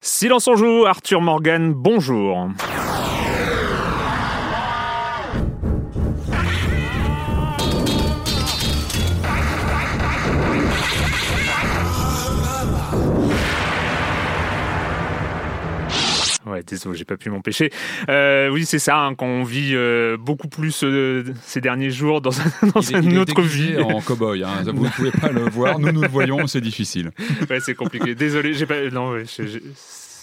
Silence 0.00 0.46
en 0.46 0.54
joue, 0.54 0.86
Arthur 0.86 1.20
Morgan, 1.20 1.72
bonjour. 1.74 2.48
Ouais, 16.48 16.62
désolé, 16.62 16.96
j'ai 16.96 17.04
pas 17.04 17.16
pu 17.16 17.30
m'empêcher. 17.30 17.70
Euh, 18.08 18.48
oui, 18.48 18.64
c'est 18.64 18.78
ça, 18.78 18.98
hein, 18.98 19.14
quand 19.14 19.26
on 19.26 19.44
vit 19.44 19.72
euh, 19.74 20.16
beaucoup 20.16 20.48
plus 20.48 20.82
euh, 20.82 21.24
ces 21.44 21.60
derniers 21.60 21.90
jours 21.90 22.20
dans, 22.20 22.30
un, 22.40 22.44
dans 22.74 22.80
Il 22.80 22.96
est- 22.96 22.98
une 23.00 23.04
il 23.10 23.14
est 23.16 23.18
autre 23.18 23.42
vie. 23.42 23.76
en 23.78 24.00
cow-boy. 24.00 24.42
hein. 24.44 24.62
Vous 24.74 24.84
ne 24.84 24.88
pouvez 24.90 25.10
pas 25.10 25.30
le 25.30 25.42
voir. 25.42 25.78
Nous, 25.78 25.92
nous 25.92 26.00
le 26.02 26.08
voyons. 26.08 26.46
C'est 26.46 26.60
difficile. 26.60 27.10
Ouais, 27.50 27.60
c'est 27.60 27.74
compliqué. 27.74 28.14
Désolé, 28.14 28.54
j'ai 28.54 28.66
pas. 28.66 28.88
Non, 28.90 29.10
ouais, 29.12 29.24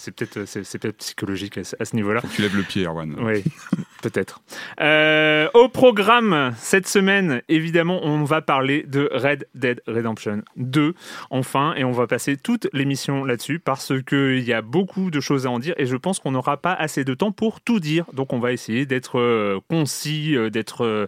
c'est 0.06 0.14
peut-être 0.14 0.44
c'est, 0.46 0.78
peut-être 0.78 0.98
psychologique 0.98 1.58
à, 1.58 1.64
ce- 1.64 1.74
à 1.80 1.84
ce 1.84 1.96
niveau-là. 1.96 2.22
Tu 2.34 2.42
lèves 2.42 2.56
le 2.56 2.62
pied, 2.62 2.84
Erwan. 2.86 3.14
Oui, 3.18 3.42
peut-être. 4.02 4.40
Euh, 4.80 5.48
au 5.54 5.68
programme 5.68 6.52
cette 6.56 6.86
semaine, 6.86 7.42
évidemment, 7.48 8.00
on 8.04 8.22
va 8.24 8.40
parler 8.40 8.84
de 8.84 9.08
Red 9.12 9.48
Dead 9.54 9.82
Redemption 9.88 10.42
2, 10.56 10.94
enfin, 11.30 11.74
et 11.76 11.84
on 11.84 11.90
va 11.92 12.06
passer 12.06 12.36
toute 12.36 12.68
l'émission 12.72 13.24
là-dessus 13.24 13.58
parce 13.58 13.92
qu'il 14.04 14.40
y 14.44 14.52
a 14.52 14.62
beaucoup 14.62 15.10
de 15.10 15.20
choses 15.20 15.46
à 15.46 15.50
en 15.50 15.58
dire 15.58 15.74
et 15.76 15.86
je 15.86 15.96
pense 15.96 16.20
qu'on 16.20 16.30
n'aura 16.32 16.56
pas 16.56 16.72
assez 16.72 17.04
de 17.04 17.14
temps 17.14 17.32
pour 17.32 17.60
tout 17.60 17.80
dire. 17.80 18.04
Donc, 18.12 18.32
on 18.32 18.38
va 18.38 18.52
essayer 18.52 18.86
d'être 18.86 19.18
euh, 19.18 19.58
concis, 19.68 20.36
euh, 20.36 20.50
d'être 20.50 20.84
euh, 20.84 21.06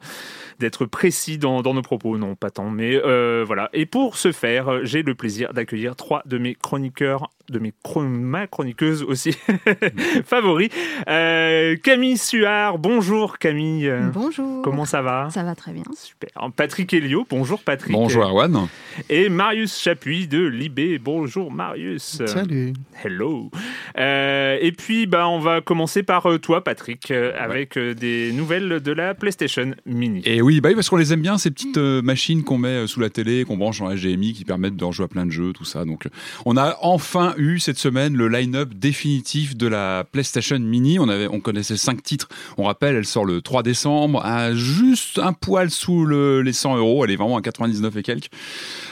d'être 0.59 0.87
précis 0.87 1.39
dans, 1.39 1.63
dans 1.63 1.75
nos 1.75 1.83
propos. 1.83 2.19
Non, 2.19 2.35
pas 2.35 2.51
tant, 2.51 2.71
mais 2.71 2.97
euh, 2.97 3.45
voilà. 3.47 3.71
Et 3.73 3.87
pour 3.87 4.17
ce 4.17 4.33
faire, 4.33 4.69
euh, 4.69 4.81
j'ai 4.83 5.03
le 5.03 5.15
plaisir 5.15 5.53
d'accueillir 5.55 5.95
trois 5.95 6.23
de 6.27 6.39
mes 6.39 6.55
chroniqueurs, 6.55 7.31
de 7.51 7.59
mes 7.59 7.73
chron- 7.83 8.03
ma 8.09 8.47
chroniqueuse 8.47 9.03
aussi 9.03 9.37
favoris. 10.25 10.71
Euh, 11.09 11.77
Camille 11.83 12.19
Suard, 12.19 12.79
bonjour 12.79 13.39
Camille. 13.39 13.91
Bonjour. 14.13 14.63
Comment 14.63 14.85
ça 14.85 15.03
va? 15.03 15.29
Ça 15.31 15.43
va 15.43 15.55
très 15.55 15.73
bien. 15.73 15.85
Super. 15.97 16.31
Patrick 16.57 16.93
Helio, 16.93 17.27
bonjour 17.29 17.61
Patrick. 17.63 17.93
Bonjour, 17.93 18.25
Erwan. 18.25 18.69
Et 19.09 19.29
Marius 19.29 19.79
Chapuis 19.81 20.27
de 20.27 20.45
Libé, 20.47 20.99
bonjour 20.99 21.51
Marius. 21.53 22.23
Salut. 22.27 22.73
Hello. 23.05 23.51
Euh, 23.99 24.59
et 24.61 24.73
puis, 24.73 25.07
bah, 25.07 25.29
on 25.29 25.39
va 25.39 25.61
commencer 25.61 26.03
par 26.03 26.27
euh, 26.31 26.39
toi, 26.39 26.63
Patrick, 26.65 27.11
euh, 27.11 27.33
avec 27.39 27.79
des 27.79 28.33
nouvelles 28.33 28.81
de 28.81 28.93
la 28.93 29.15
PlayStation 29.15 29.73
Mini. 29.87 30.23
Et 30.25 30.43
oui, 30.43 30.61
bah 30.61 30.69
oui, 30.71 30.75
parce 30.75 30.89
qu'on 30.89 30.97
les 30.97 31.13
aime 31.13 31.23
bien, 31.23 31.39
ces 31.39 31.51
petites 31.51 31.79
machines 31.79 32.45
qu'on 32.45 32.59
met 32.59 32.87
sous 32.87 33.01
la 33.01 33.11
télé, 33.11 33.45
qu'on 33.45 33.57
branche 33.57 33.81
en 33.81 33.95
HDMI, 33.95 34.33
qui 34.35 34.45
permettent 34.45 34.77
d'en 34.77 34.93
jouer 34.93 35.05
à 35.05 35.09
plein 35.09 35.27
de 35.27 35.31
jeux, 35.31 35.53
tout 35.53 35.65
ça. 35.65 35.85
Donc, 35.85 36.09
on 36.45 36.57
a 36.57 36.77
enfin 36.83 37.35
eu 37.39 37.59
cette 37.61 37.79
semaine 37.79 38.15
le 38.15 38.29
line-up 38.29 38.75
définitif 38.75 39.57
de 39.57 39.67
la 39.67 40.05
PlayStation 40.11 40.59
Mini. 40.59 40.99
On 40.99 41.09
avait, 41.09 41.29
on 41.29 41.41
connaissait 41.41 41.77
cinq 41.77 42.03
titres. 42.03 42.29
On 42.59 42.65
rappelle, 42.65 42.97
elle 42.97 43.07
sort 43.07 43.25
le 43.25 43.41
3 43.41 43.63
décembre, 43.63 44.25
à 44.25 44.55
juste 44.55 45.19
un 45.19 45.33
poil 45.33 45.71
sous 45.71 46.05
le- 46.05 46.43
les 46.43 46.53
100 46.53 46.77
euros. 46.77 47.05
Elle 47.05 47.13
est 47.13 47.17
vraiment 47.17 47.37
à 47.37 47.43
99 47.43 47.97
et 47.97 48.03
quelques. 48.03 48.29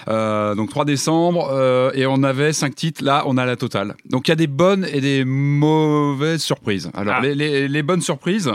Euh, 0.08 0.54
donc 0.54 0.70
3 0.70 0.84
décembre, 0.84 1.48
euh, 1.52 1.90
et 1.94 2.06
on 2.06 2.22
avait 2.22 2.52
cinq 2.52 2.74
titres. 2.74 3.02
Là, 3.04 3.24
on 3.26 3.36
a 3.36 3.44
la 3.44 3.56
totale. 3.56 3.96
Donc 4.08 4.28
il 4.28 4.30
y 4.30 4.32
a 4.32 4.36
des 4.36 4.46
bonnes 4.46 4.86
et 4.92 5.00
des 5.00 5.24
mauvaises 5.24 6.42
surprises. 6.42 6.90
Alors 6.94 7.14
Ah. 7.18 7.20
les, 7.22 7.34
les- 7.34 7.68
les 7.68 7.82
bonnes 7.82 8.00
surprises, 8.02 8.50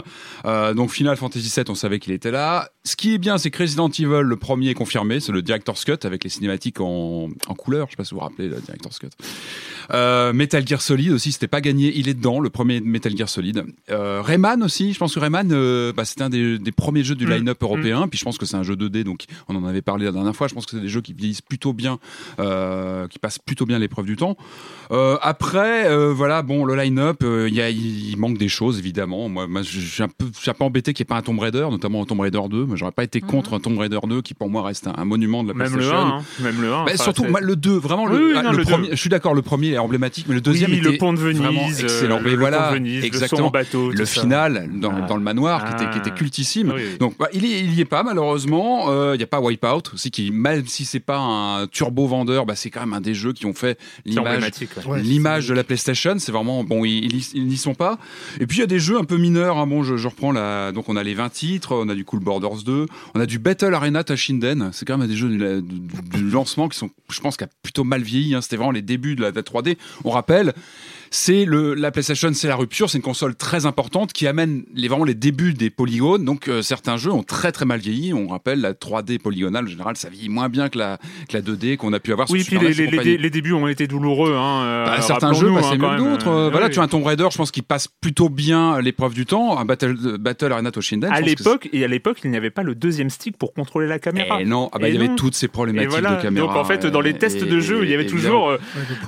euh, 0.46 0.74
donc 0.74 0.92
Final 0.92 1.18
Fantasy 1.18 1.52
VII, 1.56 1.66
on 1.70 1.76
savait 1.76 2.00
qu'il 2.00 2.14
était 2.14 2.32
là. 2.32 2.70
Ce 2.84 2.96
qui 2.96 3.14
est 3.14 3.18
bien, 3.18 3.38
c'est 3.38 3.52
que 3.52 3.62
Resident 3.62 3.90
Evil, 3.90 4.22
le 4.24 4.36
premier 4.38 4.70
est 4.70 4.74
confirmé, 4.74 5.20
c'est 5.20 5.32
le 5.32 5.42
Director's 5.42 5.84
Cut 5.86 5.98
avec 6.06 6.24
les 6.24 6.30
cinématiques 6.30 6.80
en, 6.82 7.30
en 7.48 7.54
couleur. 7.54 7.88
Je 7.88 7.92
sais 7.92 7.98
pas 7.98 8.04
si 8.06 8.12
vous 8.14 8.20
vous 8.20 8.26
rappelez 8.26 8.48
le 8.48 8.56
Director's 8.60 8.98
Cut. 9.00 9.10
Euh, 9.94 10.32
Metal 10.34 10.66
Gear 10.68 10.82
Solid 10.82 11.12
aussi, 11.12 11.32
c'était 11.32 11.48
pas 11.48 11.62
gagné, 11.62 11.92
il 11.96 12.08
est 12.08 12.14
dedans, 12.14 12.40
le 12.40 12.50
premier 12.50 12.80
Metal 12.82 13.16
Gear 13.16 13.28
Solid. 13.30 13.64
Euh, 13.90 14.22
Rayman 14.22 14.64
aussi, 14.64 14.94
je 14.94 15.00
pense 15.00 15.14
que 15.14 15.20
Rayman, 15.20 15.50
euh, 15.52 15.92
bah, 15.94 16.06
c'était 16.06 16.24
un 16.24 16.30
des, 16.30 16.58
des 16.60 16.72
premiers 16.72 17.04
jeux 17.04 17.16
du 17.16 17.26
Mm. 17.26 17.32
line-up 17.32 17.62
européen, 17.62 18.08
puis 18.08 18.18
je 18.18 18.24
pense 18.24 18.38
que 18.38 18.46
c'est 18.46 18.56
un 18.56 18.64
jeu 18.64 18.76
2D, 18.76 19.04
donc 19.04 19.26
on 19.48 19.56
en 19.56 19.66
avait 19.66 19.82
parlé 19.82 20.06
la 20.06 20.12
dernière 20.12 20.36
fois, 20.36 20.48
je 20.48 20.54
pense 20.54 20.66
que 20.66 20.72
c'est 20.72 20.80
des 20.82 20.88
jeux 20.88 21.02
qui 21.02 21.14
vieillissent 21.14 21.41
plutôt 21.42 21.74
bien, 21.74 22.00
euh, 22.40 23.08
qui 23.08 23.20
passent 23.20 23.40
plutôt 23.40 23.66
bien 23.66 23.80
l'épreuve 23.80 24.06
du 24.06 24.16
temps. 24.16 24.36
Euh, 24.92 25.18
après, 25.22 25.88
euh, 25.88 26.12
voilà, 26.14 26.42
bon, 26.42 26.66
le 26.66 26.76
line-up, 26.76 27.24
il 27.24 28.16
manque 28.18 28.38
des 28.38 28.50
choses, 28.50 28.78
évidemment. 28.80 29.30
Moi, 29.30 29.48
moi 29.48 29.62
je 29.62 29.80
suis 29.80 30.04
un 30.04 30.08
peu, 30.10 30.26
je 30.36 30.40
suis 30.40 30.50
un 30.50 30.54
peu 30.54 30.64
embêté 30.66 30.94
qu'il 30.94 31.04
n'y 31.04 31.08
ait 31.08 31.14
pas 31.14 31.18
un 31.18 31.22
Tomb 31.22 31.40
Raider, 31.40 31.66
notamment 31.72 32.02
un 32.02 32.06
Tomb 32.06 32.20
Raider 32.20 32.42
2. 32.50 32.66
Moi, 32.66 32.76
j'aurais 32.76 32.92
pas 32.92 33.04
été 33.04 33.22
contre 33.22 33.54
un 33.54 33.60
Tomb 33.60 33.78
Raider 33.78 34.00
2, 34.06 34.22
qui 34.22 34.34
pour 34.34 34.50
moi 34.50 34.64
reste 34.64 34.88
un, 34.88 34.94
un 34.98 35.06
monument 35.06 35.44
de 35.44 35.50
la 35.50 35.54
Même 35.54 35.68
le 35.68 35.78
PlayStation. 35.78 35.98
1, 35.98 36.10
hein, 36.18 36.24
même 36.42 36.62
le 36.62 36.74
1. 36.74 36.86
Bah, 36.86 36.98
surtout 36.98 37.24
moi, 37.26 37.40
le 37.42 37.56
2, 37.56 37.72
vraiment 37.78 38.06
le, 38.06 38.18
Oui, 38.18 38.34
ah, 38.38 38.44
non, 38.44 38.52
le 38.52 38.58
le 38.58 38.64
premier. 38.64 38.88
2. 38.90 38.96
Je 38.96 39.00
suis 39.00 39.10
d'accord, 39.10 39.34
le 39.34 39.42
premier 39.42 39.70
est 39.72 39.78
emblématique, 39.78 40.26
mais 40.28 40.36
le 40.36 40.42
deuxième 40.42 40.72
oui, 40.72 40.78
était 40.80 40.92
le 40.92 40.98
pont 40.98 41.14
de 41.14 41.20
Venise, 41.20 41.80
euh, 41.80 41.84
excellent. 41.84 42.18
le, 42.18 42.24
mais 42.26 42.32
le 42.32 42.38
voilà, 42.38 42.58
pont 42.64 42.70
de 42.72 42.76
Venise, 42.80 43.04
exactement. 43.06 43.42
le 43.42 43.46
son 43.46 43.52
bateau, 43.52 43.92
Le 43.92 44.06
final 44.06 44.70
dans, 44.76 44.92
Ah. 44.92 45.02
dans 45.08 45.16
le 45.16 45.24
manoir 45.24 45.66
qui, 45.66 45.74
était, 45.84 45.92
qui 45.92 45.98
était 46.00 46.10
Ah. 46.14 46.18
cultissime. 46.18 46.74
Donc 47.00 47.18
bah, 47.18 47.28
il, 47.34 47.46
y, 47.46 47.52
il 47.60 47.74
y 47.74 47.82
est 47.82 47.86
pas 47.86 48.04
malheureusement. 48.04 48.90
Euh, 48.90 49.12
Il 49.16 49.18
n'y 49.18 49.24
a 49.24 49.28
pas 49.28 49.40
Wipeout 49.40 49.94
aussi 49.94 50.12
qui 50.12 50.32
même 50.32 50.66
si 50.68 50.86
c'est 50.86 51.00
pas 51.00 51.18
un 51.32 51.68
turbo 51.68 52.08
vendeur, 52.08 52.46
bah, 52.46 52.56
c'est 52.56 52.70
quand 52.70 52.80
même 52.82 52.94
un 52.94 53.02
des 53.02 53.14
jeux 53.14 53.34
qui 53.34 53.46
ont 53.46 53.54
fait 53.54 53.80
l'image 54.06 55.46
ouais. 55.46 55.50
De 55.50 55.54
la 55.56 55.64
PlayStation, 55.64 56.16
c'est 56.20 56.32
vraiment 56.32 56.64
bon, 56.64 56.84
ils 56.86 57.24
n'y 57.36 57.58
sont 57.58 57.74
pas. 57.76 57.98
Et 58.40 58.48
puis 58.48 58.58
il 58.58 58.62
y 58.62 58.64
a 58.64 58.68
des 58.68 58.80
jeux 58.80 58.98
un 58.98 59.04
peu 59.04 59.18
mineurs. 59.18 59.58
hein. 59.58 59.68
Bon, 59.68 59.84
je, 59.84 59.98
je 59.98 60.08
reprends 60.08 60.32
la. 60.32 60.72
Donc 60.72 60.90
on 60.90 60.96
a 60.96 61.04
les 61.04 61.14
20 61.14 61.30
titres, 61.30 61.76
on 61.76 61.90
a 61.90 61.96
du 61.96 62.06
Cool 62.06 62.20
Borders 62.20 62.64
2, 62.66 62.86
on 63.16 63.20
a 63.20 63.26
du 63.26 63.40
Battle 63.40 63.74
Arena 63.74 64.04
Tashinden. 64.04 64.70
C'est 64.74 64.86
quand 64.86 64.98
même 64.98 65.08
des 65.08 65.16
jeux 65.16 65.30
du, 65.30 65.38
du- 65.62 66.10
du 66.18 66.30
lancement 66.30 66.68
qui 66.70 66.78
sont, 66.78 66.90
je 67.10 67.20
pense, 67.22 67.38
qui 67.38 67.44
a 67.44 67.50
plutôt 67.64 67.84
mal 67.84 68.02
vieilli. 68.02 68.36
hein. 68.36 68.42
C'était 68.42 68.58
vraiment 68.58 68.72
les 68.72 68.82
débuts 68.82 69.16
de 69.16 69.22
la, 69.24 69.32
de 69.32 69.36
la 69.36 69.42
3D. 69.44 69.78
On 70.04 70.10
rappelle. 70.12 70.54
C'est 71.14 71.44
le 71.44 71.74
la 71.74 71.92
PlayStation, 71.92 72.30
c'est 72.34 72.48
la 72.48 72.56
rupture, 72.56 72.90
c'est 72.90 72.98
une 72.98 73.04
console 73.04 73.36
très 73.36 73.66
importante 73.66 74.14
qui 74.14 74.28
amène 74.28 74.64
les 74.74 74.88
vraiment 74.88 75.04
les 75.04 75.14
débuts 75.14 75.54
des 75.54 75.70
polygones. 75.70 76.24
Donc 76.24 76.48
euh, 76.48 76.62
certains 76.62 76.96
jeux 76.96 77.12
ont 77.12 77.22
très 77.24 77.52
très 77.52 77.66
mal 77.66 77.82
vieilli. 77.82 78.14
On 78.14 78.28
rappelle 78.30 78.62
la 78.62 78.72
3D 78.72 79.20
polygonale 79.20 79.66
en 79.66 79.68
général, 79.68 79.98
ça 79.98 80.08
vieillit 80.08 80.30
moins 80.30 80.48
bien 80.48 80.70
que 80.70 80.78
la 80.80 81.00
que 81.28 81.36
la 81.36 81.42
2D 81.42 81.76
qu'on 81.76 81.92
a 81.92 82.00
pu 82.00 82.14
avoir 82.14 82.30
Oui, 82.32 82.44
sur 82.46 82.58
puis 82.58 82.66
les, 82.66 82.74
les- 82.74 82.88
les- 83.04 83.18
les 83.18 83.30
débuts 83.30 83.52
ont 83.52 83.68
été 83.68 83.88
douloureux. 83.88 84.36
Hein, 84.38 84.62
euh, 84.64 84.86
Bah, 84.86 85.02
certains 85.02 85.34
jeux 85.34 85.54
passaient 85.54 85.74
hein, 85.74 85.78
mieux 85.78 85.98
que 86.06 86.10
d'autres. 86.12 86.28
euh, 86.30 86.50
voilà, 86.50 86.68
oui. 86.68 86.72
tu 86.72 86.80
as 86.80 86.84
un 86.84 86.88
Tomb 86.88 87.04
Raider, 87.04 87.28
je 87.30 87.36
pense 87.38 87.52
qu'il 87.52 87.64
passe 87.64 87.90
plutôt 87.90 88.30
bien 88.30 88.80
l'épreuve 88.80 89.14
du 89.14 89.26
temps. 89.26 89.60
Un 89.60 89.66
Battle, 89.66 89.98
euh, 90.06 90.18
Battle 90.18 90.54
Arena 90.54 90.72
Toshinden. 90.72 91.12
À 91.12 91.20
l'époque, 91.20 91.68
et 91.74 91.84
à 91.84 91.90
l'époque, 91.90 92.20
il 92.24 92.32
n'y 92.32 92.38
avait 92.38 92.52
pas 92.52 92.64
le 92.64 92.74
deuxième 92.74 93.10
stick 93.10 93.36
pour 93.38 93.54
contrôler 93.54 93.88
la 93.88 94.00
caméra. 94.00 94.40
Et 94.42 94.46
non, 94.46 94.70
ah 94.72 94.80
bah, 94.80 94.88
Et 94.88 94.94
il 94.94 95.02
y 95.02 95.04
avait 95.04 95.14
toutes 95.16 95.36
ces 95.36 95.50
problématiques 95.50 95.90
voilà. 95.92 96.16
de 96.16 96.22
caméra. 96.22 96.48
Donc 96.48 96.56
en 96.56 96.64
fait, 96.64 96.86
dans 96.86 97.02
les 97.02 97.10
et- 97.10 97.18
tests 97.18 97.44
de 97.44 97.60
jeu, 97.60 97.82
il 97.84 97.90
y 97.90 97.94
avait 97.94 98.06
toujours 98.08 98.50
euh, 98.52 98.58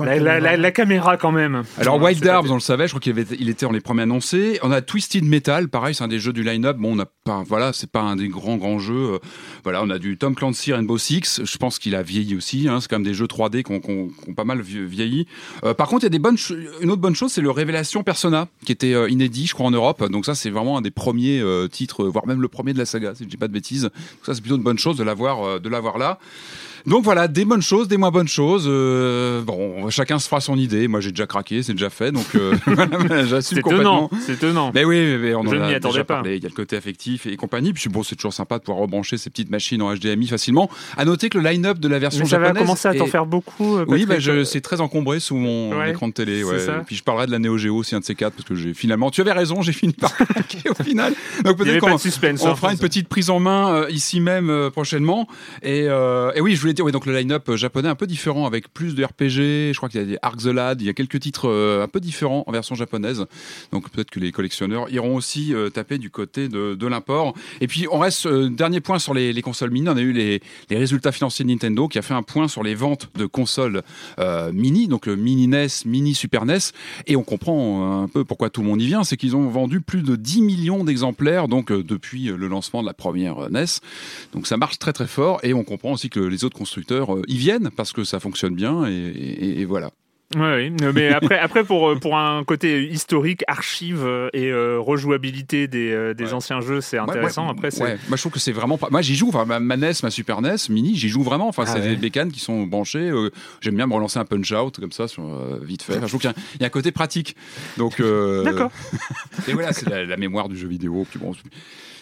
la, 0.03 0.19
la- 0.19 0.39
la- 0.41 0.57
la 0.57 0.71
caméra 0.71 1.15
quand 1.15 1.31
même. 1.31 1.63
Alors 1.79 1.92
Ouais, 1.97 2.05
Wild 2.11 2.27
Arms, 2.27 2.47
on 2.51 2.55
le 2.55 2.59
savait, 2.59 2.87
je 2.87 2.91
crois 2.93 2.99
qu'il 3.01 3.25
il 3.39 3.49
était 3.49 3.65
en 3.65 3.71
les 3.71 3.81
premiers 3.81 4.03
annoncés. 4.03 4.59
On 4.63 4.71
a 4.71 4.81
Twisted 4.81 5.23
Metal, 5.23 5.69
pareil, 5.69 5.95
c'est 5.95 6.03
un 6.03 6.07
des 6.07 6.19
jeux 6.19 6.33
du 6.33 6.43
line-up. 6.43 6.77
Bon, 6.77 6.93
on 6.93 6.95
n'a 6.95 7.05
pas, 7.05 7.43
voilà, 7.47 7.73
c'est 7.73 7.89
pas 7.89 8.01
un 8.01 8.15
des 8.15 8.27
grands 8.27 8.57
grands 8.57 8.79
jeux. 8.79 9.13
Euh, 9.13 9.19
Voilà, 9.63 9.81
on 9.83 9.89
a 9.89 9.99
du 9.99 10.17
Tom 10.17 10.35
Clancy 10.35 10.73
Rainbow 10.73 10.97
Six. 10.97 11.41
Je 11.43 11.57
pense 11.57 11.79
qu'il 11.79 11.95
a 11.95 12.01
vieilli 12.03 12.35
aussi. 12.35 12.67
Hein, 12.67 12.79
c'est 12.81 12.89
quand 12.89 12.97
même 12.97 13.05
des 13.05 13.13
jeux 13.13 13.27
3D 13.27 13.63
qui 13.63 13.71
ont, 13.71 14.09
pas 14.35 14.43
mal 14.43 14.61
vie- 14.61 14.85
vieilli. 14.85 15.27
Euh, 15.63 15.73
par 15.73 15.87
contre, 15.87 16.01
il 16.03 16.05
y 16.05 16.07
a 16.07 16.09
des 16.09 16.19
bonnes, 16.19 16.37
une 16.81 16.89
autre 16.91 17.01
bonne 17.01 17.15
chose, 17.15 17.31
c'est 17.31 17.41
le 17.41 17.51
Révélation 17.51 18.03
Persona, 18.03 18.47
qui 18.65 18.71
était 18.71 18.93
euh, 18.93 19.09
inédit, 19.09 19.47
je 19.47 19.53
crois, 19.53 19.65
en 19.67 19.71
Europe. 19.71 20.03
Donc 20.11 20.25
ça, 20.25 20.35
c'est 20.35 20.49
vraiment 20.49 20.77
un 20.77 20.81
des 20.81 20.91
premiers 20.91 21.39
euh, 21.39 21.67
titres, 21.67 22.05
voire 22.05 22.27
même 22.27 22.41
le 22.41 22.47
premier 22.47 22.73
de 22.73 22.77
la 22.79 22.85
saga, 22.85 23.15
si 23.15 23.23
je 23.23 23.29
dis 23.29 23.37
pas 23.37 23.47
de 23.47 23.53
bêtises. 23.53 23.83
Donc 23.83 23.91
ça, 24.25 24.33
c'est 24.33 24.41
plutôt 24.41 24.57
une 24.57 24.63
bonne 24.63 24.79
chose 24.79 24.97
de 24.97 25.03
l'avoir, 25.03 25.59
de 25.59 25.69
l'avoir 25.69 25.97
là. 25.97 26.19
Donc 26.85 27.03
voilà, 27.03 27.27
des 27.29 27.45
bonnes 27.45 27.61
choses, 27.61 27.87
des 27.87 27.95
moins 27.97 28.11
bonnes 28.11 28.27
choses. 28.27 28.65
Euh, 28.67 29.41
bon, 29.41 29.89
chacun 29.89 30.19
se 30.19 30.27
fera 30.27 30.41
son 30.41 30.57
idée. 30.57 30.87
Moi, 30.89 30.99
j'ai 30.99 31.11
déjà 31.11 31.25
craqué, 31.25 31.63
c'est 31.63 31.71
déjà 31.73 31.89
fait, 31.89 32.11
donc 32.11 32.25
euh, 32.35 32.53
j'assume 33.25 33.55
C'est 33.57 33.61
complètement. 33.61 34.09
C'est 34.25 34.33
étonnant. 34.33 34.71
Mais 34.73 34.83
oui, 34.83 35.17
mais, 35.17 35.33
on 35.33 35.43
Je 35.43 35.47
en 35.49 35.51
m'y 35.51 35.57
a 35.73 35.77
attendais 35.77 35.79
déjà 35.93 36.03
pas. 36.03 36.15
parlé. 36.15 36.35
Il 36.37 36.43
y 36.43 36.45
a 36.45 36.49
le 36.49 36.53
côté 36.55 36.75
affectif 36.75 37.25
et 37.25 37.37
compagnie. 37.37 37.71
Puis 37.71 37.87
bon, 37.89 38.03
c'est 38.03 38.15
toujours 38.15 38.33
sympa 38.33 38.57
de 38.57 38.63
pouvoir 38.63 38.81
rebrancher 38.81 39.17
ces 39.17 39.29
petites 39.29 39.49
machines 39.49 39.81
en 39.81 39.93
HDMI 39.95 40.27
facilement. 40.27 40.69
À 40.97 41.05
noter 41.05 41.29
que 41.29 41.37
le 41.37 41.49
line-up 41.49 41.79
de 41.79 41.87
la 41.87 41.99
version 41.99 42.23
Mais 42.25 42.29
ça 42.29 42.37
va 42.37 42.47
japonaise 42.47 42.63
commencer 42.63 42.87
à 42.89 42.93
t'en 42.95 43.07
faire 43.07 43.25
beaucoup. 43.25 43.77
euh, 43.77 43.85
Oui, 43.87 44.05
bah, 44.05 44.19
je, 44.19 44.43
c'est 44.43 44.61
très 44.61 44.81
encombré 44.81 45.21
sous 45.21 45.37
mon 45.37 45.77
Ouais, 45.77 45.91
écran 45.91 46.09
de 46.09 46.13
télé. 46.13 46.39
c'est 46.43 46.49
Ouais. 46.49 46.59
ça. 46.59 46.83
Puis 46.85 46.97
je 46.97 47.03
parlerai 47.03 47.27
de 47.27 47.31
la 47.31 47.39
Neo 47.39 47.57
Geo 47.57 47.77
aussi, 47.77 47.95
un 47.95 48.01
de 48.01 48.05
ces 48.05 48.15
quatre, 48.15 48.33
parce 48.33 48.47
que 48.47 48.55
j'ai 48.55 48.73
finalement. 48.73 49.09
Tu 49.09 49.21
avais 49.21 49.31
raison, 49.31 49.61
j'ai 49.61 49.71
fini 49.71 49.93
par 49.93 50.13
craquer 50.17 50.69
au 50.69 50.83
final. 50.83 51.13
Donc 51.45 51.57
peut-être 51.57 51.79
qu'on 51.79 51.91
on 51.93 52.47
hein. 52.47 52.55
fera 52.55 52.73
une 52.73 52.77
petite 52.79 53.07
prise 53.07 53.29
en 53.29 53.39
main 53.39 53.73
euh, 53.73 53.89
ici 53.89 54.19
même 54.19 54.69
prochainement. 54.73 55.29
Et, 55.61 55.83
et 55.85 56.41
oui, 56.41 56.55
je 56.55 56.61
voulais 56.61 56.72
oui, 56.81 56.91
donc 56.91 57.05
le 57.05 57.15
line-up 57.15 57.49
euh, 57.49 57.57
japonais 57.57 57.89
un 57.89 57.95
peu 57.95 58.07
différent 58.07 58.45
avec 58.45 58.73
plus 58.73 58.95
de 58.95 59.03
RPG. 59.03 59.73
Je 59.73 59.77
crois 59.77 59.89
qu'il 59.89 59.99
y 59.99 60.03
a 60.03 60.07
des 60.07 60.17
Ark 60.21 60.37
the 60.37 60.45
Lad, 60.45 60.81
il 60.81 60.87
y 60.87 60.89
a 60.89 60.93
quelques 60.93 61.19
titres 61.19 61.49
euh, 61.49 61.83
un 61.83 61.87
peu 61.87 61.99
différents 61.99 62.43
en 62.47 62.51
version 62.51 62.75
japonaise. 62.75 63.25
Donc 63.71 63.89
peut-être 63.89 64.09
que 64.09 64.19
les 64.19 64.31
collectionneurs 64.31 64.89
iront 64.91 65.15
aussi 65.15 65.53
euh, 65.53 65.69
taper 65.69 65.97
du 65.97 66.09
côté 66.09 66.47
de, 66.47 66.75
de 66.75 66.87
l'import. 66.87 67.33
Et 67.61 67.67
puis 67.67 67.85
on 67.91 67.99
reste, 67.99 68.27
dernier 68.27 68.81
point 68.81 68.97
sur 68.99 69.13
les, 69.13 69.33
les 69.33 69.41
consoles 69.41 69.71
mini. 69.71 69.87
On 69.89 69.97
a 69.97 70.01
eu 70.01 70.13
les, 70.13 70.41
les 70.69 70.77
résultats 70.77 71.11
financiers 71.11 71.43
de 71.45 71.49
Nintendo 71.49 71.87
qui 71.87 71.99
a 71.99 72.01
fait 72.01 72.13
un 72.13 72.23
point 72.23 72.47
sur 72.47 72.63
les 72.63 72.75
ventes 72.75 73.09
de 73.15 73.25
consoles 73.25 73.83
mini, 74.53 74.87
donc 74.87 75.05
le 75.05 75.15
mini 75.15 75.47
NES, 75.47 75.67
mini 75.85 76.15
Super 76.15 76.45
NES. 76.45 76.57
Et 77.07 77.15
on 77.15 77.23
comprend 77.23 78.03
un 78.03 78.07
peu 78.07 78.23
pourquoi 78.23 78.49
tout 78.49 78.61
le 78.61 78.67
monde 78.67 78.81
y 78.81 78.87
vient. 78.87 79.03
C'est 79.03 79.17
qu'ils 79.17 79.35
ont 79.35 79.49
vendu 79.49 79.81
plus 79.81 80.01
de 80.01 80.15
10 80.15 80.41
millions 80.41 80.83
d'exemplaires 80.83 81.47
donc 81.47 81.71
depuis 81.71 82.25
le 82.25 82.47
lancement 82.47 82.81
de 82.81 82.87
la 82.87 82.93
première 82.93 83.49
NES. 83.51 83.65
Donc 84.33 84.47
ça 84.47 84.57
marche 84.57 84.79
très 84.79 84.93
très 84.93 85.07
fort. 85.07 85.39
Et 85.43 85.53
on 85.53 85.63
comprend 85.63 85.91
aussi 85.91 86.09
que 86.09 86.19
les 86.19 86.43
autres 86.43 86.55
constructeurs 86.63 87.13
euh, 87.15 87.21
y 87.27 87.37
viennent 87.37 87.69
parce 87.75 87.91
que 87.93 88.03
ça 88.03 88.19
fonctionne 88.19 88.55
bien. 88.55 88.85
Et, 88.87 88.93
et- 88.93 89.61
et 89.61 89.65
voilà. 89.65 89.91
Oui, 90.35 90.71
mais 90.95 91.09
après, 91.09 91.37
après 91.37 91.63
pour, 91.63 91.87
euh, 91.89 91.95
pour 91.95 92.17
un 92.17 92.43
côté 92.43 92.87
historique, 92.87 93.43
archive 93.47 94.01
euh, 94.03 94.29
et 94.33 94.47
euh, 94.49 94.79
rejouabilité 94.79 95.67
des, 95.67 96.13
des 96.15 96.23
Ouais. 96.23 96.33
anciens 96.33 96.59
jeux, 96.59 96.81
c'est 96.81 96.97
intéressant. 96.97 97.45
ouais, 97.45 97.51
Après. 97.67 97.97
Moi, 98.07 98.17
je 98.17 98.21
trouve 98.23 98.31
que 98.31 98.39
c'est 98.39 98.51
vraiment 98.51 98.79
pas. 98.79 98.87
Moi, 98.89 99.03
j'y 99.03 99.15
joue. 99.15 99.27
Enfin, 99.29 99.45
ma, 99.45 99.59
ma 99.59 99.77
NES, 99.77 99.91
ma 100.01 100.09
Super 100.09 100.41
NES, 100.41 100.55
Mini, 100.69 100.95
j'y 100.95 101.07
joue 101.09 101.21
vraiment. 101.21 101.47
Enfin, 101.49 101.65
Ah 101.67 101.71
c'est 101.73 101.81
des 101.87 101.95
bécanes 101.97 102.31
qui 102.31 102.39
sont 102.39 102.63
branchées. 102.63 103.11
euh, 103.11 103.29
J'aime 103.61 103.75
bien 103.75 103.85
me 103.85 103.93
relancer 103.93 104.17
un 104.17 104.25
punch 104.25 104.51
out 104.53 104.79
comme 104.79 104.91
ça, 104.91 105.07
sur, 105.07 105.23
euh, 105.23 105.59
vite 105.61 105.83
fait. 105.83 105.97
Enfin, 105.97 106.07
je 106.07 106.11
trouve 106.11 106.21
qu'il 106.21 106.31
y, 106.31 106.33
a- 106.33 106.37
il 106.55 106.61
y 106.61 106.63
a 106.63 106.67
un 106.67 106.71
côté 106.71 106.91
pratique. 106.91 107.35
Donc. 107.77 108.01
D'accord. 108.43 108.71
Et 109.47 109.53
voilà, 109.53 109.71
c'est 109.71 109.87
la, 109.87 110.03
la 110.03 110.17
mémoire 110.17 110.49
du 110.49 110.57
jeu 110.57 110.67
vidéo. 110.67 111.05
Puis 111.07 111.19
bon, 111.19 111.33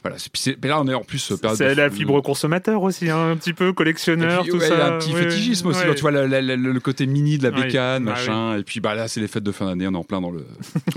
voilà. 0.03 0.17
puis 0.31 0.55
là, 0.69 0.81
on 0.81 0.87
est 0.87 0.93
en 0.93 1.03
plus. 1.03 1.31
euh, 1.31 1.35
c'est 1.55 1.75
la 1.75 1.89
fibre 1.89 2.21
consommateur 2.21 2.81
aussi, 2.81 3.09
hein, 3.09 3.31
un 3.31 3.35
petit 3.37 3.53
peu 3.53 3.71
collectionneur, 3.73 4.41
puis, 4.41 4.51
tout 4.51 4.57
ouais, 4.57 4.67
ça. 4.67 4.75
Il 4.75 4.77
y 4.79 4.81
a 4.81 4.87
un 4.93 4.97
petit 4.97 5.13
Ouais, 5.13 5.23
fétichisme 5.23 5.67
aussi. 5.67 5.85
ouais. 5.87 5.93
tu 5.95 6.01
vois 6.01 6.11
le, 6.11 6.79
côté 6.79 7.05
mini 7.05 7.37
de 7.37 7.43
la 7.43 7.51
bécane, 7.51 8.07
Ah 8.07 8.11
machin. 8.11 8.57
Et 8.57 8.63
puis 8.63 8.79
bah 8.79 8.95
là, 8.95 9.07
c'est 9.07 9.19
les 9.19 9.27
fêtes 9.27 9.43
de 9.43 9.51
fin 9.51 9.65
d'année. 9.65 9.87
On 9.87 9.93
est 9.93 9.97
en 9.97 10.03
plein 10.03 10.21
dans 10.21 10.31
le 10.31 10.45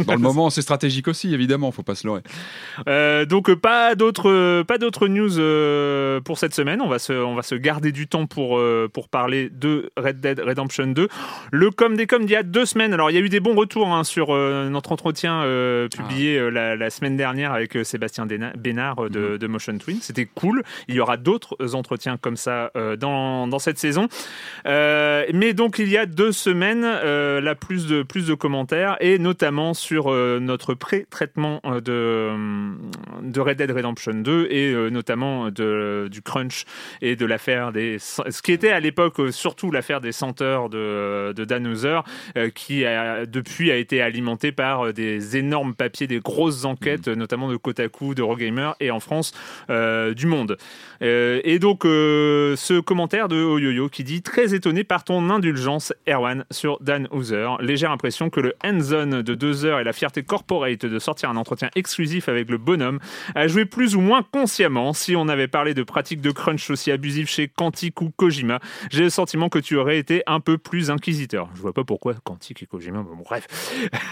dans 0.06 0.15
le 0.15 0.19
moment. 0.21 0.51
C'est 0.51 0.62
stratégique 0.62 1.09
aussi, 1.09 1.35
évidemment. 1.35 1.71
Faut 1.73 1.83
pas 1.83 1.95
se 1.95 2.06
leurrer. 2.06 2.23
Euh, 2.89 3.25
donc 3.27 3.51
euh, 3.51 3.56
pas 3.56 3.95
d'autres 3.95 4.62
pas 4.62 4.79
d'autres 4.79 5.09
news 5.09 5.39
euh, 5.39 6.21
pour 6.21 6.39
cette 6.39 6.55
semaine. 6.55 6.81
On 6.81 6.89
va 6.89 6.99
se 6.99 7.12
on 7.12 7.35
va 7.35 7.43
se 7.43 7.55
garder 7.55 7.93
du 7.93 8.07
temps 8.09 8.27
pour 8.27 8.59
euh, 8.59 8.89
pour 8.93 9.09
parler 9.09 9.50
de 9.50 9.91
Red 9.97 10.21
Dead 10.21 10.41
Redemption 10.41 10.87
2. 10.87 11.09
Le 11.53 11.71
com 11.71 11.97
des 11.97 12.07
coms 12.07 12.25
d'il 12.25 12.33
y 12.33 12.37
a 12.37 12.43
deux 12.43 12.65
semaines. 12.67 12.93
Alors 12.95 13.11
il 13.11 13.15
y 13.15 13.19
a 13.19 13.21
eu 13.21 13.29
des 13.29 13.41
bons 13.41 13.55
retours 13.55 13.89
hein, 13.93 14.05
sur 14.05 14.29
notre 14.35 14.93
entretien 14.93 15.41
publié 15.91 16.39
euh, 16.39 16.49
la, 16.50 16.77
la 16.77 16.91
semaine 16.91 17.17
dernière 17.17 17.53
avec 17.53 17.77
Sébastien 17.83 18.27
Bénard 18.57 18.94
euh, 19.00 19.08
de, 19.08 19.37
de 19.37 19.46
Motion 19.46 19.76
Twin. 19.79 19.99
C'était 20.00 20.26
cool. 20.26 20.62
Il 20.88 20.94
y 20.94 21.00
aura 21.00 21.17
d'autres 21.17 21.75
entretiens 21.75 22.17
comme 22.17 22.37
ça 22.37 22.70
euh, 22.76 22.96
dans 22.96 23.46
dans 23.46 23.58
cette 23.58 23.79
saison. 23.79 24.08
Euh, 24.67 25.25
mais 25.32 25.52
donc 25.55 25.79
il 25.79 25.88
y 25.88 25.96
a 25.96 26.06
deux 26.06 26.32
semaines, 26.32 26.85
euh, 26.85 27.41
là 27.41 27.55
plus 27.55 27.87
de 27.87 28.02
plus 28.02 28.26
de 28.26 28.35
commentaires 28.35 28.96
et 29.00 29.19
notamment 29.19 29.75
sur 29.75 30.11
euh, 30.11 30.38
notre 30.41 30.75
pré-traitement 30.75 31.61
euh, 31.64 31.81
de 31.81 31.93
euh, 31.93 32.73
de 33.23 33.41
Red 33.41 33.58
Dead 33.58 33.70
Redemption 33.70 34.14
2 34.14 34.49
et 34.50 34.73
euh, 34.73 34.91
notamment 34.91 35.50
de 35.50 36.08
du 36.11 36.23
crunch 36.23 36.64
et 37.00 37.17
de 37.17 37.26
l'affaire 37.26 37.73
des 37.73 37.99
ce 37.99 38.43
qui 38.43 38.52
était 38.52 38.70
à 38.70 38.81
l'époque 38.81 39.20
euh, 39.20 39.31
surtout 39.31 39.70
l'affaire 39.70 40.00
des 40.00 40.12
senteurs 40.12 40.69
de 40.69 41.32
de 41.32 41.44
Dan 41.44 41.67
Houser 41.67 42.00
euh, 42.37 42.50
qui 42.50 42.85
a, 42.85 43.26
depuis 43.26 43.70
a 43.70 43.76
été 43.76 44.00
alimenté 44.00 44.52
par 44.52 44.87
euh, 44.87 44.93
des 44.93 45.37
énormes 45.37 45.75
papiers, 45.75 46.06
des 46.06 46.20
grosses 46.20 46.64
enquêtes, 46.64 47.08
euh, 47.08 47.14
notamment 47.14 47.50
de 47.50 47.56
Kotaku, 47.56 48.14
de 48.14 48.23
Eurogamer 48.23 48.73
et 48.85 48.91
en 48.91 49.01
France 49.01 49.33
euh, 49.71 50.15
du 50.15 50.27
Monde. 50.27 50.57
Euh, 51.03 51.41
et 51.45 51.59
donc 51.59 51.85
euh, 51.85 52.55
ce 52.57 52.81
commentaire 52.81 53.29
de 53.29 53.37
Oyoyo 53.37 53.89
qui 53.89 54.05
dit 54.05 54.23
très 54.23 54.55
étonné 54.55 54.85
par 54.85 55.05
ton 55.05 55.29
indulgence 55.31 55.93
Erwan 56.09 56.45
sur 56.51 56.79
Dan 56.81 57.09
Houser. 57.11 57.49
Légère 57.61 57.91
impression 57.91 58.31
que 58.31 58.41
le 58.41 58.55
hands-on 58.65 59.23
de 59.23 59.35
deux 59.35 59.65
heures 59.65 59.81
et 59.81 59.85
la 59.85 59.93
fierté 59.93 60.23
corporate 60.23 60.87
de 60.87 60.99
sortir 60.99 61.31
un 61.31 61.37
entretien 61.37 61.69
exclusif 61.75 62.29
avec 62.29 62.49
le 62.49 62.59
bonhomme 62.59 63.01
a 63.35 63.49
joué 63.49 63.65
plus 63.65 63.97
ou 63.97 64.01
moins 64.01 64.23
consciemment. 64.23 64.93
Si 64.93 65.17
on 65.17 65.29
avait 65.29 65.49
parlé 65.49 65.75
de 65.75 65.83
pratiques 65.83 66.21
de 66.21 66.31
crunch 66.31 66.71
aussi 66.71 66.91
abusives 66.91 67.29
chez 67.29 67.49
Quantic 67.49 68.01
ou 68.01 68.11
Kojima, 68.11 68.61
j'ai 68.91 69.05
le 69.05 69.11
sentiment 69.11 69.49
que 69.49 69.59
tu 69.59 69.77
aurais 69.77 69.99
été 69.99 70.23
un 70.27 70.41
peu 70.41 70.59
plus 70.59 70.91
inquisiteur. 70.91 71.49
Je 71.55 71.61
vois 71.61 71.73
pas 71.73 71.85
pourquoi 71.85 72.15
Quantic 72.25 72.63
et 72.63 72.67
Kojima, 72.67 72.99
mais 72.99 73.17
bon, 73.17 73.23
bref. 73.25 73.47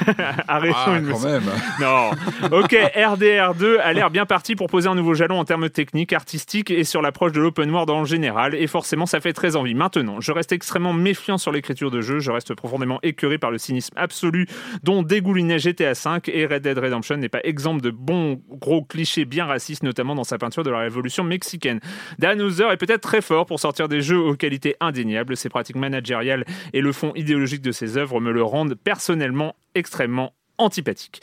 Arrêtons 0.49 0.77
Ah, 0.87 0.99
une 0.99 1.11
quand 1.11 1.21
même. 1.21 1.43
non. 1.81 2.11
Ok, 2.59 2.73
RDR2 2.73 3.79
a 3.79 3.93
l'air 3.93 4.11
bien 4.11 4.27
parti 4.27 4.57
pour 4.57 4.62
poser 4.69 4.89
un 4.89 4.95
nouveau 4.95 5.15
jalon 5.15 5.39
en 5.39 5.45
termes 5.45 5.71
techniques, 5.71 6.13
artistiques 6.13 6.71
et 6.71 6.85
sur 6.85 7.03
l'approche 7.03 7.33
de 7.33 7.41
l'open 7.41 7.71
world 7.71 7.91
en 7.91 8.05
général. 8.05 8.55
Et 8.55 8.67
forcément, 8.67 9.07
ça 9.07 9.21
fait 9.21 9.33
très 9.33 9.57
envie. 9.57 9.75
Maintenant, 9.75 10.21
je 10.21 10.33
reste 10.33 10.53
extrêmement 10.53 10.93
méfiant 10.93 11.39
sur 11.39 11.53
l'écriture 11.53 11.91
de 11.91 12.01
jeu. 12.01 12.19
Je 12.19 12.31
reste 12.31 12.55
profondément 12.55 12.99
écœuré 13.03 13.39
par 13.39 13.51
le 13.51 13.59
cynisme 13.59 13.95
absolu 13.97 14.47
dont 14.83 15.03
dégoulinait 15.03 15.59
GTA 15.59 15.93
V 15.93 16.21
et 16.27 16.47
Red 16.47 16.63
Dead 16.63 16.79
Redemption 16.79 17.17
n'est 17.17 17.29
pas 17.29 17.41
exemple 17.45 17.81
de 17.81 17.91
bons 17.91 18.41
gros 18.51 18.83
clichés 18.83 19.25
bien 19.25 19.47
racistes, 19.47 19.83
notamment 19.83 20.15
dans 20.15 20.25
sa 20.25 20.39
peinture 20.39 20.63
de 20.63 20.71
la 20.71 20.79
révolution 20.79 21.25
mexicaine. 21.25 21.81
Dan 22.19 22.41
Houser 22.41 22.69
est 22.73 22.77
peut-être 22.77 23.03
très 23.03 23.21
fort 23.21 23.47
pour 23.47 23.61
sortir 23.61 23.89
des 23.89 24.01
jeux 24.01 24.19
aux 24.19 24.35
qualités 24.35 24.77
indéniables. 24.81 25.37
Ses 25.37 25.49
pratiques 25.49 25.77
managériales 25.77 26.45
et 26.73 26.81
le 26.81 26.93
fond 26.93 27.13
idéologique 27.15 27.63
de 27.63 27.73
ses 27.73 27.97
œuvres 27.97 28.21
me 28.21 28.33
le 28.33 28.43
rendent 28.43 28.75
personnellement 28.75 29.55
extrêmement 29.75 30.35
antipathique. 30.59 31.21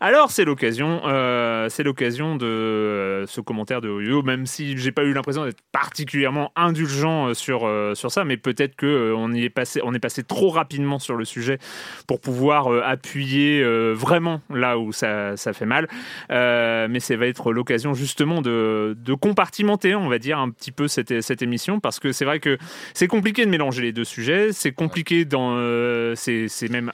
Alors 0.00 0.30
c'est 0.30 0.44
l'occasion, 0.44 1.02
euh, 1.04 1.68
c'est 1.68 1.82
l'occasion 1.82 2.36
de 2.36 2.46
euh, 2.46 3.26
ce 3.26 3.40
commentaire 3.40 3.80
de 3.80 3.88
Oyo, 3.88 4.22
même 4.22 4.46
si 4.46 4.76
j'ai 4.78 4.92
pas 4.92 5.04
eu 5.04 5.12
l'impression 5.12 5.44
d'être 5.44 5.62
particulièrement 5.72 6.52
indulgent 6.56 7.28
euh, 7.28 7.34
sur 7.34 7.68
sur 7.94 8.10
ça, 8.10 8.24
mais 8.24 8.36
peut-être 8.36 8.76
que 8.76 9.12
on 9.16 9.32
y 9.32 9.44
est 9.44 9.50
passé, 9.50 9.80
on 9.84 9.94
est 9.94 9.98
passé 9.98 10.22
trop 10.22 10.48
rapidement 10.50 10.98
sur 10.98 11.16
le 11.16 11.24
sujet 11.24 11.58
pour 12.06 12.20
pouvoir 12.20 12.68
appuyer 12.84 13.62
vraiment 13.92 14.40
là 14.50 14.78
où 14.78 14.92
ça, 14.92 15.36
ça 15.36 15.52
fait 15.52 15.66
mal. 15.66 15.88
Mais 16.30 17.00
ça 17.00 17.16
va 17.16 17.26
être 17.26 17.52
l'occasion 17.52 17.94
justement 17.94 18.40
de, 18.42 18.96
de 18.98 19.14
compartimenter, 19.14 19.94
on 19.94 20.08
va 20.08 20.18
dire 20.18 20.38
un 20.38 20.50
petit 20.50 20.72
peu 20.72 20.88
cette, 20.88 21.20
cette 21.20 21.42
émission, 21.42 21.80
parce 21.80 21.98
que 22.00 22.12
c'est 22.12 22.24
vrai 22.24 22.40
que 22.40 22.58
c'est 22.94 23.08
compliqué 23.08 23.44
de 23.44 23.50
mélanger 23.50 23.82
les 23.82 23.92
deux 23.92 24.04
sujets, 24.04 24.52
c'est 24.52 24.72
compliqué 24.72 25.24
dans, 25.24 25.56
c'est 26.14 26.70
même 26.70 26.92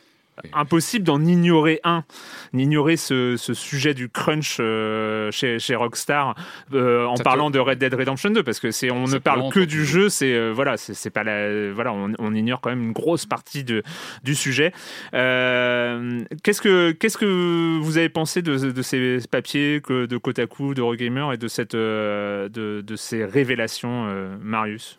impossible 0.52 1.04
d'en 1.04 1.24
ignorer 1.24 1.80
un, 1.84 2.04
d'ignorer 2.52 2.96
ce, 2.96 3.36
ce 3.36 3.54
sujet 3.54 3.94
du 3.94 4.08
crunch 4.08 4.58
euh, 4.60 5.30
chez, 5.30 5.58
chez 5.58 5.74
Rockstar 5.74 6.34
euh, 6.72 7.06
en 7.06 7.16
Ça 7.16 7.24
parlant 7.24 7.50
de 7.50 7.58
Red 7.58 7.78
Dead 7.78 7.94
Redemption 7.94 8.30
2 8.30 8.42
parce 8.42 8.60
que 8.60 8.70
c'est 8.70 8.90
on 8.90 9.06
Ça 9.06 9.14
ne 9.14 9.18
parle 9.18 9.52
que 9.52 9.60
du 9.60 9.84
jeu, 9.84 10.08
c'est 10.08 10.34
euh, 10.34 10.52
voilà, 10.54 10.76
c'est 10.76 11.10
pas 11.10 11.24
la 11.24 11.72
voilà, 11.72 11.92
on, 11.92 12.12
on 12.18 12.34
ignore 12.34 12.60
quand 12.60 12.70
même 12.70 12.82
une 12.82 12.92
grosse 12.92 13.26
partie 13.26 13.64
de 13.64 13.82
du 14.22 14.34
sujet. 14.34 14.72
Euh, 15.14 16.20
qu'est-ce 16.42 16.60
que 16.60 16.92
qu'est-ce 16.92 17.18
que 17.18 17.78
vous 17.78 17.98
avez 17.98 18.08
pensé 18.08 18.42
de, 18.42 18.56
de 18.56 18.82
ces 18.82 19.18
papiers 19.30 19.80
que 19.82 20.06
de 20.06 20.16
Kotaku, 20.16 20.74
de 20.74 20.80
Eurogamer 20.80 21.34
et 21.34 21.36
de 21.36 21.48
cette 21.48 21.74
euh, 21.74 22.48
de, 22.48 22.80
de 22.80 22.96
ces 22.96 23.24
révélations, 23.24 24.06
euh, 24.08 24.36
Marius? 24.40 24.98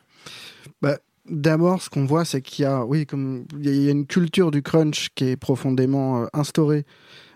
D'abord, 1.29 1.82
ce 1.82 1.89
qu'on 1.89 2.05
voit, 2.05 2.24
c'est 2.24 2.41
qu'il 2.41 2.63
y 2.63 2.65
a, 2.65 2.86
oui, 2.86 3.05
comme 3.05 3.46
il 3.60 3.84
y 3.84 3.88
a 3.88 3.91
une 3.91 4.05
culture 4.05 4.51
du 4.51 4.62
crunch 4.62 5.10
qui 5.15 5.29
est 5.29 5.36
profondément 5.38 6.22
euh, 6.22 6.25
instaurée 6.34 6.86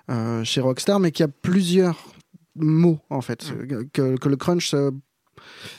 euh, 0.09 0.43
chez 0.43 0.61
Rockstar, 0.61 0.99
mais 0.99 1.11
qu'il 1.11 1.23
y 1.23 1.29
a 1.29 1.31
plusieurs 1.41 1.97
mots 2.55 2.99
en 3.09 3.21
fait, 3.21 3.51
que, 3.93 4.17
que 4.17 4.29
le 4.29 4.35
crunch 4.35 4.69
se, 4.69 4.91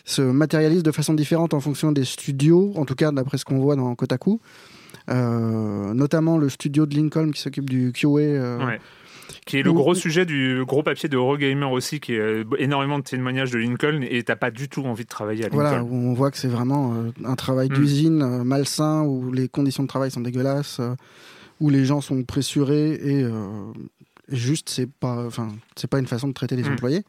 se 0.05 0.23
matérialise 0.23 0.83
de 0.83 0.91
façon 0.91 1.15
différente 1.15 1.55
en 1.55 1.61
fonction 1.61 1.93
des 1.93 2.05
studios, 2.05 2.73
en 2.77 2.85
tout 2.85 2.95
cas 2.95 3.13
d'après 3.13 3.39
ce 3.39 3.45
qu'on 3.45 3.59
voit 3.59 3.77
dans 3.77 3.95
Kotaku. 3.95 4.41
Euh, 5.09 5.95
notamment 5.95 6.37
le 6.37 6.49
studio 6.49 6.87
de 6.87 6.95
Lincoln 6.95 7.31
qui 7.31 7.41
s'occupe 7.41 7.69
du 7.69 7.93
QA. 7.93 8.09
Ouais. 8.09 8.81
Qui 9.47 9.59
est 9.59 9.63
le 9.63 9.73
gros 9.73 9.95
sujet 9.95 10.25
du 10.27 10.65
gros 10.67 10.83
papier 10.83 11.09
de 11.09 11.17
Eurogamer 11.17 11.65
aussi, 11.67 12.01
qui 12.01 12.15
est 12.15 12.19
euh, 12.19 12.45
énormément 12.59 12.99
de 12.99 13.05
témoignages 13.05 13.51
de 13.51 13.59
Lincoln, 13.59 14.03
et 14.03 14.23
t'as 14.23 14.37
pas 14.37 14.51
du 14.51 14.69
tout 14.69 14.83
envie 14.85 15.05
de 15.05 15.09
travailler 15.09 15.45
à 15.45 15.49
Lincoln. 15.49 15.57
Voilà, 15.61 15.83
où 15.85 15.95
on 15.95 16.15
voit 16.15 16.31
que 16.31 16.37
c'est 16.39 16.49
vraiment 16.49 16.95
euh, 16.95 17.11
un 17.25 17.35
travail 17.37 17.69
Mm. 17.69 17.75
d'usine 17.75 18.23
euh, 18.23 18.45
malsain, 18.45 19.03
où 19.03 19.33
les 19.33 19.49
conditions 19.49 19.83
de 19.83 19.89
travail 19.89 20.11
sont 20.11 20.21
dégueulasses, 20.21 20.81
où 21.61 21.71
les 21.71 21.85
gens 21.85 22.01
sont 22.01 22.23
pressurés 22.25 22.93
et, 22.95 23.23
euh, 23.23 23.31
juste 24.29 24.69
c'est 24.71 24.89
pas, 24.91 25.27
enfin 25.27 25.49
c'est 25.77 25.89
pas 25.91 25.99
une 25.99 26.07
façon 26.07 26.29
de 26.29 26.33
traiter 26.33 26.57
les 26.57 26.63
Mm. 26.63 26.73
employés. 26.73 27.03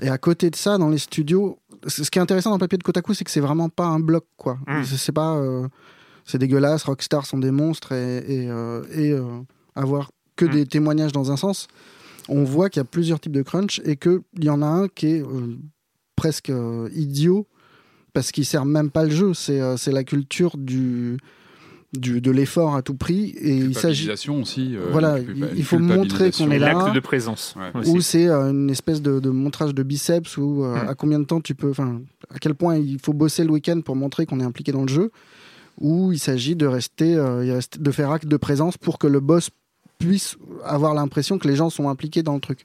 Et 0.00 0.08
à 0.08 0.18
côté 0.18 0.50
de 0.50 0.56
ça, 0.56 0.78
dans 0.78 0.88
les 0.88 0.98
studios, 0.98 1.58
ce 1.86 2.02
qui 2.10 2.18
est 2.18 2.22
intéressant 2.22 2.50
dans 2.50 2.56
le 2.56 2.60
papier 2.60 2.78
de 2.78 2.82
Kotaku, 2.82 3.14
c'est 3.14 3.24
que 3.24 3.30
c'est 3.30 3.40
vraiment 3.40 3.68
pas 3.68 3.86
un 3.86 4.00
bloc 4.00 4.24
quoi. 4.36 4.58
Mm. 4.66 4.82
C'est 4.84 5.12
pas, 5.12 5.36
euh, 5.36 5.68
c'est 6.24 6.38
dégueulasse. 6.38 6.84
Rockstar 6.84 7.24
sont 7.26 7.38
des 7.38 7.50
monstres 7.50 7.92
et, 7.92 8.18
et, 8.18 8.50
euh, 8.50 8.82
et, 8.94 9.14
avoir 9.74 10.10
que 10.42 10.50
Mm. 10.50 10.54
des 10.58 10.66
témoignages 10.66 11.12
dans 11.12 11.30
un 11.32 11.36
sens. 11.36 11.68
On 12.28 12.44
voit 12.44 12.68
qu'il 12.70 12.80
y 12.80 12.86
a 12.88 12.90
plusieurs 12.96 13.20
types 13.20 13.32
de 13.32 13.42
crunch 13.42 13.80
et 13.84 13.96
qu'il 13.96 14.20
y 14.40 14.48
en 14.50 14.62
a 14.62 14.66
un 14.66 14.88
qui 14.88 15.06
est 15.06 15.22
euh, 15.22 15.56
presque 16.16 16.50
euh, 16.50 16.88
idiot 16.94 17.46
parce 18.12 18.30
qu'il 18.32 18.44
sert 18.46 18.64
même 18.64 18.90
pas 18.90 19.04
le 19.04 19.10
jeu. 19.10 19.34
C'est 19.34 19.60
euh, 19.60 19.76
c'est 19.76 19.90
la 19.92 20.04
culture 20.04 20.56
du, 20.56 21.16
du 21.98 22.20
de 22.20 22.30
l'effort 22.30 22.76
à 22.76 22.82
tout 22.82 22.94
prix 22.94 23.30
et 23.38 23.56
il 23.56 23.76
s'agit 23.76 24.08
aussi. 24.30 24.76
euh, 24.76 24.88
Voilà, 24.92 25.18
il- 25.18 25.64
faut 25.64 25.78
montrer 25.78 26.30
qu'on 26.30 26.50
est 26.50 26.58
là. 26.58 26.72
l'acte 26.74 26.94
de 26.94 27.00
présence 27.00 27.54
Ouais. 27.74 27.88
ou 27.88 28.00
c'est 28.00 28.28
euh, 28.28 28.50
une 28.50 28.70
espèce 28.70 29.02
de, 29.02 29.18
de 29.20 29.30
montrage 29.30 29.74
de 29.74 29.82
biceps 29.82 30.36
ou 30.38 30.64
euh, 30.64 30.74
Mm. 30.84 30.88
à 30.88 30.94
combien 30.94 31.18
de 31.18 31.24
temps 31.24 31.40
tu 31.40 31.54
peux 31.54 31.70
enfin 31.70 32.00
à 32.30 32.38
quel 32.38 32.54
point 32.54 32.76
il 32.76 32.98
faut 33.00 33.12
bosser 33.14 33.44
le 33.44 33.50
week-end 33.50 33.80
pour 33.82 33.96
montrer 33.96 34.26
qu'on 34.26 34.40
est 34.40 34.44
impliqué 34.44 34.70
dans 34.72 34.82
le 34.82 34.88
jeu, 34.88 35.10
ou 35.78 36.12
il 36.12 36.18
s'agit 36.18 36.54
de 36.56 36.66
rester, 36.66 37.14
euh, 37.16 37.44
il 37.44 37.50
reste- 37.52 37.80
de 37.80 37.90
faire 37.90 38.10
acte 38.10 38.26
de 38.26 38.36
présence 38.36 38.76
pour 38.78 38.98
que 38.98 39.06
le 39.08 39.20
boss 39.20 39.50
puisse 40.06 40.36
avoir 40.64 40.94
l'impression 40.94 41.38
que 41.38 41.48
les 41.48 41.56
gens 41.56 41.70
sont 41.70 41.88
impliqués 41.88 42.22
dans 42.22 42.34
le 42.34 42.40
truc. 42.40 42.64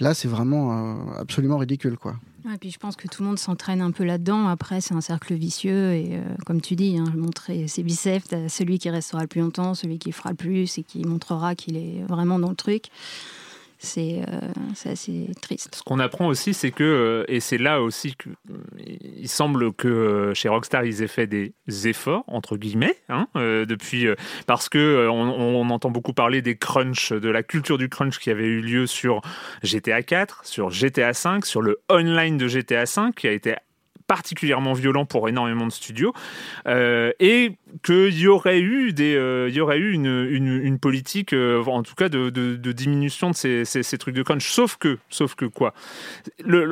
Là, 0.00 0.14
c'est 0.14 0.28
vraiment 0.28 0.72
euh, 0.72 1.20
absolument 1.20 1.58
ridicule, 1.58 1.96
quoi. 1.96 2.16
Ouais, 2.44 2.56
puis 2.58 2.70
je 2.70 2.78
pense 2.78 2.96
que 2.96 3.08
tout 3.08 3.22
le 3.22 3.28
monde 3.28 3.38
s'entraîne 3.38 3.80
un 3.80 3.90
peu 3.90 4.04
là-dedans. 4.04 4.48
Après, 4.48 4.80
c'est 4.80 4.94
un 4.94 5.00
cercle 5.00 5.34
vicieux. 5.34 5.92
Et 5.92 6.10
euh, 6.12 6.22
comme 6.46 6.60
tu 6.60 6.76
dis, 6.76 6.96
hein, 6.96 7.12
montrer 7.14 7.68
ses 7.68 7.82
biceps, 7.82 8.28
t'as 8.28 8.48
celui 8.48 8.78
qui 8.78 8.88
restera 8.88 9.22
le 9.22 9.26
plus 9.28 9.40
longtemps, 9.40 9.74
celui 9.74 9.98
qui 9.98 10.12
fera 10.12 10.30
le 10.30 10.36
plus 10.36 10.78
et 10.78 10.82
qui 10.82 11.04
montrera 11.04 11.54
qu'il 11.54 11.76
est 11.76 12.02
vraiment 12.08 12.38
dans 12.38 12.50
le 12.50 12.56
truc. 12.56 12.86
C'est 13.80 14.22
euh, 14.28 14.40
c'est 14.74 14.90
assez 14.90 15.28
triste. 15.40 15.76
Ce 15.76 15.82
qu'on 15.84 16.00
apprend 16.00 16.26
aussi, 16.26 16.52
c'est 16.52 16.72
que, 16.72 16.82
euh, 16.82 17.24
et 17.28 17.38
c'est 17.38 17.58
là 17.58 17.80
aussi 17.80 18.16
que 18.16 18.28
euh, 18.50 19.26
semble 19.26 19.72
que 19.72 20.32
chez 20.34 20.48
Rockstar, 20.48 20.84
ils 20.84 21.02
aient 21.02 21.08
fait 21.08 21.28
des 21.28 21.52
efforts, 21.86 22.24
entre 22.26 22.56
guillemets, 22.56 22.96
hein, 23.08 23.28
depuis, 23.34 24.08
parce 24.46 24.68
que 24.68 25.06
on, 25.08 25.28
on 25.28 25.70
entend 25.70 25.90
beaucoup 25.90 26.12
parler 26.12 26.42
des 26.42 26.56
crunchs, 26.56 27.12
de 27.12 27.28
la 27.28 27.42
culture 27.42 27.78
du 27.78 27.88
crunch 27.88 28.18
qui 28.18 28.30
avait 28.30 28.46
eu 28.46 28.60
lieu 28.60 28.86
sur 28.86 29.20
GTA 29.62 30.02
4, 30.02 30.44
sur 30.44 30.70
GTA 30.70 31.12
5, 31.12 31.46
sur 31.46 31.62
le 31.62 31.80
online 31.90 32.36
de 32.36 32.48
GTA 32.48 32.86
5, 32.86 33.14
qui 33.14 33.28
a 33.28 33.32
été 33.32 33.54
particulièrement 34.08 34.72
violent 34.72 35.04
pour 35.04 35.28
énormément 35.28 35.66
de 35.66 35.72
studios 35.72 36.12
euh, 36.66 37.12
et 37.20 37.52
qu'il 37.84 38.18
y 38.18 38.26
aurait 38.26 38.58
eu 38.58 38.92
des 38.92 39.14
euh, 39.14 39.50
y 39.50 39.60
aurait 39.60 39.78
eu 39.78 39.92
une, 39.92 40.26
une, 40.30 40.78
politique 40.78 41.34
euh, 41.34 41.62
en 41.64 41.82
tout 41.82 41.94
cas 41.94 42.08
de, 42.08 42.30
diminution 42.72 43.30
de 43.30 43.36
ces, 43.36 43.64
ces, 43.64 43.98
trucs 43.98 44.14
de 44.14 44.22
crunch 44.22 44.48
sauf 44.48 44.76
que 44.76 44.98
sauf 45.10 45.34
que 45.34 45.44
quoi? 45.44 45.74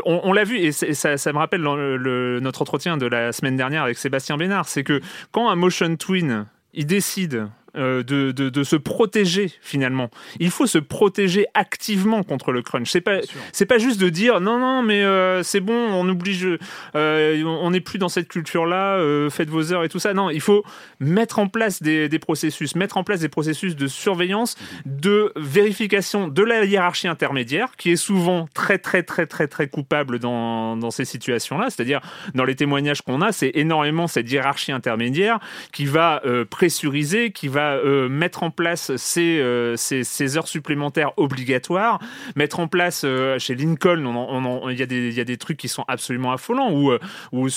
On, 0.06 0.32
l'a 0.32 0.44
vu 0.44 0.56
et 0.56 0.72
ça, 0.72 1.18
ça, 1.18 1.32
me 1.32 1.38
rappelle 1.38 1.60
le, 1.60 1.98
le, 1.98 2.40
notre 2.40 2.62
entretien 2.62 2.96
de 2.96 3.06
la 3.06 3.32
semaine 3.32 3.56
dernière 3.56 3.82
avec 3.82 3.98
Sébastien 3.98 4.38
Bénard 4.38 4.66
c'est 4.66 4.82
que 4.82 5.02
quand 5.30 5.50
un 5.50 5.56
motion 5.56 5.94
twin 5.96 6.46
il 6.72 6.86
décide 6.86 7.48
euh, 7.76 8.02
de, 8.02 8.32
de, 8.32 8.48
de, 8.48 8.64
se 8.64 8.76
protéger 8.76 9.52
finalement. 9.60 10.10
Il 10.40 10.50
faut 10.50 10.66
se 10.66 10.78
protéger 10.78 11.46
activement 11.54 12.22
contre 12.22 12.52
le 12.52 12.62
crunch. 12.62 12.90
C'est 12.90 13.00
pas 13.00 13.18
c'est 13.52 13.66
pas 13.66 13.78
juste 13.78 14.00
de 14.00 14.08
dire 14.08 14.40
non 14.40 14.58
non 14.58 14.82
mais 14.82 15.02
euh, 15.04 15.42
c'est 15.42 15.60
bon 15.60 15.74
on 15.74 16.08
oblige 16.08 16.46
euh, 16.94 17.42
on 17.44 17.70
n'est 17.70 17.80
plus 17.80 17.98
dans 17.98 18.08
cette 18.08 18.28
culture 18.28 18.66
là 18.66 18.98
faites 19.30 19.50
vos 19.50 19.72
heures 19.72 19.84
et 19.84 19.88
tout 19.88 19.98
ça. 19.98 20.14
Non 20.14 20.30
il 20.30 20.40
faut 20.40 20.64
mettre 21.00 21.38
en 21.38 21.48
place 21.48 21.82
des, 21.82 22.08
des, 22.08 22.18
processus 22.18 22.76
mettre 22.76 22.96
en 22.96 23.04
place 23.04 23.20
des 23.20 23.28
processus 23.28 23.76
de 23.76 23.86
surveillance 23.86 24.56
de 24.86 25.32
vérification 25.36 26.28
de 26.28 26.42
la 26.42 26.64
hiérarchie 26.64 27.08
intermédiaire 27.08 27.76
qui 27.76 27.90
est 27.90 27.96
souvent 27.96 28.48
très 28.54 28.78
très 28.78 29.02
très 29.02 29.26
très 29.26 29.48
très 29.48 29.68
coupable 29.68 30.18
dans, 30.18 30.76
dans 30.76 30.90
ces 30.90 31.04
situations 31.04 31.58
là. 31.58 31.68
C'est-à-dire 31.70 32.00
dans 32.34 32.44
les 32.44 32.56
témoignages 32.56 33.02
qu'on 33.02 33.20
a 33.20 33.32
c'est 33.32 33.52
énormément 33.54 34.06
cette 34.06 34.30
hiérarchie 34.30 34.72
intermédiaire 34.72 35.40
qui 35.72 35.84
va 35.84 36.22
euh, 36.24 36.44
pressuriser 36.44 37.30
qui 37.30 37.48
va 37.48 37.65
euh, 37.74 38.08
mettre 38.08 38.42
en 38.42 38.50
place 38.50 38.94
ces, 38.96 39.38
euh, 39.40 39.76
ces, 39.76 40.04
ces, 40.04 40.36
heures 40.36 40.48
supplémentaires 40.48 41.12
obligatoires, 41.16 42.00
mettre 42.34 42.60
en 42.60 42.68
place 42.68 43.02
euh, 43.04 43.38
chez 43.38 43.54
Lincoln, 43.54 44.00
il 44.00 44.06
on, 44.06 44.62
on, 44.64 44.70
y, 44.70 44.82
a 44.82 44.86
des, 44.86 45.14
y 45.14 45.20
a 45.20 45.24
des 45.24 45.36
trucs 45.36 45.56
qui 45.56 45.68
sont 45.68 45.84
absolument 45.88 46.32
affolants, 46.32 46.72
où, 46.72 46.92
où 47.32 47.48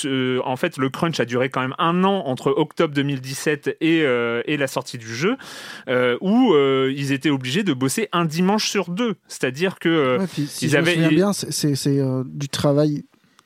en 0.44 0.56
fait 0.56 0.78
le 0.78 0.90
crunch 0.90 1.20
a 1.20 1.26
duré 1.26 1.50
quand 1.50 1.62
même 1.62 1.76
un 1.78 2.04
an 2.04 2.24
entre 2.26 2.52
octobre 2.56 2.94
2017 2.94 3.78
et, 3.82 4.00
et 4.00 4.58
la 4.58 4.68
sortie 4.68 4.98
du 4.98 5.14
jeu, 5.14 5.38
où 6.22 6.56
ils 6.56 7.12
étaient 7.12 7.30
obligés 7.30 7.64
de 7.64 7.74
bosser 7.74 8.10
un 8.12 8.26
dimanche 8.26 8.70
sur 8.70 8.90
deux, 8.90 9.16
c'est-à-dire 9.28 9.80
que 9.80 10.18
ouais, 10.20 10.28
puis, 10.28 10.48
si 10.48 10.66
ils 10.66 10.72
je 10.72 10.78
avaient... 10.78 10.98
Me 10.98 11.10
bien, 11.10 11.34
c'est 11.34 11.74
du 12.26 12.50
travail 12.50 13.04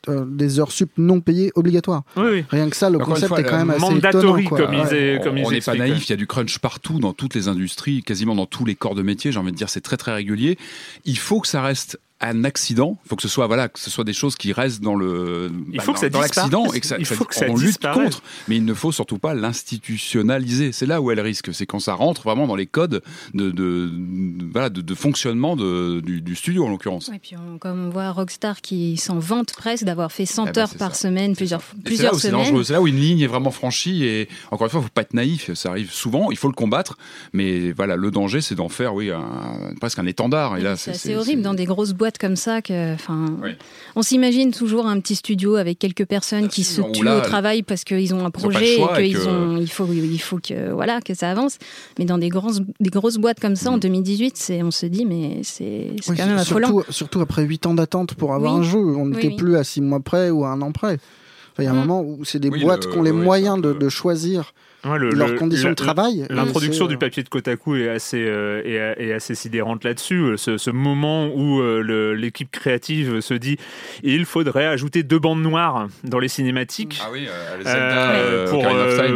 euh, 0.10 0.26
des 0.28 0.60
heures 0.60 0.72
sup 0.72 0.92
non 0.98 1.22
payées 1.22 1.52
obligatoires. 1.56 2.04
Oui, 2.18 2.26
oui. 2.32 2.46
Rien 2.50 2.70
que 2.70 2.76
ça, 2.76 2.90
le 2.90 2.98
Encore 2.98 3.16
concept 3.16 3.30
fois, 3.30 3.40
est 3.40 3.44
quand 3.44 3.58
même 3.58 3.70
assez 3.70 3.80
mandatory, 3.80 4.44
étonnant. 4.44 4.50
Quoi. 4.50 4.58
Comme 4.60 4.76
ouais. 4.76 5.16
ils, 5.16 5.20
comme 5.22 5.38
on 5.38 5.52
n'est 5.52 5.62
pas 5.62 5.76
naïf, 5.76 6.08
il 6.08 6.10
y 6.10 6.14
a 6.14 6.18
du 6.18 6.28
crunch 6.28 6.60
partout, 6.60 7.00
dans 7.00 7.14
toutes 7.14 7.36
les 7.36 7.48
industries, 7.48 8.04
quasiment 8.04 8.36
dans 8.36 8.46
tous 8.46 8.66
les 8.66 8.76
corps 8.76 8.96
de 8.96 9.02
métier, 9.02 9.32
j'ai 9.32 9.40
envie 9.40 9.52
de 9.52 9.58
dire, 9.58 9.70
c'est 9.70 9.82
très 9.82 9.98
très 9.98 10.14
régulier. 10.14 10.58
Il 11.06 11.18
faut 11.18 11.40
que 11.40 11.48
ça 11.48 11.62
reste 11.62 12.00
un 12.24 12.44
accident, 12.44 12.98
il 13.06 13.10
faut 13.10 13.16
que 13.16 13.22
ce 13.22 13.28
soit 13.28 13.48
voilà, 13.48 13.70
que 13.70 13.80
ce 13.80 13.90
soit 13.90 14.04
des 14.04 14.14
choses 14.14 14.36
qui 14.36 14.54
restent 14.54 14.82
dans 14.82 14.96
le 14.96 15.52
il 15.72 15.82
faut 15.82 15.88
bah, 15.92 15.94
que 15.94 16.00
ça 16.00 16.10
dans 16.10 16.22
l'accident 16.22 16.72
et 16.74 16.80
que 16.80 16.86
ça, 16.86 16.98
il 16.98 17.06
faut 17.06 17.26
que 17.26 17.36
ça 17.36 17.46
on 17.50 17.56
lutte 17.56 17.80
contre, 17.82 18.22
mais 18.48 18.56
il 18.58 18.66
ne 18.66 18.74
faut 18.74 18.92
surtout 18.92 19.18
pas 19.20 19.34
l'institutionnaliser. 19.34 20.72
C'est 20.72 20.86
là 20.86 21.02
où 21.02 21.12
elle 21.12 21.20
risque, 21.20 21.54
c'est 21.54 21.66
quand 21.66 21.80
ça 21.80 21.94
rentre 21.94 22.22
vraiment 22.24 22.48
dans 22.48 22.56
les 22.56 22.66
codes 22.66 23.02
de, 23.34 23.52
de, 23.52 23.90
de 23.90 24.46
voilà 24.52 24.70
de, 24.70 24.82
de 24.82 24.96
fonctionnement 24.96 25.56
de, 25.56 26.02
du, 26.02 26.22
du, 26.22 26.36
studio 26.36 26.66
en 26.66 26.70
l'occurrence. 26.70 27.10
Et 27.14 27.20
puis 27.20 27.36
on, 27.38 27.58
comme 27.58 27.88
on 27.88 27.90
voit 27.90 28.12
Rockstar 28.12 28.62
qui 28.62 28.98
s'en 28.98 29.20
vante 29.20 29.54
presque 29.54 29.84
d'avoir 29.84 30.12
fait 30.12 30.26
100 30.26 30.46
Eh 30.48 30.52
ben, 30.52 30.62
heures 30.62 30.76
par 30.76 30.96
ça. 30.96 31.04
semaine, 31.08 31.36
plusieurs 31.36 31.62
Et 31.80 31.82
plusieurs 31.84 32.16
c'est 32.16 32.32
là 32.32 32.38
où 32.38 32.42
c'est 32.44 32.46
dangereux. 32.50 32.50
semaines. 32.52 32.64
C'est 32.66 32.74
là 32.74 32.82
où 32.82 32.88
une 32.88 33.00
ligne 33.00 33.20
est 33.22 33.28
vraiment 33.28 33.52
franchie 33.52 34.04
et 34.06 34.30
encore 34.52 34.66
une 34.68 34.72
fois, 34.72 34.80
il 34.82 34.84
faut 34.84 34.90
pas 34.94 35.02
être 35.02 35.14
naïf. 35.14 35.54
Ça 35.54 35.70
arrive 35.70 35.92
souvent, 35.92 36.32
il 36.32 36.38
faut 36.38 36.48
le 36.48 36.54
combattre, 36.54 36.98
mais 37.34 37.72
voilà, 37.72 37.96
le 37.96 38.12
danger, 38.12 38.42
c'est 38.42 38.56
d'en 38.56 38.70
faire, 38.70 38.94
oui, 38.94 39.12
un- 39.12 39.74
presque 39.80 40.00
un 40.00 40.06
étendard. 40.06 40.58
Et 40.58 40.62
là, 40.62 40.76
C'est 40.76 41.16
horrible 41.16 41.42
dans 41.42 41.54
des 41.54 41.66
grosses 41.66 41.94
boîtes 41.94 42.13
comme 42.20 42.36
ça 42.36 42.62
que, 42.62 42.94
enfin, 42.94 43.26
Oui. 43.44 43.52
on 43.96 44.02
s'imagine 44.02 44.52
toujours 44.52 44.88
un 44.88 45.00
petit 45.00 45.16
studio 45.16 45.56
avec 45.56 45.80
quelques 45.80 46.06
personnes 46.06 46.48
qui 46.48 46.64
se 46.64 46.82
tuent 46.92 47.04
là, 47.04 47.18
au 47.18 47.22
travail 47.22 47.64
parce 47.64 47.84
qu'ils 47.84 48.14
ont 48.14 48.26
un 48.26 48.32
projet 48.32 48.76
et 48.80 48.86
qu'ils 49.10 49.18
que- 49.18 49.28
ont, 49.28 49.58
il 49.58 49.70
faut, 49.70 49.88
il 49.92 50.18
faut 50.22 50.40
que, 50.40 50.72
voilà, 50.72 51.02
que 51.02 51.14
ça 51.14 51.30
avance. 51.32 51.58
Mais 52.00 52.06
dans 52.06 52.18
des 52.18 52.30
grosses, 52.30 52.62
des 52.80 52.90
grosses 52.90 53.18
boîtes 53.18 53.40
comme 53.40 53.56
ça 53.56 53.70
en 53.72 53.78
Mm. 53.78 53.82
2018, 53.82 54.38
c'est, 54.38 54.64
on 54.64 54.72
se 54.72 54.86
dit, 54.86 55.06
mais 55.06 55.40
c'est, 55.44 55.92
c'est 56.02 56.12
Oui, 56.12 56.18
quand 56.18 56.26
même 56.28 56.38
affolant. 56.38 56.68
surtout, 56.68 56.92
surtout 56.92 57.22
après 57.22 57.44
8 57.44 57.66
ans 57.66 57.74
d'attente 57.74 58.14
pour 58.16 58.34
avoir 58.34 58.54
Oui. 58.54 58.60
un 58.60 58.64
jeu. 58.64 58.80
On 58.80 59.08
n'était 59.08 59.28
oui. 59.28 59.36
plus 59.36 59.56
à 59.58 59.64
6 59.64 59.82
mois 59.82 60.00
près 60.00 60.30
ou 60.30 60.46
à 60.46 60.50
un 60.50 60.62
an 60.62 60.72
près. 60.72 60.94
Enfin, 61.54 61.64
il 61.64 61.66
y 61.66 61.68
a 61.68 61.72
un 61.72 61.74
Mm. 61.74 61.78
moment 61.78 62.02
où 62.02 62.26
c'est 62.26 62.40
des 62.40 62.50
Oui, 62.50 62.64
boîtes 62.64 62.86
le- 62.86 62.92
qui 62.92 62.98
ont 62.98 63.04
les 63.04 63.12
oui, 63.12 63.24
moyens 63.24 63.62
de 63.62 63.90
choisir 63.90 64.54
Ouais, 64.86 65.00
le- 65.00 65.10
leurs 65.12 65.30
le- 65.30 65.36
conditions 65.36 65.70
la- 65.70 65.76
de 65.76 65.76
travail. 65.76 66.26
L'introduction 66.30 66.88
du 66.88 66.98
papier 66.98 67.24
de 67.24 67.30
Kotaku 67.30 67.76
est 67.78 67.90
assez, 67.90 68.24
euh, 68.26 68.62
est, 68.98 69.06
est 69.08 69.14
assez 69.14 69.34
sidérante 69.36 69.84
là-dessus. 69.84 70.34
Ce, 70.38 70.58
ce 70.58 70.70
moment 70.72 71.28
où 71.34 71.62
euh, 71.62 72.14
l'équipe 72.14 72.52
créative 72.52 73.22
se 73.22 73.34
dit 73.34 73.58
il 74.04 74.26
faudrait 74.26 74.66
ajouter 74.66 75.04
deux 75.04 75.20
bandes 75.20 75.42
noires 75.42 75.88
dans 76.04 76.20
les 76.20 76.28
cinématiques. 76.28 77.00
Ah 77.04 77.10
oui, 77.12 77.26
euh, 77.30 77.58
le 77.58 77.62
euh, 77.62 77.72
Zelda, 77.72 78.12
euh, 78.12 78.48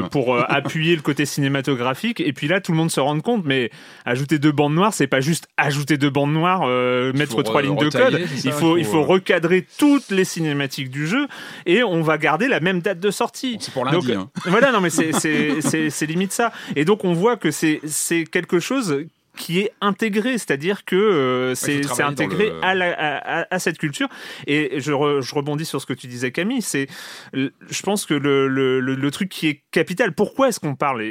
pour, 0.10 0.34
euh, 0.34 0.40
euh, 0.40 0.44
appuyer 0.48 0.96
le 0.96 1.02
côté 1.02 1.26
cinématographique 1.26 2.20
et 2.22 2.34
puis 2.34 2.48
là 2.48 2.62
tout 2.62 2.72
le 2.72 2.78
monde 2.78 2.92
se 2.92 3.00
rend 3.00 3.20
compte 3.20 3.44
mais 3.46 3.70
ajouter 4.06 4.40
deux 4.40 4.52
bandes 4.52 4.74
noires 4.74 4.94
c'est 4.94 5.08
pas 5.08 5.20
juste 5.22 5.48
ajouter 5.58 5.98
deux 5.98 6.10
bandes 6.10 6.34
noires 6.34 6.62
euh, 6.66 7.12
mettre 7.14 7.42
trois 7.44 7.62
lignes 7.62 7.76
de 7.78 7.90
code 7.90 7.92
ça, 7.92 8.10
il 8.46 8.52
faut 8.52 8.78
il 8.78 8.86
euh, 8.86 9.00
recadrer 9.00 9.66
toutes 9.78 10.10
les 10.12 10.26
cinématiques 10.26 10.90
du 10.90 11.08
jeu 11.08 11.28
et 11.66 11.84
on 11.84 12.02
va 12.02 12.18
garder 12.18 12.48
la 12.48 12.60
même 12.60 12.82
date 12.82 13.00
de 13.00 13.12
sortie 13.12 13.58
C'est 13.60 13.74
pour 13.74 13.84
donc, 13.86 14.08
lundi. 14.08 14.14
hein. 14.14 14.30
voilà, 14.46 14.72
non, 14.72 14.82
mais 14.82 14.90
c'est- 14.90 15.57
c'est 15.62 16.06
limite 16.06 16.32
ça. 16.32 16.52
Et 16.76 16.86
donc, 16.86 17.04
on 17.06 17.14
voit 17.14 17.38
que 17.38 17.52
c'est 17.52 17.82
c'est 17.86 18.24
quelque 18.26 18.60
chose 18.60 19.06
qui 19.36 19.60
est 19.60 19.72
intégré, 19.82 20.32
c'est-à-dire 20.40 20.84
que 20.84 20.96
euh, 20.96 21.54
c'est 21.54 21.84
intégré 22.02 22.50
le- 22.50 22.66
à, 22.66 22.74
la- 22.74 23.46
à, 23.52 23.60
cette 23.60 23.78
culture. 23.78 24.08
Et 24.48 24.80
je, 24.82 24.92
re- 24.92 25.22
je 25.22 25.36
rebondis 25.36 25.64
sur 25.66 25.80
ce 25.80 25.86
que 25.86 25.94
tu 25.94 26.08
disais, 26.08 26.32
Camille. 26.32 26.64
C'est, 26.64 26.88
je 27.36 27.82
pense 27.84 28.08
que 28.08 28.16
le, 28.16 28.48
le, 28.48 28.80
le, 28.80 28.96
le 28.96 29.12
truc 29.12 29.30
qui 29.30 29.48
est 29.48 29.62
capital. 29.70 30.14
Pourquoi 30.16 30.48
est-ce 30.48 30.60
qu'on 30.60 30.74
parle 30.74 31.04
et, 31.04 31.06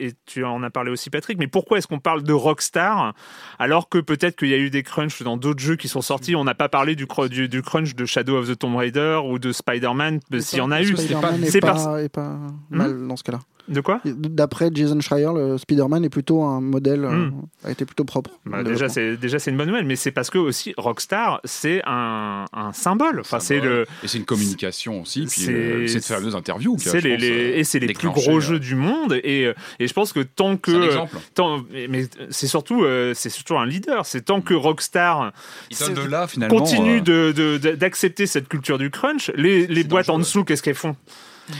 et- 0.00 0.06
et 0.08 0.12
tu 0.26 0.42
en 0.44 0.64
as 0.64 0.70
parlé 0.70 0.90
aussi, 0.90 1.08
Patrick. 1.08 1.38
Mais 1.38 1.46
pourquoi 1.46 1.78
est-ce 1.78 1.86
qu'on 1.86 2.00
parle 2.00 2.24
de 2.24 2.32
Rockstar 2.32 3.14
alors 3.60 3.88
que 3.88 3.98
peut-être 3.98 4.34
qu'il 4.34 4.48
y 4.48 4.54
a 4.54 4.58
eu 4.58 4.70
des 4.70 4.82
crunchs 4.82 5.22
dans 5.22 5.36
d'autres 5.36 5.60
jeux 5.60 5.76
qui 5.76 5.86
sont 5.86 6.02
sortis. 6.02 6.34
On 6.34 6.42
n'a 6.42 6.56
pas 6.56 6.68
parlé 6.68 6.96
du, 6.96 7.06
du, 7.30 7.48
du 7.48 7.62
crunch 7.62 7.94
de 7.94 8.04
Shadow 8.06 8.38
of 8.38 8.48
the 8.48 8.58
Tomb 8.58 8.74
Raider 8.74 9.20
ou 9.24 9.38
de 9.38 9.52
Spider-Man, 9.52 10.18
s'il 10.40 10.58
y 10.58 10.62
en 10.62 10.72
a 10.72 10.82
eu. 10.82 10.96
Spider-Man 10.96 11.44
c'est 11.48 11.58
est 11.58 11.60
pas, 11.60 11.74
pas 12.12 12.36
mal 12.70 13.06
dans 13.06 13.14
ce 13.16 13.22
cas-là. 13.22 13.38
De 13.68 13.80
quoi 13.80 14.00
D'après 14.04 14.70
Jason 14.72 14.98
Schreier, 15.00 15.28
le 15.34 15.58
Spider-Man 15.58 16.04
est 16.04 16.08
plutôt 16.08 16.42
un 16.42 16.60
modèle, 16.60 17.04
euh, 17.04 17.10
Mm. 17.28 17.42
a 17.64 17.70
été 17.70 17.84
plutôt 17.84 18.04
propre. 18.04 18.30
Bah, 18.46 18.62
déjà, 18.62 18.88
c'est 18.88 19.16
déjà 19.16 19.38
c'est 19.38 19.50
une 19.50 19.56
bonne 19.56 19.68
nouvelle, 19.68 19.84
mais 19.84 19.96
c'est 19.96 20.10
parce 20.10 20.30
que 20.30 20.38
aussi 20.38 20.72
Rockstar, 20.78 21.40
c'est 21.44 21.82
un, 21.86 22.46
un 22.52 22.72
symbole. 22.72 23.20
Enfin, 23.20 23.40
c'est 23.40 23.56
Symbole. 23.58 23.68
le, 23.70 23.86
Et 24.04 24.08
c'est 24.08 24.18
une 24.18 24.24
communication 24.24 25.02
aussi, 25.02 25.26
puis 25.26 25.40
c'est- 25.42 25.52
euh, 25.52 25.86
c'est 25.86 25.98
de 25.98 26.04
faire 26.04 26.20
deux 26.22 26.34
interviews. 26.34 26.76
qui 26.76 26.88
a, 26.88 26.92
c'est 26.92 27.00
les, 27.00 27.12
pense, 27.14 27.20
les- 27.22 27.30
euh, 27.30 27.58
et 27.58 27.64
c'est 27.64 27.78
les 27.78 27.92
plus 27.92 28.08
gros 28.08 28.38
euh, 28.38 28.40
jeux 28.40 28.58
du 28.58 28.74
monde. 28.74 29.12
Et, 29.22 29.52
et 29.78 29.86
je 29.86 29.92
pense 29.92 30.12
que 30.12 30.20
tant 30.20 30.56
que 30.56 30.70
C'est 30.72 30.78
un 30.78 30.82
exemple. 30.82 31.16
tant, 31.34 31.60
mais- 31.88 32.06
c'est 32.30 32.46
surtout 32.46 32.84
euh, 32.84 33.12
c'est 33.14 33.28
surtout 33.30 33.56
un 33.58 33.66
leader. 33.66 34.06
C'est 34.06 34.22
tant 34.22 34.40
que 34.40 34.54
Rockstar 34.54 35.32
Il 35.70 35.76
donne 35.78 35.94
de 35.94 36.08
là, 36.10 36.26
finalement. 36.26 36.58
continue 36.58 36.98
euh, 36.98 37.32
de- 37.32 37.32
de- 37.32 37.58
de- 37.58 37.74
d'accepter 37.76 38.26
cette 38.26 38.48
culture 38.48 38.78
du 38.78 38.90
crunch, 38.90 39.30
les, 39.34 39.66
les 39.66 39.84
boîtes 39.84 40.08
en 40.08 40.18
dessous, 40.18 40.44
qu'est-ce 40.44 40.62
qu'elles 40.62 40.74
font? 40.74 40.96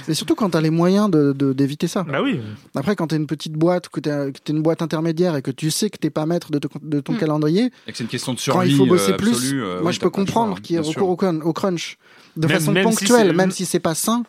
Et 0.09 0.15
surtout 0.15 0.35
quand 0.35 0.51
tu 0.51 0.57
as 0.57 0.61
les 0.61 0.71
moyens 0.71 1.11
de- 1.11 1.33
de- 1.33 1.53
d'éviter 1.53 1.87
ça. 1.89 2.03
Bah 2.05 2.21
oui. 2.23 2.41
Après, 2.75 2.95
quand 2.97 3.09
tu 3.09 3.15
es 3.15 3.19
une 3.19 3.27
petite 3.27 3.55
boîte, 3.55 3.89
que 3.89 4.01
tu 4.01 4.09
es, 4.11 4.33
une 4.53 4.63
boîte 4.63 4.83
intermédiaire 4.83 5.37
et 5.37 5.43
que 5.43 5.51
tu 5.51 5.71
sais 5.71 5.91
que 5.91 5.99
tu 5.99 6.11
pas 6.11 6.27
maître 6.27 6.51
de, 6.51 6.59
te- 6.59 6.69
de 6.83 7.01
ton 7.01 7.13
Mm. 7.15 7.19
calendrier, 7.19 7.71
et 7.87 7.93
que 7.93 7.99
c'est 7.99 8.05
une 8.05 8.11
question 8.11 8.33
de 8.33 8.39
quand 8.39 8.43
survie. 8.43 8.71
il 8.71 8.77
faut 8.77 8.87
bosser 8.87 9.13
euh, 9.13 9.17
plus, 9.17 9.31
absolue, 9.31 9.63
euh, 9.63 9.81
moi 9.81 9.89
oui, 9.89 9.93
je 9.93 9.99
t'as 10.01 10.07
peux 10.07 10.11
comprendre 10.11 10.61
qu'il 10.61 10.77
y 10.77 10.79
ait 10.79 10.83
recours 10.83 11.09
au, 11.09 11.17
crun- 11.17 11.41
au 11.43 11.53
crunch 11.53 11.99
de 12.37 12.47
Même- 12.47 12.59
façon 12.59 12.73
même 12.73 12.85
ponctuelle, 12.85 13.33
même 13.35 13.51
si 13.51 13.65
c'est 13.67 13.81
pas 13.81 13.95
sain. 13.95 14.23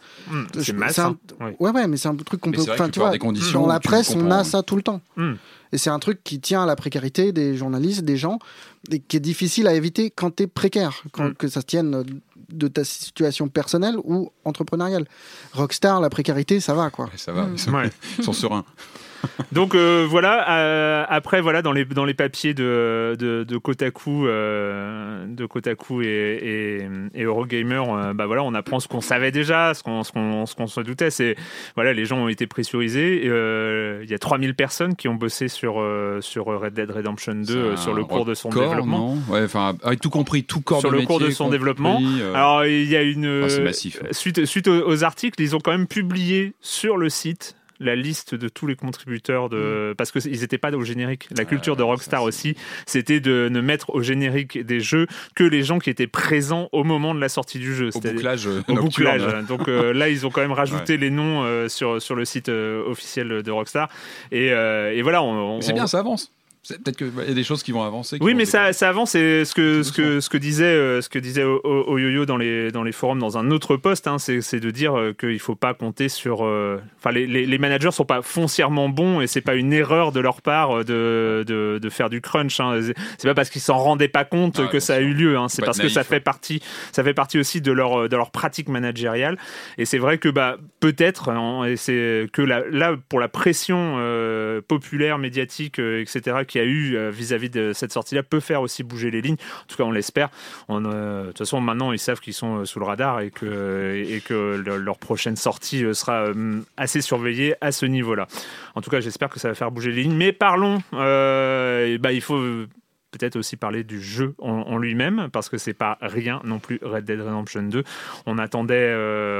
Je- 0.57 0.71
c'est 0.89 0.99
un-. 1.01 1.15
Oui. 1.41 1.51
Ouais, 1.59 1.71
ouais, 1.71 1.87
mais 1.87 1.97
c'est 1.97 2.07
un 2.07 2.15
truc 2.15 2.39
qu'on 2.41 2.51
peut. 2.51 2.61
Enfin, 2.69 2.89
tu 2.89 2.99
vois, 2.99 3.11
des 3.11 3.19
conditions 3.19 3.61
dans 3.61 3.67
la 3.67 3.79
presse, 3.79 4.15
on 4.15 4.31
a 4.31 4.43
ça 4.43 4.63
tout 4.63 4.75
le 4.75 4.81
temps. 4.81 5.01
Et 5.71 5.77
c'est 5.77 5.89
un 5.89 5.99
truc 5.99 6.23
qui 6.23 6.39
tient 6.39 6.63
à 6.63 6.65
la 6.65 6.75
précarité 6.75 7.31
des 7.31 7.55
journalistes, 7.55 8.01
des 8.01 8.17
gens, 8.17 8.39
et 8.91 8.99
qui 8.99 9.17
est 9.17 9.19
difficile 9.19 9.67
à 9.67 9.73
éviter 9.73 10.09
quand 10.09 10.35
tu 10.35 10.43
es 10.43 10.47
précaire, 10.47 11.03
quand, 11.11 11.29
Mm. 11.29 11.33
que 11.35 11.47
ça 11.47 11.61
tienne 11.61 11.95
euh, 11.95 12.03
de 12.51 12.67
ta 12.67 12.83
situation 12.83 13.47
personnelle 13.49 13.95
ou 14.03 14.31
entrepreneuriale. 14.45 15.05
Rockstar, 15.53 16.01
la 16.01 16.09
précarité, 16.09 16.59
ça 16.59 16.73
va 16.73 16.89
quoi. 16.89 17.05
Ouais, 17.05 17.11
ça 17.17 17.31
va, 17.31 17.43
Mm. 17.43 17.53
ils 17.53 17.59
sont, 17.59 17.71
Ouais. 17.73 17.89
ils 18.17 18.23
sont 18.23 18.33
sereins. 18.33 18.65
Donc 19.51 19.75
euh, 19.75 20.05
voilà, 20.07 20.59
euh, 20.59 21.05
après 21.07 21.41
voilà 21.41 21.61
dans 21.61 21.71
les 21.71 21.85
dans 21.85 22.05
les 22.05 22.13
papiers 22.13 22.53
de 22.53 23.15
de, 23.17 23.43
de 23.43 23.57
Kotaku, 23.57 24.27
euh, 24.27 25.25
de 25.27 25.45
Kotaku 25.45 26.01
et, 26.01 26.05
et, 26.05 26.87
et 27.13 27.23
Eurogamer, 27.23 28.13
bah 28.15 28.25
voilà, 28.25 28.43
on 28.43 28.53
apprend 28.53 28.79
ce 28.79 28.87
qu'on 28.87 29.01
savait 29.01 29.31
déjà, 29.31 29.73
ce 29.73 29.83
qu'on 29.83 30.03
ce 30.03 30.55
qu'on 30.55 30.67
se 30.67 30.81
doutait, 30.81 31.09
c'est 31.09 31.35
voilà, 31.75 31.93
les 31.93 32.05
gens 32.05 32.17
ont 32.17 32.27
été 32.27 32.47
pressurisés. 32.47 33.23
Il 33.23 34.09
y 34.09 34.13
a 34.13 34.19
3000 34.19 34.55
personnes 34.55 34.95
qui 34.95 35.07
ont 35.07 35.15
bossé 35.15 35.47
sur 35.47 35.83
sur 36.21 36.45
Red 36.45 36.73
Dead 36.73 36.91
Redemption 36.91 37.35
2 37.35 37.55
euh, 37.55 37.75
C'est 37.75 37.83
sur 37.83 37.93
le 37.93 38.03
cours 38.05 38.25
de 38.25 38.33
son 38.33 38.49
développement. 38.49 39.17
Ouais, 39.29 39.43
enfin, 39.43 39.75
tout 40.01 40.09
compris, 40.09 40.43
tout 40.43 40.61
corps 40.61 40.81
Sur 40.81 40.91
de 40.91 40.97
le 40.97 41.03
cours 41.03 41.19
de 41.19 41.25
métier 41.25 41.35
son 41.35 41.45
compris, 41.45 41.57
développement. 41.57 41.99
Alors 42.33 42.65
il 42.65 42.89
y 42.89 42.95
a 42.95 43.01
une 43.01 43.61
massif. 43.63 44.01
suite 44.11 44.45
suite 44.45 44.67
aux, 44.67 44.87
aux 44.87 45.03
articles, 45.03 45.41
ils 45.41 45.55
ont 45.55 45.59
quand 45.59 45.71
même 45.71 45.87
publié 45.87 46.53
sur 46.61 46.97
le 46.97 47.09
site 47.09 47.55
la 47.79 47.95
liste 47.95 48.35
de 48.35 48.49
tous 48.49 48.67
les 48.67 48.75
contributeurs 48.75 49.49
de 49.49 49.93
parce 49.97 50.11
que 50.11 50.19
ils 50.27 50.41
n'étaient 50.41 50.57
pas 50.57 50.71
au 50.71 50.83
générique. 50.83 51.27
La 51.37 51.45
culture 51.45 51.75
de 51.75 51.83
Rockstar 51.83 52.23
aussi, 52.23 52.55
c'était 52.85 53.19
de 53.19 53.47
ne 53.49 53.61
mettre 53.61 53.89
au 53.91 54.01
générique 54.01 54.63
des 54.65 54.79
jeux 54.79 55.07
que 55.35 55.43
les 55.43 55.63
gens 55.63 55.79
qui 55.79 55.89
étaient 55.89 56.07
présents 56.07 56.69
au 56.71 56.83
moment 56.83 57.15
de 57.15 57.19
la 57.21 57.29
sortie 57.29 57.59
du 57.59 57.73
jeu. 57.73 57.89
au 57.95 57.99
bouclage 58.15 58.47
euh, 58.47 58.61
au 58.67 58.73
bouclage. 58.75 59.21
Donc 59.47 59.67
euh, 59.67 59.93
là, 59.93 60.09
ils 60.09 60.25
ont 60.27 60.29
quand 60.29 60.41
même 60.41 60.51
rajouté 60.51 60.97
les 60.97 61.09
noms 61.09 61.43
euh, 61.43 61.69
sur 61.69 62.01
sur 62.01 62.15
le 62.15 62.25
site 62.25 62.49
euh, 62.49 62.83
officiel 62.85 63.43
de 63.43 63.51
Rockstar. 63.51 63.89
Et, 64.31 64.51
euh, 64.51 64.93
et 64.93 65.01
voilà, 65.01 65.23
on, 65.23 65.57
on- 65.57 65.61
C'est 65.61 65.73
bien, 65.73 65.87
ça 65.87 65.99
avance. 65.99 66.31
Peut-être 66.67 66.97
qu'il 66.97 67.11
y 67.27 67.31
a 67.31 67.33
des 67.33 67.43
choses 67.43 67.63
qui 67.63 67.71
vont 67.71 67.83
avancer. 67.83 68.19
qui 68.19 68.23
oui, 68.25 68.33
vont 68.33 68.37
mais 68.37 68.45
ça, 68.45 68.73
ça 68.73 68.89
avance. 68.89 69.15
Et 69.15 69.45
ce 69.45 69.53
que, 69.55 69.81
ce 69.81 69.91
que, 69.91 70.19
ce 70.19 70.29
que 70.29 70.37
disait, 70.37 70.65
euh, 70.65 71.01
ce 71.01 71.09
que 71.09 71.17
disait 71.17 71.43
Oyoyo 71.43 72.25
dans 72.25 72.37
les, 72.37 72.69
dans 72.71 72.83
les 72.83 72.91
forums, 72.91 73.17
dans 73.19 73.37
un 73.37 73.49
autre 73.49 73.77
poste, 73.77 74.07
hein, 74.07 74.17
c'est 74.19 74.59
de 74.59 74.69
dire 74.71 74.97
euh, 74.97 75.13
qu'il 75.13 75.39
faut 75.39 75.55
pas 75.55 75.73
compter 75.73 76.09
sur. 76.09 76.45
euh, 76.45 76.79
Enfin, 76.97 77.11
les, 77.11 77.25
les, 77.25 77.57
managers 77.57 77.91
sont 77.91 78.03
pas 78.05 78.21
foncièrement 78.21 78.89
bons 78.89 79.21
et 79.21 79.27
c'est 79.27 79.41
pas 79.41 79.55
une 79.55 79.71
erreur 79.71 80.11
de 80.11 80.19
leur 80.19 80.41
part 80.41 80.83
de, 80.83 81.43
de, 81.47 81.79
de 81.81 81.89
faire 81.89 82.09
du 82.09 82.19
crunch. 82.21 82.59
Hein. 82.59 82.81
C'est- 82.81 82.93
C'est 83.17 83.27
pas 83.27 83.33
parce 83.35 83.49
qu'ils 83.49 83.61
s'en 83.61 83.77
rendaient 83.77 84.07
pas 84.09 84.25
compte 84.25 84.59
Ah, 84.63 84.67
que 84.67 84.79
ça 84.79 84.95
a 84.95 84.99
eu 84.99 85.13
lieu. 85.13 85.37
Hein. 85.37 85.47
C'est 85.47 85.63
parce 85.63 85.79
que 85.79 85.87
ça 85.89 86.03
fait 86.03 86.15
ouais. 86.15 86.19
partie, 86.19 86.61
ça 86.91 87.03
fait 87.03 87.13
partie 87.13 87.39
aussi 87.39 87.61
de 87.61 87.71
leur, 87.71 88.09
de 88.09 88.15
leur 88.15 88.31
pratique 88.31 88.67
managériale. 88.67 89.37
Et 89.77 89.85
c'est 89.85 89.97
vrai 89.97 90.17
que 90.17 90.27
bah 90.29 90.57
peut-être, 90.81 91.31
et 91.67 91.77
c'est 91.77 92.27
que 92.33 92.41
la- 92.41 92.67
là 92.69 92.95
pour 93.07 93.19
la 93.21 93.29
pression 93.29 93.95
euh, 93.99 94.61
populaire, 94.61 95.17
médiatique, 95.17 95.79
euh, 95.79 96.01
etc. 96.01 96.37
qu'il 96.49 96.61
a 96.61 96.65
eu 96.65 96.97
euh, 96.97 97.09
vis-à-vis 97.09 97.49
de 97.49 97.71
cette 97.71 97.93
sortie-là 97.93 98.23
peut 98.23 98.41
faire 98.41 98.61
aussi 98.61 98.83
bouger 98.83 99.11
les 99.11 99.21
lignes. 99.21 99.37
En 99.63 99.65
tout 99.67 99.77
cas, 99.77 99.83
on 99.83 99.91
l'espère. 99.91 100.29
Euh, 100.69 101.21
De 101.21 101.27
toute 101.27 101.37
façon, 101.37 101.61
maintenant 101.61 101.93
ils 101.93 101.99
savent 101.99 102.19
qu'ils 102.19 102.33
sont 102.33 102.57
euh, 102.57 102.65
sous 102.65 102.79
le 102.79 102.85
radar 102.85 103.21
et 103.21 103.29
que 103.31 104.63
leur, 104.65 104.97
prochaine 104.97 105.35
sortie 105.35 105.83
sera 105.93 106.25
assez 106.75 107.01
surveillée 107.01 107.55
à 107.61 107.71
ce 107.71 107.85
niveau-là. 107.85 108.27
En 108.75 108.81
tout 108.81 108.89
cas, 108.89 108.99
j'espère 108.99 109.29
que 109.29 109.39
ça 109.39 109.47
va 109.47 109.55
faire 109.55 109.71
bouger 109.71 109.91
les 109.91 110.03
lignes. 110.03 110.17
Mais 110.17 110.33
parlons. 110.33 110.81
bah 110.91 112.11
il 112.11 112.21
faut 112.21 112.41
peut-être 113.11 113.35
aussi 113.37 113.55
parler 113.55 113.83
du 113.83 114.01
jeu 114.01 114.35
en, 114.39 114.77
lui-même 114.77 115.29
parce 115.31 115.49
que 115.49 115.57
c'est 115.57 115.73
pas 115.73 115.97
rien 116.01 116.41
non 116.43 116.59
plus 116.59 116.79
Red 116.81 117.05
Dead 117.05 117.19
Redemption 117.19 117.63
2 117.63 117.83
on 118.25 118.37
attendait 118.37 118.93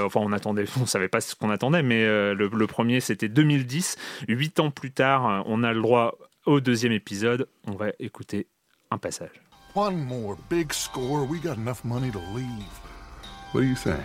enfin 0.04 0.22
on 0.24 0.32
attendait 0.32 0.66
on 0.82 0.86
savait 0.86 1.08
pas 1.08 1.22
ce 1.22 1.36
qu'on 1.36 1.50
attendait 1.50 1.84
mais 1.84 2.04
le, 2.04 2.34
le 2.34 2.68
premier 2.68 3.00
c'était 3.00 3.30
2010 3.30 3.98
huit 4.28 4.60
ans 4.60 4.72
plus 4.72 4.92
tard 4.92 5.44
on 5.46 5.64
a 5.64 5.72
le 5.74 5.82
droit 5.82 6.18
au 6.46 6.60
deuxième 6.60 6.92
épisode 6.94 7.48
on 7.68 7.74
va 7.74 7.88
écouter 8.00 8.48
un 8.92 8.98
passage 8.98 9.42
One 9.76 9.98
more 10.04 10.36
big 10.50 10.74
score, 10.74 11.26
we 11.30 11.40
got 11.40 11.58
enough 11.58 11.84
money 11.86 12.10
to 12.12 12.18
leave. 12.34 12.80
What 13.52 13.62
do 13.62 13.68
you 13.68 13.76
think? 13.76 14.00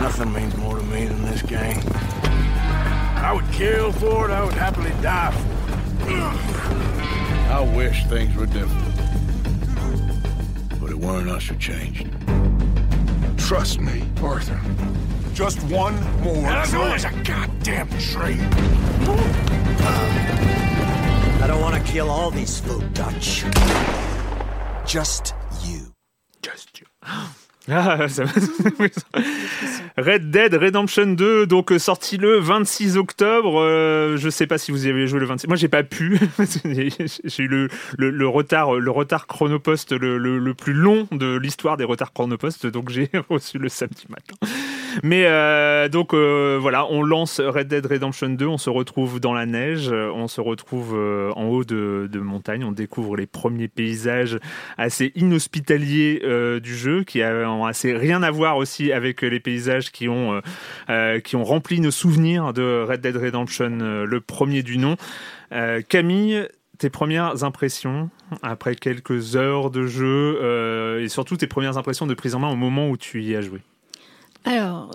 Nothing 0.00 0.32
means 0.32 0.56
more 0.56 0.76
to 0.78 0.84
me 0.86 1.06
than 1.06 1.22
this 1.22 1.42
game. 1.42 1.80
I 1.94 3.32
would 3.32 3.48
kill 3.52 3.92
for 3.92 4.28
it, 4.28 4.32
I 4.32 4.44
would 4.44 4.54
happily 4.54 4.90
die 5.00 5.30
for 5.30 6.10
it. 6.10 7.50
I 7.52 7.60
wish 7.76 8.04
things 8.06 8.34
were 8.34 8.46
different. 8.46 8.96
But 10.80 10.90
it 10.90 10.96
weren't 10.96 11.30
us 11.30 11.46
who 11.46 11.56
changed. 11.56 12.08
Trust 13.42 13.80
me, 13.80 14.02
Arthur. 14.22 14.60
Just 15.34 15.62
one 15.64 15.94
more. 16.22 16.36
And 16.36 16.46
as 16.46 16.72
long 16.72 16.92
as 16.92 17.04
a 17.04 17.12
goddamn 17.22 17.88
tree. 17.98 18.38
I 21.40 21.46
don't 21.46 21.60
want 21.60 21.74
to 21.74 21.92
kill 21.92 22.08
all 22.08 22.30
these 22.30 22.60
folk, 22.60 22.84
Dutch. 22.94 23.44
Just 24.86 25.34
you. 25.64 25.94
Just 26.40 26.80
you. 26.80 26.86
Ah, 27.70 28.08
ça- 28.08 28.24
Red 29.96 30.30
Dead 30.30 30.52
Redemption 30.54 31.06
2, 31.06 31.46
donc 31.46 31.70
euh, 31.70 31.78
sorti 31.78 32.16
le 32.16 32.38
26 32.38 32.96
octobre. 32.96 33.60
Euh, 33.60 34.16
je 34.16 34.28
sais 34.30 34.46
pas 34.46 34.58
si 34.58 34.72
vous 34.72 34.86
y 34.86 34.90
avez 34.90 35.06
joué 35.06 35.20
le 35.20 35.26
26. 35.26 35.46
Moi, 35.46 35.56
j'ai 35.56 35.68
pas 35.68 35.82
pu. 35.84 36.18
j'ai 36.64 37.42
eu 37.42 37.48
le, 37.48 37.68
le, 37.98 38.10
le 38.10 38.28
retard, 38.28 38.74
le 38.74 38.90
retard 38.90 39.26
chronopost 39.26 39.92
le, 39.92 40.18
le, 40.18 40.38
le 40.38 40.54
plus 40.54 40.72
long 40.72 41.06
de 41.12 41.36
l'histoire 41.36 41.76
des 41.76 41.84
retards 41.84 42.12
chronopost, 42.12 42.66
donc 42.66 42.90
j'ai 42.90 43.10
reçu 43.28 43.58
le 43.58 43.68
samedi 43.68 44.06
matin. 44.08 44.34
Mais 45.02 45.24
euh, 45.26 45.88
donc 45.88 46.14
euh, 46.14 46.58
voilà, 46.60 46.86
on 46.90 47.02
lance 47.02 47.40
Red 47.40 47.68
Dead 47.68 47.84
Redemption 47.84 48.30
2, 48.30 48.46
on 48.46 48.58
se 48.58 48.70
retrouve 48.70 49.20
dans 49.20 49.32
la 49.32 49.46
neige, 49.46 49.88
euh, 49.90 50.10
on 50.14 50.28
se 50.28 50.40
retrouve 50.40 50.94
en 50.94 51.44
haut 51.44 51.64
de, 51.64 52.08
montagne, 52.14 52.64
on 52.64 52.72
découvre 52.72 53.16
les 53.16 53.26
premiers 53.26 53.68
paysages 53.68 54.38
assez 54.78 55.12
inhospitaliers 55.14 56.22
du 56.60 56.76
jeu, 56.76 57.04
qui 57.04 57.22
ont 57.22 57.64
assez 57.64 57.96
rien 57.96 58.22
à 58.22 58.30
voir 58.30 58.56
aussi 58.56 58.92
avec 58.92 59.22
les 59.22 59.40
paysages 59.40 59.90
qui 59.90 60.08
ont, 60.08 60.40
qui 61.24 61.36
ont 61.36 61.44
rempli 61.44 61.80
nos 61.80 61.90
souvenirs 61.90 62.52
de 62.52 62.84
Red 62.88 63.00
Dead 63.00 63.16
Redemption, 63.16 64.04
le 64.04 64.20
premier 64.20 64.62
du 64.62 64.78
nom. 64.78 64.96
Camille, 65.88 66.48
tes 66.78 66.90
premières 66.90 67.44
impressions 67.44 68.10
après 68.42 68.74
quelques 68.74 69.36
heures 69.36 69.70
de 69.70 69.86
jeu 69.86 71.00
et 71.00 71.08
surtout 71.08 71.36
tes 71.36 71.46
premières 71.46 71.78
impressions 71.78 72.06
de 72.06 72.14
prise 72.14 72.34
en 72.34 72.40
main 72.40 72.50
au 72.50 72.56
moment 72.56 72.88
où 72.88 72.96
tu 72.96 73.22
y 73.22 73.34
as 73.34 73.40
joué? 73.40 73.60
Alors, 74.44 74.90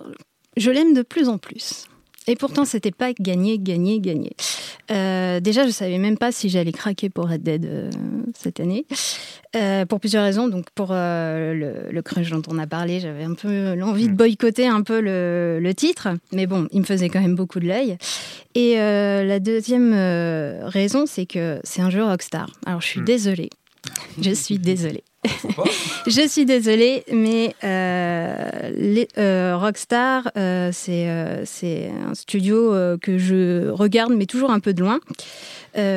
je 0.58 0.72
l'aime 0.72 0.94
de 0.94 1.02
plus 1.02 1.30
en 1.30 1.38
plus. 1.38 1.86
Et 2.30 2.36
pourtant, 2.36 2.66
c'était 2.66 2.92
pas 2.92 3.14
gagné, 3.14 3.58
gagné, 3.58 4.02
gagné. 4.02 4.32
Euh, 4.92 5.40
déjà, 5.40 5.66
je 5.66 5.72
savais 5.72 5.98
même 5.98 6.18
pas 6.18 6.34
si 6.34 6.50
j'allais 6.50 6.74
craquer 6.74 7.10
pour 7.10 7.30
Red 7.30 7.42
Dead 7.42 7.66
euh, 7.66 7.90
cette 8.36 8.60
année, 8.60 8.86
Euh, 9.56 9.86
pour 9.86 10.02
plusieurs 10.02 10.26
raisons. 10.26 10.50
Donc, 10.50 10.70
pour 10.76 10.90
le, 10.92 11.90
le 11.90 12.02
crunch 12.02 12.30
dont 12.30 12.42
on 12.50 12.60
a 12.60 12.68
parlé, 12.68 13.00
j'avais 13.00 13.24
un 13.24 13.34
peu 13.34 13.76
l'envie 13.76 14.10
de 14.10 14.14
boycotter 14.14 14.68
un 14.68 14.82
peu 14.84 15.00
le, 15.00 15.60
le 15.62 15.74
titre, 15.74 16.10
mais 16.34 16.48
bon, 16.48 16.68
il 16.74 16.82
me 16.82 16.86
faisait 16.86 17.08
quand 17.08 17.22
même 17.22 17.36
beaucoup 17.36 17.62
de 17.62 17.66
l'œil. 17.68 17.98
Et 18.56 18.76
la 18.76 19.40
deuxième 19.40 19.94
raison, 20.66 21.06
c'est 21.08 21.26
que 21.26 21.60
c'est 21.64 21.82
un 21.82 21.90
jeu 21.90 22.04
Rockstar. 22.04 22.50
Alors, 22.66 22.82
je 22.82 22.88
suis 22.88 23.00
Hmm. 23.00 23.06
désolée. 23.06 23.50
Je 24.22 24.32
suis 24.32 24.60
désolée. 24.72 25.04
Je 26.08 26.28
suis 26.28 26.46
désolée, 26.46 27.04
mais 27.12 27.56
euh, 27.64 28.70
les, 28.76 29.08
euh, 29.18 29.58
Rockstar, 29.58 30.32
euh, 30.38 30.70
c'est 30.72 31.10
euh, 31.10 31.44
c'est 31.46 31.92
un 32.08 32.14
studio 32.14 32.72
que 33.02 33.18
je 33.18 33.70
regarde, 33.70 34.14
mais 34.16 34.26
toujours 34.26 34.52
un 34.52 34.60
peu 34.60 34.74
de 34.74 34.82
loin. 34.82 35.00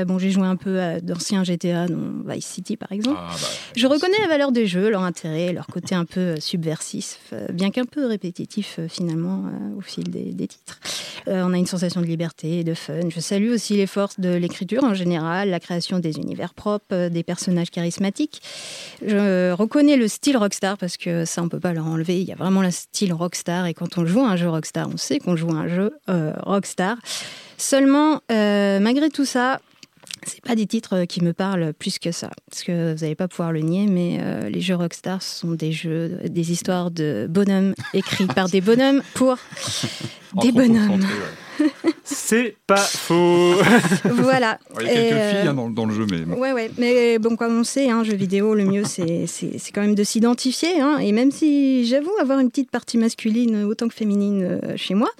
Bon, 0.06 0.18
j'ai 0.18 0.30
joué 0.30 0.46
un 0.46 0.56
peu 0.56 0.78
à 0.78 1.00
d'anciens 1.00 1.42
GTA, 1.42 1.87
dont 1.87 2.22
Vice 2.26 2.44
City 2.44 2.76
par 2.76 2.92
exemple. 2.92 3.18
Ah, 3.18 3.30
bah, 3.33 3.48
Je 3.74 3.87
reconnais 3.87 4.18
la 4.20 4.28
valeur 4.28 4.52
des 4.52 4.66
jeux, 4.66 4.90
leur 4.90 5.02
intérêt, 5.02 5.54
leur 5.54 5.66
côté 5.68 5.94
un 5.94 6.04
peu 6.04 6.38
subversif, 6.38 7.33
bien 7.50 7.70
qu'un 7.70 7.87
peu 7.87 8.04
répétitif 8.04 8.78
finalement 8.90 9.44
au 9.78 9.80
fil 9.80 10.04
des, 10.04 10.33
des 10.33 10.48
titres. 10.48 10.80
On 11.26 11.54
a 11.54 11.56
une 11.56 11.66
sensation 11.66 12.02
de 12.02 12.06
liberté 12.06 12.59
et 12.59 12.64
de 12.64 12.74
fun. 12.74 13.09
Je 13.09 13.20
salue 13.20 13.50
aussi 13.50 13.74
les 13.74 13.87
forces 13.87 14.20
de 14.20 14.35
l'écriture 14.35 14.85
en 14.85 14.92
général, 14.92 15.48
la 15.48 15.61
création 15.61 15.98
des 15.98 16.18
univers 16.18 16.52
propres, 16.52 17.09
des 17.09 17.22
personnages 17.22 17.70
charismatiques. 17.70 18.42
Je 19.11 19.51
reconnais 19.51 19.96
le 19.96 20.07
style 20.07 20.37
rockstar 20.37 20.79
parce 20.79 20.96
que 20.96 21.25
ça 21.25 21.42
on 21.42 21.49
peut 21.49 21.59
pas 21.59 21.73
leur 21.73 21.87
enlever. 21.87 22.20
Il 22.20 22.29
y 22.29 22.33
a 22.33 22.37
vraiment 22.37 22.62
le 22.62 22.70
style 22.70 23.12
rockstar 23.12 23.66
et 23.66 23.75
quand 23.75 23.99
on 23.99 24.07
joue 24.07 24.25
un 24.25 24.37
jeu 24.37 24.49
rockstar, 24.49 24.88
on 24.88 24.96
sait 24.96 25.18
qu'on 25.18 25.35
joue 25.35 25.51
un 25.51 25.66
jeu 25.66 25.90
euh, 26.09 26.33
rockstar. 26.44 26.96
Seulement, 27.57 28.20
euh, 28.31 28.79
malgré 28.79 29.11
tout 29.11 29.25
ça, 29.25 29.61
c'est 30.26 30.42
pas 30.42 30.54
des 30.54 30.66
titres 30.66 31.04
qui 31.04 31.22
me 31.22 31.33
parlent 31.33 31.72
plus 31.72 31.98
que 31.98 32.12
ça, 32.12 32.30
parce 32.50 32.62
que 32.62 32.92
vous 32.94 33.00
n'allez 33.00 33.14
pas 33.14 33.28
pouvoir 33.28 33.52
le 33.52 33.61
nier, 33.61 33.87
mais 33.87 34.18
euh, 34.20 34.48
les 34.48 34.61
jeux 34.61 34.74
Rockstar 34.76 35.22
sont 35.22 35.52
des 35.52 35.72
jeux, 35.72 36.18
des 36.28 36.52
histoires 36.52 36.90
de 36.90 37.26
bonhommes 37.28 37.74
écrits 37.94 38.26
par 38.26 38.48
des 38.48 38.61
bonhommes 38.61 39.02
pour 39.14 39.37
des 40.42 40.52
bonhommes. 40.52 41.00
ouais. 41.00 41.66
C'est 42.04 42.56
pas 42.66 42.76
faux. 42.78 43.52
voilà. 44.04 44.59
Il 44.80 44.87
y 44.87 44.90
a 44.90 44.92
quelques 44.94 45.12
euh, 45.12 45.30
filles 45.40 45.48
hein, 45.48 45.54
dans, 45.54 45.68
dans 45.68 45.85
le 45.85 45.94
jeu, 45.94 46.06
mais 46.11 46.20
bon. 46.20 46.37
Ouais, 46.38 46.52
ouais. 46.52 46.70
Mais 46.78 47.18
bon, 47.18 47.37
comme 47.37 47.61
on 47.61 47.64
sait, 47.64 47.90
hein, 47.90 48.02
jeux 48.02 48.14
vidéo, 48.16 48.54
le 48.54 48.64
mieux, 48.64 48.85
c'est 48.85 49.26
c'est- 49.26 49.59
c'est 49.59 49.70
quand 49.70 49.83
même 49.83 49.94
de 49.94 50.02
s'identifier. 50.02 50.80
hein. 50.80 50.98
Et 50.98 51.12
même 51.12 51.30
si 51.30 51.85
j'avoue 51.87 52.11
avoir 52.20 52.38
une 52.40 52.48
petite 52.48 52.70
partie 52.70 52.96
masculine 52.96 53.64
autant 53.64 53.88
que 53.88 53.94
féminine 53.94 54.42
euh, 54.64 54.76
chez 54.76 54.94
moi, 54.94 55.11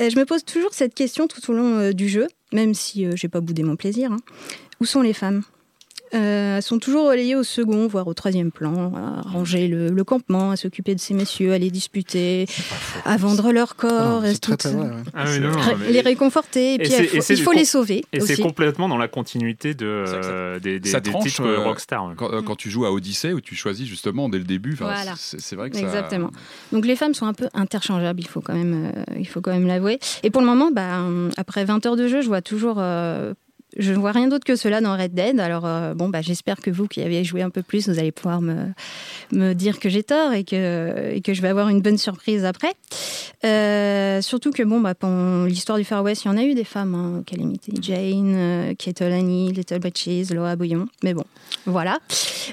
euh, 0.00 0.10
je 0.10 0.18
me 0.18 0.24
pose 0.26 0.44
toujours 0.44 0.74
cette 0.74 0.94
question 0.94 1.26
tout 1.26 1.40
au 1.50 1.54
long 1.54 1.78
euh, 1.78 1.92
du 1.92 2.08
jeu, 2.08 2.26
même 2.52 2.74
si 2.74 3.06
euh, 3.06 3.12
j'ai 3.14 3.28
pas 3.28 3.40
boudé 3.40 3.62
mon 3.62 3.76
plaisir. 3.76 4.12
hein. 4.12 4.18
Où 4.80 4.84
sont 4.84 5.02
les 5.02 5.12
femmes? 5.12 5.42
Euh, 6.14 6.56
elles 6.56 6.62
sont 6.62 6.78
toujours 6.78 7.08
relayées 7.08 7.34
au 7.36 7.42
second, 7.42 7.86
voire 7.86 8.06
au 8.06 8.14
troisième 8.14 8.50
plan, 8.50 8.92
à 8.94 9.20
ranger 9.28 9.68
le, 9.68 9.90
le 9.90 10.04
campement, 10.04 10.50
à 10.50 10.56
s'occuper 10.56 10.94
de 10.94 11.00
ces 11.00 11.14
messieurs, 11.14 11.52
à 11.52 11.58
les 11.58 11.70
disputer, 11.70 12.46
à 13.04 13.16
vendre 13.16 13.52
leur 13.52 13.76
corps, 13.76 14.22
très, 14.22 14.34
tout 14.36 14.56
très 14.56 14.70
ça. 14.70 14.76
vrai. 14.76 14.88
ouais. 14.88 14.94
Ah 15.14 15.24
oui, 15.28 15.40
non, 15.40 15.50
non, 15.50 15.58
Ré- 15.60 15.74
mais- 15.80 15.90
les 15.92 16.00
réconforter, 16.00 16.72
et 16.72 16.74
Et 16.74 16.78
puis 16.78 16.92
il 17.12 17.42
faut, 17.42 17.52
il 17.52 17.58
les 17.58 17.64
sauver 17.64 18.04
Et 18.12 18.20
c'est 18.20 18.40
complètement 18.40 18.88
dans 18.88 18.96
la 18.98 19.08
continuité 19.08 19.74
de, 19.74 20.04
ça- 20.06 20.14
euh, 20.14 20.58
des, 20.60 20.80
des, 20.80 20.88
ça 20.88 21.00
des 21.00 21.10
tranche, 21.10 21.24
titres 21.24 21.42
euh, 21.42 21.58
Rockstar. 21.64 22.06
ouais. 22.06 22.14
Quand, 22.16 22.32
euh, 22.32 22.42
quand 22.42 22.56
tu 22.56 22.70
joues 22.70 22.86
à 22.86 22.92
Odyssey, 22.92 23.32
où 23.32 23.40
tu 23.40 23.54
choisis 23.54 23.86
justement 23.86 24.28
dès 24.28 24.38
le 24.38 24.44
début, 24.44 24.74
Voilà. 24.74 25.14
c'est 25.16 25.40
c'est 25.40 25.56
vrai 25.56 25.70
que 25.70 25.76
ça. 25.76 25.82
Exactement. 25.82 26.30
Donc 26.72 26.86
les 26.86 26.96
femmes 26.96 27.14
sont 27.14 27.26
un 27.26 27.34
peu 27.34 27.48
interchangeables, 27.54 28.20
il 28.20 28.28
faut 28.28 28.40
quand 28.40 28.54
même, 28.54 28.92
euh, 28.96 29.02
il 29.18 29.26
faut 29.28 29.40
quand 29.40 29.52
même 29.52 29.66
l'avouer. 29.66 29.98
Et 30.22 30.30
pour 30.30 30.40
le 30.40 30.46
moment, 30.46 30.70
bah, 30.72 31.00
hum, 31.00 31.30
après 31.36 31.64
20 31.64 31.84
heures 31.86 31.96
de 31.96 32.08
jeu, 32.08 32.22
je 32.22 32.28
vois 32.28 32.42
toujours, 32.42 32.76
euh, 32.78 33.34
je 33.78 33.92
ne 33.92 33.98
vois 33.98 34.12
rien 34.12 34.28
d'autre 34.28 34.44
que 34.44 34.56
cela 34.56 34.80
dans 34.80 34.96
Red 34.96 35.14
Dead. 35.14 35.38
Alors 35.40 35.64
euh, 35.64 35.94
bon, 35.94 36.08
bah, 36.08 36.20
j'espère 36.20 36.56
que 36.56 36.70
vous 36.70 36.88
qui 36.88 37.00
avez 37.00 37.22
joué 37.24 37.42
un 37.42 37.50
peu 37.50 37.62
plus, 37.62 37.88
vous 37.88 37.98
allez 37.98 38.12
pouvoir 38.12 38.40
me, 38.40 39.54
dire 39.54 39.78
que 39.78 39.88
j'ai 39.88 40.02
tort 40.02 40.32
et 40.32 40.44
que, 40.44 41.20
je 41.26 41.42
vais 41.42 41.48
avoir 41.48 41.68
une 41.68 41.80
bonne 41.80 41.98
surprise 41.98 42.44
après. 42.44 42.72
Euh, 43.44 44.20
surtout 44.20 44.50
que 44.50 44.62
bon, 44.64 44.80
bah, 44.80 44.94
pendant 44.94 45.44
l'histoire 45.44 45.78
du 45.78 45.84
Far 45.84 46.02
West, 46.02 46.24
il 46.24 46.28
y 46.28 46.30
en 46.30 46.36
a 46.36 46.42
eu 46.42 46.54
des 46.54 46.64
femmes, 46.64 46.94
hein, 46.94 47.22
Calamity 47.24 47.72
Jane, 47.80 48.34
euh, 48.34 48.74
Kate 48.74 49.00
Little 49.00 49.78
Bitches, 49.78 50.32
Laura 50.34 50.56
Bouillon. 50.56 50.88
Mais 51.04 51.14
bon, 51.14 51.24
voilà. 51.66 51.98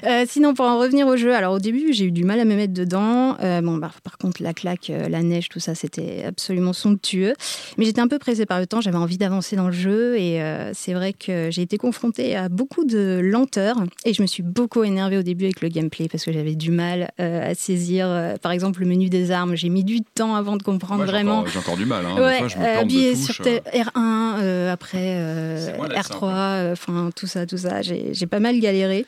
Euh, 0.04 0.24
sinon, 0.28 0.54
pour 0.54 0.66
en 0.66 0.78
revenir 0.78 1.08
au 1.08 1.16
jeu, 1.16 1.34
alors 1.34 1.54
au 1.54 1.58
début, 1.58 1.92
j'ai 1.92 2.04
eu 2.04 2.12
du 2.12 2.24
mal 2.24 2.38
à 2.38 2.44
me 2.44 2.54
mettre 2.54 2.72
dedans. 2.72 3.36
Bon, 3.62 3.78
bah, 3.78 3.90
par 4.04 4.18
contre, 4.18 4.42
la 4.42 4.54
claque, 4.54 4.92
la 5.08 5.22
neige, 5.22 5.48
tout 5.48 5.60
ça, 5.60 5.74
c'était 5.74 6.24
absolument 6.24 6.72
somptueux. 6.72 7.34
Mais 7.78 7.84
j'étais 7.84 8.00
un 8.00 8.08
peu 8.08 8.18
pressée 8.18 8.46
par 8.46 8.60
le 8.60 8.66
temps, 8.66 8.80
j'avais 8.80 8.96
envie 8.96 9.18
d'avancer 9.18 9.56
dans 9.56 9.66
le 9.66 9.72
jeu. 9.72 10.16
Et 10.18 10.40
c'est 10.74 10.92
vrai 10.92 11.14
que 11.16 11.50
j'ai 11.50 11.62
été 11.62 11.78
confrontée 11.78 12.36
à 12.36 12.48
beaucoup 12.48 12.84
de 12.84 13.20
lenteur. 13.22 13.76
Et 14.04 14.14
je 14.14 14.22
me 14.22 14.26
suis 14.26 14.42
beaucoup 14.42 14.84
énervée 14.84 15.18
au 15.18 15.22
début 15.22 15.44
avec 15.44 15.60
le 15.60 15.68
gameplay 15.68 16.08
parce 16.08 16.24
que 16.24 16.32
j'avais 16.32 16.54
du 16.54 16.70
mal 16.70 17.10
euh, 17.20 17.50
à 17.50 17.54
saisir, 17.54 18.06
euh, 18.08 18.36
par 18.36 18.52
exemple, 18.52 18.80
le 18.80 18.86
menu 18.86 19.08
des 19.08 19.30
armes. 19.30 19.54
J'ai 19.56 19.68
mis 19.68 19.84
du 19.84 20.00
temps 20.02 20.34
avant 20.34 20.56
de 20.56 20.62
comprendre 20.62 21.04
vraiment. 21.04 21.44
J'ai 21.46 21.58
encore 21.58 21.76
du 21.76 21.86
mal. 21.86 22.04
Hein. 22.06 22.14
Ouais, 22.20 22.38
fois, 22.38 22.48
je 22.48 22.58
me 22.58 22.64
euh, 22.64 23.14
sur 23.16 23.34
touches, 23.36 23.42
tel- 23.44 23.62
euh. 23.74 23.82
R1, 23.82 24.38
euh, 24.40 24.72
après 24.72 25.16
euh, 25.16 25.66
C'est 25.66 25.76
moins 25.76 25.88
la 25.88 26.00
R3, 26.00 26.02
simple. 26.02 26.24
euh, 26.26 26.72
enfin 26.72 27.10
tout 27.16 27.26
ça, 27.26 27.46
tout 27.46 27.58
ça. 27.58 27.82
J'ai 27.82 28.12
j'ai 28.12 28.26
pas 28.26 28.40
mal 28.40 28.58
galéré. 28.60 29.06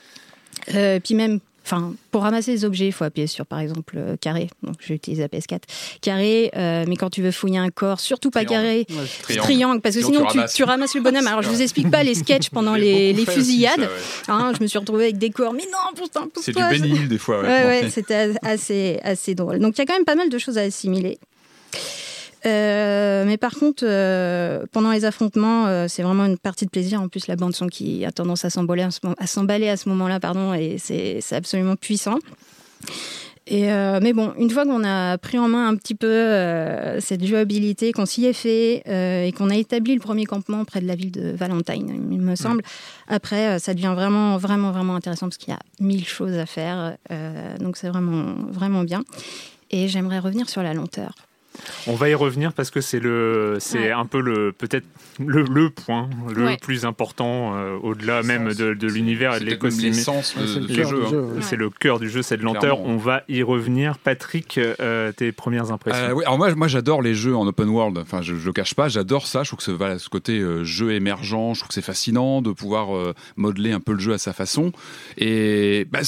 Euh, 0.75 0.99
puis 1.03 1.15
même, 1.15 1.41
enfin, 1.71 1.95
pour 2.11 2.23
ramasser 2.23 2.51
les 2.53 2.65
objets, 2.65 2.87
il 2.87 2.93
faut 2.93 3.05
appuyer 3.05 3.27
sur, 3.27 3.45
par 3.47 3.61
exemple, 3.61 3.95
euh, 3.99 4.17
carré. 4.17 4.49
Donc, 4.63 4.77
j'utilise 4.81 5.21
la 5.21 5.29
PS4. 5.29 5.61
Carré, 6.01 6.51
euh, 6.57 6.85
mais 6.89 6.97
quand 6.97 7.11
tu 7.11 7.21
veux 7.23 7.31
fouiller 7.31 7.59
un 7.59 7.69
corps, 7.71 8.01
surtout 8.01 8.31
pas 8.31 8.45
Triangle. 8.45 8.85
carré. 8.87 9.07
Triangle. 9.23 9.43
Triangle, 9.45 9.81
parce 9.81 9.95
que 9.97 10.03
Sinon, 10.03 10.19
sinon 10.19 10.31
tu 10.31 10.37
ramasses. 10.39 10.55
tu 10.55 10.65
ramasses 10.65 10.95
le 10.95 11.01
bonhomme. 11.03 11.27
Alors 11.27 11.43
je 11.43 11.49
vous 11.49 11.61
explique 11.63 11.91
pas 11.91 12.03
les 12.03 12.15
sketchs 12.15 12.51
pendant 12.51 12.75
les, 12.77 13.15
fusillades. 13.27 13.81
ça, 13.81 14.37
ouais. 14.37 14.43
Hein, 14.43 14.53
je 14.57 14.63
me 14.63 14.67
suis 14.67 14.79
retrouvée 14.79 15.05
avec 15.05 15.19
des 15.19 15.31
corps. 15.31 15.53
Mais 15.53 15.65
non, 15.71 15.95
pourtant, 15.97 16.27
pousse-toi. 16.33 16.71
C'est 16.73 16.81
du 16.81 16.83
bénil 16.83 17.09
des 17.09 17.19
fois. 17.19 17.41
ouais. 17.43 17.49
Ouais, 17.49 17.65
ouais, 17.83 17.91
c'était 17.91 18.35
assez, 18.43 18.99
assez 19.03 19.35
drôle. 19.35 19.59
Donc 19.59 19.77
il 19.77 19.81
y 19.81 19.83
a 19.83 19.87
quand 19.87 19.95
même 19.95 20.05
pas 20.05 20.15
mal 20.15 20.31
de 20.31 20.39
choses 20.39 20.59
à 20.59 20.63
assimiler. 20.63 21.19
Euh, 22.47 23.25
mais 23.27 23.37
par 23.37 23.55
contre, 23.55 23.85
euh, 23.87 24.65
pendant 24.73 24.93
les 24.93 25.05
affrontements, 25.05 25.67
euh, 25.67 25.87
c'est 25.89 26.03
vraiment 26.03 26.27
une 26.27 26.39
partie 26.39 26.65
de 26.67 26.71
plaisir. 26.71 27.01
En 27.01 27.09
plus, 27.09 27.27
la 27.27 27.37
bande 27.37 27.55
son 27.55 27.67
qui 27.67 28.05
a 28.05 28.13
tendance 28.13 28.45
à 28.45 28.51
s'emballer 28.51 28.87
à 29.19 29.27
s'emballer 29.27 29.69
à 29.69 29.77
ce 29.77 29.89
moment-là, 29.89 30.21
pardon, 30.21 30.55
et 30.55 30.77
c'est 30.79 31.21
absolument 31.33 31.77
puissant. 31.77 32.19
Et 33.51 33.73
euh, 33.73 33.99
mais 34.03 34.13
bon, 34.13 34.35
une 34.39 34.51
fois 34.51 34.65
qu'on 34.65 34.85
a 34.85 35.17
pris 35.17 35.39
en 35.39 35.49
main 35.49 35.69
un 35.69 35.75
petit 35.75 35.95
peu 35.95 36.07
euh, 36.07 37.01
cette 37.01 37.25
jouabilité, 37.25 37.93
qu'on 37.93 38.05
s'y 38.05 38.27
est 38.27 38.35
fait 38.35 38.83
euh, 38.87 39.25
et 39.25 39.33
qu'on 39.33 39.49
a 39.49 39.57
établi 39.57 39.95
le 39.95 40.01
premier 40.01 40.27
campement 40.27 40.67
près 40.67 40.83
de 40.83 40.87
la 40.87 40.95
ville 40.95 41.11
de 41.11 41.31
Valentine, 41.31 42.09
il 42.11 42.21
me 42.21 42.37
semble, 42.37 42.63
après, 43.09 43.59
ça 43.59 43.73
devient 43.73 43.95
vraiment, 43.97 44.37
vraiment, 44.37 44.71
vraiment 44.71 44.95
intéressant 44.97 45.29
parce 45.29 45.39
qu'il 45.39 45.55
y 45.55 45.57
a 45.57 45.61
mille 45.81 46.07
choses 46.07 46.37
à 46.37 46.45
faire. 46.45 46.97
donc 47.59 47.79
c'est 47.79 47.89
vraiment, 47.89 48.35
vraiment 48.51 48.85
bien. 48.85 49.03
Et 49.71 49.89
j'aimerais 49.89 50.19
revenir 50.19 50.49
sur 50.49 50.63
la 50.63 50.75
lenteur. 50.75 51.15
On 51.87 51.95
va 51.95 52.09
y 52.09 52.15
revenir 52.15 52.53
parce 52.53 52.71
que 52.71 52.81
c'est 52.81 53.01
le, 53.01 53.57
c'est 53.59 53.79
Ouais. 53.79 53.91
un 53.91 54.07
peu 54.07 54.21
le, 54.21 54.53
peut-être 54.53 54.85
le, 55.19 55.43
le 55.43 55.71
point 55.71 56.09
le 56.35 56.45
Ouais. 56.45 56.57
plus 56.57 56.85
important 56.85 57.57
euh, 57.57 57.77
au-delà 57.83 58.23
même 58.23 58.53
de, 58.55 58.75
de 58.75 58.87
l'univers 58.87 59.35
et 59.35 59.41
de 59.41 59.45
l'écosystème. 59.47 60.23
c'est 60.23 60.61
le 60.61 60.67
cœur 60.67 60.89
du 60.93 61.09
jeu. 61.09 61.19
hein. 61.37 61.41
C'est 61.41 61.57
le 61.57 61.71
cœur 61.71 61.99
du 61.99 62.09
jeu, 62.09 62.23
c'est 62.23 62.37
de 62.37 62.43
lenteur. 62.43 62.81
On 62.81 62.97
va 62.97 63.23
y 63.29 63.43
revenir. 63.43 63.99
Patrick, 63.99 64.59
euh, 64.59 65.11
tes 65.13 65.33
premières 65.33 65.73
impressions 65.73 66.05
Euh, 66.07 66.13
oui, 66.13 66.25
alors 66.25 66.39
moi, 66.39 66.55
moi 66.55 66.69
j'adore 66.69 67.03
les 67.03 67.15
jeux 67.15 67.35
en 67.37 67.47
open 67.47 67.69
world. 67.69 67.99
Enfin, 67.99 68.23
je, 68.23 68.37
je 68.37 68.47
le 68.47 68.53
cache 68.53 68.75
pas, 68.75 68.89
j'adore 68.89 69.27
ça. 69.27 69.43
Je 69.43 69.49
trouve 69.49 69.59
que 69.59 69.65
ce, 69.65 69.71
voilà, 69.73 69.99
ce 69.99 70.09
côté 70.09 70.39
euh, 70.39 70.63
jeu 70.65 70.93
émergent, 70.93 71.55
je 71.55 71.61
trouve 71.61 71.69
que 71.69 71.75
c'est 71.75 71.83
fascinant 71.83 72.41
de 72.43 72.53
pouvoir 72.53 72.95
euh, 72.97 73.15
modeler 73.37 73.73
un 73.73 73.81
peu 73.81 73.93
le 73.93 73.99
jeu 74.01 74.13
à 74.13 74.19
sa 74.19 74.33
façon. 74.33 74.73
Et 75.17 75.87
bah, 75.91 76.01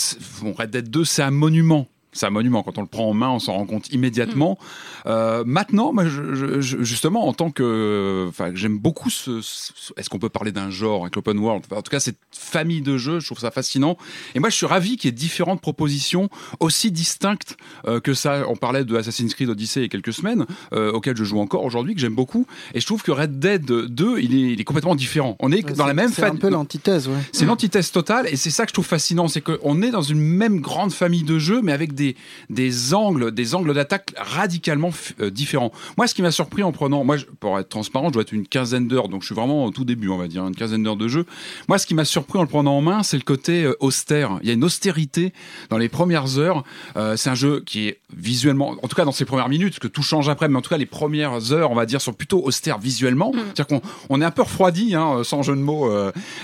bon, 0.42 0.52
Red 0.52 0.70
Dead 0.70 0.90
2, 0.90 1.04
c'est 1.04 1.22
un 1.22 1.30
monument. 1.32 1.88
C'est 2.12 2.26
un 2.26 2.30
monument. 2.30 2.62
Quand 2.62 2.76
on 2.78 2.80
le 2.82 2.86
prend 2.86 3.08
en 3.08 3.14
main, 3.14 3.30
on 3.30 3.38
s'en 3.38 3.52
rend 3.54 3.66
compte 3.66 3.92
immédiatement. 3.92 4.58
Euh, 5.06 5.44
maintenant, 5.46 5.92
moi, 5.92 6.04
je- 6.06 6.34
je- 6.34 6.60
je- 6.60 6.82
justement, 6.82 7.26
en 7.28 7.32
tant 7.32 7.50
que, 7.50 8.26
enfin, 8.28 8.50
j'aime 8.54 8.78
beaucoup 8.78 9.10
ce. 9.10 9.40
ce- 9.42 9.72
Est-ce 9.96 10.10
qu'on 10.10 10.18
peut 10.18 10.28
parler 10.28 10.52
d'un 10.52 10.70
genre 10.70 11.02
avec 11.02 11.16
l'open 11.16 11.38
world? 11.38 11.64
Enfin, 11.66 11.78
En 11.78 11.82
tout 11.82 11.90
cas, 11.90 12.00
cette 12.00 12.18
famille 12.32 12.80
de 12.82 12.96
jeux, 12.98 13.20
je 13.20 13.26
trouve 13.26 13.38
ça 13.38 13.50
fascinant. 13.50 13.96
Et 14.34 14.40
moi, 14.40 14.50
je 14.50 14.56
suis 14.56 14.66
ravi 14.66 14.96
qu'il 14.96 15.08
y 15.08 15.12
ait 15.12 15.12
différentes 15.16 15.60
propositions 15.60 16.28
aussi 16.58 16.90
distinctes 16.90 17.56
euh, 17.86 18.00
que 18.00 18.14
ça. 18.14 18.44
On 18.48 18.56
parlait 18.56 18.84
de 18.84 18.96
Assassin's 18.96 19.34
Creed 19.34 19.48
Odyssey 19.48 19.80
il 19.80 19.82
y 19.84 19.86
a 19.86 19.88
quelques 19.88 20.12
semaines, 20.12 20.46
euh, 20.72 20.92
auquel 20.92 21.16
je 21.16 21.24
joue 21.24 21.38
encore 21.40 21.64
aujourd'hui, 21.64 21.94
que 21.94 22.00
j'aime 22.00 22.14
beaucoup. 22.14 22.46
Et 22.74 22.80
je 22.80 22.86
trouve 22.86 23.02
que 23.02 23.10
Red 23.12 23.38
Dead 23.38 23.64
2, 23.64 24.18
il 24.20 24.34
est, 24.34 24.52
il 24.54 24.60
est 24.60 24.64
complètement 24.64 24.94
différent. 24.94 25.36
On 25.40 25.52
est 25.52 25.64
Ouais, 25.64 25.72
dans 25.74 25.86
la 25.86 25.94
même 25.94 26.10
C'est 26.12 26.22
un 26.22 26.26
famille. 26.26 26.40
peu 26.40 26.48
l'antithèse, 26.50 27.06
ouais. 27.08 27.14
C'est 27.32 27.44
l'antithèse 27.46 27.90
totale 27.92 28.26
et 28.30 28.36
c'est 28.36 28.50
ça 28.50 28.64
que 28.64 28.70
je 28.70 28.74
trouve 28.74 28.86
fascinant, 28.86 29.28
c'est 29.28 29.40
qu'on 29.42 29.82
est 29.82 29.90
dans 29.90 30.02
une 30.02 30.20
même 30.20 30.60
grande 30.60 30.92
famille 30.92 31.22
de 31.22 31.38
jeux, 31.38 31.60
mais 31.62 31.72
avec 31.72 31.94
des, 31.94 31.99
des 32.48 32.94
angles, 32.94 33.32
des 33.32 33.54
angles 33.54 33.74
d'attaque 33.74 34.12
radicalement 34.16 34.90
euh, 35.20 35.30
différents. 35.30 35.72
Moi, 35.96 36.06
ce 36.06 36.14
qui 36.14 36.22
m'a 36.22 36.30
surpris 36.30 36.62
en 36.62 36.72
prenant, 36.72 37.04
moi, 37.04 37.16
je- 37.16 37.26
pour 37.26 37.58
être 37.58 37.68
transparent, 37.68 38.08
je 38.08 38.12
dois 38.14 38.22
être 38.22 38.32
une 38.32 38.46
quinzaine 38.46 38.88
d'heures, 38.88 39.08
donc 39.08 39.22
je 39.22 39.26
suis 39.26 39.34
vraiment 39.34 39.64
au 39.64 39.70
tout 39.70 39.84
début, 39.84 40.08
on 40.08 40.16
va 40.18 40.28
dire, 40.28 40.46
une 40.46 40.54
quinzaine 40.56 40.82
d'heures 40.82 40.96
de 40.96 41.08
jeu. 41.08 41.26
Moi, 41.68 41.78
ce 41.78 41.86
qui 41.86 41.94
m'a 41.94 42.04
surpris 42.04 42.38
en 42.38 42.42
le 42.42 42.48
prenant 42.48 42.76
en 42.76 42.80
main, 42.80 43.02
c'est 43.02 43.16
le 43.16 43.22
côté 43.22 43.64
euh, 43.64 43.74
austère. 43.80 44.38
Il 44.42 44.48
y 44.48 44.50
a 44.50 44.54
une 44.54 44.64
austérité 44.64 45.32
dans 45.68 45.78
les 45.78 45.88
premières 45.88 46.38
heures. 46.38 46.64
Euh, 46.96 47.16
c'est 47.16 47.30
un 47.30 47.34
jeu 47.34 47.62
qui 47.64 47.88
est 47.88 48.00
visuellement, 48.16 48.70
en 48.82 48.88
tout 48.88 48.96
cas 48.96 49.04
dans 49.04 49.12
ses 49.12 49.24
premières 49.24 49.48
minutes, 49.48 49.70
parce 49.74 49.80
que 49.80 49.88
tout 49.88 50.02
change 50.02 50.28
après, 50.28 50.48
mais 50.48 50.56
en 50.56 50.62
tout 50.62 50.70
cas 50.70 50.78
les 50.78 50.86
premières 50.86 51.52
heures, 51.52 51.70
on 51.70 51.74
va 51.74 51.86
dire, 51.86 52.00
sont 52.00 52.12
plutôt 52.12 52.42
austères 52.44 52.78
visuellement. 52.78 53.32
C'est-à-dire 53.34 53.66
qu'on 53.66 53.82
on 54.08 54.20
est 54.20 54.24
un 54.24 54.30
peu 54.30 54.42
refroidi, 54.42 54.94
hein, 54.94 55.22
sans 55.24 55.42
jeu 55.42 55.54
de 55.54 55.60
mots. 55.60 55.90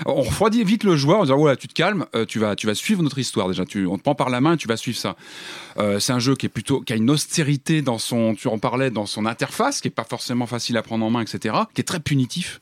on 0.05 0.21
refroidit 0.21 0.63
vite 0.63 0.83
le 0.83 0.95
joueur 0.95 1.19
en 1.19 1.23
disant 1.23 1.37
voilà, 1.37 1.55
tu 1.55 1.67
te 1.67 1.73
calmes, 1.73 2.05
tu 2.27 2.39
vas, 2.39 2.55
tu 2.55 2.67
vas 2.67 2.75
suivre 2.75 3.01
notre 3.03 3.17
histoire 3.19 3.47
déjà. 3.47 3.65
Tu, 3.65 3.85
on 3.85 3.97
te 3.97 4.03
prend 4.03 4.15
par 4.15 4.29
la 4.29 4.41
main, 4.41 4.53
et 4.53 4.57
tu 4.57 4.67
vas 4.67 4.77
suivre 4.77 4.97
ça. 4.97 5.15
Euh, 5.77 5.99
c'est 5.99 6.13
un 6.13 6.19
jeu 6.19 6.35
qui 6.35 6.45
est 6.45 6.49
plutôt, 6.49 6.81
qui 6.81 6.93
a 6.93 6.95
une 6.95 7.09
austérité 7.09 7.81
dans 7.81 7.97
son, 7.99 8.35
tu 8.35 8.47
en 8.47 8.57
parlais, 8.59 8.89
dans 8.91 9.05
son 9.05 9.25
interface, 9.25 9.81
qui 9.81 9.87
est 9.87 9.91
pas 9.91 10.03
forcément 10.03 10.47
facile 10.47 10.77
à 10.77 10.81
prendre 10.83 11.05
en 11.05 11.09
main, 11.09 11.21
etc. 11.21 11.55
Qui 11.73 11.81
est 11.81 11.83
très 11.85 11.99
punitif. 11.99 12.61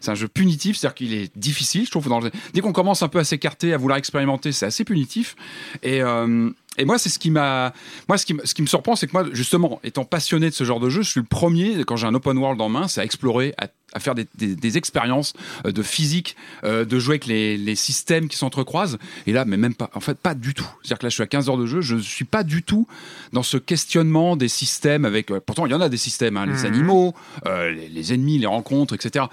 C'est 0.00 0.12
un 0.12 0.14
jeu 0.14 0.28
punitif, 0.28 0.76
c'est-à-dire 0.76 0.94
qu'il 0.94 1.12
est 1.14 1.36
difficile, 1.36 1.84
je 1.84 1.90
trouve. 1.90 2.08
Dans 2.08 2.20
le- 2.20 2.30
Dès 2.52 2.60
qu'on 2.60 2.72
commence 2.72 3.02
un 3.02 3.08
peu 3.08 3.18
à 3.18 3.24
s'écarter, 3.24 3.72
à 3.72 3.76
vouloir 3.76 3.98
expérimenter, 3.98 4.52
c'est 4.52 4.66
assez 4.66 4.84
punitif. 4.84 5.34
Et, 5.82 6.00
euh, 6.00 6.48
et 6.78 6.84
moi, 6.84 6.98
c'est 6.98 7.08
ce 7.08 7.18
qui 7.18 7.30
m'a, 7.30 7.72
moi, 8.08 8.18
ce 8.18 8.26
qui, 8.26 8.34
me- 8.34 8.44
ce 8.44 8.52
qui 8.54 8.62
me 8.62 8.66
surprend, 8.66 8.96
c'est 8.96 9.06
que 9.06 9.12
moi, 9.12 9.24
justement, 9.32 9.80
étant 9.84 10.04
passionné 10.04 10.50
de 10.50 10.54
ce 10.54 10.64
genre 10.64 10.80
de 10.80 10.90
jeu, 10.90 11.02
je 11.02 11.10
suis 11.10 11.20
le 11.20 11.26
premier 11.26 11.84
quand 11.84 11.96
j'ai 11.96 12.06
un 12.06 12.14
open 12.14 12.36
world 12.36 12.60
en 12.60 12.68
main, 12.68 12.88
c'est 12.88 13.00
à 13.00 13.04
explorer, 13.04 13.54
à, 13.58 13.68
à 13.92 14.00
faire 14.00 14.14
des, 14.16 14.26
des- 14.34 14.56
des 14.56 14.76
expériences 14.78 15.34
euh, 15.66 15.70
de 15.72 15.82
physique, 15.82 16.36
euh, 16.64 16.84
de 16.84 16.98
jouer 16.98 17.12
avec 17.14 17.26
les, 17.26 17.56
les 17.56 17.76
systèmes 17.76 18.28
qui 18.28 18.36
s'entrecroisent. 18.36 18.98
Et 19.26 19.32
là, 19.32 19.44
mais 19.44 19.56
même 19.56 19.74
pas, 19.74 19.88
en 19.94 20.00
fait, 20.00 20.18
pas 20.18 20.34
du 20.34 20.52
tout. 20.54 20.66
C'est-à-dire 20.82 20.98
que 20.98 21.06
là, 21.06 21.10
je 21.10 21.14
suis 21.14 21.22
à 21.22 21.26
15 21.28 21.48
heures 21.48 21.58
de 21.58 21.66
jeu, 21.66 21.80
je 21.80 21.96
suis 21.96 22.24
pas 22.24 22.42
du 22.42 22.62
tout 22.64 22.88
dans 23.32 23.42
ce 23.44 23.56
questionnement 23.56 24.36
des 24.36 24.48
systèmes 24.48 25.04
avec. 25.04 25.30
euh, 25.30 25.40
pourtant, 25.44 25.66
il 25.66 25.70
y 25.72 25.74
en 25.74 25.80
a 25.80 25.88
des 25.88 25.96
systèmes, 25.96 26.36
hein, 26.36 26.46
les 26.46 26.52
Mhm. 26.60 26.64
animaux, 26.66 27.14
euh, 27.46 27.70
les, 27.70 27.88
les 27.88 28.12
ennemis, 28.14 28.38
les 28.38 28.46
rencontres, 28.46 28.94
etc. 28.94 29.26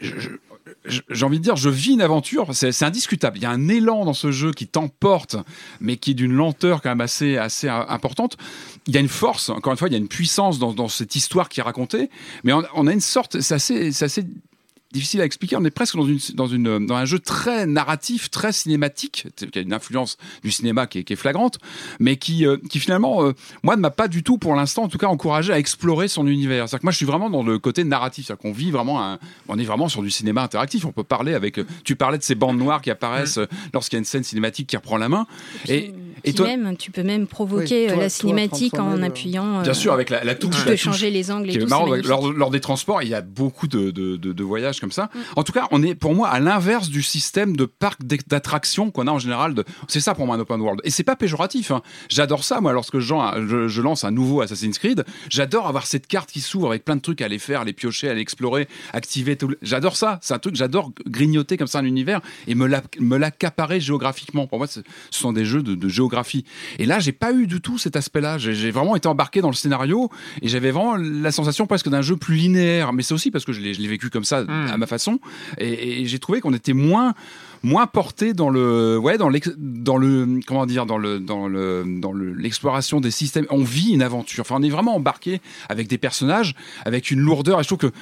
Je- 0.00 0.30
j'ai 0.84 1.24
envie 1.24 1.38
de 1.38 1.44
dire, 1.44 1.56
je 1.56 1.68
vis 1.68 1.92
une 1.92 2.00
aventure, 2.00 2.48
c'est 2.52 2.82
indiscutable. 2.82 3.38
Il 3.38 3.42
y 3.42 3.46
a 3.46 3.50
un 3.50 3.68
élan 3.68 4.04
dans 4.04 4.14
ce 4.14 4.30
jeu 4.30 4.52
qui 4.52 4.66
t'emporte, 4.66 5.36
mais 5.80 5.96
qui 5.96 6.12
est 6.12 6.14
d'une 6.14 6.32
lenteur 6.32 6.82
quand 6.82 6.90
même 6.90 7.00
assez, 7.00 7.36
assez 7.36 7.68
importante. 7.68 8.36
Il 8.86 8.94
y 8.94 8.96
a 8.96 9.00
une 9.00 9.08
force, 9.08 9.50
encore 9.50 9.72
une 9.72 9.78
fois, 9.78 9.88
il 9.88 9.92
y 9.92 9.96
a 9.96 9.98
une 9.98 10.08
puissance 10.08 10.58
dans, 10.58 10.72
dans 10.72 10.88
cette 10.88 11.14
histoire 11.16 11.48
qui 11.48 11.60
est 11.60 11.62
racontée, 11.62 12.10
mais 12.44 12.52
on, 12.52 12.86
a 12.86 12.92
une 12.92 13.00
sorte, 13.00 13.40
c'est 13.40 13.54
assez, 13.54 14.02
assez 14.02 14.24
difficile 14.92 15.20
à 15.20 15.24
expliquer. 15.24 15.56
On 15.56 15.64
est 15.64 15.70
presque 15.70 15.96
dans, 15.96 16.06
une, 16.06 16.18
dans, 16.34 16.46
une, 16.46 16.86
dans 16.86 16.94
un 16.94 17.04
jeu 17.04 17.18
très 17.18 17.66
narratif, 17.66 18.30
très 18.30 18.52
cinématique, 18.52 19.26
qui 19.36 19.58
a 19.58 19.62
une 19.62 19.72
influence 19.72 20.16
du 20.42 20.50
cinéma 20.50 20.86
qui 20.86 21.00
est, 21.00 21.04
qui 21.04 21.12
est 21.12 21.16
flagrante, 21.16 21.58
mais 22.00 22.16
qui, 22.16 22.46
euh, 22.46 22.56
qui 22.70 22.78
finalement, 22.80 23.22
euh, 23.22 23.32
moi, 23.62 23.76
ne 23.76 23.80
m'a 23.80 23.90
pas 23.90 24.08
du 24.08 24.22
tout, 24.22 24.38
pour 24.38 24.54
l'instant, 24.54 24.84
en 24.84 24.88
tout 24.88 24.98
cas, 24.98 25.08
encouragé 25.08 25.52
à 25.52 25.58
explorer 25.58 26.08
son 26.08 26.26
univers. 26.26 26.68
C'est-à-dire 26.68 26.80
que 26.80 26.86
moi, 26.86 26.92
je 26.92 26.96
suis 26.96 27.06
vraiment 27.06 27.30
dans 27.30 27.42
le 27.42 27.58
côté 27.58 27.84
narratif. 27.84 28.26
C'est-à-dire 28.26 28.40
qu'on 28.42 28.52
vit 28.52 28.70
vraiment, 28.70 29.02
un, 29.02 29.18
on 29.48 29.58
est 29.58 29.64
vraiment 29.64 29.88
sur 29.88 30.02
du 30.02 30.10
cinéma 30.10 30.42
interactif. 30.42 30.84
On 30.84 30.92
peut 30.92 31.04
parler 31.04 31.34
avec. 31.34 31.58
euh, 31.58 31.66
Tu 31.84 31.96
parlais 31.96 32.18
de 32.18 32.22
ces 32.22 32.34
bandes 32.34 32.58
noires 32.58 32.80
qui 32.80 32.90
apparaissent 32.90 33.38
euh, 33.38 33.46
lorsqu'il 33.74 33.96
y 33.96 33.98
a 33.98 34.00
une 34.00 34.04
scène 34.04 34.24
cinématique 34.24 34.68
qui 34.68 34.76
reprend 34.76 34.96
la 34.96 35.08
main. 35.08 35.26
Et, 35.68 35.92
Et 36.24 36.30
Puis 36.30 36.34
toi, 36.34 36.46
même, 36.46 36.76
tu 36.76 36.90
peux 36.90 37.02
même 37.02 37.26
provoquer 37.26 37.86
Oui, 37.86 37.90
euh, 37.90 37.94
toi- 37.94 37.96
la 37.96 38.00
toi, 38.02 38.08
cinématique 38.08 38.78
en 38.78 38.94
le- 38.96 39.02
appuyant. 39.04 39.62
bien 39.62 39.70
euh, 39.70 39.74
sûr, 39.74 39.92
avec 39.92 40.10
la, 40.10 40.24
la 40.24 40.34
touche. 40.34 40.50
Tu 40.52 40.58
la 40.58 40.64
peux 40.64 40.70
touche 40.72 40.80
changer 40.80 41.10
les 41.10 41.30
angles 41.30 41.50
et 41.50 41.58
tout. 41.58 41.66
marrant, 41.68 41.86
lors, 41.86 42.32
lors 42.32 42.50
des 42.50 42.60
transports, 42.60 43.02
il 43.02 43.08
y 43.08 43.14
a 43.14 43.20
beaucoup 43.20 43.66
de, 43.68 43.90
de- 43.90 44.16
de- 44.16 44.32
de 44.32 44.42
voyages 44.44 44.80
comme 44.80 44.92
ça. 44.92 45.10
Mm. 45.14 45.18
En 45.36 45.44
tout 45.44 45.52
cas, 45.52 45.66
on 45.70 45.82
est 45.82 45.94
pour 45.94 46.14
moi 46.14 46.28
à 46.28 46.40
l'inverse 46.40 46.88
du 46.88 47.02
système 47.02 47.56
de 47.56 47.64
parc 47.64 48.00
d'attractions 48.28 48.90
qu'on 48.90 49.06
a 49.06 49.10
en 49.12 49.18
général. 49.18 49.54
De... 49.54 49.64
C'est 49.88 50.00
ça 50.00 50.14
pour 50.14 50.26
moi 50.26 50.36
un 50.36 50.40
open 50.40 50.60
world. 50.60 50.80
Et 50.84 50.90
c'est 50.90 51.04
pas 51.04 51.16
péjoratif. 51.16 51.70
hein. 51.70 51.82
J'adore 52.08 52.44
ça, 52.44 52.60
moi, 52.60 52.72
lorsque 52.72 52.98
je, 52.98 53.14
je- 53.48 53.68
je 53.68 53.82
lance 53.82 54.04
un 54.04 54.10
nouveau 54.10 54.40
Assassin's 54.40 54.78
Creed. 54.78 55.04
J'adore 55.28 55.66
avoir 55.66 55.86
cette 55.86 56.06
carte 56.06 56.30
qui 56.30 56.40
s'ouvre 56.40 56.68
avec 56.68 56.84
plein 56.84 56.96
de 56.96 57.00
trucs 57.00 57.20
à 57.22 57.26
aller 57.26 57.38
faire, 57.38 57.60
à 57.60 57.62
aller 57.62 57.72
piocher, 57.72 58.08
à 58.08 58.12
aller 58.12 58.20
explorer, 58.20 58.68
activer. 58.92 59.36
Tout... 59.36 59.54
J'adore 59.62 59.96
ça. 59.96 60.18
C'est 60.22 60.34
un 60.34 60.38
truc, 60.38 60.56
j'adore 60.56 60.90
grignoter 61.06 61.56
comme 61.56 61.66
ça 61.68 61.78
un 61.78 61.84
univers 61.84 62.20
et 62.46 62.54
me 62.54 62.66
la- 62.66 62.82
me 63.00 63.16
l'accaparer 63.16 63.80
géographiquement. 63.80 64.46
Pour 64.46 64.58
moi, 64.58 64.66
ce 64.66 64.80
ce 65.10 65.20
sont 65.20 65.32
des 65.32 65.44
jeux 65.44 65.62
de, 65.62 65.74
de 65.74 65.88
géographie. 65.88 66.07
Et 66.78 66.86
là, 66.86 66.98
j'ai 66.98 67.12
pas 67.12 67.32
eu 67.32 67.46
du 67.46 67.60
tout 67.60 67.78
cet 67.78 67.96
aspect-là. 67.96 68.38
J'ai 68.38 68.70
vraiment 68.70 68.96
été 68.96 69.08
embarqué 69.08 69.40
dans 69.40 69.48
le 69.50 69.54
scénario 69.54 70.10
et 70.42 70.48
j'avais 70.48 70.70
vraiment 70.70 70.96
la 70.96 71.30
sensation 71.32 71.66
presque 71.66 71.88
d'un 71.88 72.02
jeu 72.02 72.16
plus 72.16 72.34
linéaire. 72.36 72.92
Mais 72.92 73.02
c'est 73.02 73.14
aussi 73.14 73.30
parce 73.30 73.44
que 73.44 73.52
je 73.52 73.60
l'ai 73.60 73.88
vécu 73.88 74.10
comme 74.10 74.24
ça 74.24 74.42
Mm. 74.44 74.70
à 74.72 74.76
ma 74.76 74.86
façon. 74.86 75.20
Et, 75.58 76.02
et 76.02 76.06
j'ai 76.06 76.18
trouvé 76.18 76.40
qu'on 76.40 76.54
était 76.54 76.72
moins 76.72 77.14
moins 77.62 77.86
porté 77.86 78.32
dans 78.34 78.50
le 78.50 78.98
ouais 78.98 79.18
dans 79.18 79.30
dans 79.56 79.96
le 79.96 80.40
comment 80.46 80.66
dire 80.66 80.86
dans 80.86 80.98
le 80.98 81.20
dans 81.20 81.48
le 81.48 81.84
dans 82.00 82.12
le- 82.12 82.32
l'exploration 82.34 83.00
des 83.00 83.10
systèmes. 83.10 83.46
On 83.50 83.62
vit 83.64 83.92
une 83.92 84.02
aventure. 84.02 84.42
Enfin 84.42 84.56
on 84.58 84.62
est 84.62 84.68
vraiment 84.68 84.94
embarqué 84.96 85.40
avec 85.68 85.88
des 85.88 85.98
personnages 85.98 86.54
avec 86.84 87.10
une 87.10 87.20
lourdeur. 87.20 87.60
Et 87.60 87.62
je 87.62 87.68
trouve 87.68 87.78
que 87.90 87.92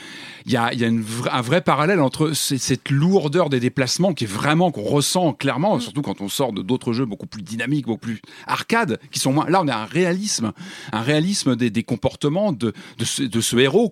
il 0.47 0.53
y 0.53 0.57
a, 0.57 0.73
il 0.73 0.81
y 0.81 0.85
a 0.85 0.89
une 0.89 1.03
vra- 1.03 1.31
un 1.33 1.41
vrai 1.41 1.61
parallèle 1.61 2.01
entre 2.01 2.33
cette 2.33 2.91
lourdeur 2.91 3.49
des 3.51 3.59
déplacements 3.61 4.13
qui 4.15 4.25
est 4.25 4.29
vraiment 4.29 4.71
qu'on 4.71 4.83
ressent 4.83 5.33
clairement 5.33 5.81
surtout 5.81 6.03
quand 6.03 6.21
on 6.21 6.29
sort 6.29 6.53
de 6.53 6.63
d'autres 6.63 6.93
jeux 6.93 7.05
beaucoup 7.07 7.27
plus 7.27 7.43
dynamiques 7.43 7.87
beaucoup 7.87 7.99
plus 7.99 8.21
arcades 8.47 8.99
qui 9.11 9.19
sont 9.19 9.33
moins 9.33 9.49
là 9.49 9.61
on 9.63 9.69
a 9.69 9.75
un 9.75 9.85
réalisme 9.85 10.53
un 10.93 11.01
réalisme 11.03 11.57
des, 11.57 11.71
des 11.71 11.83
comportements 11.83 12.53
de 12.53 12.73
de 12.99 13.05
ce, 13.05 13.23
de 13.23 13.41
ce 13.41 13.57
héros 13.57 13.91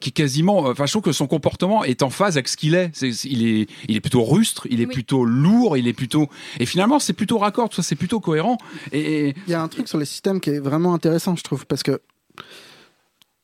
qui 0.00 0.08
est 0.08 0.12
quasiment 0.12 0.58
enfin 0.60 0.86
je 0.86 0.92
trouve 0.92 1.02
que 1.02 1.12
son 1.12 1.26
comportement 1.26 1.84
est 1.84 2.02
en 2.02 2.10
phase 2.10 2.36
avec 2.36 2.48
ce 2.48 2.56
qu'il 2.56 2.74
est. 2.74 2.90
Il 3.24 3.46
est 3.46 3.66
il 3.88 3.96
est 3.96 4.00
plutôt 4.00 4.24
rustre 4.24 4.66
il 4.70 4.80
est 4.80 4.86
Oui. 4.92 4.94
plutôt 4.94 5.24
lourd 5.24 5.76
il 5.76 5.88
est 5.88 5.92
plutôt 5.92 6.28
et 6.60 6.66
finalement 6.66 6.98
c'est 6.98 7.12
plutôt 7.14 7.38
raccord 7.38 7.70
c'est 7.80 7.96
plutôt 7.96 8.20
cohérent 8.20 8.58
et, 8.92 9.34
Il 9.46 9.50
y 9.50 9.54
a 9.54 9.62
un 9.62 9.68
truc 9.68 9.88
sur 9.88 9.98
les 9.98 10.04
systèmes 10.04 10.40
qui 10.40 10.50
est 10.50 10.58
vraiment 10.60 10.94
intéressant, 10.94 11.34
je 11.36 11.42
trouve, 11.42 11.66
parce 11.66 11.82
que 11.82 12.00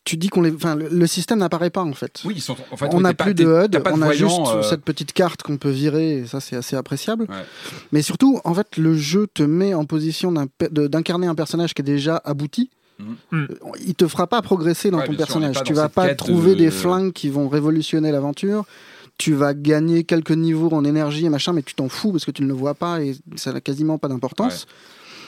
tu 0.05 0.17
dis 0.17 0.29
qu'on 0.29 0.41
les, 0.41 0.53
enfin, 0.55 0.75
le, 0.75 1.07
système 1.07 1.39
n'apparaît 1.39 1.69
pas 1.69 1.83
en 1.83 1.93
fait. 1.93 2.23
oui 2.25 2.35
ils 2.37 2.41
sont 2.41 2.57
en 2.71 2.77
fait 2.79 2.89
on 2.93 3.01
n'a 3.01 3.13
plus 3.13 3.35
de 3.35 3.45
HUD, 3.45 3.73
t'as 3.73 3.81
pas 3.81 3.91
de 3.93 3.97
on 3.99 4.03
a 4.03 4.07
voyant, 4.07 4.29
juste 4.29 4.57
euh, 4.57 4.63
cette 4.63 4.83
petite 4.83 5.13
carte 5.13 5.43
qu'on 5.43 5.59
peut 5.59 5.69
virer, 5.71 6.19
et 6.19 6.27
ça 6.27 6.41
c'est 6.41 6.57
assez 6.57 6.77
appréciable. 6.77 7.27
Ouais. 7.29 7.45
Mais 7.93 8.01
surtout, 8.01 8.41
en 8.45 8.55
fait, 8.55 8.79
le 8.79 8.97
jeu 8.97 9.27
te 9.27 9.43
met 9.43 9.75
en 9.75 9.85
position 9.85 10.33
d'incarner 10.71 11.27
un 11.27 11.35
personnage 11.35 11.75
qui 11.75 11.83
est 11.83 11.85
déjà 11.85 12.23
abouti. 12.25 12.71
Mhm. 12.99 13.49
Il 13.87 13.95
te 13.95 14.09
fera 14.09 14.27
pas 14.27 14.41
progresser 14.41 14.91
dans 14.91 14.99
Ouais, 14.99 15.05
ton 15.07 15.13
sûr, 15.13 15.19
personnage. 15.19 15.57
pas 15.57 15.63
tu 15.63 15.75
vas 15.75 15.89
pas 15.91 16.15
trouver 16.15 16.53
de- 16.55 16.61
des 16.61 16.71
flingues 16.71 17.13
qui 17.13 17.29
vont 17.29 17.49
révolutionner 17.49 18.11
l'aventure. 18.11 18.65
Tu 19.19 19.35
vas 19.35 19.53
gagner 19.53 20.05
quelques 20.05 20.31
niveaux 20.31 20.73
en 20.73 20.85
énergie 20.85 21.27
et 21.27 21.29
machin, 21.29 21.53
mais 21.53 21.63
tu 21.63 21.75
t'en 21.75 21.89
fous 21.89 22.13
parce 22.13 22.25
que 22.25 22.31
tu 22.31 22.43
ne 22.43 22.49
le 22.49 22.55
vois 22.55 22.75
pas 22.75 23.03
et 23.03 23.17
ça 23.37 23.53
n'a 23.53 23.61
quasiment 23.61 23.99
pas 23.99 24.09
d'importance. 24.09 24.67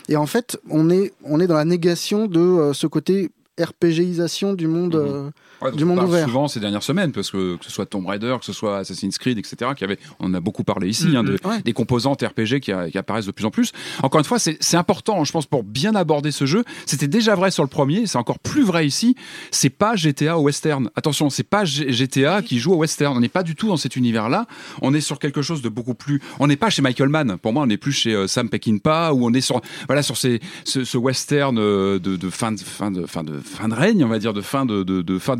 Et 0.08 0.16
en 0.16 0.26
fait, 0.26 0.60
on 0.70 0.90
est, 0.90 1.12
on 1.24 1.40
est 1.40 1.46
dans 1.46 1.56
la 1.56 1.64
négation 1.64 2.26
de 2.26 2.40
euh, 2.40 2.72
ce 2.72 2.86
côté 2.86 3.30
RPGisation 3.60 4.54
du 4.54 4.66
monde. 4.68 4.94
Mhm. 4.94 5.30
Ouais, 5.62 5.72
du 5.72 5.84
on 5.84 5.86
monde 5.88 5.96
parle 5.96 6.08
ouvert. 6.08 6.24
souvent 6.26 6.48
ces 6.48 6.60
dernières 6.60 6.82
semaines 6.82 7.12
parce 7.12 7.30
que 7.30 7.56
que 7.56 7.64
ce 7.64 7.70
soit 7.70 7.86
Tomb 7.86 8.06
Raider 8.06 8.34
que 8.38 8.44
ce 8.46 8.52
soit 8.52 8.78
Assassin's 8.78 9.18
Creed 9.18 9.38
etc 9.38 9.72
qui 9.76 9.84
avait 9.84 9.98
on 10.18 10.26
en 10.26 10.34
a 10.34 10.40
beaucoup 10.40 10.64
parlé 10.64 10.88
ici 10.88 11.08
hein, 11.16 11.22
de- 11.22 11.36
Ouais. 11.44 11.60
des 11.62 11.72
composantes 11.72 12.22
RPG 12.22 12.60
qui, 12.60 12.72
a- 12.72 12.90
qui 12.90 12.98
apparaissent 12.98 13.26
de 13.26 13.30
plus 13.32 13.44
en 13.44 13.50
plus. 13.50 13.72
Encore 14.02 14.18
une 14.20 14.24
fois 14.24 14.38
c'est 14.38 14.76
important 14.76 15.22
je 15.24 15.32
pense 15.32 15.46
pour 15.46 15.62
bien 15.64 15.94
aborder 15.94 16.30
ce 16.32 16.46
jeu. 16.46 16.64
C'était 16.86 17.08
déjà 17.08 17.34
vrai 17.34 17.50
sur 17.50 17.62
le 17.62 17.68
premier 17.68 18.06
c'est 18.06 18.18
encore 18.18 18.38
plus 18.38 18.62
vrai 18.62 18.86
ici. 18.86 19.14
C'est 19.50 19.70
pas 19.70 19.96
GTA 19.96 20.38
au 20.38 20.42
western. 20.42 20.90
Attention 20.96 21.30
c'est 21.30 21.42
pas 21.48 21.64
G- 21.64 21.92
GTA 21.92 22.42
qui 22.42 22.58
joue 22.58 22.72
au 22.72 22.76
western. 22.76 23.16
On 23.16 23.20
n'est 23.20 23.28
pas 23.28 23.42
du 23.42 23.54
tout 23.54 23.68
dans 23.68 23.76
cet 23.76 23.96
univers 23.96 24.28
là 24.28 24.46
on 24.82 24.94
est 24.94 25.00
sur 25.00 25.18
quelque 25.18 25.42
chose 25.42 25.62
de 25.62 25.68
beaucoup 25.68 25.94
plus 25.94 26.20
on 26.38 26.46
n'est 26.46 26.56
pas 26.56 26.70
chez 26.70 26.82
Michael 26.82 27.08
Mann. 27.10 27.36
Pour 27.38 27.52
moi 27.52 27.62
on 27.64 27.66
n'est 27.66 27.76
plus 27.76 27.92
chez 27.92 28.14
euh, 28.14 28.26
Sam 28.26 28.48
Peckinpah 28.48 29.12
ou 29.12 29.26
on 29.26 29.32
est 29.34 29.40
sur 29.40 29.60
voilà 29.88 30.02
sur 30.02 30.16
ces, 30.16 30.40
ce, 30.64 30.84
ce 30.84 30.96
western 30.98 31.58
euh, 31.58 31.98
de, 31.98 32.16
de 32.16 32.30
fin 32.30 32.52
de 32.52 32.58
fin 32.60 32.90
de 32.90 33.06
fin 33.06 33.22
de 33.24 33.38
fin 33.40 33.68
de 33.68 33.74
règne 33.74 34.04
on 34.04 34.08
va 34.08 34.18
dire 34.18 34.32
de 34.32 34.40
fin 34.40 34.64
de, 34.66 34.82
de, 34.82 35.02
de 35.02 35.18
fin 35.18 35.36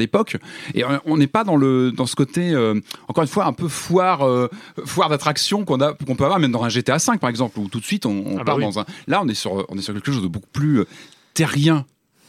et 0.75 0.85
on- 0.85 1.01
on 1.07 1.16
n'est 1.16 1.27
pas 1.27 1.44
dans 1.44 1.57
le 1.57 1.92
dans 1.92 2.07
ce 2.07 2.14
côté 2.16 2.51
euh, 2.51 2.81
encore 3.09 3.23
une 3.23 3.29
fois 3.29 3.46
un 3.46 3.53
peu 3.53 3.68
foire 3.68 4.27
euh, 4.27 4.49
foire 4.85 5.09
d'attraction 5.09 5.64
qu'on 5.64 5.81
a 5.81 5.94
qu'on 5.94 6.16
peut 6.16 6.25
avoir 6.25 6.38
même 6.40 6.53
dans 6.53 6.62
un 6.64 6.68
GTA 6.68 6.99
5 6.99 7.20
par 7.20 7.31
exemple 7.31 7.59
où 7.59 7.68
tout 7.68 7.81
de 7.81 7.85
suite 7.85 8.07
on, 8.07 8.11
on 8.27 8.35
Ah 8.35 8.38
bah 8.38 8.44
part 8.44 8.57
oui. 8.57 8.64
dans 8.64 8.79
un 8.79 8.85
là 9.07 9.20
on 9.25 9.29
est 9.29 9.35
sur 9.35 9.64
on 9.68 9.79
est 9.79 9.83
sur 9.83 9.94
quelque 9.94 10.11
chose 10.12 10.23
de 10.23 10.29
beaucoup 10.29 10.49
plus 10.53 10.81
euh, 10.81 10.87
terrien 11.35 11.85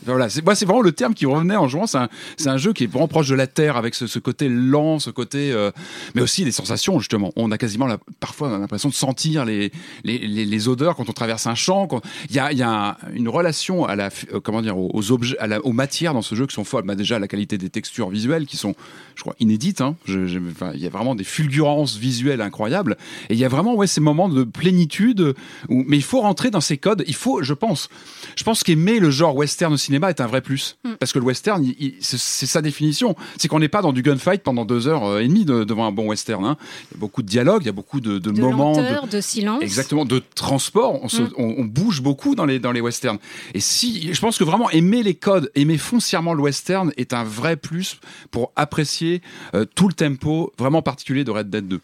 voilà, 0.06 0.30
c'est 0.30 0.42
c'est 0.56 0.66
vraiment 0.66 0.82
le 0.82 0.92
terme 0.92 1.14
qui 1.14 1.26
revenait 1.26 1.56
en 1.56 1.68
jouant. 1.68 1.88
C'est 1.88 1.98
un, 1.98 2.10
un 2.46 2.58
jeu 2.58 2.74
qui 2.74 2.84
est 2.84 2.88
vraiment 2.88 3.08
proche 3.08 3.28
de 3.30 3.36
la 3.36 3.48
terre 3.48 3.78
avec 3.78 3.96
ce, 3.96 4.20
côté 4.20 4.50
lent, 4.50 5.00
ce 5.00 5.10
côté, 5.10 5.52
euh, 5.52 5.72
mais 6.16 6.22
aussi 6.22 6.44
les 6.44 6.52
sensations 6.52 7.00
justement. 7.00 7.32
On 7.36 7.52
a 7.52 7.58
quasiment 7.58 7.88
parfois 8.20 8.50
l'impression 8.58 8.90
de 8.90 8.94
sentir 8.94 9.46
les, 9.46 9.72
les, 10.04 10.18
les, 10.20 10.46
les 10.46 10.68
odeurs 10.68 10.96
quand 10.96 11.10
on 11.10 11.14
traverse 11.14 11.48
un 11.48 11.56
champ. 11.56 11.88
Il 12.30 12.36
y 12.36 12.40
a, 12.40 12.52
y 12.52 12.62
a 12.62 12.70
un- 12.90 12.96
une 13.14 13.30
relation 13.30 13.86
à 13.86 13.96
la 13.96 14.10
euh, 14.34 14.40
comment 14.42 14.62
dire 14.62 14.78
aux, 14.78 15.12
objets, 15.12 15.38
à 15.40 15.48
la- 15.48 15.62
aux 15.66 15.74
matières 15.74 16.14
dans 16.14 16.22
ce 16.22 16.36
jeu 16.36 16.46
qui 16.48 16.54
sont 16.56 16.64
folles. 16.64 16.84
Bah, 16.86 16.96
déjà 16.96 17.20
la 17.20 17.28
qualité 17.28 17.58
des 17.58 17.70
textures 17.70 18.10
visuelles 18.10 18.46
qui 18.46 18.58
sont, 18.58 18.76
je 19.16 19.22
crois, 19.22 19.36
inédites. 19.40 19.82
Hein. 19.82 19.96
Il 20.08 20.80
y 20.80 20.88
a 20.88 20.90
vraiment 20.90 21.16
des 21.16 21.24
fulgurances 21.24 21.98
visuelles 21.98 22.42
incroyables. 22.42 22.98
Et 23.30 23.34
il 23.34 23.40
y 23.40 23.46
a 23.46 23.50
vraiment 23.50 23.76
ouais 23.76 23.88
ces 23.88 24.02
moments 24.02 24.30
de 24.30 24.44
plénitude. 24.44 25.34
Mais 25.70 25.98
il 25.98 26.04
faut 26.04 26.22
rentrer 26.22 26.52
dans 26.52 26.62
ces 26.62 26.78
codes. 26.78 27.04
Il 27.08 27.16
faut, 27.16 27.42
je 27.44 27.54
pense, 27.54 27.90
je 28.36 28.44
pense 28.44 28.64
qu'aimer 28.64 29.00
le 29.00 29.10
genre 29.12 29.36
western 29.36 29.74
au 29.74 29.78
cinéma 29.92 30.10
est 30.10 30.22
un 30.22 30.28
vrai 30.28 30.40
plus. 30.42 30.78
Mm. 30.86 30.92
Parce 31.00 31.12
que 31.12 31.20
le 31.20 31.26
western, 31.26 31.62
il- 31.64 31.76
il- 31.80 31.96
c'est 32.00 32.46
sa 32.46 32.62
définition. 32.62 33.16
C'est 33.38 33.50
qu'on 33.50 33.60
n'est 33.60 33.68
pas 33.68 33.82
dans 33.82 33.92
du 33.92 34.02
gunfight 34.04 34.42
pendant 34.42 34.64
deux 34.64 34.88
heures 34.88 35.04
euh, 35.06 35.20
et 35.20 35.28
demie 35.28 35.44
de- 35.44 35.66
devant 35.66 35.86
un 35.86 35.92
bon 35.92 36.08
western. 36.08 36.46
hein. 36.46 36.56
Il 36.92 36.96
y 36.96 36.98
a 36.98 37.00
beaucoup 37.00 37.22
de 37.22 37.28
dialogue, 37.28 37.64
il 37.64 37.66
y 37.66 37.70
a 37.70 37.74
beaucoup 37.74 38.00
de, 38.00 38.14
de 38.20 38.32
De 38.32 38.42
moments. 38.42 38.72
de- 38.72 38.82
lenteur, 38.82 39.08
de 39.08 39.20
silence. 39.20 39.62
Exactement, 39.62 40.06
de 40.06 40.22
transport. 40.36 41.04
On, 41.04 41.10
se- 41.10 41.22
Mm. 41.24 41.30
on- 41.38 41.56
on 41.58 41.66
bouge 41.66 42.02
beaucoup 42.02 42.36
dans 42.36 42.46
les, 42.46 42.60
dans 42.60 42.72
les 42.72 42.80
westerns. 42.82 43.18
Et 43.54 43.60
si, 43.60 44.14
je 44.14 44.20
pense 44.22 44.38
que 44.38 44.46
vraiment 44.46 44.70
aimer 44.70 45.04
les 45.04 45.14
codes, 45.16 45.52
aimer 45.56 45.78
foncièrement 45.78 46.34
le 46.34 46.42
western 46.42 46.94
est 46.96 47.12
un 47.14 47.24
vrai 47.26 47.58
plus 47.58 48.00
pour 48.32 48.52
apprécier 48.56 49.22
euh, 49.54 49.66
tout 49.76 49.88
le 49.90 49.94
tempo 49.94 50.54
vraiment 50.58 50.82
particulier 50.82 51.24
de 51.26 51.32
Red 51.32 51.50
Dead 51.50 51.68
2. 51.68 51.82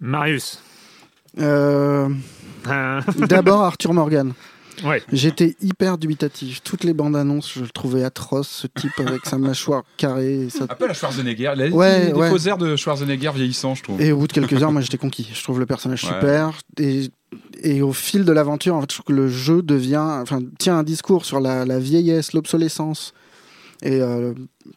Marius. 0.00 0.62
euh, 1.38 2.08
Euh, 2.68 3.00
D'abord 3.28 3.62
Arthur 3.62 3.94
Morgan. 3.94 4.32
Ouais. 4.84 5.02
J'étais 5.12 5.56
hyper 5.62 5.98
dubitatif. 5.98 6.62
Toutes 6.62 6.84
les 6.84 6.92
bandes 6.94 7.16
annonces, 7.16 7.52
je 7.54 7.60
le 7.60 7.68
trouvais 7.70 8.04
atroce, 8.04 8.48
ce 8.48 8.66
type 8.66 8.92
avec 8.98 9.26
sa 9.26 9.38
mâchoire 9.38 9.82
carrée. 9.96 10.42
et 10.46 10.50
sa- 10.50 10.64
Un 10.64 10.66
peu 10.68 10.86
la 10.86 10.94
Schwarzenegger, 10.94 11.52
il 11.56 11.62
a 11.62 11.68
Ouais, 11.68 12.06
des, 12.06 12.12
ouais. 12.12 12.48
airs 12.48 12.58
de 12.58 12.76
Schwarzenegger 12.76 13.30
vieillissant, 13.34 13.74
je 13.74 13.82
trouve. 13.82 14.00
Et 14.00 14.12
au 14.12 14.18
bout 14.18 14.26
de 14.26 14.32
quelques 14.32 14.62
heures, 14.62 14.72
moi 14.72 14.80
j'étais 14.82 14.98
conquis. 14.98 15.28
Je 15.32 15.42
trouve 15.42 15.58
le 15.60 15.66
personnage 15.66 16.04
Ouais. 16.04 16.10
super. 16.12 16.58
Et, 16.78 17.10
et 17.62 17.82
au 17.82 17.92
fil 17.92 18.24
de 18.24 18.32
l'aventure, 18.32 18.74
en 18.74 18.80
fait, 18.80 18.90
je 18.90 18.96
trouve 18.96 19.06
que 19.14 19.20
le 19.20 19.28
jeu 19.28 19.62
devient, 19.62 19.96
enfin, 20.22 20.40
tient 20.58 20.78
un 20.78 20.82
discours 20.82 21.24
sur 21.24 21.40
la, 21.40 21.64
la 21.64 21.78
vieillesse, 21.78 22.32
l'obsolescence 22.32 23.12
et, 23.82 24.00
euh, 24.00 24.34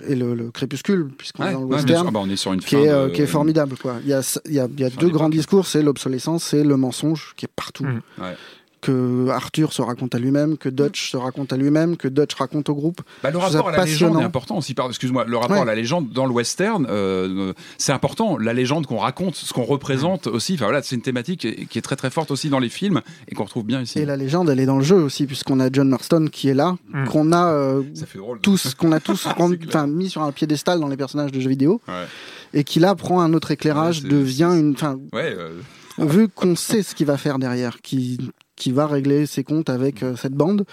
et 0.08 0.16
le, 0.16 0.34
le 0.34 0.50
crépuscule, 0.52 1.10
puisqu'on 1.18 1.44
Ouais, 1.44 1.50
est 1.50 1.54
dans 1.54 1.60
le 1.60 1.66
ouais, 1.66 1.70
bien 1.70 1.78
western. 1.84 2.00
sûr. 2.02 2.08
Ah 2.08 2.12
bah, 2.12 2.20
on 2.24 2.30
est 2.30 2.36
sur 2.38 2.54
une 2.54 2.60
Qui 2.62 2.76
fin 2.76 2.78
est, 2.82 2.86
de- 2.88 2.92
euh, 2.92 3.10
qui 3.10 3.22
est 3.22 3.28
formidable 3.28 3.76
quoi. 3.82 3.96
Il 4.04 4.08
y 4.10 4.14
a, 4.14 4.22
il 4.46 4.54
y 4.54 4.60
a, 4.60 4.68
il 4.72 4.80
y 4.80 4.84
a 4.86 4.90
Fin 4.90 5.00
deux 5.02 5.10
grands 5.10 5.30
discours, 5.30 5.66
c'est 5.68 5.82
l'obsolescence, 5.84 6.44
c'est 6.44 6.64
le 6.64 6.78
mensonge 6.78 7.34
qui 7.36 7.46
est 7.46 7.52
partout. 7.54 7.84
Mhm. 7.86 8.02
Ouais. 8.20 8.36
Que 8.84 9.30
Arthur 9.30 9.72
se 9.72 9.82
raconte 9.82 10.14
à 10.14 10.20
lui-même, 10.20 10.58
que 10.58 10.68
Dutch 10.68 11.12
se 11.12 11.18
raconte 11.18 11.54
à 11.54 11.58
lui-même, 11.58 11.96
que 11.96 12.10
Dutch 12.10 12.34
raconte 12.36 12.68
au 12.68 12.76
groupe. 12.76 13.02
Bah, 13.24 13.32
le 13.32 13.38
rapport 13.38 13.70
à 13.70 13.72
la 13.78 13.86
légende 13.86 14.20
est 14.20 14.24
important 14.24 14.58
aussi. 14.58 14.74
Pardon, 14.74 14.90
Excuse-moi, 14.92 15.24
le 15.26 15.38
rapport 15.38 15.56
Ouais. 15.56 15.62
à 15.62 15.66
la 15.66 15.76
légende 15.76 16.10
dans 16.12 16.26
le 16.26 16.32
western, 16.34 16.86
euh, 16.90 17.50
euh, 17.50 17.54
c'est 17.78 17.94
important. 17.94 18.38
La 18.38 18.54
légende 18.54 18.86
qu'on 18.86 18.98
raconte, 18.98 19.36
ce 19.36 19.54
qu'on 19.54 19.64
représente 19.64 20.28
aussi. 20.28 20.56
Enfin 20.56 20.66
voilà, 20.66 20.82
c'est 20.84 20.96
une 20.96 21.02
thématique 21.02 21.40
qui 21.70 21.78
est, 21.80 21.82
très 21.82 21.96
très 21.96 22.10
forte 22.10 22.30
aussi 22.32 22.50
dans 22.50 22.60
les 22.60 22.70
films 22.70 23.02
et 23.30 23.36
qu'on 23.36 23.46
retrouve 23.46 23.64
bien 23.66 23.82
ici. 23.82 24.00
Et 24.00 24.06
la 24.06 24.18
légende, 24.18 24.50
elle 24.50 24.60
est 24.60 24.66
dans 24.66 24.78
le 24.80 24.84
jeu 24.84 24.98
aussi, 24.98 25.26
puisqu'on 25.28 25.60
a 25.62 25.70
John 25.72 25.88
Marston 25.88 26.28
qui 26.32 26.50
est 26.50 26.54
là, 26.54 26.76
qu'on 27.10 27.32
a 27.32 27.48
euh, 27.54 27.84
drôle. 28.18 28.40
tous, 28.42 28.74
qu'on 28.76 28.92
a 28.92 29.00
tous 29.00 29.24
clair. 29.36 29.48
enfin, 29.68 29.88
mis 29.88 30.10
sur 30.10 30.24
un 30.24 30.32
piédestal 30.34 30.80
dans 30.80 30.88
les 30.90 30.98
personnages 30.98 31.32
de 31.32 31.40
jeux 31.40 31.50
vidéo, 31.50 31.80
Ouais. 31.88 32.06
et 32.54 32.64
qui 32.66 32.80
là 32.80 32.96
prend 32.96 33.22
un 33.22 33.34
autre 33.34 33.52
éclairage, 33.52 34.02
Ouais, 34.04 34.10
devient 34.10 34.52
une, 34.58 34.74
enfin, 34.74 35.00
Ouais, 35.14 35.34
euh, 35.38 35.52
vu 36.00 36.28
qu'on 36.28 36.56
sait 36.56 36.84
ce 36.84 36.96
qu'il 36.96 37.06
va 37.06 37.18
faire 37.18 37.40
derrière, 37.40 37.82
qui 37.82 38.18
qui 38.64 38.72
va 38.72 38.88
régler 38.88 39.26
ses 39.26 39.44
comptes 39.44 39.70
avec 39.70 40.04
euh, 40.04 40.16
cette 40.16 40.36
bande. 40.36 40.64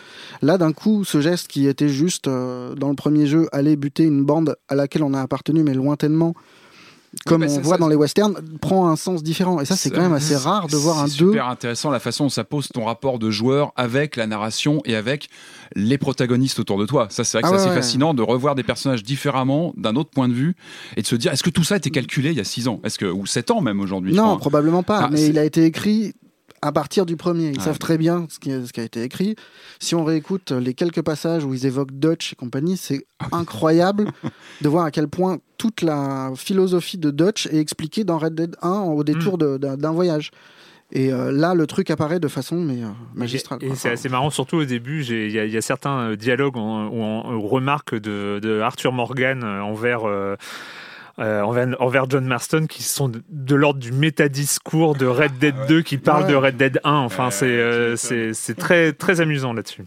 Là, 0.42 0.58
d'un 0.58 0.70
coup, 0.72 1.02
ce 1.02 1.20
geste 1.20 1.48
qui 1.48 1.66
était 1.66 1.88
juste 1.88 2.28
euh, 2.28 2.76
dans 2.76 2.88
le 2.88 2.94
premier 2.94 3.26
jeu, 3.26 3.48
aller 3.50 3.74
buter 3.74 4.04
une 4.04 4.22
bande 4.24 4.54
à 4.68 4.76
laquelle 4.76 5.02
on 5.02 5.12
a 5.12 5.20
appartenu, 5.20 5.64
mais 5.64 5.74
lointainement, 5.74 6.34
comme 7.26 7.40
bah, 7.40 7.48
on 7.50 7.52
c'est 7.56 7.60
voit 7.62 7.74
ça, 7.74 7.78
dans 7.78 7.86
c'est- 7.86 7.90
les 7.90 7.96
westerns, 7.96 8.34
prend 8.60 8.88
un 8.88 8.94
sens 8.94 9.24
différent. 9.24 9.60
Et 9.60 9.64
ça, 9.64 9.74
c'est 9.74 9.88
C'est- 9.88 9.94
quand 9.96 10.02
même 10.02 10.12
assez 10.12 10.36
rare 10.36 10.68
de 10.68 10.76
voir 10.76 11.00
un 11.00 11.08
c'est 11.08 11.18
2. 11.18 11.30
super 11.32 11.48
intéressant 11.48 11.90
la 11.90 11.98
façon 11.98 12.26
dont 12.26 12.30
ça 12.30 12.44
pose 12.44 12.68
ton 12.68 12.84
rapport 12.84 13.18
de 13.18 13.28
joueur 13.28 13.72
avec 13.74 14.14
la 14.14 14.28
narration 14.28 14.80
et 14.84 14.94
avec 14.94 15.28
les 15.74 15.98
protagonistes 15.98 16.60
autour 16.60 16.78
de 16.78 16.86
toi. 16.86 17.08
Ça, 17.10 17.24
c'est 17.24 17.38
vrai 17.38 17.42
que 17.42 17.46
Ah 17.48 17.50
c'est 17.50 17.54
ouais, 17.56 17.60
assez 17.62 17.70
ouais. 17.70 17.82
fascinant 17.82 18.14
de 18.14 18.22
revoir 18.22 18.54
des 18.54 18.62
personnages 18.62 19.02
différemment, 19.02 19.74
d'un 19.76 19.96
autre 19.96 20.10
point 20.10 20.28
de 20.28 20.34
vue, 20.34 20.54
et 20.96 21.02
de 21.02 21.06
se 21.08 21.16
dire 21.16 21.32
est-ce 21.32 21.42
que 21.42 21.50
tout 21.50 21.64
ça 21.64 21.74
a 21.74 21.78
été 21.78 21.90
calculé 21.90 22.30
il 22.30 22.36
y 22.36 22.40
a 22.40 22.44
6 22.44 22.68
ans? 22.68 22.78
Est-ce 22.84 23.00
que 23.00 23.06
ou 23.06 23.26
7 23.26 23.50
ans 23.50 23.60
même 23.62 23.80
aujourd'hui 23.80 24.14
Non, 24.14 24.36
probablement 24.36 24.84
pas. 24.84 25.00
Ah, 25.06 25.08
mais 25.10 25.16
c'est- 25.16 25.28
il 25.30 25.38
a 25.40 25.44
été 25.44 25.64
écrit 25.64 26.14
à 26.62 26.72
partir 26.72 27.06
du 27.06 27.16
premier. 27.16 27.50
Ils 27.50 27.58
Ouais. 27.58 27.64
savent 27.64 27.78
très 27.78 27.96
bien 27.98 28.26
ce 28.28 28.38
qui, 28.38 28.50
ce 28.50 28.72
qui 28.72 28.80
a 28.80 28.84
été 28.84 29.02
écrit. 29.02 29.34
Si 29.78 29.94
on 29.94 30.04
réécoute 30.04 30.52
les 30.52 30.74
quelques 30.74 31.02
passages 31.02 31.44
où 31.44 31.54
ils 31.54 31.64
évoquent 31.66 31.92
Dutch 31.98 32.32
et 32.32 32.36
compagnie, 32.36 32.76
c'est 32.76 33.06
incroyable 33.32 34.06
de 34.60 34.68
voir 34.68 34.84
à 34.84 34.90
quel 34.90 35.08
point 35.08 35.38
toute 35.58 35.82
la 35.82 36.32
philosophie 36.36 36.98
de 36.98 37.10
Dutch 37.10 37.46
est 37.46 37.58
expliquée 37.58 38.04
dans 38.04 38.18
Red 38.18 38.34
Dead 38.34 38.56
1 38.62 38.68
au 38.80 39.04
détour 39.04 39.38
de- 39.38 39.56
d'un 39.56 39.92
voyage. 39.92 40.30
Et 40.92 41.12
euh, 41.12 41.30
là, 41.30 41.54
le 41.54 41.68
truc 41.68 41.88
apparaît 41.90 42.18
de 42.18 42.26
façon 42.26 42.56
mais, 42.56 42.82
euh, 42.82 42.88
magistrale. 43.14 43.60
Et 43.62 43.76
c'est 43.76 43.90
assez 43.90 44.08
marrant, 44.08 44.28
surtout 44.30 44.56
au 44.56 44.64
début, 44.64 45.04
il 45.04 45.30
y, 45.30 45.38
a- 45.38 45.44
il 45.44 45.52
y 45.52 45.56
a 45.56 45.62
certains 45.62 45.98
euh, 46.10 46.16
dialogues 46.16 46.56
ou 46.56 46.60
en, 46.60 47.32
ou 47.32 47.46
remarques 47.46 47.94
de, 47.94 48.40
de 48.42 48.58
Arthur 48.60 48.90
Morgan 48.92 49.44
envers, 49.44 50.00
euh, 50.04 50.34
euh, 51.20 51.42
envers, 51.42 51.76
envers 51.80 52.08
John 52.08 52.24
Marston 52.24 52.66
qui 52.68 52.82
sont 52.82 53.08
de, 53.08 53.22
de 53.30 53.54
l'ordre 53.54 53.78
du 53.80 53.92
métadiscours 53.92 54.94
de 54.94 55.06
Red 55.06 55.38
Dead 55.38 55.54
2 55.68 55.82
qui 55.82 55.98
parle 55.98 56.26
de. 56.26 56.34
Red 56.34 56.56
Dead 56.56 56.80
1. 56.84 56.90
Enfin, 56.92 57.26
Ouais, 57.26 57.30
c'est 57.30 57.46
euh, 57.46 57.96
c'est 57.96 58.32
c'est 58.34 58.54
très, 58.54 58.92
très 58.92 59.20
amusant 59.20 59.52
là-dessus. 59.52 59.84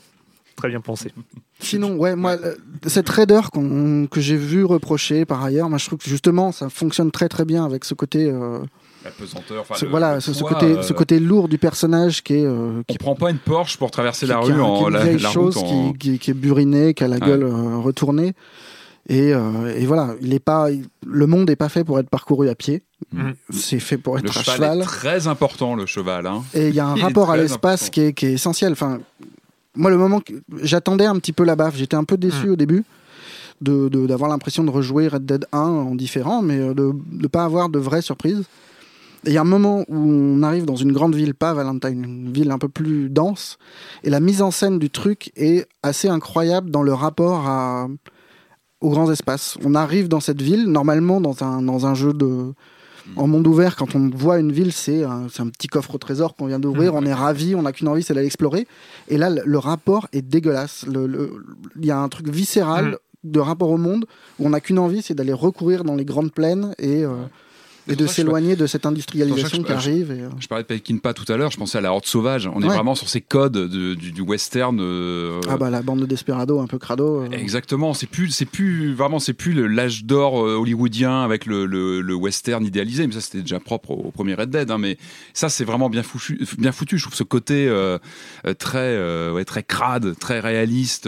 Très 0.56 0.70
bien 0.70 0.82
pensé. 0.82 1.12
Sinon, 1.60 1.96
ouais, 1.96 2.16
moi, 2.16 2.34
euh, 2.44 2.56
cette 2.86 3.10
raider 3.10 3.40
qu'on- 3.52 4.06
que 4.06 4.22
j'ai 4.22 4.36
vu 4.38 4.64
reprocher 4.66 5.26
par 5.26 5.44
ailleurs, 5.44 5.70
moi 5.70 5.78
je 5.80 5.88
trouve 5.88 5.98
que 6.00 6.10
justement 6.10 6.52
ça 6.52 6.70
fonctionne 6.70 7.10
très 7.10 7.28
très 7.30 7.46
bien 7.46 7.66
avec 7.66 7.86
ce 7.86 7.94
côté, 7.96 8.30
euh, 8.30 8.60
La 9.04 9.10
pesanteur, 9.12 9.62
enfin, 9.62 9.76
ce, 9.76 9.86
le- 9.86 9.92
voilà, 9.92 10.16
le 10.16 10.20
ce, 10.20 10.32
poids, 10.38 10.50
côté, 10.54 10.66
euh, 10.68 10.82
ce 10.84 10.94
côté 10.94 11.20
lourd 11.20 11.48
du 11.48 11.58
personnage 11.58 12.22
qui 12.22 12.36
est, 12.36 12.46
euh, 12.46 12.84
qui 12.88 12.98
On 13.00 13.04
prend 13.04 13.16
pas 13.16 13.32
une 13.32 13.38
Porsche 13.40 13.78
pour 13.78 13.90
traverser 13.92 14.28
la 14.28 14.36
qui- 14.42 14.46
qui 14.48 14.52
rue 14.52 14.60
a- 14.62 14.64
en 14.64 14.78
qui 14.78 14.84
est 14.84 14.88
une 14.88 14.94
la, 14.94 15.12
la 15.14 15.30
chose 15.30 15.58
route 15.58 15.66
en- 15.66 15.92
qui, 15.94 15.98
qui- 16.12 16.20
qui 16.20 16.32
est 16.32 16.36
burinée, 16.36 16.94
qui 16.94 17.04
a 17.04 17.08
la 17.08 17.18
gueule 17.20 17.44
euh, 17.44 17.78
retournée. 17.78 18.34
Et, 19.10 19.34
euh, 19.34 19.76
et 19.76 19.86
voilà, 19.86 20.16
il 20.22 20.34
est 20.34 20.40
pas, 20.40 20.72
il- 20.72 20.86
le 21.06 21.28
monde 21.28 21.50
n'est 21.50 21.56
pas 21.58 21.68
fait 21.70 21.84
pour 21.84 22.00
être 22.00 22.10
parcouru 22.10 22.48
à 22.50 22.56
pied. 22.56 22.84
Mhm. 23.12 23.34
C'est 23.50 23.80
fait 23.80 23.98
pour 23.98 24.18
être 24.18 24.24
Le 24.24 24.30
à 24.30 24.34
cheval, 24.34 24.56
cheval. 24.58 24.80
est 24.80 24.84
très 24.84 25.28
important, 25.28 25.76
le 25.76 25.86
cheval. 25.86 26.26
Hein. 26.26 26.44
Et 26.54 26.70
il 26.70 26.76
y 26.76 26.80
a 26.80 26.88
un 26.88 26.96
Il 26.96 27.02
rapport 27.04 27.30
à 27.30 27.36
l'espace 27.38 27.90
qui 27.90 28.00
est, 28.02 28.14
qui 28.14 28.28
est 28.28 28.34
essentiel. 28.34 28.72
Enfin, 28.72 29.00
moi, 29.76 29.92
le 29.92 29.98
moment 29.98 30.22
que 30.22 30.34
j'attendais 30.62 31.06
un 31.06 31.16
petit 31.18 31.34
peu 31.34 31.44
la 31.44 31.56
baffe, 31.58 31.76
j'étais 31.76 31.96
un 31.98 32.06
peu 32.06 32.16
déçu 32.18 32.50
au 32.50 32.56
début 32.56 32.84
de 33.62 33.88
de- 33.90 34.08
d'avoir 34.08 34.30
l'impression 34.30 34.64
de 34.64 34.70
rejouer 34.72 35.08
Red 35.10 35.26
Dead 35.26 35.46
1 35.52 35.58
en 35.60 35.96
différent, 35.96 36.42
mais 36.42 36.60
euh, 36.60 36.74
de 36.74 36.92
ne 37.12 37.28
pas 37.28 37.44
avoir 37.44 37.70
de 37.70 37.80
vraies 37.80 38.02
surprises. 38.02 38.44
Et 39.26 39.30
il 39.30 39.34
y 39.34 39.38
a 39.38 39.42
un 39.42 39.46
moment 39.46 39.86
où 39.88 39.96
on 39.98 40.44
arrive 40.44 40.66
dans 40.66 40.76
une 40.76 40.92
grande 40.92 41.16
ville, 41.16 41.34
pas 41.34 41.54
Valentine, 41.54 42.04
une 42.04 42.32
ville 42.34 42.52
un 42.52 42.58
peu 42.58 42.68
plus 42.68 43.10
dense, 43.10 43.58
et 44.04 44.10
la 44.10 44.20
mise 44.20 44.42
en 44.42 44.52
scène 44.52 44.80
du 44.80 44.90
truc 44.90 45.32
est 45.38 45.66
assez 45.82 46.10
incroyable 46.10 46.72
dans 46.72 46.84
le 46.84 46.94
rapport 46.94 47.48
à, 47.48 47.88
aux 48.84 48.90
grands 48.90 49.10
espaces. 49.12 49.58
On 49.64 49.74
arrive 49.76 50.08
dans 50.08 50.20
cette 50.20 50.42
ville, 50.42 50.66
normalement 50.68 51.22
dans 51.22 51.44
un, 51.44 51.62
dans 51.62 51.86
un 51.86 51.96
jeu 51.96 52.14
de, 52.14 52.54
en 53.16 53.28
monde 53.28 53.48
ouvert, 53.48 53.76
quand 53.76 53.96
on 53.96 54.10
voit 54.10 54.40
une 54.40 54.52
ville, 54.52 54.72
c'est 54.72 55.04
un, 55.04 55.28
un 55.40 55.48
petit 55.48 55.68
coffre 55.68 55.96
au 55.96 55.98
trésor 55.98 56.36
qu'on 56.36 56.48
vient 56.48 56.60
d'ouvrir, 56.60 56.94
on 56.94 57.06
est 57.06 57.14
ravi, 57.14 57.56
on 57.56 57.64
n'a 57.64 57.72
qu'une 57.72 57.88
envie, 57.88 58.04
c'est 58.04 58.14
d'aller 58.14 58.26
l'explorer. 58.26 58.68
Et 59.08 59.18
là, 59.18 59.30
le, 59.30 59.58
rapport 59.58 60.08
est 60.14 60.22
dégueulasse. 60.22 60.86
Il 60.88 61.86
y 61.86 61.92
a 61.92 61.98
un 62.00 62.10
truc 62.10 62.30
viscéral 62.30 62.86
Mhm. 62.86 62.98
de 63.32 63.40
rapport 63.40 63.70
au 63.70 63.78
monde 63.78 64.06
où 64.38 64.46
on 64.46 64.50
n'a 64.50 64.60
qu'une 64.60 64.80
envie, 64.80 65.02
c'est 65.02 65.14
d'aller 65.14 65.34
recourir 65.34 65.84
dans 65.84 65.96
les 65.96 66.06
grandes 66.06 66.32
plaines 66.32 66.76
et, 66.78 67.04
euh, 67.04 67.10
et 67.88 67.96
de 67.96 68.08
s'éloigner 68.08 68.56
de 68.56 68.66
cette 68.68 68.86
industrialisation 68.86 69.60
je- 69.60 69.66
qui 69.66 69.72
arrive. 69.72 70.12
et, 70.12 70.22
euh, 70.22 70.30
Je 70.40 70.48
parlais 70.48 70.64
de 70.64 70.68
Peckinpah 70.68 71.14
tout 71.14 71.32
à 71.32 71.38
l'heure, 71.38 71.52
je 71.52 71.58
pensais 71.58 71.78
à 71.78 71.82
la 71.82 71.92
Horde 71.92 72.06
Sauvage. 72.06 72.48
On 72.54 72.62
est 72.62 72.68
vraiment 72.68 72.96
sur 72.96 73.10
ces 73.10 73.22
codes 73.22 73.54
de- 73.54 73.94
du, 73.96 74.12
du 74.12 74.22
western. 74.22 74.80
euh, 74.80 75.40
Ah 75.50 75.58
bah 75.58 75.70
la 75.70 75.82
bande 75.82 76.00
de 76.02 76.06
Desperado, 76.06 76.60
un 76.60 76.68
peu 76.68 76.78
crado. 76.80 77.22
euh, 77.24 77.28
Exactement, 77.32 77.94
c'est 77.94 78.08
plus, 78.08 78.30
c'est 78.30 78.46
plus 78.46 78.94
vraiment, 78.94 79.20
c'est 79.20 79.34
plus 79.34 79.54
l'âge 79.68 80.06
d'or 80.06 80.36
hollywoodien 80.36 81.22
avec 81.24 81.46
le, 81.46 81.66
le- 81.66 82.02
le 82.02 82.16
western 82.16 82.66
idéalisé, 82.66 83.06
mais 83.08 83.14
ça 83.14 83.22
c'était 83.22 83.42
déjà 83.42 83.60
propre 83.60 83.92
au, 83.92 83.96
au 84.08 84.12
premier 84.12 84.34
Red 84.36 84.50
Dead. 84.50 84.72
hein, 84.72 84.78
mais 84.78 84.98
ça 85.34 85.50
c'est 85.50 85.66
vraiment 85.66 85.90
bien 85.90 86.04
foutu, 86.04 86.40
bien 86.58 86.72
foutu. 86.72 86.98
Je 86.98 87.04
trouve 87.04 87.16
ce 87.16 87.24
côté 87.24 87.68
euh, 87.68 87.98
très, 88.60 88.98
ouais, 89.32 89.46
très 89.46 89.64
crade, 89.64 90.18
très 90.20 90.40
réaliste. 90.40 91.08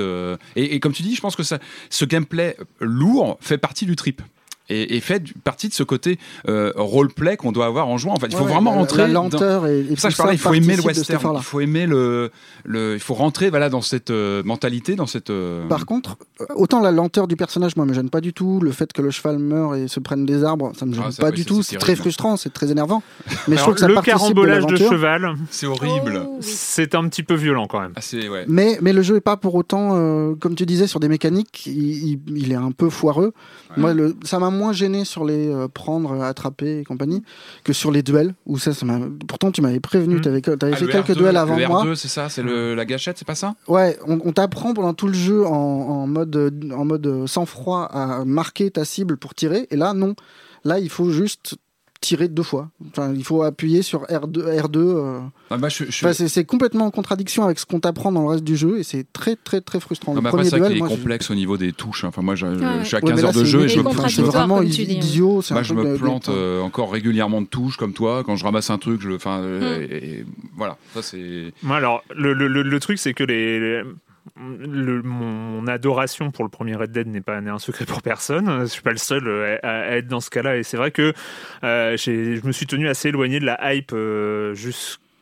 et, 0.56 0.76
et 0.76 0.80
comme 0.80 0.92
tu 0.94 1.04
dis, 1.04 1.16
je 1.16 1.22
pense 1.22 1.36
que 1.36 1.44
ça, 1.44 1.60
ce 1.90 2.06
gameplay 2.06 2.58
lourd 2.80 3.38
fait 3.42 3.58
partie 3.58 3.86
du 3.86 3.96
trip. 3.96 4.22
Et, 4.69 4.95
et 4.95 4.99
fait 4.99 5.21
partie 5.43 5.69
de 5.69 5.73
ce 5.73 5.84
côté 5.84 6.17
euh, 6.49 6.71
roleplay 6.75 7.38
qu'on 7.38 7.51
doit 7.51 7.67
avoir 7.67 7.88
en 7.88 7.97
jouant. 7.97 8.13
En 8.13 8.19
fait, 8.19 8.28
il 8.28 8.36
faut 8.36 8.45
ouais, 8.45 8.51
vraiment 8.51 8.71
la- 8.71 8.78
rentrer. 8.78 9.01
La 9.04 9.13
dans- 9.13 9.23
lenteur 9.23 9.67
et, 9.67 9.82
et 9.91 9.95
ça 9.95 10.10
je 10.10 10.17
parlais, 10.17 10.34
il 10.34 10.39
faut 10.39 10.54
aimer 10.54 10.75
le 10.75 10.82
de 10.82 10.88
western, 10.88 11.36
il 11.38 11.43
faut 11.43 11.60
aimer 11.60 11.86
le, 11.86 12.32
le, 12.63 12.95
il 12.95 12.99
faut 12.99 13.13
rentrer 13.13 13.49
voilà 13.51 13.69
dans 13.69 13.82
cette 13.82 14.10
euh, 14.10 14.41
mentalité, 14.43 14.95
dans 14.95 15.06
cette. 15.06 15.30
euh, 15.30 15.67
Par 15.67 15.86
contre, 15.86 16.17
autant 16.56 16.82
la 16.82 16.91
lenteur 16.91 17.28
du 17.28 17.36
personnage, 17.36 17.75
moi, 17.75 17.86
me 17.86 17.93
gêne 17.93 18.10
pas 18.10 18.21
du 18.21 18.34
tout. 18.34 18.60
Le 18.60 18.71
fait 18.71 18.91
que 18.91 19.01
le 19.04 19.12
cheval 19.12 19.38
meure 19.38 19.75
et 19.75 19.88
se 19.88 19.99
prenne 19.99 20.25
des 20.25 20.43
arbres, 20.43 20.71
ça 20.75 20.86
me 20.88 20.93
gêne 20.93 21.04
Ah, 21.08 21.12
ça, 21.12 21.21
pas 21.21 21.32
du 21.32 21.45
tout. 21.45 21.62
c'est 21.62 21.78
très 21.78 21.95
frustrant, 21.95 22.36
c'est 22.36 22.51
très 22.51 22.71
énervant. 22.71 23.04
Mais 23.47 23.58
je 23.58 23.62
trouve 23.62 23.75
que 23.75 23.80
ça 23.82 23.88
le 23.88 23.95
de 23.95 24.01
carambolage 24.01 24.65
de, 24.65 24.71
l'aventure. 24.71 24.89
cheval, 24.91 25.36
c'est 25.51 25.67
horrible. 25.67 26.23
Oh, 26.28 26.38
c'est 26.41 26.95
un 26.95 27.08
petit 27.08 27.21
peu 27.23 27.36
violent 27.36 27.67
quand 27.67 27.82
même. 27.82 27.93
Ah, 27.95 28.01
ouais. 28.32 28.45
Mais, 28.47 28.80
mais 28.82 28.93
le 28.93 29.04
jeu 29.04 29.17
est 29.17 29.21
pas 29.21 29.38
pour 29.38 29.54
autant, 29.56 29.91
euh, 29.93 30.34
comme 30.39 30.56
tu 30.56 30.65
disais, 30.65 30.88
sur 30.88 30.99
des 30.99 31.08
mécaniques, 31.08 31.67
il, 31.67 32.13
il- 32.13 32.19
il 32.36 32.51
est 32.51 32.56
un 32.56 32.71
peu 32.71 32.89
foireux. 32.89 33.34
Moi, 33.78 33.93
le, 33.93 34.15
ça 34.23 34.39
m'a 34.39 34.49
moins 34.56 34.74
gêné 34.74 35.06
sur 35.06 35.24
les 35.26 35.48
euh, 35.48 35.68
prendre, 35.68 36.22
attraper 36.24 36.80
et 36.80 36.84
compagnie 36.84 37.22
que 37.63 37.74
sur 37.74 37.91
les 37.91 38.02
duels. 38.02 38.34
Où 38.46 38.58
ça, 38.58 38.74
ça 38.74 38.86
Pourtant, 39.28 39.52
tu 39.52 39.62
m'avais 39.62 39.80
prévenu, 39.80 40.15
Mm. 40.15 40.22
tu 40.22 40.30
avais, 40.30 40.41
Ah, 40.48 40.76
fait 40.76 40.88
quelques 40.88 41.10
R2, 41.12 41.18
duels 41.18 41.38
avant 41.38 41.56
le 41.58 41.68
moi. 41.68 41.84
R2, 41.86 41.96
c'est 41.96 42.08
ça, 42.08 42.30
c'est 42.30 42.41
la 42.44 42.86
gâchette, 42.86 43.18
c'est 43.18 43.28
pas 43.28 43.36
ça? 43.36 43.56
Ouais, 43.68 43.98
on, 44.08 44.20
on 44.24 44.32
t'apprend 44.32 44.74
pendant 44.74 44.94
tout 44.94 45.08
le 45.08 45.13
jeu 45.13 45.46
en, 45.46 45.52
en 45.52 46.08
mode, 46.08 46.36
euh, 46.36 46.50
en 46.76 46.86
mode 46.86 47.06
euh, 47.08 47.28
sang-froid 47.28 47.84
à 47.84 48.26
marquer 48.26 48.72
ta 48.72 48.86
cible 48.86 49.18
pour 49.18 49.36
tirer. 49.36 49.68
Et 49.72 49.76
là, 49.76 49.94
non. 49.94 50.15
Là, 50.63 50.80
il 50.80 50.89
faut 50.89 51.12
juste 51.12 51.58
tirer 52.02 52.28
deux 52.28 52.44
fois. 52.44 52.70
Enfin, 52.90 53.14
il 53.16 53.24
faut 53.24 53.42
appuyer 53.44 53.82
sur 53.82 54.04
R2. 54.04 54.60
R2 54.62 54.78
euh. 54.78 55.20
Ah, 55.50 55.58
bah, 55.58 55.70
je, 55.70 55.86
je- 55.90 56.06
Enfin, 56.06 56.14
c'est- 56.14 56.44
complètement 56.46 56.86
en 56.86 56.92
contradiction 56.92 57.44
avec 57.46 57.58
ce 57.60 57.66
qu'on 57.66 57.80
t'apprend 57.80 58.12
dans 58.12 58.22
le 58.22 58.28
reste 58.28 58.44
du 58.44 58.56
jeu 58.56 58.78
et 58.80 58.84
c'est 58.84 59.06
très 59.12 59.36
très 59.36 59.62
très 59.62 59.80
frustrant. 59.80 60.12
Non, 60.14 60.18
le 60.18 60.22
mais 60.24 60.28
après, 60.30 60.38
premier 60.40 60.50
c'est 60.50 60.60
vrai 60.60 60.68
duel, 60.70 60.72
qu'il 60.72 60.78
est 60.78 60.88
moi, 60.88 60.90
je- 60.90 60.96
complexe 61.02 61.32
au 61.32 61.36
niveau 61.36 61.58
des 61.58 61.72
touches. 61.74 62.04
Enfin, 62.04 62.22
moi, 62.22 62.36
je, 62.36 62.46
je- 62.46 62.60
Ouais. 62.60 62.66
je 62.82 62.86
suis 62.86 62.96
à 62.96 63.00
Ouais, 63.00 63.10
15 63.10 63.16
mais 63.16 63.22
là, 63.22 63.28
heures 63.30 63.34
de 63.34 63.44
jeu 63.44 63.64
et 63.64 63.68
je 63.68 63.74
il 63.76 63.80
est 63.80 63.84
me, 63.84 64.08
je 64.08 64.16
c'est 64.16 64.22
vraiment 64.22 64.62
idiot. 64.62 65.42
moi, 65.52 65.64
je 65.64 65.74
me 65.74 65.98
plante 65.98 66.30
euh, 66.30 66.62
encore 66.62 66.92
régulièrement 66.92 67.42
de 67.42 67.48
touches 67.48 67.78
comme 67.78 67.94
toi. 67.94 68.24
Quand 68.26 68.36
je 68.36 68.44
ramasse 68.44 68.70
un 68.70 68.78
truc, 68.78 69.02
je 69.02 69.10
le. 69.10 69.16
Enfin, 69.16 69.40
euh, 69.40 69.80
Mm. 69.80 69.82
et- 69.92 69.96
et 70.20 70.26
voilà, 70.58 70.78
ça 70.94 71.02
c'est. 71.02 71.54
Moi, 71.64 71.78
alors, 71.78 72.04
le, 72.16 72.34
le- 72.34 72.48
le- 72.48 72.62
le 72.64 72.80
truc, 72.80 73.00
c'est 73.00 73.14
que 73.14 73.24
les, 73.24 73.60
les- 73.60 73.84
le- 74.38 75.02
mon, 75.02 75.68
adoration 75.68 76.32
pour 76.32 76.44
le 76.44 76.50
premier 76.50 76.76
Red 76.76 76.92
Dead 76.92 77.08
n'est 77.08 77.22
pas 77.22 77.38
un 77.38 77.60
secret 77.60 77.86
pour 77.86 78.02
personne. 78.02 78.62
Je 78.62 78.66
suis 78.66 78.82
pas 78.82 78.92
le 78.92 78.98
seul 78.98 79.28
euh, 79.28 79.58
à, 79.64 79.98
être 79.98 80.08
dans 80.08 80.20
ce 80.20 80.30
cas-là. 80.30 80.58
Et 80.58 80.64
c'est 80.64 80.78
vrai 80.78 80.92
que 80.92 81.14
euh, 81.64 81.98
je 81.98 82.46
me 82.46 82.52
suis 82.52 82.68
tenu 82.68 82.88
assez 82.88 83.10
éloigné 83.10 83.40
de 83.40 83.46
la 83.46 83.74
hype 83.74 83.92
euh, 83.94 84.54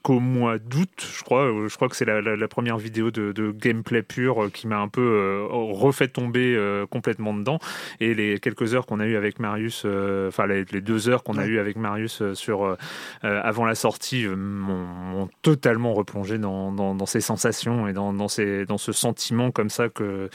jusqu'au 0.04 0.20
mois 0.20 0.58
d'août, 0.60 0.90
je 1.18 1.24
crois. 1.24 1.44
Euh, 1.46 1.70
Je 1.70 1.76
crois 1.76 1.88
que 1.88 1.96
c'est 1.96 2.06
la, 2.06 2.22
la- 2.22 2.36
la 2.36 2.48
première 2.50 2.78
vidéo 2.78 3.10
de, 3.12 3.32
de 3.32 3.52
gameplay 3.52 4.04
pur 4.04 4.44
euh, 4.44 4.50
qui 4.50 4.68
m'a 4.68 4.78
un 4.80 4.90
peu 4.90 5.02
euh, 5.02 5.48
refait 5.50 6.08
tomber 6.10 6.56
euh, 6.56 6.86
complètement 6.86 7.34
dedans. 7.34 7.60
Et 8.02 8.14
les 8.14 8.40
quelques 8.40 8.76
heures 8.76 8.86
qu'on 8.86 9.00
a 9.00 9.06
eu 9.06 9.16
avec 9.16 9.40
Marius, 9.40 9.86
enfin 10.28 10.46
les, 10.48 10.66
les 10.72 10.82
deux 10.82 11.08
heures 11.10 11.24
qu'on 11.24 11.38
a 11.38 11.44
Ouais. 11.44 11.48
eu 11.48 11.60
avec 11.60 11.76
Marius 11.78 12.22
sur 12.34 12.78
avant 13.22 13.66
la 13.66 13.76
sortie 13.76 14.26
m'ont 14.28 15.28
totalement 15.42 15.94
replongé 15.94 16.38
dans, 16.38 16.72
dans, 16.72 16.96
dans 16.96 17.06
ces 17.06 17.20
sensations 17.22 17.88
et 17.88 17.94
dans, 17.94 18.14
dans, 18.14 18.28
ces, 18.30 18.66
dans 18.66 18.78
ce 18.78 18.92
sentiment 18.92 19.52
comme 19.52 19.70
ça 19.70 19.90
que 19.90 20.30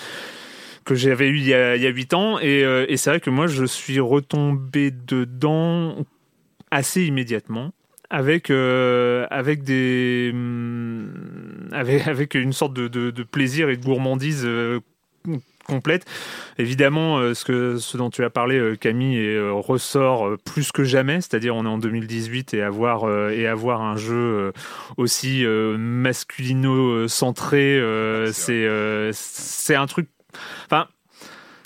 que 0.84 0.94
j'avais 0.94 1.28
eu 1.28 1.36
il 1.36 1.46
y 1.46 1.54
a 1.54 1.76
il 1.76 1.82
y 1.82 1.86
a 1.86 1.90
huit 1.90 2.12
ans 2.14 2.38
et, 2.38 2.64
euh, 2.64 2.84
et 2.88 2.96
c'est 2.96 3.10
vrai 3.10 3.20
que 3.20 3.30
moi 3.30 3.46
je 3.46 3.64
suis 3.64 4.00
retombé 4.00 4.90
dedans 4.90 5.96
assez 6.70 7.04
immédiatement 7.04 7.72
avec 8.10 8.50
euh, 8.50 9.26
avec 9.30 9.62
des 9.62 10.30
hum, 10.32 11.12
avec 11.72 12.06
avec 12.06 12.34
une 12.34 12.52
sorte 12.52 12.74
de, 12.74 12.88
de, 12.88 13.10
de 13.10 13.22
plaisir 13.22 13.68
et 13.68 13.76
de 13.76 13.84
gourmandise 13.84 14.42
euh, 14.44 14.80
complète. 15.68 16.04
Évidemment, 16.56 17.18
euh, 17.18 17.34
ce, 17.34 17.44
que, 17.44 17.76
ce 17.76 17.96
dont 17.96 18.10
tu 18.10 18.24
as 18.24 18.30
parlé, 18.30 18.58
euh, 18.58 18.74
Camille, 18.74 19.18
et, 19.18 19.36
euh, 19.36 19.52
ressort 19.52 20.26
euh, 20.26 20.36
plus 20.42 20.72
que 20.72 20.82
jamais. 20.82 21.20
C'est-à-dire, 21.20 21.54
on 21.54 21.64
est 21.64 21.68
en 21.68 21.78
2018 21.78 22.54
et 22.54 22.62
avoir, 22.62 23.04
euh, 23.04 23.30
et 23.30 23.46
avoir 23.46 23.82
un 23.82 23.96
jeu 23.96 24.14
euh, 24.14 24.52
aussi 24.96 25.44
euh, 25.44 25.76
masculino-centré, 25.78 27.78
euh, 27.78 28.26
Ouais, 28.26 28.32
c'est 28.32 28.32
c'est 28.32 28.66
euh, 28.66 29.10
c'est 29.12 29.74
un 29.74 29.86
truc. 29.86 30.08
Enfin, 30.64 30.88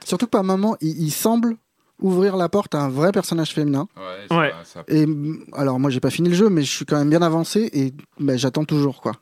Surtout 0.05 0.27
que 0.27 0.31
par 0.31 0.45
moment, 0.45 0.77
il, 0.81 1.01
il 1.01 1.13
semble 1.13 1.57
ouvrir 2.03 2.37
la 2.37 2.49
porte 2.49 2.75
à 2.75 2.81
un 2.83 2.89
vrai 2.89 3.13
personnage 3.13 3.51
féminin. 3.53 3.87
ça- 4.29 4.39
Ouais. 4.39 4.53
ça- 4.65 4.83
Et 4.89 5.07
alors, 5.55 5.79
moi, 5.81 5.91
j'ai 5.91 6.01
pas 6.01 6.11
fini 6.11 6.29
le 6.29 6.35
jeu, 6.35 6.49
mais 6.49 6.63
je 6.63 6.71
suis 6.71 6.85
quand 6.85 6.99
même 6.99 7.11
bien 7.11 7.23
avancé 7.23 7.71
et 7.73 7.93
bah, 8.21 8.37
j'attends 8.37 8.65
toujours 8.65 9.01
quoi. 9.01 9.13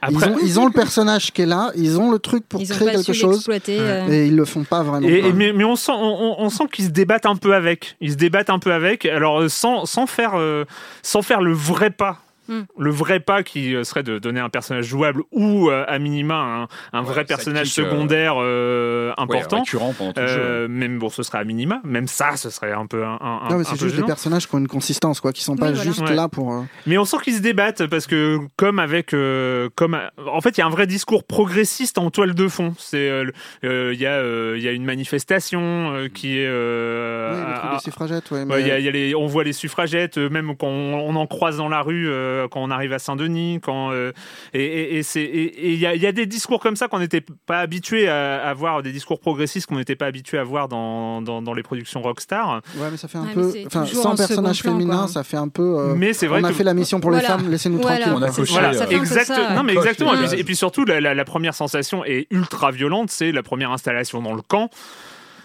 après, 0.00 0.26
Ils, 0.28 0.32
ont, 0.32 0.38
ils 0.42 0.60
ont 0.60 0.66
le 0.66 0.72
personnage 0.72 1.32
qui 1.32 1.42
est 1.42 1.46
là, 1.46 1.70
ils 1.76 1.98
ont 1.98 2.10
le 2.10 2.18
truc 2.18 2.48
pour 2.48 2.60
Ils 2.60 2.68
créer 2.68 2.90
quelque 2.92 3.12
chose 3.12 3.46
euh, 3.48 4.08
et 4.08 4.26
ils 4.26 4.36
le 4.36 4.44
font 4.44 4.64
pas 4.64 4.82
vraiment. 4.82 5.06
Et, 5.08 5.20
quoi. 5.20 5.28
et- 5.28 5.32
mais, 5.32 5.52
mais 5.52 5.64
on 5.64 5.76
sent, 5.76 5.92
on, 5.92 5.98
on- 5.98 6.36
on 6.38 6.50
sent 6.50 6.64
qu'ils 6.72 6.86
se 6.86 6.90
débattent 6.90 7.26
un 7.26 7.36
peu 7.36 7.54
avec. 7.54 7.96
Ils 8.00 8.12
se 8.12 8.16
débattent 8.16 8.50
un 8.50 8.58
peu 8.58 8.72
avec. 8.72 9.04
Alors 9.06 9.40
euh, 9.40 9.48
sans, 9.48 9.84
sans 9.86 10.06
faire, 10.06 10.32
euh, 10.34 10.64
sans 11.02 11.22
faire 11.22 11.40
le 11.40 11.52
vrai 11.52 11.90
pas 11.90 12.18
Mm. 12.48 12.62
Le 12.78 12.90
vrai 12.90 13.20
pas 13.20 13.42
qui 13.42 13.74
euh, 13.74 13.84
serait 13.84 14.02
de 14.02 14.18
donner 14.18 14.40
un 14.40 14.48
personnage 14.48 14.86
jouable 14.86 15.22
ou 15.32 15.68
euh, 15.70 15.84
à 15.86 15.98
minima 15.98 16.68
un, 16.92 16.98
un 16.98 17.02
vrai 17.02 17.18
Ouais, 17.20 17.24
personnage 17.24 17.66
sidekick, 17.68 17.84
euh, 17.84 17.90
secondaire 17.90 18.34
euh, 18.38 19.08
Ouais, 19.10 19.14
important. 19.22 19.58
récurrent 19.58 19.92
pendant 19.96 20.12
tout 20.12 20.20
le 20.20 20.26
jeu. 20.28 20.68
Même 20.68 20.98
bon, 20.98 21.08
ce 21.10 21.22
serait 21.22 21.38
à 21.38 21.44
minima. 21.44 21.80
Même 21.84 22.06
ça, 22.06 22.36
ce 22.36 22.48
serait 22.50 22.72
un 22.72 22.86
peu 22.86 23.04
un, 23.04 23.18
un- 23.20 23.48
Non, 23.50 23.56
mais 23.56 23.60
un 23.60 23.64
c'est 23.64 23.78
peu 23.78 23.84
juste 23.86 23.96
des 23.96 24.02
personnages 24.04 24.46
qui 24.48 24.54
ont 24.54 24.58
une 24.58 24.68
consistance, 24.68 25.20
quoi, 25.20 25.32
qui 25.32 25.42
sont 25.44 25.56
pas 25.56 25.66
Oui, 25.68 25.74
voilà. 25.74 25.90
juste 25.90 26.00
Ouais. 26.08 26.14
là 26.14 26.28
pour. 26.28 26.52
euh, 26.54 26.62
Mais 26.86 26.96
on 26.98 27.04
sent 27.04 27.18
qu'ils 27.22 27.34
se 27.34 27.40
débattent 27.42 27.86
parce 27.86 28.06
que 28.06 28.38
comme 28.56 28.78
avec 28.78 29.12
euh, 29.14 29.68
comme 29.74 29.98
en 30.26 30.40
fait 30.40 30.56
il 30.56 30.60
y 30.60 30.62
a 30.62 30.66
un 30.66 30.70
vrai 30.70 30.86
discours 30.86 31.24
progressiste 31.24 31.98
en 31.98 32.10
toile 32.10 32.34
de 32.34 32.48
fond. 32.48 32.72
C'est 32.78 33.24
le- 33.24 33.32
euh, 33.64 33.92
il 33.94 34.00
y 34.00 34.06
a 34.06 34.12
euh, 34.14 34.54
il 34.56 34.62
y 34.62 34.68
a 34.68 34.72
une 34.72 34.84
manifestation 34.84 35.60
euh, 35.92 36.08
qui 36.08 36.38
est 36.38 36.46
euh, 36.46 37.32
oui, 37.34 37.40
le 37.48 37.54
truc 37.58 37.70
à- 37.72 37.74
des 37.74 37.80
suffragettes, 37.82 38.30
ouais. 38.30 38.38
Ouais, 38.38 38.44
mais- 38.46 38.60
il 38.62 38.66
y 38.66 38.70
a- 38.70 38.78
il 38.78 38.84
y 38.84 38.88
a 38.88 38.92
les- 38.92 39.14
on 39.14 39.26
voit 39.26 39.44
les 39.44 39.52
suffragettes, 39.52 40.18
euh, 40.18 40.28
même 40.30 40.56
quand 40.56 40.66
on, 40.68 40.94
on 41.08 41.16
en 41.16 41.26
croise 41.26 41.56
dans 41.58 41.68
la 41.68 41.82
rue, 41.82 42.08
euh, 42.08 42.37
quand 42.46 42.62
on 42.62 42.70
arrive 42.70 42.92
à 42.92 42.98
Saint-Denis, 43.00 43.58
quand 43.62 43.90
euh, 43.90 44.12
et, 44.54 44.62
et, 44.64 44.98
et 44.98 45.02
c'est 45.02 45.22
et- 45.22 45.66
et 45.68 45.72
il 45.72 45.78
y, 45.80 45.86
a, 45.86 45.94
il 45.94 46.02
y 46.02 46.06
a 46.06 46.12
des 46.12 46.26
discours 46.26 46.60
comme 46.60 46.76
ça 46.76 46.86
qu'on 46.88 46.98
n'était 47.00 47.24
pas 47.46 47.58
habitué 47.60 48.08
à, 48.08 48.46
à 48.46 48.54
voir, 48.54 48.82
des 48.82 48.92
discours 48.92 49.18
progressistes 49.18 49.66
qu'on 49.66 49.76
n'était 49.76 49.96
pas 49.96 50.06
habitué 50.06 50.38
à 50.38 50.44
voir 50.44 50.68
dans, 50.68 51.20
dans, 51.22 51.42
dans 51.42 51.54
les 51.54 51.62
productions 51.62 52.00
Rockstar. 52.02 52.60
Ouais, 52.76 52.88
mais 52.90 52.96
ça 52.96 53.08
fait 53.08 53.18
un 53.18 53.24
Ouais, 53.26 53.34
peu. 53.34 53.52
Enfin, 53.66 53.84
sans 53.86 54.14
personnage 54.14 54.62
féminin, 54.62 54.98
quoi. 54.98 55.08
ça 55.08 55.24
fait 55.24 55.36
un 55.38 55.48
peu. 55.48 55.62
euh, 55.78 55.94
Mais 55.96 56.12
c'est 56.12 56.26
vrai 56.26 56.40
on 56.40 56.44
a 56.44 56.48
que 56.50 56.54
fait 56.54 56.64
la 56.64 56.74
mission 56.74 57.00
pour 57.00 57.10
les 57.10 57.18
Voilà. 57.20 57.36
femmes, 57.38 57.50
laissez-nous 57.50 57.78
Voilà. 57.80 58.06
tranquilles. 58.06 58.22
On 58.22 58.22
a 58.22 58.30
coché, 58.30 58.52
Voilà, 58.52 58.68
euh, 58.74 58.86
peu 58.86 58.94
exact. 58.94 59.24
ça, 59.26 59.54
Non, 59.54 59.62
mais 59.62 59.72
exactement. 59.74 60.12
les 60.12 60.18
Et 60.18 60.20
puis, 60.22 60.30
cases. 60.30 60.40
et 60.40 60.44
puis 60.44 60.56
surtout, 60.56 60.84
la, 60.84 61.00
la- 61.00 61.14
la 61.14 61.24
première 61.24 61.54
sensation 61.54 62.04
est 62.04 62.26
ultra 62.30 62.70
violente. 62.70 63.10
C'est 63.10 63.32
la 63.32 63.42
première 63.42 63.70
installation 63.72 64.20
dans 64.22 64.34
le 64.34 64.42
camp 64.42 64.68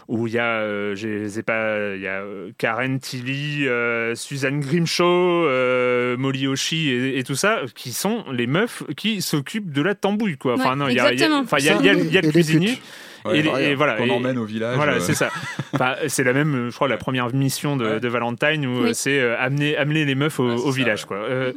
où 0.07 0.27
il 0.27 0.33
y 0.33 0.39
a, 0.39 0.59
euh, 0.59 0.95
je 0.95 1.39
ai 1.39 1.43
pas, 1.43 1.95
il 1.95 2.01
y 2.01 2.07
a 2.07 2.21
euh, 2.21 2.51
Karen 2.57 2.99
Tilly, 2.99 3.67
euh, 3.67 4.15
Suzanne 4.15 4.59
Grimshaw, 4.59 5.03
euh, 5.05 6.17
Molly 6.17 6.47
Oshie 6.47 6.89
et, 6.89 7.17
et 7.19 7.23
tout 7.23 7.35
ça, 7.35 7.61
qui 7.75 7.93
sont 7.93 8.25
les 8.31 8.47
meufs 8.47 8.83
qui 8.97 9.21
s'occupent 9.21 9.71
de 9.71 9.81
la 9.81 9.95
tambouille, 9.95 10.37
quoi. 10.37 10.55
Enfin 10.55 10.71
Ouais, 10.71 10.75
non, 10.75 10.87
il 10.87 10.95
y 10.95 10.99
a, 10.99 11.13
il 11.13 11.19
y 11.19 11.23
y 11.23 11.67
y 12.15 12.21
le 12.21 12.31
cuisinier. 12.31 12.67
putes. 12.73 12.81
Ouais, 13.25 13.39
et, 13.39 13.75
voilà, 13.75 13.95
qu'on 13.95 14.09
emmène 14.09 14.37
au 14.37 14.45
village. 14.45 14.75
Voilà, 14.75 14.93
euh. 14.93 14.99
c'est 14.99 15.13
ça. 15.13 15.29
Enfin, 15.73 15.95
c'est 16.07 16.23
la 16.23 16.33
même, 16.33 16.69
je 16.69 16.75
crois, 16.75 16.87
la 16.87 16.97
première 16.97 17.33
mission 17.33 17.77
de, 17.77 17.85
Ouais. 17.85 17.99
de 17.99 18.07
Valentine 18.07 18.65
où 18.65 18.81
Oui. 18.83 18.89
euh, 18.89 18.93
c'est 18.93 19.19
euh, 19.19 19.35
amener, 19.39 19.77
amener 19.77 20.05
les 20.05 20.15
meufs 20.15 20.39
au, 20.39 20.49
Ouais, 20.67 20.71
village, 20.71 21.01
ouais. 21.03 21.07
quoi. 21.07 21.17
Euh, 21.17 21.53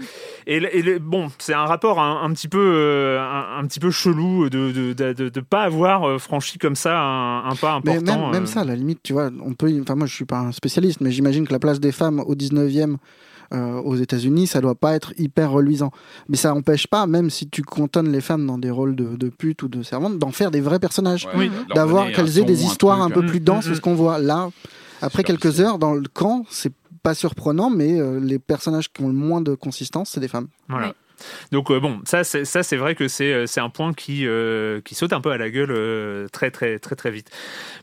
et, 0.46 0.60
le- 0.60 0.76
et 0.76 0.82
le- 0.82 0.98
bon, 0.98 1.28
c'est 1.38 1.54
un 1.54 1.64
rapport 1.64 2.00
un, 2.00 2.22
un 2.22 2.32
petit 2.32 2.48
peu, 2.48 2.58
euh, 2.60 3.20
un, 3.20 3.58
un 3.58 3.66
petit 3.66 3.80
peu 3.80 3.90
chelou 3.90 4.48
de 4.48 4.70
de, 4.70 4.92
de, 4.92 5.12
de- 5.12 5.28
de 5.28 5.40
pas 5.40 5.62
avoir 5.62 6.08
euh, 6.08 6.18
franchi 6.18 6.58
comme 6.58 6.76
ça 6.76 6.98
un, 7.00 7.48
un 7.50 7.56
pas 7.56 7.80
Mais 7.84 7.96
important. 7.96 8.22
même, 8.24 8.30
même 8.32 8.42
euh. 8.44 8.46
ça, 8.46 8.60
à 8.60 8.64
la 8.64 8.74
limite, 8.76 9.00
tu 9.02 9.12
vois, 9.12 9.30
on 9.44 9.54
peut. 9.54 9.72
Enfin, 9.82 9.94
moi, 9.96 10.06
je 10.06 10.14
suis 10.14 10.24
pas 10.24 10.38
un 10.38 10.52
spécialiste, 10.52 11.00
mais 11.00 11.10
j'imagine 11.10 11.46
que 11.46 11.52
la 11.52 11.58
place 11.58 11.80
des 11.80 11.92
femmes 11.92 12.20
au 12.20 12.34
19e 12.34 12.96
euh, 13.54 13.74
aux 13.80 13.96
États-Unis, 13.96 14.46
ça 14.46 14.60
doit 14.60 14.74
pas 14.74 14.94
être 14.94 15.12
hyper 15.18 15.50
reluisant. 15.50 15.90
Mais 16.28 16.36
ça 16.36 16.50
n'empêche 16.50 16.86
pas, 16.86 17.06
même 17.06 17.30
si 17.30 17.48
tu 17.48 17.62
cantonnes 17.62 18.10
les 18.12 18.20
femmes 18.20 18.46
dans 18.46 18.58
des 18.58 18.70
rôles 18.70 18.96
de, 18.96 19.16
de 19.16 19.28
pute 19.28 19.62
ou 19.62 19.68
de 19.68 19.82
servante, 19.82 20.18
d'en 20.18 20.30
faire 20.30 20.50
des 20.50 20.60
vrais 20.60 20.78
personnages. 20.78 21.26
Ouais, 21.26 21.32
Oui. 21.36 21.50
leur 21.68 21.76
D'avoir 21.76 22.10
qu'elles 22.12 22.38
aient 22.38 22.44
des 22.44 22.62
un 22.64 22.66
histoires 22.66 23.02
un 23.02 23.10
peu 23.10 23.22
euh. 23.22 23.26
plus 23.26 23.40
denses, 23.40 23.66
c'est 23.66 23.74
ce 23.74 23.80
qu'on 23.80 23.94
voit 23.94 24.18
là. 24.18 24.50
Après 25.02 25.22
quelques 25.22 25.60
heures 25.60 25.78
dans 25.78 25.94
le 25.94 26.08
camp, 26.12 26.44
c'est 26.48 26.72
pas 27.02 27.14
surprenant, 27.14 27.70
mais 27.70 28.00
euh, 28.00 28.18
les 28.18 28.38
personnages 28.38 28.92
qui 28.92 29.02
ont 29.02 29.08
le 29.08 29.14
moins 29.14 29.40
de 29.40 29.54
consistance, 29.54 30.10
c'est 30.10 30.20
des 30.20 30.28
femmes. 30.28 30.48
Voilà. 30.68 30.94
Donc 31.50 31.70
euh, 31.70 31.80
bon, 31.80 32.00
ça 32.04 32.24
c'est 32.24 32.44
ça 32.44 32.62
c'est 32.62 32.76
vrai 32.76 32.94
que 32.94 33.08
c'est 33.08 33.46
c'est 33.46 33.60
un 33.60 33.70
point 33.70 33.94
qui 33.94 34.26
euh, 34.26 34.80
qui 34.82 34.94
saute 34.94 35.14
un 35.14 35.20
peu 35.22 35.30
à 35.30 35.38
la 35.38 35.48
gueule 35.48 35.70
euh, 35.70 36.28
très 36.28 36.50
très 36.50 36.78
très 36.78 36.94
très 36.94 37.10
vite. 37.10 37.30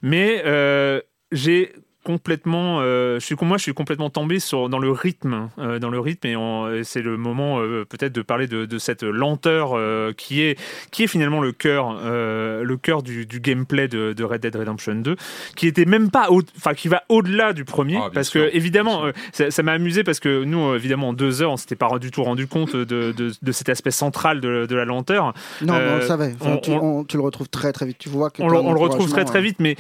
Mais 0.03 0.43
euh, 0.45 1.01
j'ai 1.32 1.74
complètement 2.03 2.79
euh, 2.81 3.19
je 3.19 3.25
suis 3.25 3.35
moi 3.41 3.57
je 3.57 3.63
suis 3.63 3.73
complètement 3.73 4.09
tombé 4.09 4.39
sur 4.39 4.69
dans 4.69 4.79
le 4.79 4.91
rythme 4.91 5.49
euh, 5.57 5.79
dans 5.79 5.89
le 5.89 5.99
rythme 5.99 6.27
et 6.27 6.83
c'est 6.83 7.01
le 7.01 7.17
moment 7.17 7.59
euh, 7.61 7.85
peut-être 7.85 8.13
de 8.13 8.21
parler 8.21 8.47
de, 8.47 8.65
de 8.65 8.77
cette 8.77 9.03
lenteur 9.03 9.71
euh, 9.73 10.11
qui 10.13 10.41
est 10.41 10.59
qui 10.91 11.03
est 11.03 11.07
finalement 11.07 11.41
le 11.41 11.51
cœur 11.51 11.97
euh, 12.03 12.63
le 12.63 12.77
cœur 12.77 13.01
du, 13.03 13.25
du 13.25 13.39
gameplay 13.39 13.87
de, 13.87 14.13
de 14.13 14.23
Red 14.23 14.41
Dead 14.41 14.55
Redemption 14.55 14.95
2 14.95 15.15
qui 15.55 15.67
était 15.67 15.85
même 15.85 16.11
pas 16.11 16.27
enfin 16.57 16.73
qui 16.73 16.87
va 16.89 17.03
au-delà 17.09 17.53
du 17.53 17.65
premier 17.65 17.97
Ah, 18.01 18.09
parce 18.13 18.29
sûr, 18.29 18.49
que 18.49 18.55
évidemment 18.55 19.05
euh, 19.05 19.11
ça 19.49 19.63
m'a 19.63 19.71
amusé 19.71 20.03
parce 20.03 20.19
que 20.19 20.43
nous 20.43 20.59
euh, 20.59 20.75
évidemment 20.75 21.09
en 21.09 21.13
deux 21.13 21.41
heures 21.41 21.51
on 21.51 21.57
s'était 21.57 21.75
pas 21.75 21.97
du 21.99 22.11
tout 22.11 22.23
rendu 22.23 22.47
compte 22.47 22.75
de, 22.75 23.11
de, 23.11 23.31
de 23.41 23.51
cet 23.51 23.69
aspect 23.69 23.91
central 23.91 24.41
de, 24.41 24.65
de 24.65 24.75
la 24.75 24.85
lenteur 24.85 25.33
Non, 25.61 25.73
mais 25.73 25.89
on 25.91 25.95
le 25.97 26.01
savait. 26.01 26.33
Enfin, 26.39 26.51
on- 26.53 26.57
tu, 26.57 26.71
on- 26.71 26.99
on- 26.99 27.03
tu 27.03 27.17
le 27.17 27.23
retrouves 27.23 27.49
très 27.49 27.71
très 27.71 27.85
vite. 27.85 27.97
Tu 27.99 28.09
vois 28.09 28.29
que 28.29 28.41
on, 28.41 28.49
le- 28.49 28.57
un 28.57 28.61
on 28.61 28.73
le 28.73 28.79
retrouve 28.79 29.09
très 29.09 29.25
très 29.25 29.41
vite, 29.41 29.57
mais 29.59 29.75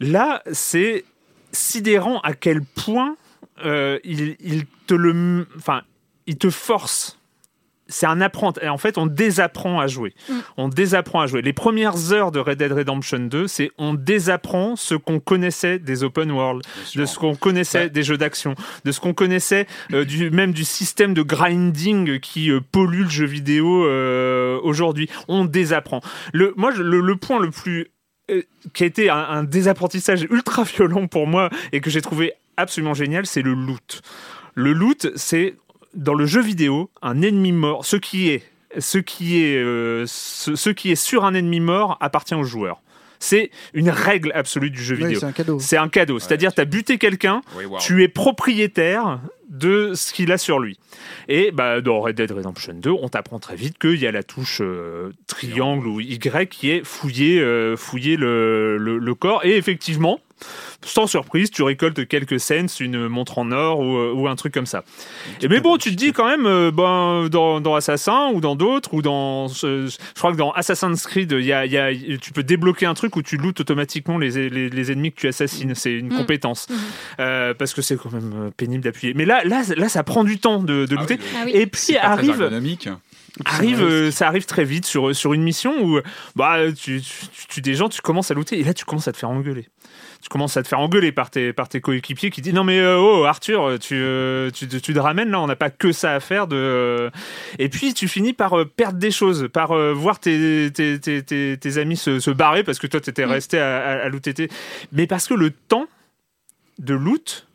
là, 0.00 0.42
c'est 0.52 1.04
sidérant 1.52 2.20
à 2.20 2.34
quel 2.34 2.62
point 2.62 3.16
euh, 3.64 3.98
il, 4.04 4.36
il 4.40 4.66
te 4.86 4.94
le, 4.94 5.46
enfin, 5.56 5.82
il 6.26 6.36
te 6.36 6.50
force. 6.50 7.14
C'est 7.90 8.04
un 8.04 8.20
apprendre. 8.20 8.62
Et 8.62 8.68
en 8.68 8.76
fait, 8.76 8.98
on 8.98 9.06
désapprend 9.06 9.80
à 9.80 9.86
jouer. 9.86 10.12
Mm. 10.28 10.34
On 10.58 10.68
désapprend 10.68 11.20
à 11.22 11.26
jouer. 11.26 11.40
Les 11.40 11.54
premières 11.54 12.12
heures 12.12 12.30
de 12.30 12.38
Red 12.38 12.58
Dead 12.58 12.70
Redemption 12.70 13.18
2, 13.18 13.46
c'est 13.48 13.70
on 13.78 13.94
désapprend 13.94 14.76
ce 14.76 14.94
qu'on 14.94 15.20
connaissait 15.20 15.78
des 15.78 16.04
open 16.04 16.30
world, 16.30 16.62
de 16.94 17.06
ce 17.06 17.18
qu'on 17.18 17.34
connaissait 17.34 17.84
Ouais. 17.84 17.88
des 17.88 18.02
jeux 18.02 18.18
d'action, 18.18 18.54
de 18.84 18.92
ce 18.92 19.00
qu'on 19.00 19.14
connaissait 19.14 19.66
euh, 19.94 20.04
du, 20.04 20.30
même 20.30 20.52
du 20.52 20.64
système 20.64 21.14
de 21.14 21.22
grinding 21.22 22.20
qui 22.20 22.50
euh, 22.50 22.60
pollue 22.60 23.04
le 23.04 23.08
jeu 23.08 23.24
vidéo 23.24 23.86
euh, 23.86 24.60
aujourd'hui. 24.62 25.08
On 25.26 25.46
désapprend. 25.46 26.02
Le, 26.34 26.52
moi, 26.58 26.72
le, 26.72 27.00
le 27.00 27.16
point 27.16 27.40
le 27.40 27.50
plus 27.50 27.86
qui 28.72 28.82
a 28.82 28.86
été 28.86 29.10
un, 29.10 29.44
désapprentissage 29.44 30.26
ultra 30.30 30.64
violent 30.64 31.06
pour 31.06 31.26
moi 31.26 31.50
et 31.72 31.80
que 31.80 31.90
j'ai 31.90 32.02
trouvé 32.02 32.32
absolument 32.56 32.94
génial, 32.94 33.26
c'est 33.26 33.42
le 33.42 33.54
loot. 33.54 34.02
Le 34.54 34.72
loot, 34.72 35.10
c'est 35.16 35.56
dans 35.94 36.14
le 36.14 36.26
jeu 36.26 36.40
vidéo 36.40 36.90
un 37.02 37.22
ennemi 37.22 37.52
mort. 37.52 37.84
Ce 37.84 37.96
qui 37.96 38.28
est, 38.28 38.42
ce 38.78 38.98
qui 38.98 39.42
est, 39.42 39.56
euh, 39.56 40.04
ce 40.06 40.70
qui 40.70 40.90
est 40.90 40.96
sur 40.96 41.24
un 41.24 41.34
ennemi 41.34 41.60
mort 41.60 41.96
appartient 42.00 42.34
au 42.34 42.44
joueur. 42.44 42.82
C'est 43.20 43.50
une 43.74 43.90
règle 43.90 44.30
absolue 44.34 44.70
du 44.70 44.82
jeu 44.82 44.94
Oui, 44.96 45.04
vidéo. 45.04 45.20
c'est 45.20 45.26
un 45.26 45.32
cadeau. 45.32 45.58
C'est 45.58 45.76
un 45.76 45.88
cadeau. 45.88 46.18
C'est-à-dire, 46.18 46.52
tu 46.54 46.60
as 46.60 46.64
buté 46.64 46.98
quelqu'un, 46.98 47.40
tu 47.80 48.02
es 48.02 48.08
propriétaire 48.08 49.20
de 49.48 49.92
ce 49.94 50.12
qu'il 50.12 50.30
a 50.32 50.38
sur 50.38 50.58
lui. 50.58 50.78
Et 51.28 51.50
bah, 51.52 51.80
dans 51.80 52.00
Red 52.00 52.16
Dead 52.16 52.30
Redemption 52.30 52.74
2, 52.74 52.90
on 52.90 53.08
t'apprend 53.08 53.38
très 53.38 53.56
vite 53.56 53.78
qu'il 53.78 53.96
y 53.96 54.06
a 54.06 54.12
la 54.12 54.22
touche 54.22 54.60
euh, 54.62 55.10
triangle 55.26 55.86
ou 55.86 56.00
Y 56.00 56.48
qui 56.48 56.70
est 56.70 56.84
fouiller, 56.84 57.40
euh, 57.40 57.76
fouiller 57.76 58.16
le, 58.16 58.76
le- 58.76 58.98
le 58.98 59.14
corps. 59.14 59.44
Et 59.44 59.56
effectivement, 59.56 60.20
sans 60.84 61.06
surprise, 61.06 61.50
tu 61.50 61.62
récoltes 61.62 62.06
quelques 62.08 62.40
cents, 62.40 62.66
une 62.80 63.08
montre 63.08 63.38
en 63.38 63.50
or 63.52 63.80
ou, 63.80 63.96
euh, 63.96 64.12
ou 64.12 64.28
un 64.28 64.36
truc 64.36 64.54
comme 64.54 64.66
ça. 64.66 64.84
Et 65.42 65.48
mais 65.48 65.60
bon, 65.60 65.76
tu 65.76 65.90
te 65.90 65.96
dis 65.96 66.12
quand 66.12 66.26
même, 66.26 66.46
euh, 66.46 66.70
ben, 66.70 67.28
dans, 67.30 67.60
dans 67.60 67.74
Assassin 67.74 68.30
ou 68.32 68.40
dans 68.40 68.56
d'autres, 68.56 68.94
ou 68.94 69.02
dans. 69.02 69.48
ce- 69.48 69.86
je 69.88 70.18
crois 70.18 70.32
que 70.32 70.36
dans 70.36 70.52
Assassin's 70.52 71.06
Creed, 71.06 71.32
il 71.32 71.44
y 71.44 71.52
a, 71.52 71.66
y 71.66 71.76
a- 71.76 71.92
tu 72.20 72.32
peux 72.32 72.42
débloquer 72.42 72.86
un 72.86 72.94
truc 72.94 73.16
où 73.16 73.22
tu 73.22 73.36
lootes 73.36 73.60
automatiquement 73.60 74.18
les, 74.18 74.48
les, 74.50 74.68
les 74.70 74.92
ennemis 74.92 75.12
que 75.12 75.20
tu 75.20 75.28
assassines. 75.28 75.74
C'est 75.74 75.92
une 75.92 76.08
Mm. 76.08 76.16
compétence. 76.16 76.66
Euh, 77.20 77.54
parce 77.54 77.74
que 77.74 77.82
c'est 77.82 77.96
quand 77.96 78.12
même 78.12 78.50
pénible 78.56 78.84
d'appuyer. 78.84 79.14
Mais 79.14 79.24
là, 79.24 79.42
là, 79.44 79.62
là, 79.76 79.88
ça 79.88 80.02
prend 80.04 80.24
du 80.24 80.38
temps 80.38 80.62
de, 80.62 80.86
de 80.86 80.96
Ah 80.96 81.00
looter. 81.00 81.14
oui, 81.20 81.26
Ah 81.36 81.42
oui. 81.44 81.52
Et 81.54 81.66
puis 81.66 81.96
arrive, 81.96 82.42
arrive, 83.44 83.82
euh, 83.82 84.10
ça 84.10 84.26
arrive 84.26 84.46
très 84.46 84.64
vite 84.64 84.84
sur, 84.86 85.14
sur 85.14 85.32
une 85.34 85.42
mission 85.42 85.74
où 85.82 86.00
bah, 86.36 86.58
tu, 86.72 87.00
tu, 87.00 87.26
tu 87.28 87.46
tues 87.46 87.60
des 87.60 87.74
gens, 87.74 87.88
tu 87.88 88.00
commences 88.00 88.30
à 88.30 88.34
looter, 88.34 88.58
et 88.58 88.64
là 88.64 88.74
tu 88.74 88.84
commences 88.84 89.08
à 89.08 89.12
te 89.12 89.16
faire 89.18 89.30
engueuler. 89.30 89.68
Tu 90.20 90.28
commences 90.28 90.56
à 90.56 90.62
te 90.64 90.68
faire 90.68 90.80
engueuler 90.80 91.12
par 91.12 91.30
tes, 91.30 91.52
par 91.52 91.68
tes 91.68 91.80
coéquipiers 91.80 92.30
qui 92.30 92.40
disent 92.42 92.52
non 92.52 92.64
mais 92.64 92.80
euh, 92.80 92.98
oh 92.98 93.24
Arthur 93.24 93.78
tu, 93.78 93.94
euh, 93.94 94.50
tu, 94.50 94.66
tu 94.66 94.80
te 94.92 94.98
ramènes 94.98 95.30
là 95.30 95.40
on 95.40 95.46
n'a 95.46 95.54
pas 95.56 95.70
que 95.70 95.92
ça 95.92 96.12
à 96.14 96.20
faire 96.20 96.48
de 96.48 96.56
euh. 96.56 97.10
et 97.60 97.68
puis 97.68 97.94
tu 97.94 98.08
finis 98.08 98.32
par 98.32 98.54
perdre 98.76 98.98
des 98.98 99.12
choses 99.12 99.48
par 99.52 99.72
voir 99.94 100.18
tes, 100.18 100.70
tes, 100.74 100.98
tes, 100.98 101.22
tes, 101.22 101.56
tes 101.56 101.78
amis 101.78 101.96
se, 101.96 102.18
se 102.18 102.30
barrer 102.32 102.64
parce 102.64 102.78
que 102.80 102.88
toi 102.88 103.00
t'étais 103.00 103.26
Mm. 103.26 103.30
resté 103.30 103.58
à, 103.60 103.78
à, 103.78 104.06
à 104.06 104.10
mais 104.92 105.06
parce 105.06 105.28
que 105.28 105.34
le 105.34 105.50
temps 105.50 105.86
de 106.78 106.94
loot 106.94 107.46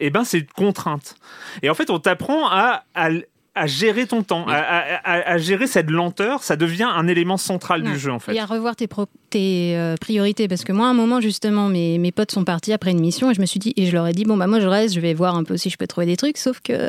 eh 0.00 0.10
ben 0.10 0.24
c'est 0.24 0.38
une 0.40 0.46
contrainte 0.46 1.14
et 1.62 1.70
en 1.70 1.74
fait 1.74 1.88
on 1.88 2.00
t'apprend 2.00 2.48
à, 2.50 2.82
à 2.94 3.10
à 3.54 3.66
gérer 3.66 4.06
ton 4.06 4.22
temps, 4.22 4.46
à, 4.46 4.54
à- 4.54 4.94
à- 5.18 5.30
à 5.32 5.38
gérer 5.38 5.66
cette 5.66 5.90
lenteur, 5.90 6.44
ça 6.44 6.54
devient 6.54 6.84
un 6.94 7.08
élément 7.08 7.36
central 7.36 7.82
du 7.82 7.98
jeu 7.98 8.12
en 8.12 8.20
fait. 8.20 8.32
Et 8.32 8.38
à 8.38 8.44
revoir 8.46 8.76
tes, 8.76 8.86
pro- 8.86 9.08
tes 9.30 9.76
euh, 9.76 9.94
priorités. 10.00 10.48
Parce 10.48 10.64
que 10.64 10.72
moi, 10.72 10.86
à 10.86 10.90
un 10.90 10.94
moment, 10.94 11.20
justement, 11.20 11.68
mes, 11.68 11.98
mes 11.98 12.12
potes 12.12 12.32
sont 12.32 12.44
partis 12.44 12.72
après 12.72 12.90
une 12.90 13.00
mission 13.00 13.30
et 13.30 13.34
je 13.34 13.40
me 13.40 13.46
suis 13.46 13.60
dit, 13.60 13.72
et 13.76 13.86
je 13.86 13.92
leur 13.92 14.06
ai 14.06 14.12
dit, 14.12 14.24
bon, 14.24 14.36
bah, 14.36 14.46
moi, 14.46 14.60
je 14.60 14.66
reste, 14.66 14.94
je 14.94 15.00
vais 15.00 15.14
voir 15.14 15.36
un 15.36 15.44
peu 15.44 15.56
si 15.56 15.70
je 15.70 15.76
peux 15.76 15.86
trouver 15.86 16.06
des 16.06 16.16
trucs. 16.16 16.38
Sauf 16.38 16.60
que 16.62 16.88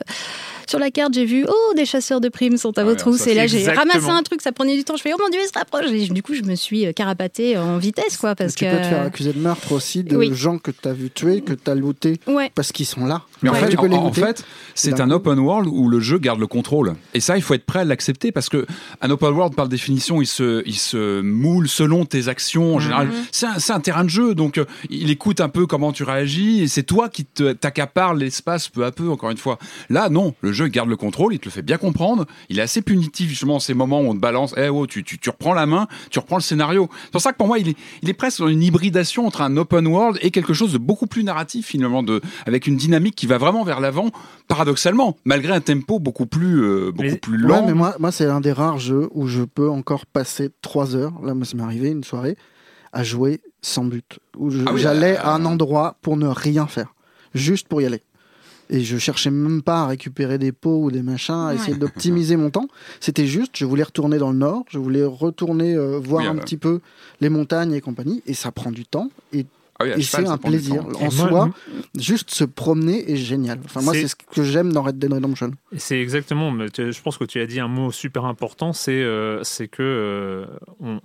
sur 0.68 0.80
la 0.80 0.92
carte, 0.92 1.14
j'ai 1.14 1.26
vu, 1.26 1.46
oh, 1.48 1.74
des 1.76 1.86
chasseurs 1.86 2.22
de 2.22 2.30
primes 2.30 2.58
sont 2.58 2.78
à 2.78 2.82
Ah 2.82 2.84
votre 2.86 3.10
ouais, 3.10 3.32
Et 3.32 3.36
là, 3.36 3.48
j'ai 3.48 3.68
ramassé 3.70 4.10
un 4.10 4.24
truc, 4.24 4.42
ça 4.42 4.52
prenait 4.52 4.76
du 4.78 4.84
temps. 4.84 4.96
Je 4.96 5.02
fais, 5.02 5.12
oh 5.14 5.18
mon 5.20 5.30
dieu, 5.30 5.40
il 5.44 5.48
se 5.48 5.58
rapproche. 5.58 5.86
Et 5.92 6.08
du 6.08 6.22
coup, 6.24 6.34
je 6.34 6.44
me 6.44 6.56
suis 6.56 6.86
euh, 6.86 6.92
carapatée 6.94 7.58
en 7.58 7.78
vitesse, 7.78 8.18
quoi. 8.18 8.36
Parce 8.36 8.56
tu 8.56 8.66
que. 8.66 8.72
peux 8.72 8.78
te 8.82 8.88
faire 8.88 9.02
accuser 9.04 9.34
de 9.34 9.40
meurtre 9.40 9.72
aussi 9.72 10.04
de 10.04 10.16
Oui. 10.16 10.32
gens 10.34 10.58
que 10.58 10.72
tu 10.72 10.88
as 10.88 10.94
vu 10.94 11.10
tuer, 11.10 11.42
que 11.42 11.54
tu 11.54 11.70
as 11.70 11.76
looté 11.76 12.20
Ouais. 12.28 12.52
parce 12.56 12.72
qu'ils 12.72 12.86
sont 12.86 13.06
là. 13.06 13.24
Mais 13.42 13.50
en 13.50 13.54
Ouais. 13.54 13.60
fait, 13.60 13.70
tu 13.70 13.78
en, 13.78 14.14
fait, 14.14 14.44
c'est 14.76 15.00
un 15.02 15.12
open 15.12 15.40
world 15.40 15.68
où 15.72 15.88
le 15.90 16.00
jeu 16.00 16.18
garde 16.20 16.40
le 16.40 16.48
contrôle. 16.48 16.96
Et 17.14 17.20
ça, 17.20 17.36
il 17.38 17.42
faut 17.42 17.54
être 17.54 17.66
près 17.66 17.80
à 17.80 17.84
l'accepter 17.86 18.32
parce 18.32 18.50
que 18.50 18.66
un 19.02 19.10
open 19.10 19.30
world, 19.30 19.56
par 19.56 19.68
définition, 19.68 20.22
il 20.22 20.28
se, 20.28 20.62
il 20.66 20.76
se 20.78 21.22
moule 21.22 21.68
selon 21.68 22.06
tes 22.06 22.29
actions 22.30 22.76
en 22.76 22.80
général. 22.80 23.10
C'est 23.32 23.46
un, 23.48 23.60
c'est 23.60 23.74
un 23.74 23.80
terrain 23.80 24.04
de 24.04 24.10
jeu, 24.10 24.36
donc 24.36 24.58
euh, 24.58 24.66
il 24.90 25.10
écoute 25.12 25.42
un 25.42 25.50
peu 25.50 25.66
comment 25.68 25.92
tu 25.92 26.04
réagis 26.04 26.62
et 26.62 26.68
c'est 26.68 26.84
toi 26.84 27.10
qui 27.10 27.26
t'accapares 27.26 28.14
l'espace 28.14 28.70
peu 28.70 28.86
à 28.86 28.92
peu. 28.92 29.10
Encore 29.10 29.32
une 29.32 29.38
fois, 29.38 29.58
là 29.90 30.10
non, 30.10 30.34
le 30.42 30.52
jeu 30.54 30.68
garde 30.68 30.90
le 30.90 30.96
contrôle, 30.98 31.34
il 31.34 31.40
te 31.40 31.46
le 31.46 31.52
fait 31.52 31.62
bien 31.62 31.78
comprendre. 31.78 32.26
Il 32.50 32.60
est 32.60 32.62
assez 32.62 32.82
punitif 32.82 33.30
justement 33.30 33.56
en 33.56 33.60
ces 33.60 33.74
moments 33.74 34.02
où 34.02 34.06
on 34.10 34.14
te 34.16 34.20
balance, 34.20 34.54
eh 34.58 34.70
oh, 34.70 34.86
tu, 34.88 35.04
tu, 35.04 35.18
tu 35.18 35.30
reprends 35.30 35.54
la 35.54 35.66
main, 35.66 35.88
tu 36.12 36.20
reprends 36.20 36.38
le 36.38 36.42
scénario. 36.42 36.90
C'est 37.06 37.12
pour 37.12 37.22
ça 37.22 37.32
que 37.32 37.38
pour 37.38 37.48
moi, 37.48 37.60
il 37.60 37.70
est, 37.70 37.78
il 38.04 38.10
est 38.10 38.14
presque 38.14 38.40
dans 38.40 38.48
une 38.48 38.62
hybridation 38.64 39.26
entre 39.28 39.42
un 39.42 39.58
open 39.58 39.88
world 39.88 40.18
et 40.22 40.32
quelque 40.32 40.54
chose 40.54 40.72
de 40.74 40.78
beaucoup 40.78 41.08
plus 41.08 41.24
narratif 41.24 41.66
finalement, 41.68 42.04
de, 42.04 42.22
avec 42.46 42.68
une 42.68 42.78
dynamique 42.78 43.16
qui 43.16 43.26
va 43.26 43.38
vraiment 43.38 43.64
vers 43.64 43.80
l'avant, 43.80 44.10
paradoxalement, 44.48 45.16
malgré 45.26 45.54
un 45.54 45.62
tempo 45.62 46.00
beaucoup 46.00 46.26
plus, 46.26 46.62
euh, 46.64 46.92
beaucoup 46.92 47.02
Mais- 47.04 47.18
plus 47.18 47.46
Ouais, 47.46 47.50
lent. 47.60 47.66
mais 47.66 47.74
moi, 47.74 47.96
moi 48.00 48.12
c'est 48.12 48.26
un 48.26 48.42
des 48.42 48.52
rares 48.52 48.80
jeux 48.80 49.08
où 49.12 49.28
je 49.28 49.44
peux 49.44 49.70
encore 49.70 50.06
passer 50.06 50.50
trois 50.62 50.96
heures. 50.96 51.14
Là, 51.24 51.34
moi, 51.34 51.46
ça 51.46 51.56
m'est 51.56 51.64
arrivé 51.64 51.90
une 51.90 52.04
soirée 52.04 52.19
à 52.94 53.04
jouer 53.04 53.42
sans 53.62 53.84
but. 53.86 54.20
Où 54.38 54.50
Ah 54.66 54.72
oui, 54.74 54.82
j'allais 54.82 55.18
euh, 55.18 55.22
à 55.24 55.34
un 55.36 55.46
endroit 55.46 55.98
pour 56.02 56.18
ne 56.18 56.28
rien 56.28 56.68
faire, 56.68 56.94
juste 57.34 57.68
pour 57.68 57.82
y 57.82 57.86
aller. 57.86 58.02
Et 58.72 58.82
je 58.84 58.98
cherchais 59.00 59.32
même 59.32 59.64
pas 59.64 59.82
à 59.82 59.88
récupérer 59.88 60.38
des 60.38 60.52
pots 60.52 60.84
ou 60.84 60.92
des 60.92 61.02
machins, 61.02 61.34
à 61.50 61.56
essayer 61.56 61.76
d'optimiser 61.76 62.36
mon 62.36 62.52
temps. 62.52 62.68
C'était 63.00 63.26
juste, 63.26 63.54
je 63.58 63.66
voulais 63.66 63.82
retourner 63.84 64.20
dans 64.20 64.30
le 64.32 64.38
nord, 64.38 64.64
je 64.70 64.78
voulais 64.78 65.04
retourner 65.04 65.74
euh, 65.76 65.98
voir 65.98 66.22
Oui, 66.22 66.28
un 66.30 66.38
euh, 66.38 66.40
petit 66.40 66.58
peu 66.58 66.80
les 67.20 67.30
montagnes 67.30 67.74
et 67.74 67.82
compagnie. 67.82 68.22
Et 68.28 68.36
ça 68.36 68.52
prend 68.52 68.70
du 68.72 68.86
temps. 68.86 69.10
Et, 69.34 69.48
Ah 69.80 69.86
oui, 69.86 69.92
et 69.98 70.02
c'est 70.04 70.28
un 70.28 70.38
plaisir. 70.38 70.86
En 70.98 71.00
moi- 71.02 71.10
soi, 71.30 71.50
juste 71.98 72.30
se 72.30 72.44
promener 72.44 73.12
est 73.12 73.16
génial. 73.16 73.60
Enfin, 73.66 73.82
moi, 73.82 73.94
C'est- 73.94 74.08
ce 74.10 74.16
que 74.16 74.44
j'aime 74.44 74.72
dans 74.72 74.84
Red 74.84 75.00
Dead 75.00 75.14
Redemption. 75.14 75.50
C'est 75.76 76.00
exactement, 76.00 76.52
mais 76.52 76.70
tu- 76.70 76.92
je 76.94 77.02
pense 77.02 77.18
que 77.18 77.24
tu 77.26 77.40
as 77.42 77.48
dit 77.48 77.60
un 77.60 77.68
mot 77.70 77.92
super 77.92 78.26
important, 78.26 78.72
c'est 78.74 78.92
euh, 79.02 79.44
c'est 79.44 79.68
que 79.68 79.82
euh, 79.82 80.46
on- 80.80 81.00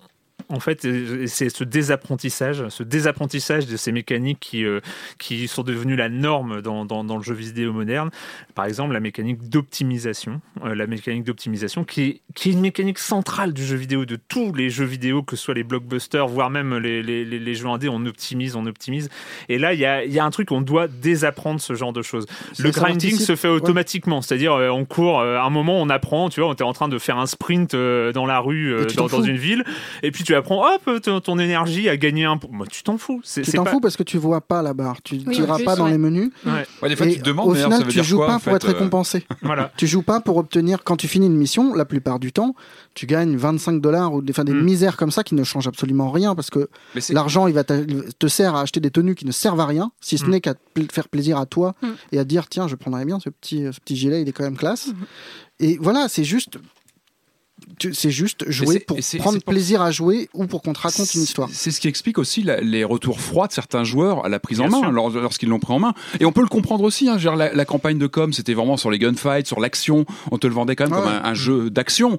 en 0.48 0.60
fait, 0.60 0.86
c'est 1.26 1.48
ce 1.48 1.64
désapprentissage, 1.64 2.68
ce 2.68 2.82
désapprentissage 2.82 3.66
de 3.66 3.76
ces 3.76 3.92
mécaniques 3.92 4.40
qui, 4.40 4.64
euh, 4.64 4.80
qui 5.18 5.48
sont 5.48 5.62
devenues 5.62 5.96
la 5.96 6.08
norme 6.08 6.60
dans, 6.60 6.84
dans, 6.84 7.04
dans 7.04 7.16
le 7.16 7.22
jeu 7.22 7.34
vidéo 7.34 7.72
moderne. 7.72 8.10
Par 8.54 8.66
exemple, 8.66 8.92
la 8.92 9.00
mécanique 9.00 9.48
d'optimisation, 9.48 10.40
euh, 10.64 10.74
la 10.74 10.86
mécanique 10.86 11.24
d'optimisation 11.24 11.84
qui 11.84 12.02
est, 12.02 12.20
qui 12.34 12.50
est 12.50 12.52
une 12.52 12.60
mécanique 12.60 12.98
centrale 12.98 13.52
du 13.52 13.64
jeu 13.64 13.76
vidéo, 13.76 14.04
de 14.04 14.16
tous 14.16 14.52
les 14.52 14.70
jeux 14.70 14.84
vidéo, 14.84 15.22
que 15.22 15.36
ce 15.36 15.44
soit 15.44 15.54
les 15.54 15.64
blockbusters, 15.64 16.28
voire 16.28 16.50
même 16.50 16.76
les, 16.76 17.02
les, 17.02 17.24
les, 17.24 17.54
jeux 17.54 17.68
indés, 17.68 17.88
on 17.88 18.04
optimise, 18.06 18.56
on 18.56 18.66
optimise. 18.66 19.08
Et 19.48 19.58
là, 19.58 19.72
il 19.72 19.80
y 19.80 19.86
a, 19.86 20.04
y 20.04 20.18
a 20.18 20.24
un 20.24 20.30
truc, 20.30 20.52
on 20.52 20.60
doit 20.60 20.88
désapprendre 20.88 21.60
ce 21.60 21.74
genre 21.74 21.92
de 21.92 22.02
choses. 22.02 22.26
Le 22.58 22.70
grinding 22.70 23.16
se 23.16 23.34
fait 23.36 23.48
ouais. 23.48 23.54
automatiquement, 23.54 24.20
c'est-à-dire 24.22 24.52
euh, 24.52 24.68
on 24.68 24.84
court, 24.84 25.20
euh, 25.20 25.38
à 25.38 25.44
un 25.44 25.50
moment 25.50 25.80
on 25.80 25.88
apprend, 25.88 26.28
tu 26.28 26.40
vois, 26.40 26.50
on 26.50 26.54
est 26.54 26.62
en 26.62 26.72
train 26.72 26.88
de 26.88 26.98
faire 26.98 27.18
un 27.18 27.26
sprint 27.26 27.74
dans 27.74 28.26
la 28.26 28.40
rue, 28.40 28.74
dans, 28.96 29.06
dans 29.06 29.22
une 29.22 29.36
ville, 29.36 29.64
et 30.02 30.10
puis 30.10 30.24
tu 30.24 30.33
apprends, 30.34 30.64
hop, 30.74 31.00
ton, 31.02 31.20
ton 31.20 31.38
énergie 31.38 31.88
à 31.88 31.96
gagner 31.96 32.24
un... 32.24 32.38
Moi, 32.50 32.66
tu 32.66 32.82
t'en 32.82 32.98
fous. 32.98 33.20
C'est, 33.24 33.42
Tu 33.42 33.50
c'est 33.50 33.56
t'en 33.56 33.64
pas... 33.64 33.70
fous 33.70 33.80
parce 33.80 33.96
que 33.96 34.02
tu 34.02 34.18
vois 34.18 34.40
pas 34.40 34.62
la 34.62 34.74
barre. 34.74 35.02
Tu 35.02 35.16
Oui, 35.26 35.36
plus, 35.36 35.64
pas 35.64 35.76
dans 35.76 35.84
ouais. 35.84 35.90
les 35.92 35.98
menus. 35.98 36.30
Ouais, 36.46 36.52
Ouais, 36.82 36.88
des 36.88 36.96
fois, 36.96 37.06
Et 37.06 37.12
tu 37.14 37.18
te 37.20 37.24
demandes, 37.24 37.48
au 37.50 37.54
final, 37.54 37.72
ça 37.72 37.78
veut 37.78 37.84
tu 37.84 37.94
dire 37.94 38.04
joues 38.04 38.16
quoi, 38.18 38.26
pas 38.26 38.34
en 38.34 38.38
pour 38.38 38.44
fait, 38.52 38.56
être 38.56 38.68
euh, 38.68 38.72
récompensé. 38.72 39.26
voilà. 39.42 39.70
Tu 39.76 39.86
joues 39.86 40.02
pas 40.02 40.20
pour 40.20 40.36
obtenir, 40.36 40.84
quand 40.84 40.96
tu 40.96 41.08
finis 41.08 41.26
une 41.26 41.36
mission, 41.36 41.74
la 41.74 41.84
plupart 41.84 42.18
du 42.18 42.32
temps, 42.32 42.54
tu 42.94 43.06
gagnes 43.06 43.36
25 43.36 43.80
dollars 43.80 44.12
ou 44.14 44.22
des, 44.22 44.30
enfin, 44.32 44.44
des 44.44 44.52
Mm. 44.54 44.62
misères 44.62 44.96
comme 44.96 45.10
ça 45.10 45.22
qui 45.24 45.34
ne 45.34 45.44
changent 45.44 45.68
absolument 45.68 46.10
rien 46.10 46.34
parce 46.34 46.50
que 46.50 46.68
l'argent, 47.10 47.46
il 47.46 47.54
va 47.54 47.64
te 47.64 48.26
sert 48.28 48.54
à 48.54 48.60
acheter 48.62 48.80
des 48.80 48.90
tenues 48.90 49.14
qui 49.14 49.26
ne 49.26 49.32
servent 49.32 49.60
à 49.60 49.66
rien, 49.66 49.90
si 50.00 50.18
ce 50.18 50.24
Mm. 50.26 50.30
n'est 50.30 50.40
qu'à 50.40 50.54
te 50.54 50.60
pl- 50.74 50.88
faire 50.92 51.08
plaisir 51.08 51.38
à 51.38 51.46
toi 51.46 51.74
Mm. 51.82 51.86
et 52.12 52.18
à 52.18 52.24
te 52.24 52.28
dire, 52.28 52.48
tiens, 52.48 52.68
je 52.68 52.74
prendrais 52.76 53.04
bien 53.04 53.18
ce 53.20 53.30
petit, 53.30 53.66
ce 53.72 53.80
petit 53.80 53.96
gilet, 53.96 54.22
il 54.22 54.28
est 54.28 54.32
quand 54.32 54.44
même 54.44 54.56
classe. 54.56 54.90
Et 55.60 55.78
voilà, 55.80 56.06
c'est 56.08 56.24
juste. 56.24 56.58
C'est 57.92 58.10
juste 58.10 58.48
jouer 58.50 58.78
pour 58.80 58.98
prendre 59.18 59.40
plaisir 59.42 59.82
à 59.82 59.90
jouer 59.90 60.28
ou 60.34 60.46
pour 60.46 60.62
qu'on 60.62 60.72
te 60.72 60.80
raconte 60.80 61.12
une 61.14 61.22
histoire. 61.22 61.48
C'est 61.52 61.70
ce 61.70 61.80
qui 61.80 61.88
explique 61.88 62.18
aussi 62.18 62.42
la- 62.42 62.60
les 62.60 62.84
retours 62.84 63.20
froids 63.20 63.46
de 63.46 63.52
certains 63.52 63.84
joueurs 63.84 64.24
à 64.24 64.28
la 64.28 64.38
prise 64.38 64.60
en 64.60 64.68
main 64.68 64.90
lors- 64.90 65.10
lorsqu'ils 65.10 65.48
l'ont 65.48 65.58
pris 65.58 65.72
en 65.72 65.78
main. 65.78 65.94
Et 66.20 66.24
on 66.24 66.32
peut 66.32 66.40
le 66.42 66.46
comprendre 66.48 66.84
aussi. 66.84 67.08
Hein, 67.08 67.18
Je 67.18 67.28
la, 67.28 67.52
la 67.52 67.64
campagne 67.64 67.98
de 67.98 68.06
com, 68.06 68.32
c'était 68.32 68.54
vraiment 68.54 68.76
sur 68.76 68.90
les 68.90 68.98
gunfights, 68.98 69.46
sur 69.46 69.60
l'action. 69.60 70.04
On 70.30 70.38
te 70.38 70.46
le 70.46 70.54
vendait 70.54 70.76
quand 70.76 70.84
même 70.88 70.94
comme 70.94 71.08
un, 71.08 71.22
un 71.24 71.34
jeu 71.34 71.70
d'action. 71.70 72.18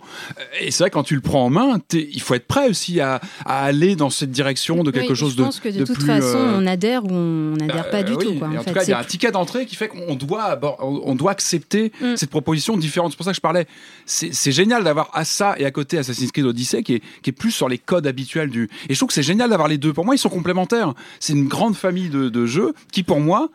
Et 0.61 0.71
c'est 0.71 0.83
vrai 0.83 0.89
quand 0.89 1.03
tu 1.03 1.15
le 1.15 1.21
prends 1.21 1.45
en 1.45 1.49
main, 1.49 1.79
il 1.93 2.21
faut 2.21 2.33
être 2.33 2.47
prêt 2.47 2.69
aussi 2.69 2.99
à, 2.99 3.21
à 3.45 3.63
aller 3.65 3.95
dans 3.95 4.09
cette 4.09 4.31
direction 4.31 4.83
de 4.83 4.91
quelque 4.91 5.11
Oui, 5.11 5.15
chose 5.15 5.31
je 5.33 5.37
de. 5.37 5.43
pense 5.43 5.59
que 5.59 5.69
de, 5.69 5.79
de 5.79 5.85
toute 5.85 5.95
plus, 5.97 6.05
façon, 6.05 6.37
euh, 6.37 6.59
on 6.59 6.67
adhère 6.67 7.03
ou 7.05 7.09
on 7.11 7.55
n'adhère 7.55 7.83
bah, 7.83 7.89
pas 7.91 8.03
du 8.03 8.13
oui. 8.13 8.25
tout. 8.25 8.33
Quoi, 8.39 8.47
en 8.47 8.55
en 8.55 8.59
fait. 8.61 8.65
tout 8.71 8.73
cas, 8.73 8.83
il 8.83 8.89
y 8.89 8.93
a 8.93 8.97
C'est- 8.97 9.03
un 9.03 9.03
ticket 9.03 9.31
d'entrée 9.31 9.65
qui 9.65 9.75
fait 9.75 9.87
qu'on 9.87 10.15
doit, 10.15 10.59
on 10.81 11.15
doit 11.15 11.31
accepter 11.31 11.91
Mm. 12.01 12.15
cette 12.17 12.29
proposition 12.29 12.75
différente. 12.77 13.11
C'est 13.11 13.17
pour 13.17 13.25
ça 13.25 13.31
que 13.31 13.35
je 13.37 13.41
parlais. 13.41 13.67
C'est 14.05 14.51
génial 14.51 14.83
d'avoir 14.83 15.09
à 15.13 15.23
ça 15.35 15.55
et 15.57 15.65
à 15.65 15.71
côté 15.71 15.97
Assassin's 15.97 16.31
Creed 16.31 16.45
Odyssey 16.45 16.83
qui 16.83 16.95
est, 16.95 17.03
qui 17.21 17.29
est 17.29 17.33
plus 17.33 17.51
sur 17.51 17.69
les 17.69 17.77
codes 17.77 18.07
habituels 18.07 18.49
du. 18.49 18.69
Et 18.89 18.93
je 18.93 18.99
trouve 18.99 19.07
que 19.07 19.13
c'est 19.13 19.23
génial 19.23 19.49
d'avoir 19.49 19.67
les 19.67 19.77
deux. 19.77 19.93
Pour 19.93 20.05
moi, 20.05 20.15
ils 20.15 20.19
sont 20.19 20.29
complémentaires. 20.29 20.93
C'est 21.19 21.33
une 21.33 21.47
grande 21.47 21.75
famille 21.75 22.09
de, 22.09 22.29
de 22.29 22.45
jeux 22.45 22.73
qui, 22.91 23.03
pour 23.03 23.19
moi, 23.19 23.49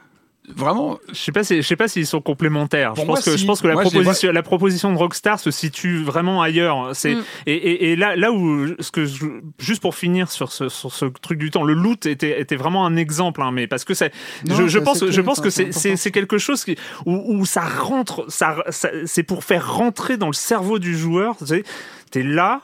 vraiment. 0.56 0.98
Je 1.12 1.14
sais 1.18 1.32
pas, 1.32 1.44
si- 1.44 1.56
je 1.56 1.66
sais 1.66 1.76
pas 1.76 1.88
s'ils 1.88 2.06
sont 2.06 2.20
complémentaires. 2.20 2.94
Pour 2.94 3.02
je 3.04 3.06
pense 3.06 3.16
moi, 3.18 3.22
que 3.24 3.30
si. 3.32 3.38
je 3.38 3.46
pense 3.46 3.60
que 3.60 3.66
la 3.68 3.74
Moi, 3.74 3.82
proposition, 3.82 4.32
la 4.32 4.42
proposition 4.42 4.92
de 4.92 4.96
Rockstar 4.98 5.38
se 5.40 5.50
situe 5.50 6.02
vraiment 6.02 6.42
ailleurs. 6.42 6.90
C'est 6.94 7.14
Mm. 7.14 7.22
et, 7.46 7.52
et, 7.54 7.92
et 7.92 7.96
là, 7.96 8.16
là 8.16 8.32
où 8.32 8.66
ce 8.80 8.90
que 8.90 9.04
je- 9.06 9.24
juste 9.58 9.80
pour 9.82 9.94
finir 9.94 10.30
sur 10.30 10.52
ce, 10.52 10.68
sur 10.68 10.92
ce 10.92 11.06
truc 11.06 11.38
du 11.38 11.50
temps, 11.50 11.64
le 11.64 11.74
loot 11.74 12.06
était, 12.06 12.40
était 12.40 12.56
vraiment 12.56 12.86
un 12.86 12.96
exemple, 12.96 13.42
hein, 13.42 13.50
mais 13.52 13.66
parce 13.66 13.84
que 13.84 13.94
c'est, 13.94 14.12
je, 14.46 14.78
pense, 14.78 15.04
je 15.08 15.20
pense 15.20 15.40
que 15.40 15.50
c'est 15.50 15.72
c'est, 15.72 16.10
quelque 16.10 16.38
chose 16.38 16.64
qui, 16.64 16.76
où, 17.06 17.22
où 17.36 17.44
ça 17.46 17.62
rentre, 17.62 18.24
ça, 18.28 18.56
ça- 18.70 18.90
c'est 19.06 19.22
pour 19.22 19.44
faire 19.44 19.74
rentrer 19.74 20.16
dans 20.16 20.26
le 20.28 20.32
cerveau 20.32 20.78
du 20.78 20.96
joueur. 20.96 21.36
Tu 21.38 21.46
sais, 21.46 21.64
t'es 22.10 22.22
là 22.22 22.60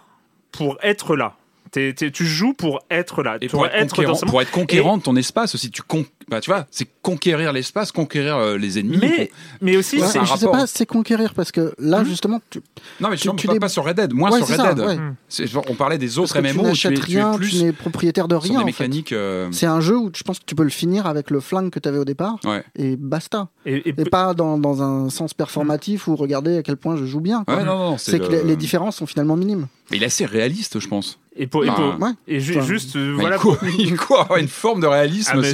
pour 0.53 0.78
être 0.82 1.16
là. 1.16 1.34
T'es- 1.72 1.93
t'es- 1.93 2.11
tu 2.11 2.24
joues 2.24 2.55
pour 2.55 2.80
être 2.91 3.22
là. 3.22 3.37
Et 3.41 3.49
pour, 3.49 3.61
pour 3.61 3.66
être, 3.66 4.03
dans 4.03 4.14
ce 4.14 4.24
pour 4.24 4.41
être 4.41 4.51
conquérant 4.51 4.97
de 4.97 5.03
ton 5.03 5.16
espace 5.16 5.55
aussi, 5.55 5.70
tu, 5.70 5.82
con, 5.82 6.05
bah, 6.29 6.41
tu 6.41 6.51
vois, 6.51 6.66
c'est 6.70 6.89
conquérir 7.03 7.53
l'espace, 7.53 7.93
conquérir 7.93 8.37
euh, 8.37 8.59
les 8.59 8.79
ennemis. 8.79 8.99
Mais, 9.01 9.31
mais 9.61 9.77
aussi, 9.77 9.99
Ouais, 9.99 10.07
c'est, 10.07 10.20
je 10.20 10.24
sais 10.27 10.33
rapport. 10.33 10.53
pas, 10.53 10.66
c'est 10.66 10.87
conquérir 10.87 11.35
parce 11.35 11.53
que 11.53 11.72
là, 11.79 12.01
Hmm. 12.03 12.07
justement, 12.07 12.41
tu, 12.51 12.61
Non, 13.01 13.09
mais 13.11 13.16
tu- 13.16 13.29
tu, 13.37 13.49
tu 13.49 13.59
pas, 13.61 13.68
sur 13.68 13.85
Red 13.85 13.97
Dead, 13.97 14.12
moins 14.12 14.31
Ouais, 14.31 14.39
sur 14.39 14.49
Red 14.49 14.57
ça, 14.57 14.74
Dead. 14.74 14.85
ouais. 14.87 14.99
C'est- 15.29 15.47
On 15.68 15.74
parlait 15.74 15.99
des 15.99 16.07
parce 16.07 16.18
autres 16.18 16.33
tu 16.35 16.39
MMO 16.43 16.51
où 16.51 16.62
tu 16.62 16.66
es, 16.66 16.68
n'achètes 16.70 16.95
tu 16.95 17.01
es 17.01 17.05
rien, 17.05 17.39
tu 17.39 17.62
n'es 17.62 17.72
propriétaire 17.72 18.27
de 18.29 18.35
rien. 18.35 18.53
des 18.55 18.57
en 18.57 18.61
fait. 18.61 18.85
mécaniques. 18.85 19.12
euh, 19.12 19.49
C'est 19.53 19.66
un 19.66 19.81
jeu 19.81 19.97
où 19.97 20.11
je 20.14 20.22
pense 20.24 20.39
que 20.41 20.45
tu 20.45 20.55
peux 20.55 20.64
le 20.64 20.68
finir 20.70 21.07
avec 21.07 21.31
le 21.31 21.41
flingue 21.41 21.70
que 21.70 21.79
tu 21.79 21.89
avais 21.89 21.99
au 21.99 22.05
départ 22.05 22.37
Ouais. 22.45 22.64
et 22.77 22.97
basta. 22.97 23.49
et- 23.64 23.89
et- 23.89 23.95
Et 23.97 24.05
pas 24.05 24.35
dans, 24.35 24.59
dans 24.59 24.83
un 24.83 25.11
sens 25.11 25.35
performatif 25.35 26.07
où 26.09 26.16
regarder 26.16 26.59
à 26.59 26.62
quel 26.62 26.77
point 26.77 26.97
je 26.97 27.05
joue 27.05 27.20
bien. 27.20 27.45
quoi. 27.45 27.57
Ouais, 27.57 27.64
non, 27.64 27.77
non, 27.79 27.99
c'est 27.99 28.18
que 28.18 28.24
le- 28.24 28.31
les, 28.39 28.45
les 28.45 28.57
différences 28.57 28.97
sont 28.97 29.07
finalement 29.07 29.37
minimes. 29.37 29.66
Mais 29.91 29.97
il 29.99 30.03
est 30.03 30.07
assez 30.07 30.24
réaliste, 30.27 30.81
je 30.81 30.89
pense. 30.89 31.18
et 31.39 31.47
pour- 31.47 31.64
et 31.64 31.68
pour- 31.68 32.01
Ouais. 32.01 32.11
et 32.27 32.41
ju- 32.41 32.57
Enfin, 32.57 32.66
juste, 32.66 32.97
euh, 32.97 33.14
voilà. 33.18 33.37
il, 33.37 33.41
court, 33.41 33.59
il 33.79 33.97
court 33.97 34.20
avoir 34.22 34.39
une 34.39 34.49
forme 34.49 34.81
de 34.81 34.87
réalisme 34.87 35.33
Ah, 35.35 35.37
c'est- 35.43 35.53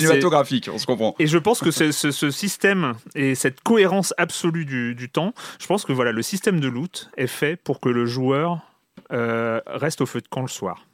Et 1.18 1.26
je 1.26 1.38
pense 1.38 1.60
que 1.60 1.70
ce, 1.70 2.30
système 2.30 2.94
et 3.14 3.34
cette 3.34 3.60
cohérence 3.60 4.14
absolue 4.18 4.64
du, 4.64 4.94
du 4.94 5.08
temps, 5.10 5.34
je 5.60 5.66
pense 5.66 5.84
que 5.84 5.92
voilà, 5.92 6.12
le 6.12 6.22
système 6.22 6.60
de 6.60 6.68
loot 6.68 7.10
est 7.16 7.26
fait 7.26 7.56
pour 7.56 7.80
que 7.80 7.88
le 7.88 8.06
joueur 8.06 8.60
euh, 9.12 9.60
reste 9.66 10.00
au 10.00 10.06
feu 10.06 10.20
de 10.20 10.28
camp 10.28 10.42
le 10.42 10.48
soir. 10.48 10.86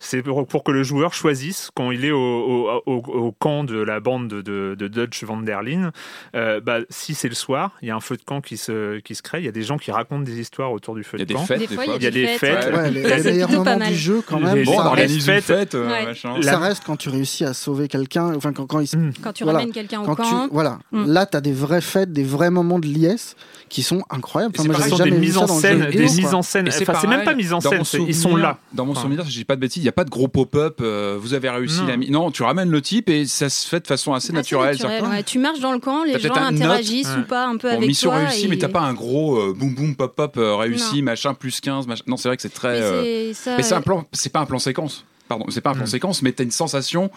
C'est 0.00 0.22
pour, 0.22 0.46
pour 0.46 0.62
que 0.64 0.70
le 0.72 0.82
joueur 0.82 1.14
choisisse, 1.14 1.70
quand 1.74 1.90
il 1.90 2.04
est 2.04 2.10
au, 2.10 2.18
au- 2.18 2.82
au- 2.86 2.92
au 3.26 3.32
camp 3.32 3.64
de 3.64 3.76
la 3.78 4.00
bande 4.00 4.28
de, 4.28 4.42
de, 4.42 4.74
de 4.78 4.88
Dutch 4.88 5.24
van 5.24 5.38
der 5.38 5.62
Linde, 5.62 5.90
euh, 6.34 6.60
bah, 6.60 6.78
si 6.90 7.14
c'est 7.14 7.28
le 7.28 7.34
soir, 7.34 7.72
il 7.82 7.88
y 7.88 7.90
a 7.90 7.96
un 7.96 8.00
feu 8.00 8.16
de 8.16 8.22
camp 8.22 8.40
qui 8.40 8.56
se, 8.56 8.98
qui 9.00 9.14
se 9.14 9.22
crée, 9.22 9.38
il 9.40 9.44
y 9.44 9.48
a 9.48 9.52
des 9.52 9.62
gens 9.62 9.78
qui 9.78 9.90
racontent 9.90 10.22
des 10.22 10.38
histoires 10.40 10.72
autour 10.72 10.94
du 10.94 11.02
feu 11.04 11.16
Il 11.18 11.20
y 11.20 11.22
a 11.22 11.24
de 11.24 11.28
des 11.28 11.34
camp. 11.34 11.46
fêtes, 11.46 11.58
Des 11.60 11.66
fois, 11.66 11.84
fois. 11.84 11.94
Il 11.96 12.02
y 12.02 12.06
a 12.06 12.10
des 12.10 12.26
fêtes. 12.26 12.74
Ouais, 12.74 12.90
les, 12.90 13.02
les 13.02 13.08
c'est 13.22 13.32
meilleurs 13.32 13.50
moments 13.50 13.78
mal. 13.78 13.88
du 13.88 13.94
jeu, 13.96 14.22
quand 14.26 14.38
même, 14.40 14.54
Les- 14.54 14.64
Bon, 14.64 14.76
ça, 14.76 14.94
les 14.96 15.08
fêtes- 15.08 15.44
fêtes, 15.44 15.74
euh, 15.74 15.88
Ouais. 15.88 16.42
ça 16.42 16.58
reste 16.58 16.82
quand 16.84 16.96
tu 16.96 17.08
réussis 17.08 17.44
à 17.44 17.54
sauver 17.54 17.88
quelqu'un, 17.88 18.34
enfin 18.34 18.52
quand, 18.52 18.66
quand 18.66 18.80
il 18.80 18.86
Mm. 18.96 19.12
Quand 19.22 19.32
tu 19.32 19.42
Voilà. 19.44 19.58
ramènes 19.58 19.72
quelqu'un 19.74 20.00
au 20.00 20.04
quand 20.04 20.14
tu, 20.16 20.22
camp, 20.22 20.48
voilà, 20.52 20.78
Mm. 20.92 21.06
là 21.12 21.26
tu 21.26 21.36
as 21.36 21.40
des 21.40 21.52
vraies 21.52 21.80
fêtes, 21.80 22.12
des 22.12 22.22
vrais 22.22 22.50
moments 22.50 22.78
de 22.78 22.86
liesse 22.86 23.34
qui 23.68 23.82
sont 23.82 24.02
incroyables. 24.10 24.54
Enfin, 24.56 24.62
c'est 24.72 24.88
moi, 24.90 25.04
des 25.04 25.10
mises 25.10 25.36
en 25.36 25.46
scène, 25.48 25.86
des 25.90 25.98
mises 25.98 26.32
en 26.34 26.42
scène. 26.42 26.70
C'est 26.70 27.06
même 27.08 27.24
pas 27.24 27.34
mise 27.34 27.52
en 27.52 27.60
scène, 27.60 27.82
ils 28.06 28.14
sont 28.14 28.36
là. 28.36 28.58
Dans 28.72 28.86
mon 28.86 28.94
souvenir, 28.94 29.24
si 29.24 29.30
je 29.32 29.38
dis 29.38 29.44
pas 29.44 29.56
de 29.56 29.60
bêtises, 29.60 29.82
il 29.82 29.86
n'y 29.86 29.88
a 29.88 29.92
pas 29.96 30.04
de 30.04 30.10
gros 30.10 30.28
pop-up, 30.28 30.78
euh, 30.80 31.16
vous 31.18 31.34
avez 31.34 31.48
réussi 31.50 31.80
Non. 31.80 31.86
la 31.86 31.96
mi- 31.96 32.10
Non, 32.10 32.30
tu 32.30 32.42
ramènes 32.44 32.70
le 32.70 32.80
type 32.82 33.08
et 33.08 33.26
ça 33.26 33.48
se 33.48 33.66
fait 33.66 33.80
de 33.80 33.86
façon 33.86 34.12
assez 34.14 34.26
assez 34.26 34.32
naturelle. 34.34 34.76
ouais. 35.10 35.22
Tu 35.24 35.38
marches 35.40 35.58
dans 35.60 35.72
le 35.72 35.78
camp, 35.80 36.04
les 36.04 36.12
gens 36.20 36.28
note, 36.28 36.36
interagissent 36.38 37.08
ou 37.18 37.22
pas 37.22 37.46
un 37.46 37.56
peu 37.56 37.68
Bon, 37.70 37.76
avec 37.78 37.88
mission 37.88 38.10
toi. 38.10 38.18
réussie, 38.20 38.44
et- 38.44 38.48
mais 38.48 38.58
t'as 38.58 38.68
pas 38.68 38.82
un 38.82 38.92
gros 38.94 39.36
euh, 39.40 39.54
boum 39.58 39.74
boum 39.74 39.96
pop 39.96 40.14
pop 40.14 40.36
euh, 40.36 40.54
réussi, 40.54 40.98
Non. 40.98 41.04
machin, 41.06 41.34
plus 41.34 41.60
15, 41.60 41.86
machin. 41.86 42.04
Non, 42.06 42.16
c'est 42.16 42.28
vrai 42.28 42.36
que 42.36 42.42
c'est 42.42 42.50
très. 42.54 42.78
Mais 42.78 42.84
euh, 42.86 43.02
c'est 43.28 43.34
ça, 43.34 43.56
Mais 43.56 43.62
c'est 43.62 43.74
un 43.74 43.80
plan, 43.80 44.04
c'est 44.12 44.30
pas 44.32 44.40
un 44.40 44.46
plan 44.46 44.58
séquence. 44.58 45.04
Pardon, 45.28 45.46
c'est 45.48 45.60
pas 45.62 45.70
un 45.70 45.74
plan 45.74 45.84
Mm. 45.84 45.88
séquence, 45.88 46.22
mais 46.22 46.30
t'as 46.32 46.44
une 46.44 46.50
sensation, 46.52 47.10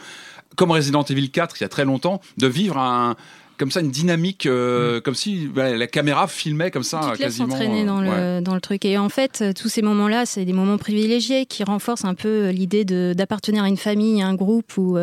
comme 0.55 0.71
Resident 0.71 1.03
Evil 1.03 1.29
4 1.29 1.57
il 1.59 1.61
y 1.61 1.65
a 1.65 1.69
très 1.69 1.85
longtemps, 1.85 2.21
de 2.37 2.47
vivre 2.47 2.77
un, 2.77 3.15
comme 3.59 3.69
ça 3.71 3.81
une 3.81 3.91
dynamique, 3.91 4.45
euh, 4.45 5.01
comme 5.01 5.13
si 5.15 5.47
bah, 5.53 5.75
la 5.75 5.85
caméra 5.87 6.27
filmait 6.27 6.71
comme 6.71 6.83
ça 6.83 7.11
tu 7.13 7.21
quasiment. 7.21 7.53
entraîner 7.53 7.83
dans, 7.85 8.01
euh, 8.01 8.37
le, 8.39 8.43
dans 8.43 8.55
le 8.55 8.61
truc. 8.61 8.85
Et 8.85 8.97
en 8.97 9.09
fait, 9.09 9.39
euh, 9.41 9.53
tous 9.53 9.67
ces 9.69 9.81
moments-là, 9.81 10.25
c'est 10.25 10.45
des 10.45 10.53
moments 10.53 10.77
privilégiés 10.77 11.45
qui 11.45 11.63
renforcent 11.63 12.05
un 12.05 12.15
peu 12.15 12.27
euh, 12.29 12.51
l'idée 12.51 12.85
de- 12.85 13.13
d'appartenir 13.15 13.63
à 13.63 13.67
une 13.67 13.77
famille, 13.77 14.21
à 14.21 14.27
un 14.27 14.33
groupe 14.35 14.77
où 14.77 14.97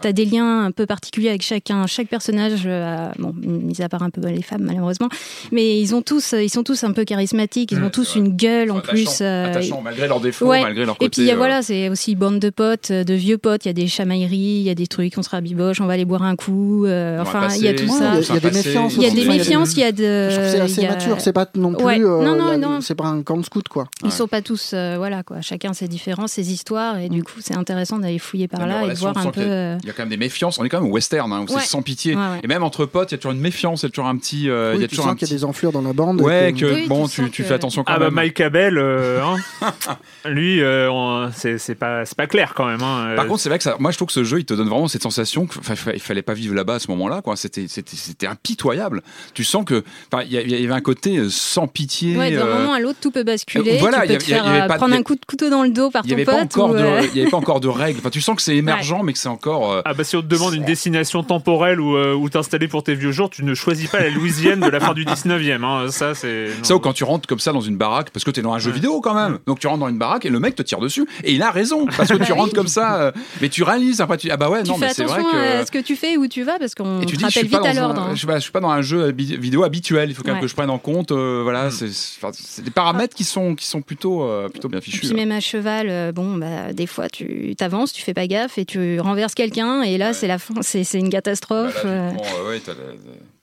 tu 0.00 0.06
as 0.08 0.12
des 0.12 0.24
liens 0.24 0.64
un 0.64 0.70
peu 0.70 0.86
particuliers 0.86 1.28
avec 1.30 1.42
chacun. 1.42 1.86
Chaque 1.88 2.06
personnage, 2.08 2.62
euh, 2.66 3.08
a- 3.08 3.12
bon, 3.18 3.34
mis 3.36 3.82
à 3.82 3.88
part 3.88 4.02
un 4.04 4.10
peu 4.10 4.20
les 4.28 4.42
femmes 4.42 4.62
malheureusement, 4.62 5.08
mais 5.50 5.80
ils 5.80 5.94
ont 5.94 6.02
tous, 6.02 6.34
ils 6.40 6.48
sont 6.50 6.62
tous 6.62 6.84
un 6.84 6.92
peu 6.92 7.04
charismatiques. 7.04 7.72
Ils 7.72 7.82
ont 7.82 7.90
tous 7.90 8.04
c'est 8.04 8.20
vrai. 8.20 8.28
une 8.28 8.36
gueule 8.36 8.70
en 8.70 8.78
attachant, 8.78 8.92
plus. 8.92 9.18
euh, 9.22 9.46
attachant, 9.50 9.80
malgré 9.82 10.06
leurs 10.06 10.20
défauts, 10.20 10.46
ouais. 10.46 10.62
malgré 10.62 10.84
leur 10.84 10.94
Et 10.94 10.98
côté. 10.98 11.10
puis 11.10 11.22
il 11.22 11.26
y 11.26 11.30
a- 11.30 11.34
euh, 11.34 11.36
voilà, 11.36 11.62
c'est 11.62 11.88
aussi 11.88 12.14
bande 12.14 12.38
de 12.38 12.50
potes, 12.50 12.92
euh, 12.92 13.02
de 13.02 13.14
vieux 13.14 13.38
potes. 13.38 13.64
Il 13.64 13.68
y 13.68 13.70
a 13.70 13.74
des 13.74 13.88
chamailleries, 13.88 14.36
il 14.36 14.62
y 14.62 14.70
a 14.70 14.74
des 14.76 14.86
trucs, 14.86 15.14
on 15.18 15.22
se 15.22 15.30
rabiboche, 15.30 15.80
on 15.80 15.86
va 15.86 15.94
aller 15.94 16.04
boire 16.04 16.22
un 16.22 16.36
coup. 16.36 16.84
euh, 16.86 17.20
enfin, 17.20 17.48
il 17.56 17.62
y 17.64 17.68
a 17.68 17.72
passer, 17.72 17.84
tout 17.88 17.94
Ouais, 17.94 17.98
ça. 18.00 18.04
il 18.04 18.14
y 18.14 18.18
a- 18.18 18.20
il 18.20 18.34
y 18.34 18.36
a 18.36 18.40
des 18.40 18.56
méfiances 18.56 18.94
Il 18.96 19.02
y 19.02 19.06
a 19.06 19.10
des 19.10 19.24
méfiances, 19.24 19.72
il 19.74 19.80
y 19.80 19.82
a 19.84 19.92
de. 19.92 19.98
Je 20.30 20.34
trouve 20.34 20.44
que 20.44 20.50
c'est 20.50 20.60
assez 20.60 20.88
mature, 20.88 21.20
c'est 21.20 21.32
pas 21.32 21.46
non 21.54 21.72
plus. 21.74 21.84
Ouais. 21.84 22.00
euh, 22.00 22.22
Non, 22.24 22.36
non, 22.36 22.56
non. 22.58 22.80
C'est 22.80 22.94
pas 22.94 23.06
un 23.06 23.22
camp 23.22 23.36
de 23.36 23.44
scout, 23.44 23.66
quoi. 23.68 23.86
Ils 24.04 24.12
sont 24.12 24.26
pas 24.28 24.42
tous, 24.42 24.72
euh, 24.74 24.94
voilà 24.98 25.22
quoi. 25.22 25.40
Chacun 25.40 25.72
ses 25.72 25.88
différences, 25.88 26.32
ses 26.32 26.52
histoires, 26.52 26.98
et 26.98 27.08
du 27.08 27.22
coup, 27.24 27.40
c'est 27.40 27.56
intéressant 27.56 27.98
d'aller 27.98 28.18
fouiller 28.18 28.48
par 28.48 28.60
Même 28.60 28.68
là 28.68 28.84
et 28.84 28.88
de 28.90 28.94
voir 28.98 29.14
on 29.16 29.20
un 29.28 29.30
peu. 29.30 29.40
euh, 29.40 29.76
Il 29.82 29.86
y 29.86 29.90
a 29.90 29.92
quand 29.92 30.02
même 30.02 30.08
des 30.10 30.16
méfiances. 30.16 30.58
On 30.58 30.64
est 30.64 30.68
quand 30.68 30.80
même 30.80 30.90
au 30.90 30.94
western, 30.94 31.32
hein, 31.32 31.44
où 31.48 31.58
c'est 31.58 31.66
sans 31.66 31.82
pitié. 31.82 32.16
Et 32.42 32.46
même 32.46 32.62
entre 32.62 32.84
potes, 32.86 33.10
il 33.10 33.14
y 33.14 33.16
a 33.16 33.18
toujours 33.18 33.32
une 33.32 33.40
méfiance, 33.40 33.82
il 33.82 33.86
y 33.86 33.88
a 33.88 33.90
toujours 33.90 34.06
un 34.08 34.16
petit. 34.16 34.42
il 34.42 34.46
y 34.46 34.50
a 34.50 34.88
toujours 34.88 35.04
qu'il 35.06 35.22
y 35.22 35.24
a 35.24 35.26
petit. 35.26 35.34
des 35.34 35.44
enflures 35.44 35.72
dans 35.72 35.82
la 35.82 35.92
bande. 35.92 36.20
Ouais, 36.20 36.52
que- 36.56 36.86
bon, 36.88 37.06
tu 37.08 37.42
fais 37.44 37.54
attention 37.54 37.84
quand 37.84 37.92
Ah 37.94 37.98
bah 37.98 38.06
même. 38.06 38.14
Mike 38.14 38.40
Abel, 38.40 38.78
hein, 38.78 39.36
lui, 40.26 40.60
euh, 40.60 40.90
on- 40.90 41.30
c'est 41.34 41.74
pas, 41.74 42.04
c'est 42.04 42.16
pas 42.16 42.26
clair 42.26 42.52
quand 42.54 42.66
même. 42.66 42.82
hein. 42.82 43.14
Par 43.16 43.26
contre, 43.26 43.40
c'est 43.40 43.48
vrai 43.48 43.58
que 43.58 43.64
ça, 43.64 43.76
moi, 43.78 43.90
je 43.90 43.96
trouve 43.96 44.08
que 44.08 44.12
ce 44.14 44.24
jeu, 44.24 44.38
il 44.40 44.44
te 44.44 44.54
donne 44.54 44.68
vraiment 44.68 44.88
cette 44.88 45.02
sensation 45.02 45.46
qu'il 45.46 45.60
il 45.94 46.00
fallait 46.00 46.22
pas 46.22 46.34
vivre 46.34 46.54
là-bas 46.54 46.74
à 46.74 46.78
ce 46.78 46.90
moment-là, 46.90 47.22
quoi. 47.22 47.36
C'était, 47.36 47.66
c'était, 47.86 48.26
impitoyable. 48.26 49.02
Tu 49.34 49.44
sens 49.44 49.64
que, 49.64 49.84
enfin, 50.12 50.24
il 50.28 50.32
y, 50.32 50.64
avait 50.64 50.72
un 50.74 50.80
côté 50.80 51.16
euh, 51.18 51.28
sans 51.30 51.66
pitié. 51.66 52.16
Ouais, 52.16 52.30
d'un 52.32 52.46
euh, 52.46 52.58
moment 52.60 52.72
à 52.72 52.80
l'autre, 52.80 52.98
tout 53.00 53.10
peut 53.10 53.24
basculer. 53.24 53.74
euh, 53.74 53.78
voilà, 53.78 54.00
tu 54.00 54.04
y 54.04 54.08
peux 54.08 54.14
a- 54.14 54.18
te 54.18 54.24
il 54.24 54.30
y 54.30 54.34
a- 54.34 54.36
faire 54.36 54.44
il 54.44 54.48
y 54.54 54.58
avait 54.58 54.66
pas 54.68 54.74
de- 54.74 54.78
prendre 54.78 54.92
il 54.92 54.94
y 54.94 54.96
a- 54.96 55.00
un 55.00 55.02
coup 55.02 55.14
de 55.14 55.24
couteau 55.26 55.50
dans 55.50 55.62
le 55.62 55.70
dos 55.70 55.90
par 55.90 56.02
ton 56.04 56.12
avait 56.12 56.24
pas 56.24 56.44
pote. 56.46 56.56
ou, 56.56 56.74
euh, 56.74 57.02
il 57.12 57.18
y 57.18 57.20
avait 57.22 57.30
pas 57.30 57.36
encore 57.36 57.60
de 57.60 57.68
règles. 57.68 57.98
Enfin, 58.00 58.10
tu 58.10 58.20
sens 58.20 58.36
que 58.36 58.42
c'est 58.42 58.56
émergent, 58.94 59.02
mais 59.04 59.12
que 59.12 59.18
c'est 59.18 59.28
encore. 59.28 59.72
euh, 59.72 59.82
Ah 59.84 59.94
bah 59.94 60.04
si 60.04 60.16
on 60.16 60.22
te 60.22 60.26
demande 60.26 60.54
une 60.54 60.64
destination 60.64 61.22
temporelle 61.22 61.80
où, 61.80 61.96
euh, 61.96 62.14
où 62.14 62.28
t'installer 62.28 62.68
pour 62.68 62.82
tes 62.82 62.94
vieux 62.94 63.12
jours, 63.12 63.30
tu 63.30 63.44
ne 63.44 63.54
choisis 63.54 63.88
pas 63.88 64.00
la 64.00 64.10
Louisiane 64.10 64.60
de 64.60 64.68
la 64.68 64.80
fin 64.80 64.94
du 64.94 65.04
19e. 65.04 65.64
Hein. 65.64 65.90
Ça, 65.90 66.14
c'est... 66.14 66.48
Ça, 66.62 66.74
ou 66.76 66.80
quand 66.80 66.92
tu 66.92 67.04
rentres 67.04 67.26
comme 67.28 67.38
ça 67.38 67.52
dans 67.52 67.60
une 67.60 67.76
baraque, 67.76 68.10
parce 68.10 68.24
que 68.24 68.30
t'es 68.30 68.42
dans 68.42 68.52
un 68.52 68.58
jeu 68.58 68.70
vidéo 68.70 69.00
quand 69.00 69.14
même. 69.14 69.38
Donc 69.46 69.58
tu 69.60 69.66
rentres 69.66 69.80
dans 69.80 69.88
une 69.88 69.98
baraque 69.98 70.24
et 70.26 70.30
le 70.30 70.40
mec 70.40 70.54
te 70.54 70.62
tire 70.62 70.78
dessus. 70.80 71.06
Et 71.24 71.32
il 71.32 71.42
a 71.42 71.50
raison, 71.50 71.86
parce 71.96 72.08
que 72.10 72.14
tu 72.16 72.18
Bah 72.32 72.34
rentres 72.34 72.54
comme 72.54 72.68
ça. 72.68 73.00
euh, 73.00 73.12
mais 73.40 73.48
tu 73.48 73.62
réalises 73.62 74.00
après, 74.00 74.16
tu 74.16 74.30
ah 74.30 74.36
bah 74.36 74.48
ouais, 74.50 74.62
tu 74.62 74.70
non, 74.70 74.78
mais 74.78 74.88
c'est 74.92 75.04
vrai 75.04 75.20
attention 75.20 75.32
que. 75.38 75.60
à 75.62 75.66
ce 75.66 75.70
que 75.70 75.78
tu 75.78 75.96
fais 75.96 76.16
où 76.16 76.26
tu 76.26 76.42
vas 76.42 76.58
parce 76.58 76.74
qu'on 76.74 77.00
Et 77.00 77.06
te 77.06 77.10
tu 77.10 77.16
dis, 77.16 77.24
je 77.24 77.30
suis, 77.30 77.40
rappelle 77.40 77.50
pas 77.50 77.58
vite 77.58 77.66
à 77.66 77.67
l'ordre. 77.74 78.02
hein. 78.02 78.08
je, 78.12 78.18
suis 78.18 78.26
pas, 78.26 78.36
je 78.36 78.42
suis 78.42 78.52
pas 78.52 78.60
dans 78.60 78.70
un 78.70 78.82
jeu 78.82 79.12
vidéo 79.12 79.62
habituel. 79.64 80.10
Il 80.10 80.14
faut 80.14 80.22
quand 80.22 80.28
même 80.28 80.36
Ouais. 80.36 80.42
que 80.42 80.48
je 80.48 80.54
prenne 80.54 80.70
en 80.70 80.78
compte. 80.78 81.12
euh, 81.12 81.40
voilà, 81.42 81.70
c'est 81.70 81.86
enfin, 81.86 82.30
c'est 82.32 82.62
des 82.62 82.70
paramètres 82.70 83.14
qui 83.16 83.24
sont 83.24 83.54
qui 83.54 83.66
sont 83.66 83.82
plutôt 83.82 84.22
euh, 84.22 84.48
plutôt 84.48 84.68
bien 84.68 84.80
fichus. 84.80 85.00
puis 85.00 85.10
hein. 85.10 85.14
même 85.14 85.32
à 85.32 85.40
cheval, 85.40 85.86
euh, 85.90 86.12
bon, 86.12 86.36
bah, 86.36 86.72
des 86.72 86.86
fois 86.86 87.08
tu 87.08 87.54
t'avances, 87.56 87.92
tu 87.92 88.02
fais 88.02 88.14
pas 88.14 88.26
gaffe 88.26 88.58
et 88.58 88.64
tu 88.64 89.00
renverses 89.00 89.34
quelqu'un 89.34 89.82
et 89.82 89.98
là 89.98 90.08
Ouais. 90.08 90.12
c'est 90.14 90.26
la 90.28 90.38
fin, 90.38 90.54
c'est 90.62 90.84
c'est 90.84 90.98
une 90.98 91.06
Bah, 91.06 91.12
catastrophe. 91.18 91.82
là, 91.84 91.90
euh. 91.90 92.10
euh, 92.48 92.58
la- 92.66 92.74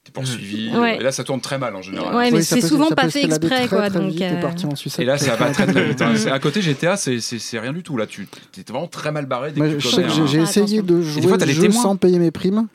t'es 0.04 0.12
poursuivi. 0.12 0.70
Ouais. 0.76 0.98
Et 0.98 1.04
là, 1.04 1.12
ça 1.12 1.24
tourne 1.24 1.42
très 1.42 1.58
mal 1.58 1.76
en 1.76 1.82
général. 1.82 2.16
Ouais, 2.16 2.30
mais 2.30 2.38
Oui, 2.38 2.44
c'est 2.44 2.62
souvent 2.62 2.90
pas 2.92 3.10
fait 3.10 3.24
exprès, 3.26 3.50
très, 3.50 3.68
quoi, 3.68 3.90
très 3.90 4.00
donc, 4.00 4.12
vite 4.12 4.22
et 4.22 4.26
euh, 4.26 4.38
en 4.38 5.04
là, 5.06 5.18
ça 5.18 5.36
va 5.36 5.50
très 5.50 5.66
très 5.66 5.84
vite. 5.84 6.02
hein. 6.02 6.14
C'est- 6.16 6.30
À 6.30 6.38
côté, 6.40 6.62
GTA, 6.62 6.96
c'est- 6.96 7.20
c'est 7.22 7.40
c'est 7.40 7.60
rien 7.60 7.74
du 7.74 7.82
tout. 7.82 7.98
Là, 7.98 8.06
tu 8.06 8.28
es 8.58 8.62
vraiment 8.72 8.86
très 8.88 9.12
mal 9.12 9.26
barré. 9.26 9.52
dès 9.52 9.58
Moi, 9.60 9.70
que 9.70 9.80
je 9.80 9.88
tu 9.88 9.96
sais 9.96 10.04
que 10.04 10.08
commets 10.10 10.28
j'ai 10.28 10.40
Ah, 10.40 10.44
essayé 10.44 10.82
de 10.84 10.98
des 11.00 11.04
jouer 11.04 11.38
le 11.38 11.48
jeu 11.54 11.62
témoins. 11.64 11.82
sans 11.82 11.96
payer 11.96 12.20
mes 12.20 12.30
primes. 12.32 12.68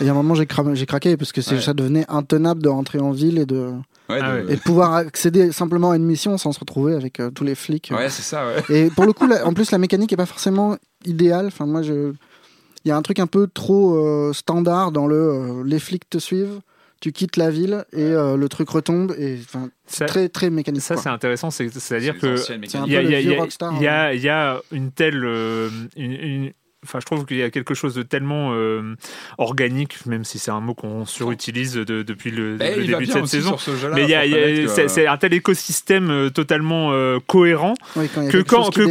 Et 0.00 0.08
à 0.08 0.10
un 0.12 0.14
moment, 0.14 0.34
j'ai 0.34 0.46
craqué 0.46 1.16
parce 1.16 1.32
que 1.32 1.40
c'est- 1.40 1.56
Ouais. 1.56 1.60
ça 1.60 1.74
devenait 1.74 2.04
intenable 2.08 2.62
de 2.62 2.68
rentrer 2.68 2.98
en 3.00 3.10
ville 3.12 3.38
et 3.38 3.46
de, 3.46 3.70
Ouais, 4.08 4.18
Ah 4.22 4.38
de- 4.38 4.50
et 4.50 4.56
de 4.56 4.60
pouvoir 4.60 4.94
accéder 4.94 5.52
simplement 5.52 5.90
à 5.90 5.96
une 5.96 6.04
mission 6.04 6.38
sans 6.38 6.52
se 6.52 6.60
retrouver 6.60 6.94
avec 6.94 7.20
euh, 7.20 7.30
tous 7.30 7.44
les 7.44 7.54
flics. 7.54 7.90
ouais, 7.94 8.08
c'est 8.08 8.22
ça. 8.22 8.46
Ouais. 8.46 8.62
Et 8.86 8.90
pour 8.90 9.04
le 9.04 9.12
coup, 9.12 9.26
la- 9.42 9.46
en 9.46 9.52
plus, 9.52 9.70
la 9.70 9.78
mécanique 9.78 10.12
est 10.12 10.16
pas 10.16 10.26
forcément 10.26 10.76
idéale. 11.04 11.46
Enfin, 11.48 11.66
moi, 11.66 11.82
je... 11.82 12.12
il 12.84 12.88
y 12.88 12.90
a 12.90 12.96
un 12.96 13.02
truc 13.02 13.18
un 13.18 13.26
peu 13.26 13.46
trop 13.52 13.96
euh, 13.96 14.32
standard 14.32 14.92
dans 14.92 15.06
le 15.06 15.16
euh, 15.16 15.62
les 15.64 15.78
flics 15.78 16.08
te 16.08 16.16
suivent, 16.18 16.60
tu 17.00 17.12
quittes 17.12 17.36
la 17.36 17.50
ville 17.50 17.84
et 17.92 18.02
euh, 18.02 18.36
le 18.36 18.48
truc 18.48 18.70
retombe. 18.70 19.14
Et 19.18 19.38
enfin, 19.44 19.68
Ça, 19.86 20.06
très 20.06 20.28
très 20.30 20.48
mécanique. 20.48 20.80
ça 20.82 20.96
c'est 20.96 21.08
intéressant, 21.10 21.50
c'est- 21.50 21.68
c'est-à-dire 21.78 22.14
C'est 22.14 22.20
que 22.20 22.36
C'est 22.36 22.54
il 22.56 22.92
y 22.92 22.96
a, 22.96 23.02
il 23.02 23.10
y 23.10 23.14
a- 23.14 23.20
il 23.20 23.26
y 23.28 23.34
a- 23.34 23.34
il 23.34 23.82
y 23.82 23.86
a- 23.86 24.06
hein. 24.06 24.12
il 24.14 24.20
y 24.22 24.28
a 24.30 24.60
une 24.72 24.90
telle. 24.90 25.22
euh, 25.24 25.68
une- 25.96 26.12
une- 26.12 26.52
Enfin, 26.86 27.00
je 27.00 27.06
trouve 27.06 27.26
qu'il 27.26 27.38
y 27.38 27.42
a 27.42 27.50
quelque 27.50 27.74
chose 27.74 27.92
de 27.96 28.04
tellement 28.04 28.50
euh, 28.52 28.94
organique, 29.36 30.06
même 30.06 30.22
si 30.22 30.38
c'est 30.38 30.52
un 30.52 30.60
mot 30.60 30.74
qu'on 30.74 31.06
surutilise 31.06 31.74
de- 31.74 32.04
depuis 32.04 32.30
le, 32.30 32.56
Eh, 32.60 32.76
le 32.76 32.86
début 32.86 33.06
de 33.06 33.10
cette 33.12 33.26
saison. 33.26 33.58
ce 33.58 33.72
Mais 33.96 34.04
il 34.04 34.10
y 34.10 34.14
a- 34.14 34.24
que- 34.24 34.86
c'est 34.88 35.08
un 35.08 35.16
tel 35.16 35.34
écosystème 35.34 36.08
euh, 36.10 36.30
totalement 36.30 36.90
euh, 36.92 37.18
cohérent 37.26 37.74
Oui, 37.96 38.08
quand 38.14 38.28
que 38.30 38.38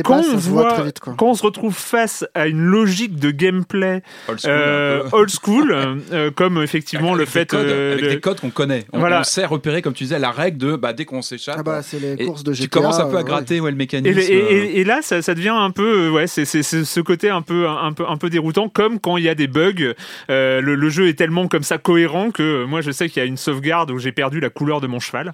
quand, 0.01 0.17
on 0.19 0.23
se 0.37 0.49
voit 0.49 0.63
voit, 0.63 0.73
très 0.73 0.83
vite, 0.83 0.99
quoi. 0.99 1.15
quand 1.17 1.27
on 1.27 1.33
se 1.33 1.43
retrouve 1.43 1.73
face 1.73 2.25
à 2.33 2.47
une 2.47 2.59
logique 2.59 3.15
de 3.19 3.31
gameplay 3.31 4.01
Old 4.27 4.39
school, 4.41 4.51
euh, 4.51 5.03
old 5.13 5.29
euh, 5.71 5.95
euh, 6.11 6.31
comme 6.31 6.61
effectivement 6.61 7.13
Avec 7.13 7.19
le 7.19 7.25
des 7.25 7.31
fait 7.31 7.49
codes, 7.49 7.65
euh, 7.67 7.91
avec 7.93 8.03
le- 8.03 8.09
des 8.09 8.19
codes 8.19 8.41
qu'on 8.41 8.49
connaît. 8.49 8.83
On, 8.91 8.99
Voilà. 8.99 9.21
on 9.21 9.23
sait 9.23 9.45
repérer, 9.45 9.81
comme 9.81 9.93
tu 9.93 10.03
disais, 10.03 10.19
la 10.19 10.31
règle 10.31 10.57
de 10.57 10.75
bah, 10.75 10.91
dès 10.91 11.05
qu'on 11.05 11.21
s'échappe. 11.21 11.55
Ah 11.57 11.63
bah, 11.63 11.81
tu 11.81 12.67
commences 12.67 12.99
un 12.99 13.07
peu 13.09 13.17
à 13.17 13.23
gratter 13.23 13.61
ouais, 13.61 13.71
le 13.71 13.75
Et, 13.75 13.77
mécanisme. 13.77 14.19
et- 14.19 14.23
et- 14.23 14.79
et 14.81 14.83
là, 14.83 14.99
ça, 15.01 15.21
ça 15.21 15.33
devient 15.33 15.55
un 15.55 15.71
peu, 15.71 16.09
ouais, 16.09 16.27
c'est 16.27 16.43
ce 16.45 16.99
côté 16.99 17.29
un 17.29 17.41
peu, 17.41 17.65
un 17.81 17.93
peu, 17.93 18.05
un 18.07 18.17
peu 18.17 18.29
déroutant, 18.29 18.69
comme 18.69 18.99
quand 18.99 19.17
il 19.17 19.23
y 19.23 19.29
a 19.29 19.35
des 19.35 19.47
bugs. 19.47 19.93
euh, 20.29 20.61
le, 20.61 20.75
le 20.75 20.89
jeu 20.89 21.07
est 21.07 21.13
tellement 21.17 21.47
comme 21.47 21.63
ça 21.63 21.77
cohérent 21.77 22.31
que 22.31 22.43
euh, 22.43 22.65
moi, 22.65 22.81
je 22.81 22.91
sais 22.91 23.09
qu'il 23.09 23.21
y 23.21 23.25
a 23.25 23.27
une 23.27 23.37
sauvegarde 23.37 23.91
où 23.91 23.99
j'ai 23.99 24.11
perdu 24.11 24.39
la 24.39 24.49
couleur 24.49 24.81
de 24.81 24.87
mon 24.87 24.99
cheval. 24.99 25.33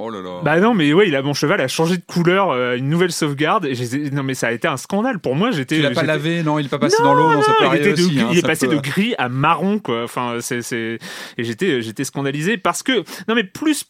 Oh 0.00 0.10
là 0.10 0.20
là. 0.20 0.40
Bah 0.44 0.60
non, 0.60 0.74
mais 0.74 0.92
ouais, 0.92 1.08
il 1.08 1.16
a 1.16 1.22
mon 1.22 1.34
cheval 1.34 1.60
a 1.60 1.66
changé 1.66 1.96
de 1.96 2.04
couleur, 2.06 2.50
euh, 2.50 2.76
une 2.76 2.88
nouvelle 2.88 3.10
sauvegarde. 3.10 3.66
Et 3.66 3.74
non, 4.12 4.22
mais 4.22 4.34
ça 4.34 4.46
a 4.48 4.52
été 4.52 4.68
un 4.68 4.76
scandale 4.76 5.18
pour 5.18 5.34
moi. 5.34 5.50
J'étais. 5.50 5.76
tu 5.76 5.82
l'as 5.82 5.90
pas 5.90 6.04
lavé, 6.04 6.42
non, 6.44 6.58
il 6.60 6.66
est 6.66 6.68
pas 6.68 6.78
passé 6.78 6.96
Non, 7.02 7.06
dans 7.08 7.14
l'eau, 7.14 7.32
non, 7.32 7.42
ça 7.42 7.52
peut 7.58 7.64
il, 7.72 7.76
était 7.78 7.88
de- 7.94 8.04
aussi. 8.04 8.20
hein, 8.20 8.28
il 8.30 8.38
est 8.38 8.42
passé 8.46 8.68
peut- 8.68 8.76
de 8.76 8.80
gris 8.80 9.14
à 9.18 9.28
marron, 9.28 9.80
quoi. 9.80 10.04
Enfin, 10.04 10.36
c'est, 10.40 10.62
c'est... 10.62 10.98
et 11.36 11.42
j'étais, 11.44 11.82
j'étais 11.82 12.04
scandalisé 12.04 12.58
parce 12.58 12.84
que, 12.84 12.98
non, 13.26 13.34
mais 13.34 13.42
plus, 13.42 13.86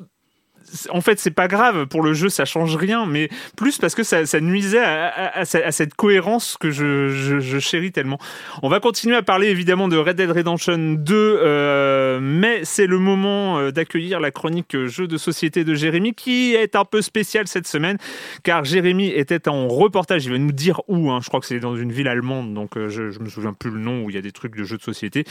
en 0.91 1.01
fait, 1.01 1.19
c'est 1.19 1.31
pas 1.31 1.49
grave 1.49 1.87
pour 1.87 2.03
le 2.03 2.13
jeu, 2.13 2.29
ça 2.29 2.45
change 2.45 2.77
rien, 2.77 3.07
mais 3.07 3.29
plus 3.57 3.79
parce 3.79 3.95
que 3.95 4.03
ça, 4.03 4.25
nuisait 4.41 4.79
à, 4.79 5.07
à- 5.09 5.39
à 5.41 5.45
ce- 5.45 5.59
à 5.59 5.73
cette 5.73 5.95
cohérence 5.95 6.57
que 6.59 6.71
je, 6.71 7.59
chéris 7.61 7.93
tellement. 7.93 8.19
On 8.63 8.69
va 8.69 8.81
continuer 8.81 9.17
à 9.17 9.23
parler 9.23 9.49
évidemment 9.49 9.89
de 9.89 9.97
Red 9.97 10.17
Dead 10.17 10.31
Redemption 10.31 10.79
2, 10.79 11.15
euh, 11.43 12.19
mais 12.23 12.61
c'est 12.65 12.87
le 12.87 12.99
moment 12.99 13.59
euh, 13.59 13.71
d'accueillir 13.71 14.21
la 14.21 14.31
chronique 14.31 14.77
jeu 14.87 15.07
de 15.07 15.17
société 15.17 15.65
de 15.65 15.75
Jérémy 15.75 16.15
qui 16.15 16.55
est 16.55 16.77
un 16.77 16.85
peu 16.85 17.03
spéciale 17.03 17.49
cette 17.49 17.67
semaine 17.67 17.97
car 18.43 18.65
Jérémy 18.65 19.09
était 19.09 19.49
en 19.49 19.69
reportage. 19.69 20.25
Il 20.27 20.33
va 20.33 20.39
nous 20.39 20.53
dire 20.53 20.81
où. 20.89 21.11
hein. 21.11 21.21
Je 21.23 21.29
crois 21.29 21.41
que 21.41 21.47
c'est 21.47 21.61
dans 21.61 21.77
une 21.77 21.93
ville 21.93 22.09
allemande, 22.09 22.55
donc 22.55 22.77
euh, 22.77 22.89
je, 22.89 23.19
me 23.19 23.29
souviens 23.29 23.53
plus 23.53 23.71
le 23.71 23.79
nom 23.81 24.03
où 24.05 24.11
il 24.11 24.17
y 24.17 24.19
a 24.19 24.23
des 24.23 24.33
trucs 24.33 24.57
de 24.57 24.65
jeux 24.65 24.77
de 24.77 24.83
société. 24.83 25.25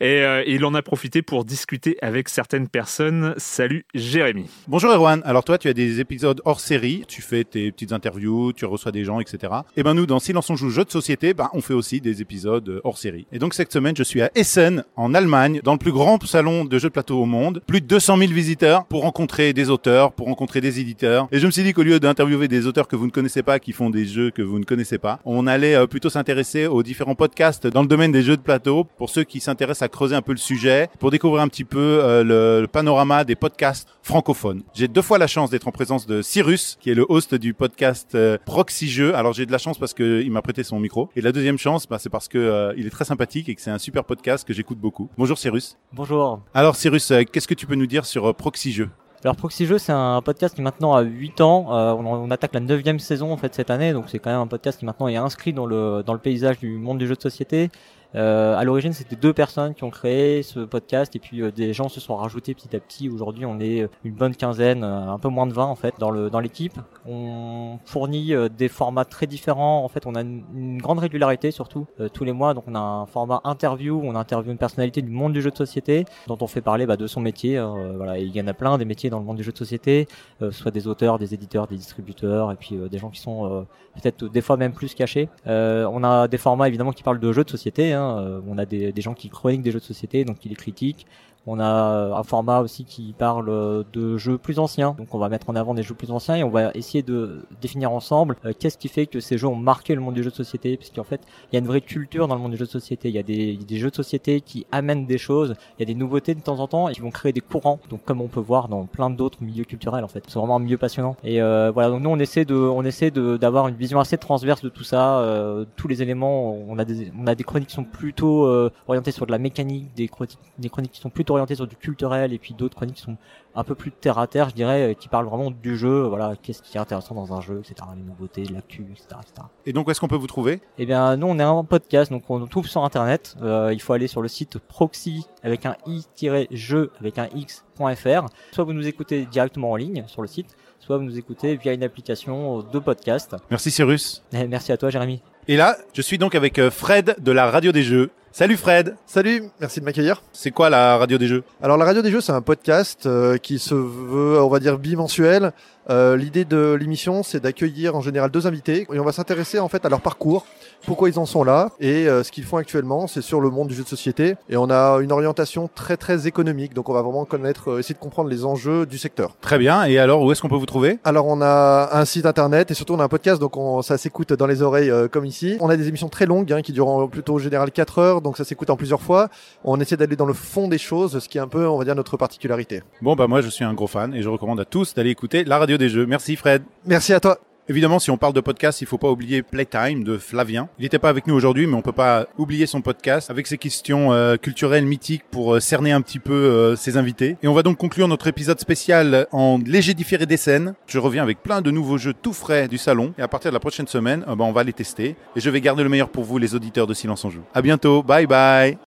Et 0.00 0.24
il 0.46 0.64
en 0.64 0.74
a 0.74 0.82
profité 0.82 1.22
pour 1.22 1.44
discuter 1.44 1.96
avec 2.02 2.28
certaines 2.28 2.68
personnes. 2.68 3.34
Salut 3.36 3.84
Jérémy. 3.94 4.46
Bonjour 4.78 4.92
Erwan, 4.92 5.22
alors 5.24 5.42
toi 5.42 5.58
tu 5.58 5.66
as 5.66 5.74
des 5.74 5.98
épisodes 5.98 6.40
hors 6.44 6.60
série, 6.60 7.02
tu 7.08 7.20
fais 7.20 7.42
tes 7.42 7.72
petites 7.72 7.90
interviews, 7.90 8.52
tu 8.52 8.64
reçois 8.64 8.92
des 8.92 9.02
gens, 9.02 9.18
etc. 9.18 9.52
Et 9.76 9.82
ben 9.82 9.92
nous 9.92 10.06
dans 10.06 10.20
Silence 10.20 10.50
on 10.50 10.54
joue 10.54 10.70
jeux 10.70 10.84
de 10.84 10.90
société, 10.92 11.34
ben, 11.34 11.50
on 11.52 11.60
fait 11.60 11.74
aussi 11.74 12.00
des 12.00 12.22
épisodes 12.22 12.68
euh, 12.68 12.80
hors 12.84 12.96
série. 12.96 13.26
Et 13.32 13.40
donc 13.40 13.54
cette 13.54 13.72
semaine 13.72 13.96
je 13.96 14.04
suis 14.04 14.22
à 14.22 14.30
Essen, 14.36 14.84
en 14.94 15.14
Allemagne, 15.14 15.60
dans 15.64 15.72
le 15.72 15.80
plus 15.80 15.90
grand 15.90 16.24
salon 16.24 16.64
de 16.64 16.78
jeux 16.78 16.90
de 16.90 16.92
plateau 16.92 17.20
au 17.20 17.26
monde. 17.26 17.60
Plus 17.66 17.80
de 17.80 17.86
200 17.86 18.18
000 18.18 18.30
visiteurs 18.30 18.84
pour 18.84 19.02
rencontrer 19.02 19.52
des 19.52 19.68
auteurs, 19.68 20.12
pour 20.12 20.28
rencontrer 20.28 20.60
des 20.60 20.78
éditeurs. 20.78 21.26
Et 21.32 21.40
je 21.40 21.46
me 21.46 21.50
suis 21.50 21.64
dit 21.64 21.72
qu'au 21.72 21.82
lieu 21.82 21.98
d'interviewer 21.98 22.46
des 22.46 22.68
auteurs 22.68 22.86
que 22.86 22.94
vous 22.94 23.06
ne 23.06 23.10
connaissez 23.10 23.42
pas, 23.42 23.58
qui 23.58 23.72
font 23.72 23.90
des 23.90 24.04
jeux 24.04 24.30
que 24.30 24.42
vous 24.42 24.60
ne 24.60 24.64
connaissez 24.64 24.98
pas, 24.98 25.18
on 25.24 25.48
allait 25.48 25.74
euh, 25.74 25.88
plutôt 25.88 26.08
s'intéresser 26.08 26.68
aux 26.68 26.84
différents 26.84 27.16
podcasts 27.16 27.66
dans 27.66 27.82
le 27.82 27.88
domaine 27.88 28.12
des 28.12 28.22
jeux 28.22 28.36
de 28.36 28.42
plateau, 28.42 28.86
pour 28.96 29.10
ceux 29.10 29.24
qui 29.24 29.40
s'intéressent 29.40 29.82
à 29.82 29.88
creuser 29.88 30.14
un 30.14 30.22
peu 30.22 30.30
le 30.30 30.38
sujet, 30.38 30.88
pour 31.00 31.10
découvrir 31.10 31.42
un 31.42 31.48
petit 31.48 31.64
peu 31.64 31.98
euh, 32.00 32.60
le 32.60 32.68
panorama 32.68 33.24
des 33.24 33.34
podcasts 33.34 33.88
francophones. 34.02 34.62
J'ai 34.74 34.86
deux 34.86 35.02
fois 35.02 35.18
la 35.18 35.26
chance 35.26 35.50
d'être 35.50 35.66
en 35.66 35.72
présence 35.72 36.06
de 36.06 36.22
Cyrus, 36.22 36.76
qui 36.80 36.90
est 36.90 36.94
le 36.94 37.04
host 37.08 37.34
du 37.34 37.52
podcast 37.54 38.14
euh, 38.14 38.38
Proxy 38.44 38.88
Jeux. 38.88 39.14
Alors 39.14 39.32
j'ai 39.32 39.46
de 39.46 39.52
la 39.52 39.58
chance 39.58 39.78
parce 39.78 39.94
qu'il 39.94 40.30
m'a 40.30 40.42
prêté 40.42 40.62
son 40.62 40.78
micro. 40.78 41.08
Et 41.16 41.20
la 41.20 41.32
deuxième 41.32 41.58
chance, 41.58 41.88
bah, 41.88 41.98
c'est 41.98 42.10
parce 42.10 42.28
que 42.28 42.38
euh, 42.38 42.74
il 42.76 42.86
est 42.86 42.90
très 42.90 43.04
sympathique 43.04 43.48
et 43.48 43.54
que 43.54 43.60
c'est 43.60 43.70
un 43.70 43.78
super 43.78 44.04
podcast 44.04 44.46
que 44.46 44.52
j'écoute 44.52 44.78
beaucoup. 44.78 45.08
Bonjour 45.18 45.36
Cyrus. 45.38 45.76
Bonjour. 45.92 46.40
Alors 46.54 46.76
Cyrus, 46.76 47.10
euh, 47.10 47.22
qu'est-ce 47.24 47.48
que 47.48 47.54
tu 47.54 47.66
peux 47.66 47.74
nous 47.74 47.86
dire 47.86 48.04
sur 48.04 48.28
euh, 48.28 48.32
Proxy 48.32 48.72
Jeux? 48.72 48.90
Alors 49.24 49.34
Proxy 49.34 49.66
Jeux, 49.66 49.78
c'est 49.78 49.90
un 49.92 50.22
podcast 50.22 50.54
qui 50.54 50.62
maintenant 50.62 50.94
a 50.94 51.02
8 51.02 51.40
ans. 51.40 51.74
Euh, 51.74 51.92
on, 51.92 52.06
on 52.06 52.30
attaque 52.30 52.54
la 52.54 52.60
neuvième 52.60 53.00
saison 53.00 53.32
en 53.32 53.36
fait 53.36 53.52
cette 53.54 53.70
année, 53.70 53.92
donc 53.92 54.04
c'est 54.06 54.20
quand 54.20 54.30
même 54.30 54.40
un 54.40 54.46
podcast 54.46 54.78
qui 54.78 54.84
maintenant 54.84 55.08
est 55.08 55.16
inscrit 55.16 55.52
dans 55.52 55.66
le 55.66 56.04
dans 56.06 56.12
le 56.12 56.20
paysage 56.20 56.60
du 56.60 56.68
monde 56.78 56.98
du 56.98 57.06
jeu 57.08 57.16
de 57.16 57.20
société 57.20 57.70
Euh, 58.14 58.56
à 58.56 58.64
l'origine, 58.64 58.92
c'était 58.92 59.16
deux 59.16 59.34
personnes 59.34 59.74
qui 59.74 59.84
ont 59.84 59.90
créé 59.90 60.42
ce 60.42 60.60
podcast 60.60 61.14
et 61.14 61.18
puis 61.18 61.42
euh, 61.42 61.50
des 61.50 61.74
gens 61.74 61.88
se 61.88 62.00
sont 62.00 62.16
rajoutés 62.16 62.54
petit 62.54 62.74
à 62.74 62.80
petit. 62.80 63.08
Aujourd'hui, 63.08 63.44
on 63.44 63.60
est 63.60 63.82
euh, 63.82 63.88
une 64.04 64.14
bonne 64.14 64.34
quinzaine, 64.34 64.82
euh, 64.82 65.10
un 65.10 65.18
peu 65.18 65.28
moins 65.28 65.46
de 65.46 65.52
20 65.52 65.64
en 65.64 65.74
fait 65.74 65.94
dans 65.98 66.10
le 66.10 66.30
dans 66.30 66.40
l'équipe. 66.40 66.72
On 67.06 67.78
fournit 67.84 68.34
euh, 68.34 68.48
des 68.48 68.68
formats 68.68 69.04
très 69.04 69.26
différents. 69.26 69.84
En 69.84 69.88
fait, 69.88 70.06
on 70.06 70.14
a 70.14 70.22
une, 70.22 70.78
grande 70.78 71.00
régularité 71.00 71.50
surtout 71.50 71.86
tous 72.12 72.24
les 72.24 72.32
mois. 72.32 72.54
Donc, 72.54 72.64
on 72.68 72.74
a 72.74 72.78
un 72.78 73.06
format 73.06 73.40
interview, 73.44 74.00
on 74.02 74.14
interviewe 74.14 74.52
une 74.52 74.58
personnalité 74.58 75.02
du 75.02 75.10
monde 75.10 75.32
du 75.32 75.42
jeu 75.42 75.50
de 75.50 75.56
société 75.56 76.04
dont 76.28 76.38
on 76.40 76.46
fait 76.46 76.60
parler 76.60 76.86
bah, 76.86 76.96
de 76.96 77.06
son 77.06 77.20
métier. 77.20 77.60
voilà, 77.96 78.18
Et 78.18 78.22
il 78.22 78.34
y 78.34 78.40
en 78.40 78.46
a 78.46 78.52
plein 78.52 78.78
des 78.78 78.84
métiers 78.84 79.10
dans 79.10 79.18
le 79.18 79.24
monde 79.24 79.36
du 79.36 79.42
jeu 79.42 79.52
de 79.52 79.58
société, 79.58 80.06
soit 80.50 80.70
des 80.70 80.86
auteurs, 80.86 81.18
des 81.18 81.34
éditeurs, 81.34 81.66
des 81.66 81.76
distributeurs 81.76 82.52
et 82.52 82.56
puis 82.56 82.76
des 82.90 82.98
gens 82.98 83.10
qui 83.10 83.20
sont 83.20 83.66
peut-être 83.94 84.26
des 84.26 84.40
fois 84.40 84.56
même 84.56 84.72
plus 84.72 84.94
cachés. 84.94 85.28
On 85.46 86.04
a 86.04 86.28
des 86.28 86.38
formats 86.38 86.68
évidemment 86.68 86.92
qui 86.92 87.02
parlent 87.02 87.20
de 87.20 87.32
jeux 87.32 87.44
de 87.44 87.50
société. 87.50 87.92
Hein. 87.92 87.97
Euh, 87.98 88.40
On 88.48 88.58
a 88.58 88.66
des, 88.66 88.92
des 88.92 89.02
gens 89.02 89.14
qui 89.14 89.28
chroniquent 89.28 89.62
des 89.62 89.72
jeux 89.72 89.80
de 89.80 89.84
société, 89.84 90.24
donc 90.24 90.38
qui 90.38 90.48
les 90.48 90.56
critiquent. 90.56 91.06
On 91.46 91.60
a 91.60 91.64
euh, 91.64 92.14
un 92.14 92.22
format 92.22 92.60
aussi 92.60 92.84
qui 92.84 93.14
parle 93.16 93.48
euh, 93.48 93.82
de 93.92 94.16
jeux 94.16 94.38
plus 94.38 94.58
anciens. 94.58 94.94
Donc 94.98 95.14
on 95.14 95.18
va 95.18 95.28
mettre 95.28 95.48
en 95.48 95.56
avant 95.56 95.74
des 95.74 95.82
jeux 95.82 95.94
plus 95.94 96.10
anciens 96.10 96.36
et 96.36 96.44
on 96.44 96.50
va 96.50 96.70
essayer 96.74 97.02
de 97.02 97.42
définir 97.60 97.92
ensemble 97.92 98.36
euh, 98.44 98.52
qu'est-ce 98.58 98.78
qui 98.78 98.88
fait 98.88 99.06
que 99.06 99.20
ces 99.20 99.38
jeux 99.38 99.48
ont 99.48 99.56
marqué 99.56 99.94
le 99.94 100.00
monde 100.00 100.14
du 100.14 100.22
jeu 100.22 100.30
de 100.30 100.34
société. 100.34 100.76
Parce 100.76 100.90
qu'en 100.90 101.04
fait, 101.04 101.20
il 101.50 101.54
y 101.54 101.56
a 101.56 101.60
une 101.60 101.66
vraie 101.66 101.80
culture 101.80 102.28
dans 102.28 102.34
le 102.34 102.40
monde 102.40 102.52
du 102.52 102.58
jeu 102.58 102.66
de 102.66 102.70
société. 102.70 103.08
Il 103.08 103.14
y 103.14 103.18
a 103.18 103.22
des, 103.22 103.56
des 103.56 103.76
jeux 103.78 103.90
de 103.90 103.96
société 103.96 104.40
qui 104.40 104.66
amènent 104.72 105.06
des 105.06 105.18
choses. 105.18 105.54
Il 105.78 105.80
y 105.80 105.82
a 105.82 105.86
des 105.86 105.94
nouveautés 105.94 106.34
de 106.34 106.40
temps 106.40 106.58
en 106.58 106.66
temps 106.66 106.88
et 106.88 106.92
qui 106.92 107.00
vont 107.00 107.10
créer 107.10 107.32
des 107.32 107.40
courants. 107.40 107.80
Donc 107.88 108.04
comme 108.04 108.20
on 108.20 108.28
peut 108.28 108.40
voir 108.40 108.68
dans 108.68 108.84
plein 108.86 109.10
d'autres 109.10 109.42
milieux 109.42 109.64
culturels 109.64 110.04
en 110.04 110.08
fait. 110.08 110.24
C'est 110.26 110.38
vraiment 110.38 110.56
un 110.56 110.60
milieu 110.60 110.78
passionnant. 110.78 111.16
Et 111.24 111.40
euh, 111.40 111.70
voilà, 111.72 111.90
donc 111.90 112.02
nous 112.02 112.10
on 112.10 112.18
essaie 112.18 112.44
de, 112.44 112.54
on 112.54 112.84
essaie 112.84 113.10
d'avoir 113.10 113.68
une 113.68 113.76
vision 113.76 114.00
assez 114.00 114.18
transverse 114.18 114.62
de 114.62 114.68
tout 114.68 114.84
ça. 114.84 115.20
Euh, 115.20 115.64
tous 115.76 115.88
les 115.88 116.02
éléments, 116.02 116.56
on 116.68 116.78
a 116.78 116.84
des, 116.84 117.10
on 117.18 117.26
a 117.26 117.34
des 117.34 117.44
chroniques 117.44 117.68
qui 117.68 117.74
sont 117.74 117.84
plutôt 117.84 118.46
euh, 118.46 118.70
orientées 118.86 119.12
sur 119.12 119.26
de 119.26 119.32
la 119.32 119.38
mécanique, 119.38 119.94
des 119.94 120.08
chroniques, 120.08 120.38
des 120.58 120.68
chroniques 120.68 120.92
qui 120.92 121.00
sont 121.00 121.10
plutôt 121.10 121.27
orientées 121.30 121.54
sur 121.54 121.66
du 121.66 121.76
culturel 121.76 122.32
et 122.32 122.38
puis 122.38 122.54
d'autres 122.54 122.76
chroniques 122.76 122.96
qui 122.96 123.02
sont 123.02 123.16
un 123.54 123.64
peu 123.64 123.74
plus 123.74 123.90
terre 123.90 124.18
à 124.18 124.26
terre, 124.26 124.50
je 124.50 124.54
dirais, 124.54 124.96
qui 124.98 125.08
parlent 125.08 125.26
vraiment 125.26 125.50
du 125.50 125.76
jeu. 125.76 126.02
Voilà, 126.02 126.34
qu'est-ce 126.40 126.62
qui 126.62 126.76
est 126.76 126.80
intéressant 126.80 127.14
dans 127.14 127.32
un 127.32 127.40
jeu, 127.40 127.58
etc. 127.60 127.74
Les 127.96 128.02
nouveautés, 128.02 128.44
l'actu, 128.44 128.86
etc., 128.92 129.06
etc. 129.20 129.46
Et 129.66 129.72
donc, 129.72 129.88
où 129.88 129.90
est-ce 129.90 130.00
qu'on 130.00 130.08
peut 130.08 130.16
vous 130.16 130.26
trouver? 130.26 130.60
Eh 130.78 130.86
bien, 130.86 131.16
nous, 131.16 131.26
on 131.26 131.38
est 131.38 131.42
un 131.42 131.64
podcast, 131.64 132.10
donc 132.10 132.28
on 132.28 132.38
nous 132.38 132.46
trouve 132.46 132.68
sur 132.68 132.84
Internet. 132.84 133.36
Euh, 133.42 133.70
il 133.72 133.80
faut 133.80 133.92
aller 133.92 134.06
sur 134.06 134.22
le 134.22 134.28
site 134.28 134.58
proxy 134.58 135.26
avec 135.42 135.66
un 135.66 135.76
i-jeu 135.86 136.90
avec 137.00 137.18
un 137.18 137.28
x.fr. 137.34 138.26
Soit 138.52 138.64
vous 138.64 138.72
nous 138.72 138.86
écoutez 138.86 139.26
directement 139.26 139.72
en 139.72 139.76
ligne 139.76 140.04
sur 140.06 140.22
le 140.22 140.28
site, 140.28 140.56
soit 140.78 140.96
vous 140.96 141.04
nous 141.04 141.18
écoutez 141.18 141.56
via 141.56 141.72
une 141.72 141.82
application 141.82 142.62
de 142.62 142.78
podcast. 142.78 143.36
Merci 143.50 143.70
Cyrus. 143.70 144.22
Eh, 144.32 144.46
Merci 144.46 144.72
à 144.72 144.76
toi, 144.76 144.90
Jérémy. 144.90 145.22
Et 145.50 145.56
là, 145.56 145.78
je 145.94 146.02
suis 146.02 146.18
donc 146.18 146.34
avec 146.34 146.58
euh, 146.58 146.70
Fred 146.70 147.16
de 147.20 147.32
la 147.32 147.50
Radio 147.50 147.72
des 147.72 147.82
Jeux. 147.82 148.10
Salut 148.32 148.58
Fred 148.58 148.96
Salut, 149.06 149.44
merci 149.60 149.80
de 149.80 149.86
m'accueillir. 149.86 150.22
C'est 150.34 150.50
quoi 150.50 150.68
la 150.68 150.98
Radio 150.98 151.16
des 151.16 151.26
Jeux? 151.26 151.42
Alors 151.62 151.78
la 151.78 151.86
Radio 151.86 152.02
des 152.02 152.10
Jeux, 152.10 152.20
c'est 152.20 152.32
un 152.32 152.42
podcast 152.42 153.06
euh, 153.06 153.38
qui 153.38 153.58
se 153.58 153.74
veut, 153.74 154.42
on 154.42 154.48
va 154.50 154.60
dire, 154.60 154.76
bimensuel. 154.76 155.52
Euh, 155.90 156.16
L'idée 156.16 156.44
de 156.44 156.74
l'émission, 156.78 157.22
c'est 157.22 157.40
d'accueillir 157.40 157.94
en 157.96 158.00
général 158.00 158.30
deux 158.30 158.46
invités 158.46 158.86
et 158.92 158.98
on 158.98 159.04
va 159.04 159.12
s'intéresser 159.12 159.58
en 159.58 159.68
fait 159.68 159.84
à 159.84 159.88
leur 159.88 160.00
parcours, 160.00 160.44
pourquoi 160.86 161.08
ils 161.08 161.18
en 161.18 161.26
sont 161.26 161.44
là 161.44 161.70
et 161.80 162.06
euh, 162.08 162.22
ce 162.22 162.30
qu'ils 162.30 162.44
font 162.44 162.56
actuellement, 162.58 163.06
c'est 163.06 163.22
sur 163.22 163.40
le 163.40 163.50
monde 163.50 163.68
du 163.68 163.74
jeu 163.74 163.82
de 163.82 163.88
société. 163.88 164.36
Et 164.48 164.56
on 164.56 164.70
a 164.70 164.98
une 165.00 165.12
orientation 165.12 165.68
très 165.74 165.96
très 165.96 166.26
économique, 166.26 166.74
donc 166.74 166.88
on 166.88 166.92
va 166.92 167.02
vraiment 167.02 167.24
connaître, 167.24 167.70
euh, 167.72 167.78
essayer 167.78 167.94
de 167.94 168.00
comprendre 168.00 168.28
les 168.30 168.44
enjeux 168.44 168.86
du 168.86 168.98
secteur. 168.98 169.36
Très 169.40 169.58
bien. 169.58 169.84
Et 169.84 169.98
alors, 169.98 170.22
où 170.22 170.30
est-ce 170.32 170.42
qu'on 170.42 170.48
peut 170.48 170.56
vous 170.56 170.66
trouver? 170.66 170.98
Alors 171.04 171.26
on 171.26 171.40
a 171.40 171.88
un 171.92 172.04
site 172.04 172.26
internet 172.26 172.70
et 172.70 172.74
surtout 172.74 172.94
on 172.94 173.00
a 173.00 173.04
un 173.04 173.08
podcast, 173.08 173.40
donc 173.40 173.56
on, 173.56 173.82
ça 173.82 173.96
s'écoute 173.98 174.32
dans 174.34 174.46
les 174.46 174.62
oreilles 174.62 174.90
euh, 174.90 175.08
comme 175.08 175.24
ici. 175.24 175.56
On 175.60 175.68
a 175.70 175.76
des 175.76 175.88
émissions 175.88 176.08
très 176.08 176.26
longues 176.26 176.52
hein, 176.52 176.62
qui 176.62 176.72
durent 176.72 176.88
en- 176.88 177.08
plutôt 177.08 177.34
au 177.34 177.38
général 177.38 177.70
4 177.70 177.98
heures, 177.98 178.20
donc 178.20 178.36
ça 178.36 178.44
s'écoute 178.44 178.70
en 178.70 178.76
plusieurs 178.76 179.00
fois. 179.00 179.28
On 179.64 179.80
essaie 179.80 179.96
d'aller 179.96 180.16
dans 180.16 180.26
le 180.26 180.34
fond 180.34 180.68
des 180.68 180.78
choses, 180.78 181.18
ce 181.18 181.28
qui 181.28 181.38
est 181.38 181.40
un 181.40 181.48
peu, 181.48 181.66
on 181.66 181.78
va 181.78 181.84
dire, 181.84 181.94
notre 181.94 182.16
particularité. 182.16 182.82
Bon, 183.02 183.14
bah 183.16 183.26
moi, 183.26 183.40
je 183.40 183.48
suis 183.48 183.64
un 183.64 183.74
gros 183.74 183.86
fan 183.86 184.14
et 184.14 184.22
je 184.22 184.28
recommande 184.28 184.60
à 184.60 184.64
tous 184.64 184.94
d'aller 184.94 185.10
écouter 185.10 185.44
la 185.44 185.58
Radio 185.58 185.77
des 185.78 185.88
Jeux. 185.88 186.06
Merci 186.06 186.36
Fred. 186.36 186.62
Merci 186.84 187.12
à 187.12 187.20
toi. 187.20 187.38
Évidemment, 187.70 187.98
si 187.98 188.10
on 188.10 188.16
parle 188.16 188.32
de 188.32 188.40
podcast, 188.40 188.80
il 188.80 188.86
faut 188.86 188.96
pas 188.96 189.10
oublier 189.10 189.42
Playtime 189.42 190.02
de 190.02 190.16
Flavien. 190.16 190.70
Il 190.78 190.84
n'était 190.84 190.98
pas 190.98 191.10
avec 191.10 191.26
nous 191.26 191.34
aujourd'hui, 191.34 191.66
mais 191.66 191.74
on 191.74 191.82
peut 191.82 191.92
pas 191.92 192.26
oublier 192.38 192.64
son 192.64 192.80
podcast 192.80 193.30
avec 193.30 193.46
ses 193.46 193.58
questions 193.58 194.10
euh, 194.14 194.36
culturelles 194.36 194.86
mythiques 194.86 195.24
pour 195.30 195.54
euh, 195.54 195.60
cerner 195.60 195.92
un 195.92 196.00
petit 196.00 196.18
peu 196.18 196.32
euh, 196.32 196.76
ses 196.76 196.96
invités. 196.96 197.36
Et 197.42 197.48
on 197.48 197.52
va 197.52 197.62
donc 197.62 197.76
conclure 197.76 198.08
notre 198.08 198.26
épisode 198.26 198.58
spécial 198.58 199.26
en 199.32 199.58
léger 199.58 199.92
différé 199.92 200.24
des 200.24 200.38
scènes. 200.38 200.74
Je 200.86 200.98
reviens 200.98 201.22
avec 201.22 201.42
plein 201.42 201.60
de 201.60 201.70
nouveaux 201.70 201.98
jeux 201.98 202.14
tout 202.14 202.32
frais 202.32 202.68
du 202.68 202.78
salon. 202.78 203.12
Et 203.18 203.22
à 203.22 203.28
partir 203.28 203.50
de 203.50 203.54
la 203.54 203.60
prochaine 203.60 203.86
semaine, 203.86 204.24
bah, 204.26 204.44
on 204.46 204.52
va 204.52 204.64
les 204.64 204.72
tester. 204.72 205.16
Et 205.36 205.40
je 205.40 205.50
vais 205.50 205.60
garder 205.60 205.82
le 205.82 205.90
meilleur 205.90 206.08
pour 206.08 206.24
vous, 206.24 206.38
les 206.38 206.54
auditeurs 206.54 206.86
de 206.86 206.94
Silence 206.94 207.22
en 207.26 207.30
Joue. 207.30 207.42
À 207.52 207.60
bientôt. 207.60 208.02
Bye 208.02 208.26
bye. 208.26 208.78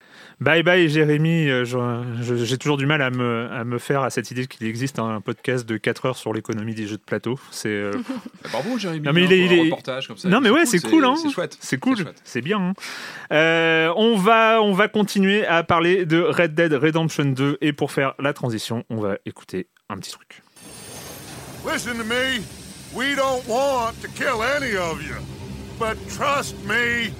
Bye 0.40 0.62
bye 0.62 0.88
Jérémy, 0.88 1.48
Euh, 1.50 1.64
j'ai 2.22 2.56
toujours 2.56 2.78
du 2.78 2.86
mal 2.86 3.02
à 3.02 3.10
me, 3.10 3.46
à 3.52 3.62
me 3.64 3.78
faire 3.78 4.00
à 4.02 4.08
cette 4.08 4.30
idée 4.30 4.46
qu'il 4.46 4.66
existe 4.66 4.98
un 4.98 5.20
podcast 5.20 5.68
de 5.68 5.76
4 5.76 6.06
heures 6.06 6.16
sur 6.16 6.32
l'économie 6.32 6.74
des 6.74 6.86
jeux 6.86 6.96
de 6.96 7.02
plateau. 7.02 7.38
C'est 7.50 7.68
euh, 7.68 7.92
Bravo 8.50 8.78
Jérémy. 8.78 9.04
Non 9.04 9.12
mais 9.12 9.24
hein, 9.24 9.26
il 9.28 9.32
est, 9.34 9.38
il 9.44 9.52
un 9.52 9.54
est- 9.56 9.62
reportage 9.64 10.08
comme 10.08 10.16
ça. 10.16 10.30
Non 10.30 10.40
mais 10.40 10.48
ouais, 10.48 10.64
c'est 10.64 10.80
cool, 10.80 11.04
hein. 11.04 11.14
C'est 11.22 11.30
chouette. 11.30 11.58
C'est 11.60 11.78
cool, 11.78 11.96
c'est 12.24 12.40
bien. 12.40 12.58
hein. 12.58 12.72
Euh, 13.32 13.92
on 13.96 14.16
va, 14.16 14.62
on 14.62 14.72
va 14.72 14.88
continuer 14.88 15.46
à 15.46 15.62
parler 15.62 16.06
de 16.06 16.22
Red 16.22 16.54
Dead 16.54 16.72
Redemption 16.72 17.26
2 17.26 17.58
et 17.60 17.74
pour 17.74 17.92
faire 17.92 18.14
la 18.18 18.32
transition, 18.32 18.84
on 18.88 18.96
va 18.96 19.16
écouter 19.26 19.66
un 19.90 19.98
petit 19.98 20.12
truc. 20.12 20.42
Listen 21.70 21.98
to 21.98 22.04
me. 22.04 22.40
We 22.94 23.14
don't 23.14 23.46
want 23.46 23.92
to 24.00 24.08
kill 24.16 24.40
any 24.42 24.74
of 24.74 25.02
you. 25.02 25.16
But 25.78 25.96
trust 26.08 26.56
me, 26.66 27.12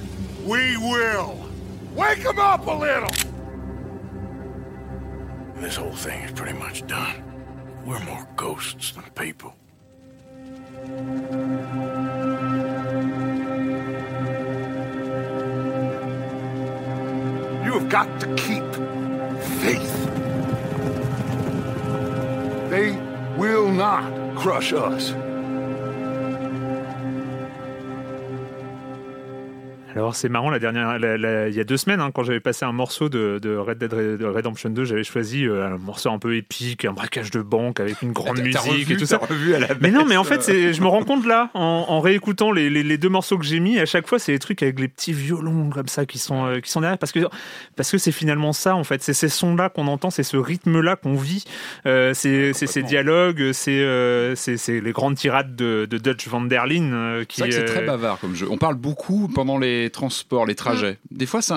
we 0.47 0.77
will. 0.79 1.50
Wake 1.95 2.25
'em 2.25 2.39
up 2.39 2.67
a 2.67 2.71
little! 2.71 3.11
This 5.57 5.77
whole 5.77 5.93
thing 5.93 6.23
is 6.23 6.33
pretty 6.33 6.57
much 6.59 6.87
done. 6.87 7.17
We're 7.85 8.01
more 8.01 8.27
ghosts 8.37 8.93
than 8.93 9.05
people. 9.15 9.55
You 17.65 17.73
have 17.79 17.89
got 17.89 18.21
to 18.21 18.27
keep 18.37 18.65
faith. 19.61 19.95
They 22.71 22.97
will 23.37 23.71
not 23.71 24.37
crush 24.37 24.73
us. 24.73 25.13
Alors 29.97 30.15
c'est 30.15 30.29
marrant, 30.29 30.51
la 30.51 30.59
dernière, 30.59 30.99
la- 30.99 31.17
la- 31.17 31.49
il 31.49 31.55
y 31.55 31.61
a 31.61 31.65
deux 31.65 31.77
semaines, 31.77 32.01
hein, 32.01 32.11
quand 32.15 32.23
j'avais 32.23 32.41
passé 32.41 32.65
un 32.65 32.73
morceau 32.73 33.09
de, 33.09 33.39
de 33.43 33.57
Red 33.57 33.79
Dead 33.79 33.93
Red- 33.93 34.23
Redemption 34.23 34.71
2, 34.71 34.85
j'avais 34.85 35.03
choisi 35.05 35.47
euh, 35.47 35.67
un 35.67 35.79
morceau 35.79 36.11
un 36.11 36.19
peu 36.19 36.37
épique, 36.37 36.85
un 36.85 36.93
braquage 36.93 37.31
de 37.31 37.43
banque 37.43 37.81
avec 37.81 38.01
une 38.03 38.13
grande 38.13 38.39
musique 38.41 38.61
revu- 38.61 38.93
et 38.93 38.97
tout 38.97 39.07
ça. 39.07 39.19
t'as 39.19 39.27
revu 39.27 39.55
à 39.55 39.59
la 39.59 39.69
Mais 39.81 39.91
non, 39.91 40.05
mais 40.07 40.17
en 40.17 40.25
fait, 40.25 40.43
je 40.73 40.81
me 40.81 40.87
rends 40.87 41.03
compte 41.05 41.27
là, 41.27 41.51
en, 41.55 41.87
en 41.89 42.01
réécoutant 42.01 42.53
les, 42.53 42.71
les- 42.71 42.83
les 42.83 42.99
deux 42.99 43.09
morceaux 43.09 43.37
que 43.39 43.45
j'ai 43.45 43.59
mis, 43.61 43.79
à 43.79 43.87
chaque 43.87 44.07
fois, 44.07 44.19
c'est 44.19 44.33
des 44.33 44.39
trucs 44.39 44.63
avec 44.63 44.79
les 44.79 44.89
petits 44.89 45.13
violons 45.13 45.71
comme 45.71 45.89
ça 45.89 46.07
qui 46.07 46.19
sont, 46.19 46.47
euh, 46.47 46.61
qui 46.61 46.71
sont 46.71 46.81
derrière, 46.81 46.99
parce 46.99 47.13
que 47.13 47.21
parce 47.77 47.91
que 47.91 47.99
c'est 47.99 48.13
finalement 48.13 48.53
ça, 48.53 48.77
en 48.77 48.85
fait, 48.85 49.03
c'est 49.03 49.15
ces 49.15 49.29
sons-là 49.29 49.69
qu'on 49.71 49.87
entend, 49.89 50.11
c'est 50.11 50.23
ce 50.23 50.37
rythme-là 50.37 50.97
qu'on 50.97 51.15
vit, 51.15 51.45
euh, 51.87 52.13
c'est 52.15 52.53
ces 52.53 52.83
dialogues, 52.83 53.51
c'est 53.53 53.81
euh, 53.81 54.35
les 54.69 54.93
grandes 54.93 55.17
tirades 55.17 55.57
de, 55.57 55.87
de 55.91 55.99
Dutch 55.99 56.29
van 56.29 56.43
der 56.43 56.67
Linde 56.67 56.93
euh, 56.93 57.25
qui. 57.25 57.41
C'est 57.51 57.65
très 57.65 57.85
bavard 57.85 58.19
comme 58.21 58.35
jeu. 58.35 58.47
On 58.51 58.59
parle 58.59 58.75
beaucoup 58.77 59.29
pendant 59.35 59.59
les 59.59 59.80
transports, 59.89 60.45
les 60.45 60.55
trajets. 60.55 60.99
Des 61.11 61.25
fois, 61.27 61.41
c'est 61.43 61.55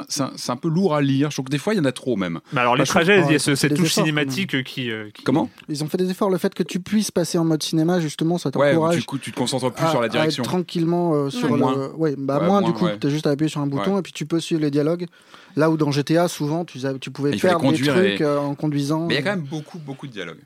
un, 0.50 0.56
peu 0.56 0.70
lourd 0.70 0.96
à 0.96 1.02
lire. 1.02 1.32
Je 1.32 1.36
trouve 1.36 1.46
que 1.46 1.52
des 1.52 1.58
fois, 1.58 1.74
il 1.74 1.78
y 1.78 1.80
en 1.82 1.86
a 1.86 1.92
trop 1.92 2.16
même. 2.16 2.40
Bah 2.54 2.62
alors 2.62 2.76
les 2.76 2.80
Bah, 2.82 2.86
trouve- 2.86 3.02
trajets, 3.04 3.20
il 3.20 3.26
y 3.26 3.28
ouais, 3.30 3.36
a 3.36 3.40
cette 3.40 3.74
touche 3.76 3.88
efforts, 3.88 4.04
cinématique 4.06 4.64
qui, 4.64 4.90
euh, 4.92 5.10
qui- 5.14 5.24
Comment? 5.24 5.50
Ils 5.68 5.84
ont 5.84 5.88
fait 5.88 5.98
des 5.98 6.10
efforts. 6.10 6.30
Le 6.30 6.38
fait 6.38 6.54
que 6.54 6.64
tu 6.64 6.80
puisses 6.80 7.12
passer 7.12 7.38
en 7.38 7.44
mode 7.46 7.62
cinéma, 7.64 8.00
justement, 8.00 8.38
ça 8.38 8.50
Ouais, 8.56 8.70
t'encourage. 8.72 8.96
du 8.98 9.04
coup, 9.04 9.18
tu 9.18 9.32
te 9.32 9.38
concentres 9.38 9.72
plus 9.74 9.86
à- 9.86 9.90
sur 9.90 10.00
la 10.00 10.06
à 10.06 10.10
direction. 10.10 10.44
être 10.44 10.50
tranquillement 10.50 11.14
euh, 11.16 11.30
sur 11.30 11.50
Ouais. 11.52 11.58
le. 11.58 11.64
Moins. 11.64 11.90
Ouais, 11.98 12.16
bah 12.18 12.36
Ouais, 12.40 12.46
moins, 12.46 12.62
moins, 12.62 12.70
du 12.70 12.74
coup, 12.74 12.86
ouais. 12.86 12.98
t'as 13.00 13.10
juste 13.10 13.28
à 13.28 13.32
appuyer 13.32 13.50
sur 13.50 13.60
un 13.62 13.68
bouton 13.68 13.94
Ouais. 13.96 14.00
et 14.00 14.04
puis 14.04 14.14
tu 14.14 14.26
peux 14.26 14.40
suivre 14.40 14.62
les 14.62 14.72
dialogues. 14.72 15.08
Là 15.56 15.70
où 15.70 15.78
dans 15.78 15.92
GTA, 15.92 16.28
souvent, 16.28 16.66
tu, 16.66 16.80
tu 17.02 17.12
pouvais 17.12 17.32
perdre 17.38 17.72
des 17.72 17.78
trucs 17.82 18.22
et- 18.22 18.24
euh, 18.24 18.40
en 18.40 18.56
conduisant. 18.56 19.08
Mais 19.08 19.16
il 19.16 19.18
y 19.18 19.20
a 19.20 19.24
quand 19.24 19.36
même 19.36 19.46
beaucoup, 19.46 19.80
beaucoup 19.80 20.08
de 20.08 20.12
dialogues. 20.12 20.40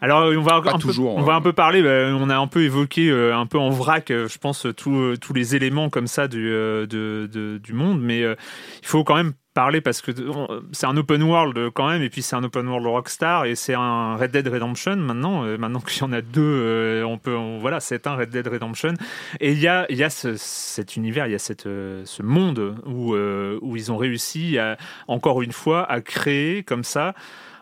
Alors 0.00 0.24
on 0.36 0.42
va 0.42 0.60
Pas 0.60 0.72
un 0.74 0.78
peu, 0.78 0.88
on 1.00 1.22
va 1.22 1.34
un 1.34 1.40
peu 1.40 1.52
parler. 1.52 1.82
bah, 1.82 2.14
on 2.14 2.28
a 2.30 2.36
un 2.36 2.46
peu 2.46 2.62
évoqué 2.64 3.08
euh, 3.10 3.36
un 3.36 3.46
peu 3.46 3.58
en 3.58 3.70
vrac, 3.70 4.10
euh, 4.10 4.28
je 4.28 4.38
pense, 4.38 4.66
tous 4.76 4.94
euh, 4.96 5.16
tous 5.16 5.32
les 5.32 5.56
éléments 5.56 5.88
comme 5.90 6.06
ça 6.06 6.28
du 6.28 6.50
euh, 6.50 6.86
de- 6.86 7.28
de- 7.32 7.58
du 7.58 7.72
monde, 7.72 8.00
mais 8.02 8.22
euh, 8.22 8.34
il 8.82 8.86
faut 8.86 9.04
quand 9.04 9.16
même 9.16 9.32
parler 9.54 9.80
parce 9.80 10.02
que 10.02 10.10
euh, 10.10 10.60
c'est 10.72 10.84
un 10.86 10.98
open 10.98 11.22
world 11.22 11.56
euh, 11.56 11.70
quand 11.72 11.88
même, 11.88 12.02
et 12.02 12.10
puis 12.10 12.20
c'est 12.20 12.36
un 12.36 12.44
open 12.44 12.68
world 12.68 12.86
Rockstar 12.86 13.46
et 13.46 13.54
c'est 13.54 13.72
un 13.72 14.14
Red 14.16 14.30
Dead 14.32 14.46
Redemption 14.46 14.96
maintenant. 14.96 15.44
euh, 15.44 15.56
maintenant 15.56 15.80
qu'il 15.80 16.02
y 16.02 16.04
en 16.04 16.12
a 16.12 16.20
deux, 16.20 16.42
euh, 16.42 17.04
on 17.04 17.16
peut, 17.16 17.34
on- 17.34 17.58
voilà, 17.58 17.80
c'est 17.80 18.06
un 18.06 18.16
Red 18.16 18.28
Dead 18.28 18.46
Redemption. 18.46 18.92
Et 19.40 19.52
il 19.52 19.58
y 19.58 19.66
a, 19.66 19.86
il 19.88 19.96
y 19.96 20.04
a 20.04 20.10
ce- 20.10 20.36
cet 20.36 20.96
univers, 20.96 21.26
il 21.26 21.32
y 21.32 21.34
a 21.34 21.38
cette, 21.38 21.64
euh, 21.66 22.02
ce 22.04 22.22
monde 22.22 22.76
où 22.84 23.14
euh, 23.14 23.58
où 23.62 23.76
ils 23.76 23.90
ont 23.90 23.96
réussi 23.96 24.58
à, 24.58 24.76
encore 25.08 25.40
une 25.40 25.52
fois 25.52 25.90
à 25.90 26.02
créer 26.02 26.62
comme 26.62 26.84
ça 26.84 27.14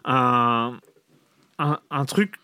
un 0.05 0.75
un, 1.59 2.05
truc 2.05 2.35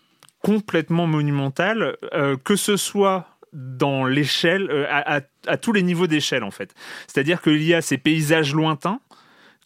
complètement 0.41 1.07
monumental, 1.07 1.97
euh, 2.13 2.37
que 2.37 2.55
ce 2.55 2.77
soit 2.77 3.27
dans 3.53 4.05
l'échelle, 4.05 4.69
euh, 4.71 4.85
à, 4.89 5.57
tous 5.57 5.73
les 5.73 5.83
niveaux 5.83 6.07
d'échelle 6.07 6.43
en 6.43 6.51
fait. 6.51 6.73
C'est-à-dire 7.07 7.41
qu'il 7.41 7.63
y 7.63 7.73
a 7.73 7.81
ces 7.81 7.97
paysages 7.97 8.53
lointains 8.53 8.99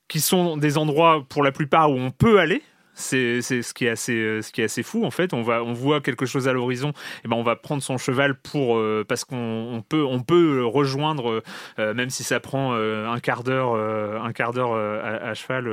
qui 0.07 0.19
sont 0.19 0.57
des 0.57 0.77
endroits 0.77 1.25
pour 1.29 1.43
la 1.43 1.51
plupart 1.51 1.91
où 1.91 1.95
on 1.95 2.11
peut 2.11 2.39
aller. 2.39 2.61
C'est 2.97 3.41
ce 3.41 3.73
qui 3.73 3.85
est 3.85 3.89
assez 3.89 4.13
euh, 4.13 4.41
ce 4.41 4.53
qui 4.53 4.61
est 4.61 4.65
assez 4.65 4.81
fou 4.81 5.03
en 5.03 5.11
fait. 5.11 5.33
On 5.33 5.41
va 5.41 5.61
on 5.61 5.73
voit 5.73 5.99
quelque 5.99 6.25
chose 6.25 6.47
à 6.47 6.53
l'horizon, 6.53 6.93
et 7.25 7.27
ben 7.27 7.35
on 7.35 7.43
va 7.43 7.57
prendre 7.57 7.83
son 7.83 7.97
cheval 7.97 8.35
pour 8.35 8.81
parce 9.05 9.25
qu'on 9.25 9.35
on 9.35 9.81
peut 9.81 10.05
on 10.05 10.21
peut 10.21 10.65
rejoindre 10.65 11.43
même 11.77 12.09
si 12.09 12.23
ça 12.23 12.39
prend 12.39 12.73
un 12.73 13.19
quart 13.19 13.43
d'heure 13.43 13.75
un 13.75 14.31
quart 14.31 14.57
à, 14.57 15.29
à 15.29 15.33
cheval, 15.33 15.67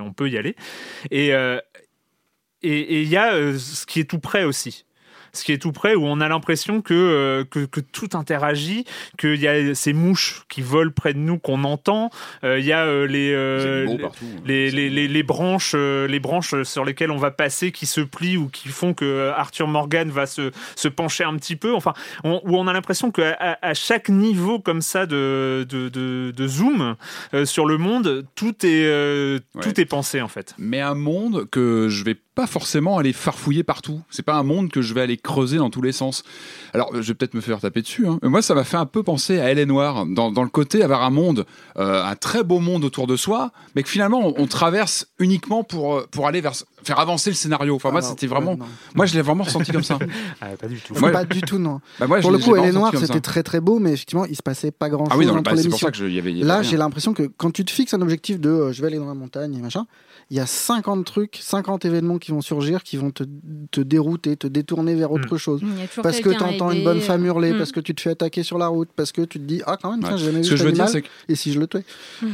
on 0.00 0.12
peut 0.12 0.30
y 0.30 0.38
aller. 0.38 0.54
Et 1.10 1.32
et 2.68 3.02
il 3.02 3.08
y 3.08 3.16
a 3.16 3.34
euh, 3.34 3.58
ce 3.58 3.86
qui 3.86 4.00
est 4.00 4.08
tout 4.10 4.18
près 4.20 4.44
aussi. 4.44 4.84
Ce 5.36 5.42
qui 5.42 5.50
est 5.50 5.58
tout 5.58 5.72
près, 5.72 5.96
où 5.96 6.04
on 6.06 6.20
a 6.20 6.28
l'impression 6.28 6.80
que, 6.80 6.94
euh, 6.94 7.42
que, 7.44 7.64
que 7.66 7.80
tout 7.80 8.10
interagit, 8.14 8.84
qu'il 9.18 9.34
y 9.40 9.48
a 9.48 9.74
ces 9.74 9.92
mouches 9.92 10.42
qui 10.48 10.62
volent 10.62 10.92
près 10.94 11.12
de 11.12 11.18
nous 11.18 11.40
qu'on 11.40 11.64
entend, 11.64 12.10
Euh, 12.44 12.60
il 12.60 12.64
y 12.64 12.70
a 12.72 12.84
euh, 12.84 13.04
les, 13.08 13.34
animaux 13.34 13.96
les- 13.96 14.02
partout. 14.04 14.26
les, 14.46 14.70
les, 14.70 14.88
les, 14.90 15.08
les 15.08 15.22
branches, 15.24 15.74
les 15.74 16.20
branches 16.20 16.62
sur 16.62 16.84
lesquelles 16.84 17.10
on 17.10 17.16
va 17.16 17.32
passer 17.32 17.72
qui 17.72 17.86
se 17.86 18.00
plient 18.00 18.36
ou 18.36 18.46
qui 18.48 18.68
font 18.68 18.94
que 18.94 19.32
Arthur 19.36 19.66
Morgan 19.66 20.08
va 20.08 20.26
se, 20.26 20.52
se 20.76 20.86
pencher 20.86 21.24
un 21.24 21.34
petit 21.36 21.56
peu. 21.56 21.74
Enfin, 21.74 21.94
on, 22.22 22.40
où 22.44 22.56
on 22.56 22.68
a 22.68 22.72
l'impression 22.72 23.10
qu'à 23.10 23.32
à, 23.40 23.70
à 23.70 23.74
chaque 23.74 24.10
niveau 24.10 24.60
comme 24.60 24.82
ça 24.82 25.04
de, 25.04 25.66
de, 25.68 25.88
de, 25.88 26.30
de 26.30 26.46
zoom 26.46 26.94
sur 27.44 27.66
le 27.66 27.76
monde, 27.76 28.24
tout 28.36 28.54
est, 28.64 29.40
tout 29.60 29.80
est 29.80 29.84
pensé 29.86 30.20
en 30.20 30.28
fait. 30.28 30.54
Mais 30.58 30.80
un 30.80 30.94
monde 30.94 31.50
que 31.50 31.88
je 31.90 32.04
vais 32.04 32.14
pas 32.34 32.46
forcément 32.46 32.98
aller 32.98 33.12
farfouiller 33.12 33.62
partout. 33.62 34.00
C'est 34.10 34.24
pas 34.24 34.34
un 34.34 34.42
monde 34.42 34.70
que 34.70 34.82
je 34.82 34.92
vais 34.92 35.00
aller 35.02 35.16
creuser 35.16 35.56
dans 35.58 35.70
tous 35.70 35.82
les 35.82 35.92
sens. 35.92 36.24
Alors, 36.72 36.90
je 36.94 37.00
vais 37.06 37.14
peut-être 37.14 37.34
me 37.34 37.40
faire 37.40 37.60
taper 37.60 37.80
dessus. 37.82 38.06
Hein. 38.08 38.18
Mais 38.22 38.28
moi, 38.28 38.42
ça 38.42 38.54
m'a 38.54 38.64
fait 38.64 38.76
un 38.76 38.86
peu 38.86 39.02
penser 39.02 39.38
à 39.40 39.50
Elle 39.50 39.58
est 39.60 39.66
Noire, 39.66 40.04
dans, 40.06 40.32
dans 40.32 40.42
le 40.42 40.48
côté 40.48 40.82
avoir 40.82 41.02
un 41.04 41.10
monde, 41.10 41.46
euh, 41.78 42.04
un 42.04 42.16
très 42.16 42.42
beau 42.42 42.58
monde 42.58 42.84
autour 42.84 43.06
de 43.06 43.16
soi, 43.16 43.52
mais 43.76 43.82
que 43.84 43.88
finalement, 43.88 44.20
on, 44.26 44.34
on 44.36 44.46
traverse 44.46 45.06
uniquement 45.18 45.62
pour, 45.62 45.94
euh, 45.96 46.06
pour 46.10 46.26
aller 46.26 46.40
vers, 46.40 46.54
faire 46.82 46.98
avancer 46.98 47.30
le 47.30 47.36
scénario. 47.36 47.76
Enfin, 47.76 47.90
moi, 47.92 48.00
non, 48.00 48.08
c'était 48.08 48.26
vraiment. 48.26 48.56
non. 48.56 48.66
moi, 48.94 49.06
je 49.06 49.14
l'ai 49.14 49.22
vraiment 49.22 49.44
ressenti 49.44 49.70
comme 49.70 49.84
ça. 49.84 49.98
pas 50.60 50.66
du 50.66 50.80
tout. 50.80 50.94
Moi- 50.98 51.10
pas 51.12 51.24
du 51.24 51.40
tout, 51.40 51.58
non. 51.58 51.80
Bah, 52.00 52.06
moi, 52.08 52.20
Pour 52.20 52.30
le 52.32 52.38
coup, 52.38 52.54
j'ai 52.56 52.62
elle 52.62 52.68
est 52.70 52.72
noire, 52.72 52.92
c'était 52.98 53.20
très 53.20 53.42
très 53.44 53.60
beau, 53.60 53.78
mais 53.78 53.92
effectivement, 53.92 54.24
il 54.24 54.34
se 54.36 54.42
passait 54.42 54.72
pas 54.72 54.88
grand 54.88 55.04
chose 55.04 55.12
Ah 55.14 55.18
oui, 55.18 55.26
non, 55.26 55.34
entre 55.34 55.42
bah, 55.44 55.50
c'est 55.52 55.62
pour 55.62 55.78
l'émission. 55.78 55.86
ça 55.86 55.90
que 55.92 55.96
je- 55.98 56.06
il 56.06 56.14
y 56.14 56.18
avait- 56.18 56.32
il 56.32 56.38
y 56.38 56.40
avait 56.40 56.48
Là, 56.48 56.58
rien. 56.60 56.62
j'ai 56.68 56.76
l'impression 56.76 57.14
que 57.14 57.22
quand 57.36 57.52
tu 57.52 57.64
te 57.64 57.70
fixes 57.70 57.94
un 57.94 58.00
objectif 58.02 58.40
de 58.40 58.50
euh, 58.50 58.72
je 58.72 58.80
vais 58.80 58.88
aller 58.88 58.98
dans 58.98 59.06
la 59.06 59.14
montagne 59.14 59.54
et 59.54 59.60
machin, 59.62 59.86
il 60.30 60.36
y 60.36 60.40
a 60.40 60.46
50 60.46 61.04
trucs, 61.04 61.38
50 61.40 61.84
événements 61.84 62.18
qui 62.24 62.32
vont 62.32 62.40
surgir, 62.40 62.82
qui 62.82 62.96
vont 62.96 63.10
te, 63.10 63.24
te 63.70 63.80
dérouter, 63.80 64.36
te 64.36 64.46
détourner 64.46 64.94
vers 64.94 65.12
autre 65.12 65.36
chose. 65.36 65.60
Parce 66.02 66.20
que 66.20 66.30
tu 66.30 66.42
entends 66.42 66.70
une 66.72 66.82
bonne 66.84 67.00
femme 67.00 67.24
hurler, 67.26 67.52
Mm. 67.52 67.58
parce 67.58 67.72
que 67.72 67.80
tu 67.80 67.94
te 67.94 68.00
fais 68.00 68.10
attaquer 68.10 68.42
sur 68.42 68.58
la 68.58 68.66
route, 68.68 68.88
parce 68.96 69.12
que 69.12 69.22
tu 69.22 69.38
te 69.38 69.44
dis 69.44 69.60
ah 69.66 69.76
quand 69.80 69.90
même, 69.90 70.00
tiens, 70.00 70.12
Ouais. 70.12 70.18
j'ai 70.18 70.24
jamais 70.26 70.42
Ce 70.42 70.48
vu 70.48 70.54
que 70.54 70.56
je 70.56 70.64
veux 70.64 70.72
dire, 70.72 70.86
que- 70.90 70.98
et 71.28 71.34
si 71.34 71.52
je 71.52 71.60
le 71.60 71.66
tuais 71.66 71.84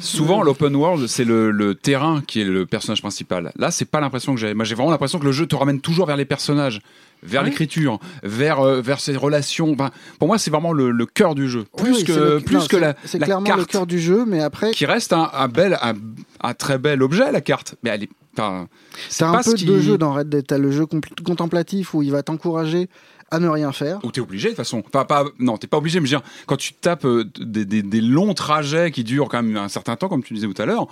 Souvent, 0.00 0.42
l'open 0.42 0.74
world, 0.76 1.06
c'est 1.08 1.24
le, 1.24 1.50
le 1.50 1.74
terrain 1.74 2.22
qui 2.26 2.40
est 2.40 2.44
le 2.44 2.66
personnage 2.66 3.00
principal. 3.02 3.52
Là, 3.56 3.70
c'est 3.70 3.84
pas 3.84 4.00
l'impression 4.00 4.34
que 4.34 4.40
j'ai. 4.40 4.54
Moi, 4.54 4.64
j'ai 4.64 4.74
vraiment 4.74 4.90
l'impression 4.90 5.18
que 5.18 5.24
le 5.24 5.32
jeu 5.32 5.46
te 5.46 5.56
ramène 5.56 5.80
toujours 5.80 6.06
vers 6.06 6.16
les 6.16 6.24
personnages, 6.24 6.80
vers 7.22 7.42
Ouais. 7.42 7.48
l'écriture, 7.48 7.98
vers 8.22 8.60
euh, 8.60 8.80
vers 8.80 9.00
ses 9.00 9.16
relations. 9.16 9.72
Enfin, 9.72 9.90
pour 10.18 10.28
moi, 10.28 10.38
c'est 10.38 10.50
vraiment 10.50 10.72
le, 10.72 10.90
le 10.90 11.06
cœur 11.06 11.34
du 11.34 11.48
jeu, 11.48 11.64
plus 11.76 11.92
Oui, 11.92 12.04
que 12.04 12.12
le- 12.12 12.40
plus 12.40 12.56
non, 12.56 12.66
que 12.66 12.76
la, 12.76 12.94
C'est 13.04 13.18
la 13.18 13.26
clairement 13.26 13.46
carte 13.46 13.58
le 13.60 13.64
cœur 13.66 13.86
du 13.86 13.98
jeu, 14.00 14.24
mais 14.26 14.40
après. 14.40 14.70
qui 14.70 14.86
reste 14.86 15.12
un, 15.12 15.30
un 15.32 15.48
bel, 15.48 15.78
un, 15.82 15.94
un 16.42 16.54
très 16.54 16.78
bel 16.78 17.02
objet, 17.02 17.30
la 17.32 17.40
carte. 17.40 17.74
Mais 17.82 17.90
elle 17.90 18.04
est. 18.04 18.10
enfin, 18.32 18.68
c'est 19.08 19.24
un 19.24 19.32
peu 19.42 19.54
de 19.54 19.64
deux 19.64 19.80
jeux 19.80 19.98
dans 19.98 20.12
Red 20.14 20.28
Dead. 20.28 20.46
T'as 20.46 20.58
le 20.58 20.70
jeu 20.70 20.86
contemplatif 21.24 21.94
où 21.94 22.02
il 22.02 22.10
va 22.10 22.22
t'encourager 22.22 22.88
à 23.30 23.38
ne 23.38 23.48
rien 23.48 23.70
faire. 23.72 24.00
Où 24.04 24.10
t'es 24.10 24.20
obligé 24.20 24.48
de 24.48 24.54
toute 24.54 24.56
façon. 24.58 24.82
Enfin, 24.86 25.04
pas, 25.04 25.24
non, 25.38 25.56
t'es 25.56 25.66
pas 25.68 25.76
obligé, 25.78 26.00
mais 26.00 26.06
je 26.06 26.16
veux 26.16 26.20
dire, 26.20 26.28
quand 26.46 26.56
tu 26.56 26.74
tapes 26.74 27.04
euh, 27.04 27.24
des, 27.38 27.64
des- 27.64 27.82
des 27.82 28.00
longs 28.00 28.34
trajets 28.34 28.90
qui 28.90 29.04
durent 29.04 29.28
quand 29.28 29.42
même 29.42 29.56
un 29.56 29.68
certain 29.68 29.94
temps, 29.96 30.08
comme 30.08 30.22
tu 30.24 30.34
disais 30.34 30.48
tout 30.48 30.60
à 30.60 30.66
l'heure, 30.66 30.88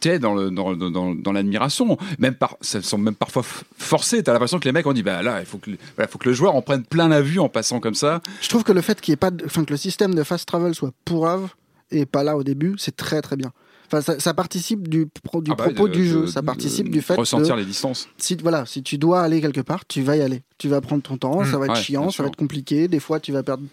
t'es 0.00 0.18
dans 0.18 0.34
le 0.34 0.50
dans, 0.50 0.74
dans, 0.74 0.90
dans- 0.90 1.14
dans 1.14 1.32
l'admiration. 1.32 1.98
Même 2.18 2.34
par, 2.34 2.56
ça 2.62 2.80
semble 2.80 3.04
même 3.04 3.14
parfois 3.14 3.42
f- 3.42 3.62
forcé. 3.76 4.22
T'as 4.22 4.32
l'impression 4.32 4.58
que 4.58 4.64
les 4.64 4.72
mecs 4.72 4.86
ont 4.86 4.94
dit, 4.94 5.02
bah 5.02 5.22
là, 5.22 5.40
il 5.40 5.46
faut 5.46 5.58
que, 5.58 5.70
le- 5.70 5.76
voilà, 5.96 6.08
faut 6.08 6.16
que 6.18 6.28
le 6.30 6.34
joueur 6.34 6.54
en 6.56 6.62
prenne 6.62 6.82
plein 6.84 7.08
la 7.08 7.20
vue 7.20 7.38
en 7.40 7.50
passant 7.50 7.78
comme 7.78 7.94
ça. 7.94 8.22
Je 8.40 8.48
trouve 8.48 8.64
que 8.64 8.72
le 8.72 8.80
fait 8.80 8.98
qu'il 9.00 9.12
y 9.12 9.14
ait 9.14 9.16
pas, 9.16 9.30
de- 9.30 9.44
enfin 9.44 9.64
que 9.64 9.70
le 9.72 9.76
système 9.76 10.14
de 10.14 10.22
fast 10.22 10.48
travel 10.48 10.74
soit 10.74 10.92
pourrave 11.04 11.50
et 11.90 12.06
pas 12.06 12.22
là 12.24 12.38
au 12.38 12.42
début, 12.42 12.74
c'est 12.78 12.96
très 12.96 13.20
très 13.20 13.36
bien. 13.36 13.52
Enfin, 13.92 14.00
ça, 14.00 14.18
ça 14.18 14.32
participe 14.32 14.88
du, 14.88 15.06
pro- 15.22 15.42
du 15.42 15.50
Ah 15.50 15.54
bah, 15.54 15.64
propos 15.64 15.86
de- 15.88 15.92
du 15.92 16.08
jeu. 16.08 16.22
de- 16.22 16.26
Ça 16.26 16.42
participe 16.42 16.86
de 16.88 16.92
du 16.92 17.02
fait 17.02 17.14
ressentir 17.14 17.54
de, 17.56 17.60
les 17.60 17.66
distances. 17.66 18.08
Si 18.16 18.36
voilà, 18.42 18.64
si 18.64 18.82
tu 18.82 18.96
dois 18.96 19.20
aller 19.22 19.40
quelque 19.42 19.60
part, 19.60 19.86
tu 19.86 20.02
vas 20.02 20.16
y 20.16 20.22
aller. 20.22 20.42
Tu 20.58 20.68
vas 20.68 20.80
prendre 20.80 21.02
ton 21.02 21.16
temps. 21.18 21.42
Mmh, 21.42 21.50
ça 21.50 21.58
va 21.58 21.66
être 21.66 21.74
ouais, 21.74 21.80
chiant, 21.82 22.10
ça 22.10 22.22
va 22.22 22.28
être 22.30 22.36
compliqué. 22.36 22.88
Des 22.88 23.00
fois, 23.00 23.20
tu 23.20 23.32
vas 23.32 23.42
perdre 23.42 23.64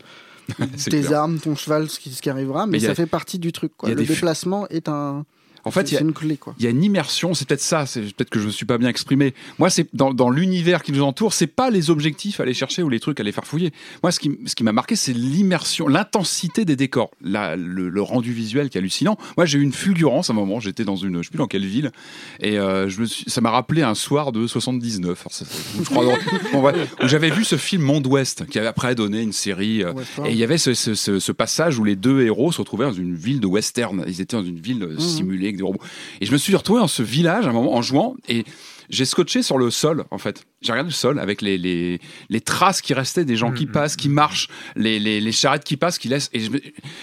tes 0.90 1.02
clair. 1.02 1.20
armes, 1.20 1.40
ton 1.40 1.56
cheval, 1.56 1.90
ce 1.90 2.00
qui, 2.00 2.12
ce 2.12 2.22
qui 2.22 2.30
arrivera. 2.30 2.66
Mais, 2.68 2.84
a- 2.84 2.88
ça 2.88 2.96
fait 2.96 3.06
partie 3.06 3.40
du 3.40 3.52
truc. 3.52 3.72
Quoi. 3.78 3.90
Le 3.90 3.96
déplacement 4.04 4.68
est 4.70 4.90
un. 4.90 5.26
En 5.66 5.72
fait, 5.72 5.92
il 5.92 5.94
y 5.96 5.98
a- 5.98 6.02
une 6.02 6.14
clé 6.14 6.38
quoi. 6.38 6.56
Il 6.60 6.64
y 6.64 6.68
a 6.68 6.72
une 6.72 6.84
immersion, 6.84 7.34
c'est 7.34 7.48
peut-être 7.48 7.62
ça, 7.62 7.86
c'est 7.86 8.02
peut-être 8.02 8.30
que 8.30 8.40
je 8.40 8.44
ne 8.46 8.48
me 8.48 8.54
suis 8.54 8.66
pas 8.66 8.78
bien 8.78 8.90
exprimé. 8.90 9.34
Moi, 9.60 9.70
c'est 9.70 9.88
dans, 9.94 10.14
dans 10.14 10.30
l'univers 10.30 10.84
qui 10.84 10.92
nous 10.92 11.02
entoure, 11.02 11.34
c'est 11.34 11.48
pas 11.48 11.70
les 11.70 11.90
objectifs 11.90 12.40
à 12.40 12.44
aller 12.44 12.54
chercher 12.54 12.84
ou 12.84 12.90
les 12.90 13.00
trucs 13.00 13.20
à 13.20 13.24
aller 13.24 13.32
faire 13.32 13.46
fouiller. 13.46 13.72
Moi, 14.04 14.12
ce 14.12 14.20
qui, 14.20 14.32
ce 14.46 14.56
qui 14.56 14.64
m'a 14.64 14.72
marqué, 14.72 14.96
c'est 14.96 15.14
l'immersion, 15.14 15.88
l'intensité 15.88 16.66
des 16.66 16.76
décors, 16.76 17.12
la- 17.22 17.56
le, 17.56 17.90
le 17.90 18.02
rendu 18.02 18.32
visuel 18.34 18.70
qui 18.70 18.78
est 18.78 18.82
hallucinant. 18.82 19.18
Moi, 19.38 19.46
j'ai 19.46 19.58
eu 19.60 19.62
une 19.62 19.74
fulgurance 19.74 20.30
à 20.30 20.34
un 20.34 20.36
moment, 20.36 20.60
j'étais 20.60 20.84
dans 20.86 20.96
une, 20.96 21.18
je 21.18 21.24
sais 21.24 21.30
plus 21.30 21.38
dans 21.38 21.48
quelle 21.48 21.66
ville, 21.66 21.92
et 22.40 22.58
euh, 22.58 22.88
je 22.90 23.02
me 23.02 23.06
suis, 23.06 23.30
ça 23.30 23.42
m'a 23.42 23.52
rappelé 23.52 23.82
un 23.82 23.96
soir 23.96 24.32
de 24.32 24.48
79, 24.48 25.20
alors 25.22 25.34
ça, 25.34 25.46
c'est- 25.46 25.84
je 25.84 25.90
crois, 25.90 26.04
bon, 26.54 26.62
ouais, 26.62 26.74
où 27.04 27.08
j'avais 27.08 27.30
vu 27.30 27.44
ce 27.44 27.58
film 27.58 27.84
Monde 27.84 28.08
Ouest, 28.08 28.46
qui 28.48 28.58
avait 28.60 28.68
après 28.68 28.96
donné 28.96 29.22
une 29.22 29.34
série, 29.34 29.84
euh, 29.84 29.94
et 30.26 30.32
il 30.32 30.38
y 30.38 30.44
avait 30.44 30.58
ce, 30.58 30.74
ce- 30.74 31.32
passage 31.40 31.80
où 31.80 31.84
les 31.84 31.96
deux 31.96 32.22
héros 32.24 32.52
se 32.52 32.58
retrouvaient 32.60 32.86
dans 32.86 32.92
une 32.92 33.16
ville 33.16 33.40
de 33.40 33.48
western. 33.48 34.04
Ils 34.08 34.20
étaient 34.20 34.36
dans 34.36 34.44
une 34.44 34.60
ville 34.60 34.84
euh, 34.84 34.98
simulée 35.00 35.48
Et 36.22 36.26
je 36.26 36.32
me 36.32 36.38
suis 36.38 36.56
retrouvé 36.56 36.80
dans 36.80 36.88
ce 36.88 37.04
village 37.04 37.46
à 37.46 37.50
un 37.50 37.54
moment 37.54 37.76
en 37.76 37.82
jouant 37.82 38.16
et 38.28 38.46
j'ai 38.90 39.06
scotché 39.06 39.44
sur 39.44 39.58
le 39.58 39.70
sol 39.72 40.06
en 40.12 40.18
fait. 40.18 40.46
J'ai 40.62 40.74
regardé 40.74 40.90
le 40.90 40.94
sol 40.94 41.20
avec 41.20 41.42
les, 41.42 41.58
les, 41.58 42.02
les 42.30 42.42
traces 42.42 42.82
qui 42.82 42.94
restaient 42.94 43.24
des 43.24 43.38
gens 43.38 43.54
qui 43.54 43.66
passent, 43.66 43.96
qui 43.96 44.10
marchent, 44.10 44.50
les, 44.76 45.00
les, 45.00 45.22
les 45.22 45.32
charrettes 45.32 45.64
qui 45.64 45.78
passent, 45.78 45.98
qui 45.98 46.10
laissent. 46.10 46.30
Et 46.34 46.42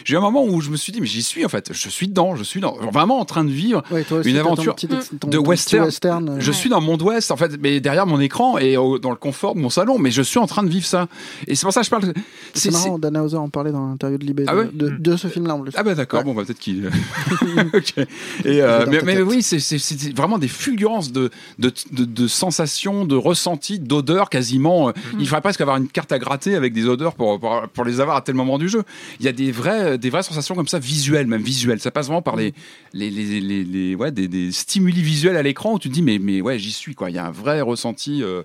j'ai 0.04 0.14
eu 0.14 0.16
un 0.18 0.20
moment 0.20 0.44
où 0.44 0.60
je 0.60 0.68
me 0.68 0.76
suis 0.76 0.92
dit, 0.92 1.00
mais 1.00 1.06
j'y 1.06 1.22
suis 1.22 1.42
en 1.42 1.48
fait. 1.48 1.70
Je 1.72 1.88
suis 1.88 2.06
dedans, 2.06 2.36
je 2.36 2.42
suis 2.42 2.60
dans, 2.60 2.74
vraiment 2.76 3.18
en 3.18 3.24
train 3.24 3.44
de 3.44 3.50
vivre 3.50 3.82
Ouais, 3.90 4.04
toi 4.04 4.18
aussi, 4.18 4.28
une 4.28 4.34
ton 4.36 4.40
aventure 4.42 4.74
petit 4.74 4.88
ex- 4.94 5.10
ton 5.18 5.28
de 5.28 5.38
western. 5.38 5.86
western, 5.86 6.28
euh. 6.28 6.36
Je 6.38 6.52
suis 6.52 6.68
dans 6.68 6.80
le 6.80 6.84
monde 6.86 7.00
ouest 7.00 7.30
en 7.30 7.38
fait, 7.38 7.58
mais 7.62 7.80
derrière 7.80 8.06
mon 8.06 8.20
écran 8.20 8.58
et 8.58 8.76
au- 8.76 8.98
dans 8.98 9.08
le 9.10 9.16
confort 9.16 9.54
de 9.54 9.60
mon 9.60 9.70
salon, 9.70 9.98
mais 9.98 10.10
je 10.10 10.20
suis 10.20 10.38
en 10.38 10.46
train 10.46 10.62
de 10.62 10.68
vivre 10.68 10.84
ça. 10.86 11.08
Et 11.46 11.54
c'est 11.54 11.64
pour 11.64 11.72
ça 11.72 11.80
que 11.80 11.86
je 11.86 11.90
parle. 11.90 12.12
C'est 12.52 12.70
marrant, 12.70 12.98
Dan 12.98 13.16
Hauser 13.16 13.36
en 13.38 13.48
parlait 13.48 13.72
dans 13.72 13.86
l'interview 13.88 14.18
de 14.18 14.26
Libé 14.26 14.44
Ah 14.48 14.52
de, 14.54 14.58
ouais 14.58 14.68
de, 14.72 14.88
de 14.90 15.16
ce 15.16 15.28
film-là 15.28 15.54
en 15.54 15.60
plus. 15.60 15.72
Ah 15.76 15.82
bah 15.82 15.94
d'accord, 15.94 16.24
bon 16.24 16.34
bah 16.34 16.42
peut-être 16.44 16.58
qu'il. 16.58 16.90
Et 18.44 18.60
euh, 18.62 18.84
Dans 18.84 18.90
mais, 19.04 19.20
oui, 19.22 19.42
c'est 19.42 19.60
c'est- 19.60 19.78
c'est 19.78 20.14
vraiment 20.14 20.38
des 20.38 20.48
fulgurances 20.48 21.10
de 21.12 21.30
de, 21.58 21.72
de, 21.92 22.04
de 22.04 22.28
sensations, 22.28 23.04
de 23.06 23.16
ressentis, 23.16 23.45
d'odeurs 23.54 24.28
quasiment. 24.28 24.88
euh, 24.88 24.92
Il 25.20 25.26
faudrait 25.26 25.40
presque 25.40 25.60
avoir 25.60 25.76
une 25.76 25.88
carte 25.88 26.10
à 26.12 26.18
gratter 26.18 26.54
avec 26.56 26.72
des 26.72 26.86
odeurs 26.86 27.14
pour, 27.14 27.38
pour, 27.38 27.62
pour 27.72 27.84
les 27.84 28.00
avoir 28.00 28.16
à 28.16 28.20
tel 28.22 28.34
moment 28.34 28.58
du 28.58 28.68
jeu. 28.68 28.82
Il 29.20 29.26
y 29.26 29.28
a 29.28 29.32
des 29.32 29.52
vraies 29.52 29.98
des 29.98 30.10
vraies 30.10 30.22
sensations 30.24 30.54
comme 30.54 30.68
ça 30.68 30.78
visuelles, 30.78 31.26
même 31.26 31.42
visuelles. 31.42 31.80
Ça 31.80 31.90
passe 31.90 32.06
vraiment 32.06 32.22
par 32.22 32.36
les 32.36 32.52
les, 32.92 33.10
les, 33.10 33.40
les, 33.40 33.64
les- 33.64 33.94
ouais 33.94 34.10
des, 34.10 34.26
des 34.28 34.50
stimuli 34.52 35.02
visuels 35.02 35.36
à 35.36 35.42
l'écran 35.42 35.74
où 35.74 35.78
tu 35.78 35.88
te 35.88 35.94
dis 35.94 36.02
mais 36.02 36.18
mais 36.18 36.40
ouais 36.40 36.58
j'y 36.58 36.72
suis 36.72 36.94
quoi. 36.94 37.10
Il 37.10 37.16
y 37.16 37.18
a 37.18 37.26
un 37.26 37.30
vrai 37.30 37.60
ressenti. 37.60 38.22
euh, 38.22 38.42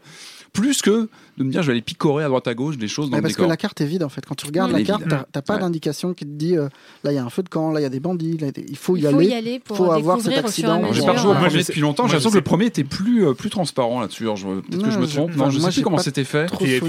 plus 0.53 0.81
que 0.81 1.07
de 1.37 1.43
me 1.45 1.49
dire 1.51 1.61
je 1.61 1.67
vais 1.67 1.71
aller 1.73 1.81
picorer 1.81 2.23
à 2.25 2.27
droite 2.27 2.45
à 2.47 2.53
gauche 2.53 2.77
des 2.77 2.89
choses 2.89 3.09
dans 3.09 3.11
Mais 3.15 3.17
le 3.19 3.21
parce 3.23 3.33
décor. 3.35 3.45
que 3.45 3.49
la 3.49 3.57
carte 3.57 3.79
est 3.81 3.85
vide 3.85 4.03
en 4.03 4.09
fait. 4.09 4.25
Quand 4.25 4.35
tu 4.35 4.45
regardes 4.45 4.71
la 4.71 4.83
carte, 4.83 5.03
t'as- 5.07 5.25
t'as 5.31 5.41
pas 5.41 5.55
Ouais. 5.55 5.59
d'indication 5.61 6.13
qui 6.13 6.25
te 6.25 6.29
dit 6.31 6.57
euh, 6.57 6.67
là 7.05 7.11
il 7.13 7.15
y 7.15 7.17
a 7.17 7.23
un 7.23 7.29
feu 7.29 7.41
de 7.41 7.47
camp, 7.49 7.71
là 7.71 7.79
il 7.79 7.83
y 7.83 7.85
a 7.85 7.89
des 7.89 8.01
bandits, 8.01 8.37
là, 8.37 8.47
il 8.67 8.75
faut 8.75 8.97
y 8.97 8.99
Il 9.01 9.07
faut 9.07 9.15
aller. 9.15 9.27
y 9.27 9.33
aller 9.33 9.59
pour 9.59 9.77
faut 9.77 9.91
avoir 9.91 10.19
cet 10.19 10.37
accident. 10.37 10.81
J'ai 10.91 11.05
pas 11.05 11.17
sais- 11.17 11.57
depuis 11.59 11.79
longtemps. 11.81 12.03
J'ai 12.07 12.13
l'impression 12.13 12.31
que 12.31 12.35
le 12.35 12.41
premier 12.41 12.65
était 12.65 12.83
plus, 12.83 13.25
euh, 13.25 13.33
plus 13.33 13.49
transparent 13.49 14.01
là-dessus. 14.01 14.23
Alors, 14.23 14.35
je- 14.35 14.47
Peut-être 14.47 14.83
que 14.83 14.91
je 14.91 14.99
me 14.99 15.07
trompe. 15.07 15.35
Non, 15.35 15.49
je 15.49 15.59
sais 15.59 15.71
plus 15.71 15.81
comment 15.83 15.97
c'était 15.99 16.23
fait. 16.25 16.51
Puis, 16.59 16.73
et 16.73 16.81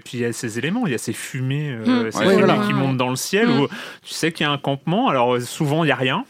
puis, 0.00 0.18
il 0.18 0.20
y 0.20 0.24
a 0.24 0.32
ces 0.32 0.58
éléments, 0.58 0.86
il 0.86 0.92
y 0.92 0.94
a 0.94 0.98
ces 0.98 1.12
fumées, 1.12 1.70
euh, 1.70 2.10
ces 2.10 2.66
qui 2.66 2.74
montent 2.74 2.96
dans 2.96 3.10
le 3.10 3.16
ciel 3.16 3.48
Mm. 3.48 3.60
où 3.60 3.68
tu 4.02 4.14
sais 4.14 4.32
qu'il 4.32 4.44
y 4.44 4.48
a 4.48 4.52
un 4.52 4.58
campement. 4.58 5.08
Alors 5.08 5.34
euh, 5.36 5.40
souvent 5.40 5.84
il 5.84 5.88
y 5.88 5.92
a 5.92 5.96
rien. 5.96 6.24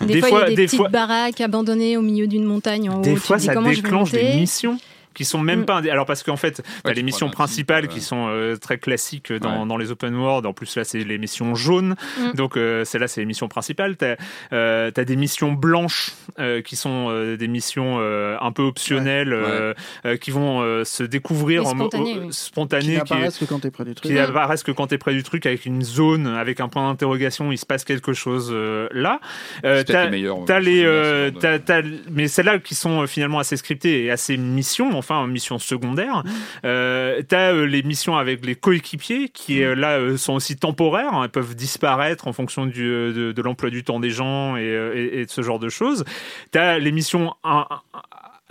Des, 0.00 0.14
Des 0.14 0.20
fois, 0.20 0.28
fois- 0.28 0.38
il 0.40 0.42
y 0.42 0.44
a 0.44 0.48
des, 0.50 0.56
des 0.56 0.64
petites 0.66 0.78
fois- 0.78 0.88
baraques 0.88 1.40
abandonnées 1.40 1.96
au 1.96 2.02
milieu 2.02 2.26
d'une 2.26 2.44
montagne 2.44 2.90
en 2.90 2.98
haut. 2.98 3.02
Des 3.02 3.16
fois 3.16 3.38
ça 3.38 3.54
déclenche 3.54 4.12
des 4.12 4.34
missions 4.36 4.78
qui 5.14 5.24
sont 5.24 5.40
même 5.40 5.60
Mm. 5.60 5.64
pas 5.66 5.76
alors 5.78 6.06
parce 6.06 6.22
qu'en 6.22 6.36
fait 6.36 6.62
t'as 6.82 6.90
Ouais, 6.90 6.94
les 6.94 7.02
missions 7.02 7.28
principales 7.30 7.84
euh, 7.84 7.88
qui 7.88 8.00
sont 8.00 8.26
euh, 8.28 8.56
très 8.56 8.78
classiques 8.78 9.32
dans, 9.32 9.60
Ouais. 9.62 9.66
dans 9.68 9.76
les 9.76 9.90
open 9.90 10.14
world 10.14 10.46
en 10.46 10.52
plus 10.52 10.76
là 10.76 10.84
c'est 10.84 11.04
les 11.04 11.18
missions 11.18 11.54
jaunes 11.54 11.94
Mm. 12.18 12.32
donc 12.36 12.56
euh, 12.56 12.84
celle-là 12.84 13.08
c'est 13.08 13.20
les 13.20 13.26
missions 13.26 13.48
principales 13.48 13.96
t'as 13.96 14.16
euh, 14.52 14.90
t'as 14.90 15.04
des 15.04 15.16
missions 15.16 15.52
blanches 15.52 16.12
euh, 16.38 16.62
qui 16.62 16.76
sont 16.76 17.08
euh, 17.10 17.36
des 17.36 17.48
missions 17.48 17.98
euh, 18.00 18.36
un 18.40 18.52
peu 18.52 18.62
optionnelles 18.62 19.32
euh, 19.32 19.74
euh, 20.06 20.16
qui 20.16 20.30
vont 20.30 20.60
euh, 20.62 20.84
se 20.84 21.02
découvrir 21.02 21.66
en 21.66 21.78
euh, 21.78 21.88
oui. 21.94 22.28
spontanées, 22.30 22.82
Qui 22.86 22.96
n'apparaissent 22.96 23.38
que 23.38 23.44
quand 23.44 23.58
t'es 23.60 23.70
près 23.70 23.84
du 23.84 23.94
truc. 23.94 24.10
qui 24.10 24.18
apparaissent 24.18 24.62
que 24.62 24.72
quand 24.72 24.86
tu 24.88 24.94
es 24.94 24.98
près 24.98 25.12
du 25.14 25.22
truc 25.22 25.46
avec 25.46 25.66
une 25.66 25.82
zone, 25.82 26.26
avec 26.26 26.60
un 26.60 26.68
point 26.68 26.88
d'interrogation, 26.88 27.52
il 27.52 27.58
se 27.58 27.66
passe 27.66 27.84
quelque 27.84 28.12
chose 28.12 28.50
euh, 28.52 28.88
là. 28.92 29.20
Euh, 29.64 29.82
t'as- 29.84 30.08
les 30.08 30.26
euh, 30.26 30.60
les, 30.60 30.84
euh, 30.84 31.82
mais 32.10 32.28
celles-là 32.28 32.58
qui 32.58 32.74
sont 32.74 33.02
euh, 33.02 33.06
finalement 33.06 33.38
assez 33.38 33.56
scriptées 33.56 34.04
et 34.04 34.10
assez 34.10 34.36
missions 34.36 34.96
en 34.96 35.01
enfin 35.02 35.16
en 35.16 35.26
mission 35.26 35.58
secondaire. 35.58 36.22
Euh, 36.64 37.20
t'as 37.26 37.52
euh, 37.52 37.64
les 37.66 37.82
missions 37.82 38.16
avec 38.16 38.44
les 38.46 38.54
coéquipiers 38.54 39.28
qui 39.28 39.62
euh, 39.62 39.74
là 39.74 39.98
euh, 39.98 40.16
sont 40.16 40.34
aussi 40.34 40.56
temporaires, 40.56 41.12
hein, 41.14 41.24
elles 41.24 41.30
peuvent 41.30 41.54
disparaître 41.56 42.28
en 42.28 42.32
fonction 42.32 42.66
du, 42.66 42.82
de, 42.88 43.32
de 43.32 43.42
l'emploi 43.42 43.70
du 43.70 43.84
temps 43.84 44.00
des 44.00 44.10
gens 44.10 44.56
et, 44.56 44.62
et- 44.94 45.20
et 45.20 45.24
de 45.26 45.30
ce 45.30 45.42
genre 45.42 45.58
de 45.58 45.68
choses. 45.68 46.04
T'as 46.50 46.78
les 46.78 46.92
missions 46.92 47.34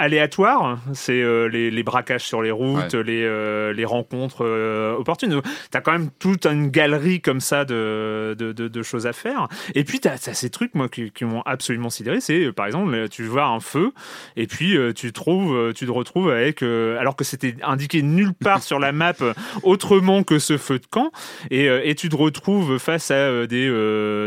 aléatoires, 0.02 0.80
c'est 0.93 1.22
euh, 1.22 1.45
les, 1.47 1.70
les 1.72 1.84
braquages 1.84 2.24
sur 2.26 2.41
les 2.41 2.52
routes, 2.52 2.93
les, 2.95 3.24
euh, 3.24 3.72
les 3.74 3.86
rencontres 3.86 4.43
euh, 4.45 4.95
opportunes. 4.97 5.41
T'as 5.70 5.82
quand 5.82 5.91
même 5.91 6.10
toute 6.20 6.45
une 6.45 6.70
galerie 6.70 7.22
comme 7.22 7.39
ça 7.39 7.66
de, 7.66 8.36
de, 8.38 8.52
de- 8.52 8.68
de 8.68 8.84
choses 8.84 9.06
à 9.08 9.14
faire. 9.14 9.47
Et 9.76 9.84
puis 9.84 9.99
t'as 9.99 10.14
as 10.14 10.34
ces 10.34 10.49
trucs 10.49 10.74
moi 10.76 10.89
qui, 10.89 11.12
qui 11.12 11.24
m'ont 11.26 11.41
absolument 11.43 11.89
sidéré. 11.89 12.20
C'est 12.20 12.52
par 12.52 12.66
exemple 12.66 13.08
tu 13.10 13.24
vois 13.24 13.45
un 13.45 13.60
feu 13.60 13.91
et 14.36 14.47
puis 14.47 14.76
tu 14.95 15.14
trouves, 15.14 15.74
tu 15.74 15.86
te 15.86 15.91
retrouves 15.91 16.32
avec 16.32 16.64
alors 16.64 17.16
que 17.16 17.24
c'était 17.24 17.56
indiqué 17.64 18.02
nulle 18.02 18.34
part 18.34 18.64
sur 18.64 18.80
la 18.80 18.91
map 18.91 19.14
autrement 19.64 20.24
que 20.24 20.39
ce 20.39 20.58
feu 20.58 20.80
de 20.80 20.86
camp 20.89 21.12
et, 21.49 21.66
et 21.84 21.95
tu 21.95 22.10
te 22.10 22.16
retrouves 22.16 22.78
face 22.80 23.12
à 23.12 23.45
des 23.45 23.70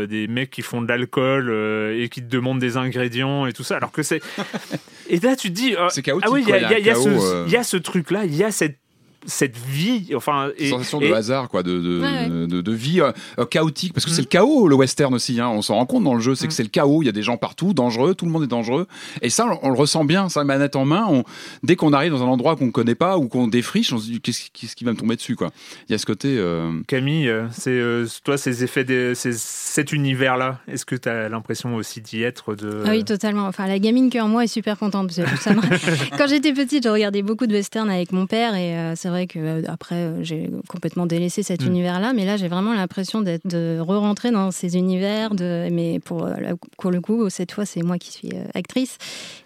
des 0.09 0.27
mecs 0.27 0.51
qui 0.51 0.61
font 0.61 0.81
de 0.81 0.87
l'alcool 0.87 1.49
et 1.95 2.07
qui 2.09 2.21
te 2.21 2.27
demandent 2.29 2.59
des 2.59 2.77
ingrédients 2.77 3.45
et 3.45 3.53
tout 3.53 3.63
ça 3.63 3.77
alors 3.77 3.91
que 3.91 4.03
c'est 4.03 4.21
et 5.09 5.19
là 5.19 5.35
tu 5.35 5.49
te 5.49 5.53
dis 5.53 5.64
euh, 5.73 5.87
C'est 5.89 6.01
chaotique, 6.01 6.27
ah 6.29 6.31
oui 6.31 6.43
il 6.47 6.53
y 6.53 6.87
y 6.87 6.89
y 6.89 6.95
ce, 6.95 7.09
euh. 7.09 7.45
y 7.47 7.55
a 7.55 7.63
ce 7.63 7.77
truc 7.77 8.11
là 8.11 8.25
il 8.25 8.35
y 8.35 8.43
a 8.43 8.51
cette 8.51 8.77
cette 9.25 9.57
vie 9.57 10.13
enfin 10.15 10.49
et, 10.57 10.69
sensation 10.69 11.01
et- 11.01 11.09
de 11.09 11.13
hasard 11.13 11.49
quoi 11.49 11.63
de 11.63 11.79
de, 11.79 11.99
Ouais, 12.01 12.07
ouais. 12.29 12.47
de, 12.47 12.61
de 12.61 12.71
vie 12.71 13.01
euh, 13.01 13.11
euh, 13.39 13.45
chaotique 13.45 13.93
parce 13.93 14.05
que 14.05 14.11
c'est 14.11 14.21
le 14.21 14.27
chaos 14.27 14.67
le 14.67 14.75
western 14.75 15.13
aussi 15.13 15.39
hein. 15.39 15.47
on 15.49 15.61
s'en 15.61 15.75
rend 15.75 15.85
compte 15.85 16.03
dans 16.03 16.13
le 16.15 16.21
jeu 16.21 16.35
c'est 16.35 16.47
que 16.47 16.53
c'est 16.53 16.63
le 16.63 16.69
chaos 16.69 17.01
il 17.01 17.05
y 17.05 17.09
a 17.09 17.11
des 17.11 17.23
gens 17.23 17.37
partout 17.37 17.73
dangereux 17.73 18.15
tout 18.15 18.25
le 18.25 18.31
monde 18.31 18.43
est 18.43 18.47
dangereux 18.47 18.87
et 19.21 19.29
ça 19.29 19.47
on, 19.63 19.67
on 19.67 19.69
le 19.71 19.77
ressent 19.77 20.05
bien 20.05 20.29
ça 20.29 20.43
manette 20.43 20.75
en 20.75 20.85
main 20.85 21.05
on, 21.09 21.23
dès 21.63 21.75
qu'on 21.75 21.93
arrive 21.93 22.11
dans 22.11 22.23
un 22.23 22.27
endroit 22.27 22.55
qu'on 22.55 22.71
connaît 22.71 22.95
pas 22.95 23.17
ou 23.17 23.27
qu'on 23.27 23.47
défriche 23.47 23.91
on 23.93 23.97
se 23.97 24.05
dit 24.05 24.21
qu'est-ce 24.21 24.49
qu'est-ce 24.53 24.75
qui 24.75 24.83
va 24.83 24.91
me 24.91 24.97
tomber 24.97 25.15
dessus 25.15 25.35
quoi 25.35 25.51
il 25.89 25.91
y 25.91 25.95
a 25.95 25.97
ce 25.97 26.05
côté 26.05 26.35
euh, 26.37 26.71
Camille, 26.87 27.31
c'est 27.51 27.69
euh, 27.71 28.05
toi 28.23 28.37
ces 28.37 28.63
effets, 28.63 28.83
de, 28.83 29.13
ces- 29.15 29.33
cet 29.33 29.91
univers-là. 29.93 30.59
Est-ce 30.67 30.85
que 30.85 30.95
tu 30.95 31.09
as 31.09 31.29
l'impression 31.29 31.75
aussi 31.75 32.01
d'y 32.01 32.21
être 32.23 32.55
de 32.55 32.83
Ah 32.85 32.89
oui, 32.91 33.03
totalement. 33.03 33.45
Enfin, 33.47 33.67
la 33.67 33.79
gamine 33.79 34.09
que 34.09 34.19
en 34.19 34.27
moi 34.27 34.43
est 34.43 34.47
super 34.47 34.77
contente. 34.77 35.09
Parce 35.15 35.29
que 35.31 35.37
ça 35.37 35.53
me- 35.53 35.61
Quand 36.17 36.27
j'étais 36.27 36.53
petite, 36.53 36.83
je 36.83 36.89
regardais 36.89 37.21
beaucoup 37.21 37.47
de 37.47 37.53
westerns 37.53 37.89
avec 37.89 38.11
mon 38.11 38.25
père 38.27 38.55
et 38.55 38.75
euh, 38.77 38.93
c'est 38.95 39.09
vrai 39.15 39.27
que 39.27 39.39
euh, 39.39 39.61
après 39.67 39.95
euh, 39.95 40.23
j'ai 40.23 40.49
complètement 40.67 41.05
délaissé 41.05 41.41
cet 41.43 41.61
Mm. 41.63 41.67
univers-là. 41.67 42.13
Mais 42.13 42.25
là, 42.25 42.37
j'ai 42.37 42.47
vraiment 42.47 42.73
l'impression 42.73 43.21
d'être 43.21 43.47
de 43.47 43.79
re-rentrer 43.79 44.31
dans 44.31 44.51
ces 44.51 44.75
univers. 44.77 45.33
De... 45.33 45.67
Mais 45.71 45.99
pour, 45.99 46.25
euh, 46.25 46.33
pour 46.77 46.91
le 46.91 47.01
coup, 47.01 47.29
cette 47.29 47.51
fois, 47.51 47.65
c'est 47.65 47.81
moi 47.83 47.97
qui 47.97 48.11
suis 48.11 48.29
actrice 48.53 48.97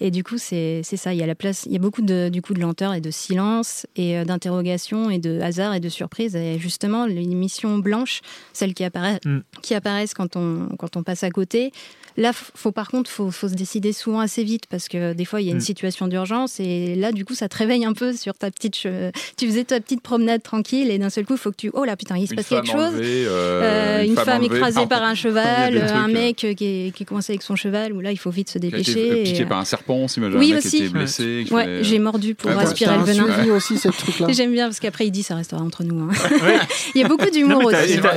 et 0.02 0.12
du 0.12 0.24
coup, 0.24 0.38
c'est 0.38 0.84
ça. 0.84 1.14
Il 1.14 1.20
y 1.20 1.24
a 1.24 1.28
la 1.28 1.36
place, 1.36 1.66
il 1.66 1.74
y 1.74 1.76
a 1.76 1.80
beaucoup 1.80 2.02
de 2.02 2.30
du 2.30 2.42
coup 2.42 2.54
de 2.54 2.60
lenteur 2.62 2.94
et 2.94 3.02
de 3.02 3.12
silence 3.12 3.86
et 3.96 4.24
d'interrogation 4.26 5.10
et 5.10 5.20
de 5.20 5.40
hasard 5.42 5.74
et 5.76 5.80
de 5.80 5.90
surprise. 5.90 6.36
Et 6.36 6.58
justement, 6.60 7.06
les 7.06 7.26
missions 7.26 7.78
blanches, 7.78 8.22
celles 8.54 8.74
qui 8.74 8.84
apparaissent, 8.84 9.20
Mm. 9.26 9.40
qui 9.62 9.76
apparaissent 9.76 10.14
quand 10.14 10.36
on 10.36 10.70
quand 10.78 10.98
on 10.98 11.04
passe 11.04 11.24
à 11.24 11.30
côté. 11.30 11.72
Là, 12.18 12.32
faut 12.34 12.72
par 12.72 12.90
contre, 12.90 13.10
faut, 13.10 13.32
faut 13.32 13.48
se 13.50 13.54
décider 13.54 13.94
souvent 13.94 14.20
assez 14.20 14.44
vite 14.44 14.64
parce 14.70 14.88
que 14.88 15.14
des 15.14 15.26
fois, 15.26 15.42
il 15.42 15.46
y 15.46 15.50
a 15.50 15.52
une 15.52 15.58
Mm. 15.58 15.62
situation 15.62 16.08
d'urgence 16.08 16.60
et 16.60 16.96
là, 16.96 17.12
du 17.12 17.26
coup, 17.26 17.34
ça 17.36 17.48
te 17.50 17.58
réveille 17.58 17.86
un 17.86 17.94
peu 17.94 18.14
sur 18.14 18.34
ta 18.34 18.50
petite. 18.52 18.76
che- 18.76 19.12
Tu 19.38 19.48
faisais 19.48 19.64
ta 19.64 19.80
petite 19.80 20.02
promenade 20.02 20.42
tranquille 20.44 20.90
et 20.92 20.98
d'un 20.98 21.10
seul 21.10 21.26
coup, 21.26 21.34
il 21.34 21.40
faut 21.40 21.52
que 21.52 21.56
tu. 21.58 21.70
Oh 21.74 21.84
là, 21.86 21.96
putain, 21.96 22.18
il 22.18 22.28
se 22.28 22.34
Une 22.34 22.38
passe 22.38 22.48
quelque 22.48 22.68
chose. 22.68 22.76
enlevée, 22.96 23.26
euh, 23.28 24.00
Euh, 24.00 24.04
une 24.04 24.10
une 24.12 24.16
femme 24.18 24.44
écrasée 24.44 24.86
par- 24.88 25.04
un 25.04 25.16
cheval, 25.16 25.78
euh, 25.78 25.84
un 25.94 26.04
trucs, 26.04 26.14
mec 26.14 26.44
euh, 26.44 26.54
qui 26.54 26.66
est, 26.88 26.92
qui 26.96 27.04
est 27.04 27.06
coincé 27.06 27.34
avec 27.34 27.42
son 27.44 27.56
cheval. 27.56 27.94
Où 27.94 28.00
là, 28.02 28.12
il 28.12 28.18
faut 28.18 28.30
vite 28.32 28.50
se 28.50 28.58
qui 28.60 28.66
a 28.66 28.70
été 28.70 28.78
dépêcher. 28.94 29.24
piqué 29.24 29.42
et, 29.42 29.46
par 29.46 29.60
un 29.60 29.66
serpent 29.66 30.08
si 30.08 30.20
mal 30.20 30.36
Oui, 30.36 30.52
un 30.52 30.56
mec 30.56 30.66
aussi. 30.66 30.78
qui 30.78 30.84
était 30.84 30.90
blessé 30.94 31.46
Ouais, 31.52 31.64
fallait- 31.64 31.84
j'ai 31.84 32.00
mordu 32.00 32.36
pour 32.36 32.52
aspirer 32.52 32.98
le 32.98 33.04
venin. 33.04 33.54
aussi, 33.56 33.78
cette 33.78 33.96
truc-là. 33.98 34.28
Et 34.30 34.34
J'aime 34.40 34.52
bien 34.52 34.66
parce 34.68 34.80
qu'après 34.80 35.06
il 35.08 35.12
dit 35.12 35.24
ça 35.24 35.36
restera 35.36 35.62
entre 35.62 35.84
nous. 35.84 36.00
hein. 36.02 36.10
il 36.96 37.02
y 37.02 37.04
a 37.04 37.08
beaucoup 37.08 37.30
d'humour 37.30 37.64
aussi. 37.66 37.94
et 37.94 38.00
tu 38.00 38.00
a 38.00 38.02
peux 38.02 38.08
un 38.10 38.12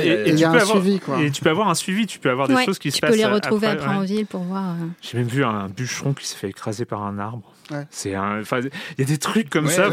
avoir-. 0.59 1.21
Et 1.21 1.31
tu 1.31 1.41
peux 1.41 1.49
avoir 1.49 1.69
un 1.69 1.75
suivi, 1.75 2.05
tu 2.05 2.19
peux 2.19 2.29
avoir 2.29 2.47
des 2.47 2.55
choses 2.65 2.79
qui 2.79 2.91
se 2.91 2.95
tu 2.95 3.01
passent. 3.01 3.11
peux 3.11 3.17
les 3.17 3.25
retrouver 3.25 3.67
après, 3.67 3.82
en 3.89 4.01
ville 4.01 4.25
pour 4.25 4.41
voir. 4.41 4.71
euh. 4.71 4.85
J'ai 5.01 5.17
même 5.17 5.27
vu 5.27 5.43
un 5.43 5.67
bûcheron 5.69 6.13
qui 6.13 6.27
s'est 6.27 6.35
fait 6.37 6.49
écraser 6.49 6.85
par 6.85 7.03
un 7.03 7.17
arbre. 7.19 7.43
Ouais. 7.71 7.85
C'est 7.91 8.13
un. 8.15 8.41
Il 8.41 8.69
y 8.99 9.01
a 9.01 9.05
des 9.05 9.17
trucs 9.17 9.49
comme 9.49 9.65
Ouais, 9.65 9.71
ça. 9.71 9.89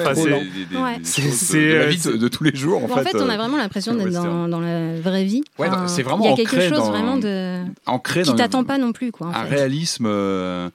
c'est- 1.05 1.69
la 1.75 1.83
euh, 1.85 1.87
vie 1.87 1.99
de, 2.03 2.17
de 2.17 2.29
tous 2.29 2.43
les 2.45 2.55
jours 2.55 2.79
en 2.85 2.89
Bon, 2.89 2.95
fait 2.95 3.01
en 3.01 3.05
fait, 3.05 3.17
on 3.17 3.29
euh, 3.29 3.33
a 3.33 3.37
vraiment 3.37 3.57
l'impression 3.57 3.95
d'être 3.95 4.11
dans, 4.13 4.61
la 4.61 5.01
vraie 5.01 5.25
vie. 5.25 5.43
Ouais, 5.59 5.69
Enfin, 5.69 5.87
c'est 5.87 6.03
vraiment 6.03 6.25
Il 6.25 6.31
y 6.31 6.33
a 6.33 6.37
quelque 6.37 6.61
chose 6.61 6.79
dans- 6.79 6.91
vraiment 6.91 7.17
de. 7.17 7.63
ancré 7.87 8.23
qui 8.23 8.35
t'attend 8.35 8.65
pas 8.65 8.79
non 8.79 8.93
plus, 8.93 9.13
quoi. 9.13 9.29
en 9.29 9.31
un 9.31 9.45
fait. 9.45 9.55
réalisme 9.57 10.07
euh, 10.09 10.69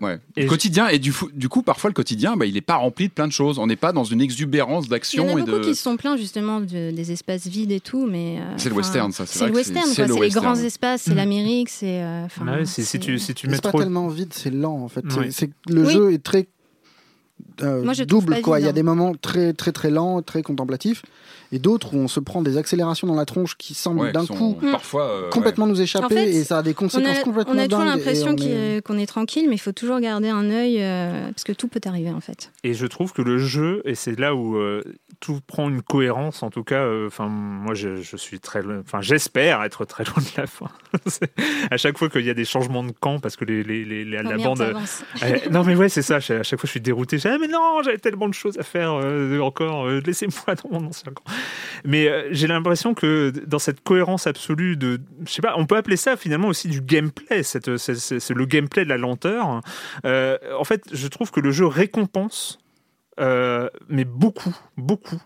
ouais 0.00 0.18
Et 0.36 0.42
le 0.44 0.48
quotidien 0.48 0.88
et 0.88 0.98
du, 0.98 1.12
coup 1.12 1.62
parfois 1.62 1.90
le 1.90 1.94
quotidien 1.94 2.36
bah, 2.36 2.46
il 2.46 2.56
est 2.56 2.60
pas 2.62 2.76
rempli 2.76 3.08
de 3.08 3.12
plein 3.12 3.26
de 3.26 3.32
choses 3.32 3.58
on 3.58 3.66
n'est 3.66 3.76
pas 3.76 3.92
dans 3.92 4.04
une 4.04 4.20
exubérance 4.20 4.84
Il 4.84 4.88
y 4.88 4.88
en 4.88 4.90
d'action 4.90 5.24
a 5.28 5.30
et 5.32 5.34
beaucoup 5.44 5.58
de 5.58 5.64
qui 5.64 5.74
se 5.74 5.82
sont 5.82 5.96
plaints 5.96 6.16
justement 6.16 6.60
de- 6.60 6.90
des 6.90 7.12
espaces 7.12 7.46
vides 7.46 7.72
et 7.72 7.80
tout, 7.80 8.06
mais. 8.06 8.38
euh, 8.40 8.54
C'est 8.56 8.68
le 8.70 8.74
western, 8.76 9.12
ça, 9.12 9.26
c'est 9.26 9.46
le 9.46 9.52
western, 9.54 9.86
c'est 9.86 10.06
le 10.06 10.14
les 10.20 10.28
grands 10.30 10.54
espaces, 10.56 11.02
c'est 11.02 11.12
Mm. 11.12 11.16
l'Amérique, 11.16 11.68
c'est. 11.68 12.02
euh, 12.02 12.24
enfin, 12.24 12.44
Ah 12.48 12.56
ouais, 12.58 12.64
c'est- 12.64 12.82
si 12.82 12.98
tu 12.98 13.18
si 13.18 13.34
tu 13.34 13.46
Mais 13.46 13.52
mets 13.52 13.56
C'est 13.56 13.62
pas 13.62 13.68
trop. 13.70 13.80
tellement 13.80 14.08
vide, 14.08 14.32
c'est 14.32 14.50
lent 14.50 14.78
en 14.82 14.88
fait. 14.88 15.04
C'est- 15.30 15.50
le 15.68 15.84
Oui. 15.84 15.92
jeu 15.92 16.12
est 16.12 16.22
très 16.22 16.46
euh, 17.62 17.82
Moi, 17.84 17.92
je 17.94 18.04
trouve 18.04 18.24
double 18.24 18.40
quoi. 18.42 18.60
Il 18.60 18.66
y 18.66 18.68
a 18.68 18.72
des 18.72 18.82
moments 18.82 19.12
très 19.14 19.52
très 19.52 19.72
très 19.72 19.90
lents, 19.90 20.22
très 20.22 20.42
contemplatifs, 20.42 21.02
et 21.52 21.58
d'autres 21.58 21.94
où 21.94 21.98
on 21.98 22.08
se 22.08 22.20
prend 22.20 22.42
des 22.42 22.56
accélérations 22.56 23.06
dans 23.06 23.14
la 23.14 23.24
tronche 23.26 23.56
qui 23.56 23.74
semblent 23.74 24.00
Ouais, 24.00 24.12
d'un 24.12 24.24
coup 24.26 24.56
parfois 24.70 25.04
euh, 25.04 25.30
complètement 25.30 25.66
nous 25.66 25.80
échapper 25.80 26.04
En 26.04 26.08
fait, 26.08 26.28
et 26.30 26.44
ça 26.44 26.58
a 26.58 26.62
des 26.62 26.70
On 26.70 26.74
conséquences 26.74 27.18
a, 27.18 27.22
complètement 27.22 27.54
on 27.54 27.58
a 27.58 27.68
toujours 27.68 27.84
l'impression 27.84 28.36
on 28.38 28.42
est- 28.42 28.84
qu'on 28.86 28.98
est 28.98 29.06
tranquille, 29.06 29.46
mais 29.48 29.56
il 29.56 29.60
faut 29.60 29.72
toujours 29.72 29.98
garder 30.00 30.28
un 30.28 30.48
œil 30.50 30.76
euh, 30.80 31.24
parce 31.30 31.44
que 31.44 31.52
tout 31.52 31.68
peut 31.68 31.80
arriver 31.84 32.10
en 32.10 32.20
fait. 32.20 32.52
Et 32.64 32.74
je 32.74 32.86
trouve 32.86 33.12
que 33.12 33.22
le 33.22 33.38
jeu, 33.38 33.82
et 33.84 33.94
c'est 33.94 34.18
là 34.18 34.34
où 34.34 34.56
euh, 34.56 34.82
tout 35.18 35.40
prend 35.46 35.68
une 35.68 35.82
cohérence, 35.82 36.42
en 36.42 36.50
tout 36.50 36.62
cas, 36.64 36.82
euh, 36.84 37.06
enfin 37.08 37.26
moi 37.28 37.74
je, 37.74 37.96
je 37.96 38.16
suis 38.16 38.38
très, 38.40 38.60
enfin 38.80 39.00
j'espère 39.00 39.62
être 39.64 39.84
très 39.84 40.04
loin 40.04 40.14
de 40.18 40.40
la 40.40 40.46
fin. 40.46 40.68
À 41.70 41.76
chaque 41.76 41.98
fois 41.98 42.08
qu'il 42.08 42.24
y 42.24 42.30
a 42.30 42.34
des 42.34 42.44
changements 42.44 42.84
de 42.84 42.92
camp, 42.92 43.18
parce 43.20 43.36
que 43.36 43.44
les, 43.44 43.62
les- 43.62 43.84
les- 43.84 44.04
la, 44.04 44.20
Oh 44.24 44.28
la 44.30 44.36
bande. 44.38 44.60
Euh, 44.60 45.36
non 45.50 45.64
mais 45.64 45.74
ouais 45.76 45.88
c'est 45.88 46.02
ça. 46.02 46.16
À 46.16 46.20
chaque 46.20 46.44
fois 46.44 46.58
je 46.64 46.70
suis 46.70 46.80
dérouté. 46.80 47.18
Je 47.18 47.22
dis, 47.22 47.28
ah, 47.34 47.38
mais 47.40 47.48
non, 47.48 47.82
j'avais 47.82 47.98
tellement 47.98 48.28
de 48.28 48.34
choses 48.34 48.58
à 48.58 48.62
faire 48.62 48.92
euh, 49.02 49.40
encore. 49.40 49.86
euh, 49.86 50.00
Laissez-moi 50.04 50.54
dans 50.62 50.80
mon 50.80 50.86
ancien 50.88 51.12
camp. 51.12 51.24
Mais 51.84 52.08
euh, 52.08 52.28
j'ai 52.30 52.46
l'impression 52.46 52.94
que 52.94 53.32
dans 53.46 53.58
cette 53.58 53.82
cohérence 53.82 54.26
absolue 54.26 54.76
de, 54.76 55.00
je 55.26 55.32
sais 55.32 55.42
pas, 55.42 55.54
on 55.56 55.66
peut 55.66 55.76
appeler 55.76 55.96
ça 55.96 56.16
finalement 56.16 56.48
aussi 56.48 56.68
du 56.68 56.80
gameplay. 56.80 57.42
Cette, 57.42 57.76
c'est, 57.76 58.30
le 58.30 58.46
gameplay 58.46 58.84
de 58.84 58.90
la 58.90 58.98
lenteur. 58.98 59.60
Euh, 60.04 60.38
en 60.58 60.64
fait, 60.64 60.84
je 60.92 61.08
trouve 61.08 61.30
que 61.30 61.40
le 61.40 61.50
jeu 61.50 61.66
récompense, 61.66 62.58
euh, 63.18 63.68
mais 63.88 64.04
beaucoup, 64.04 64.56
beaucoup. 64.76 65.20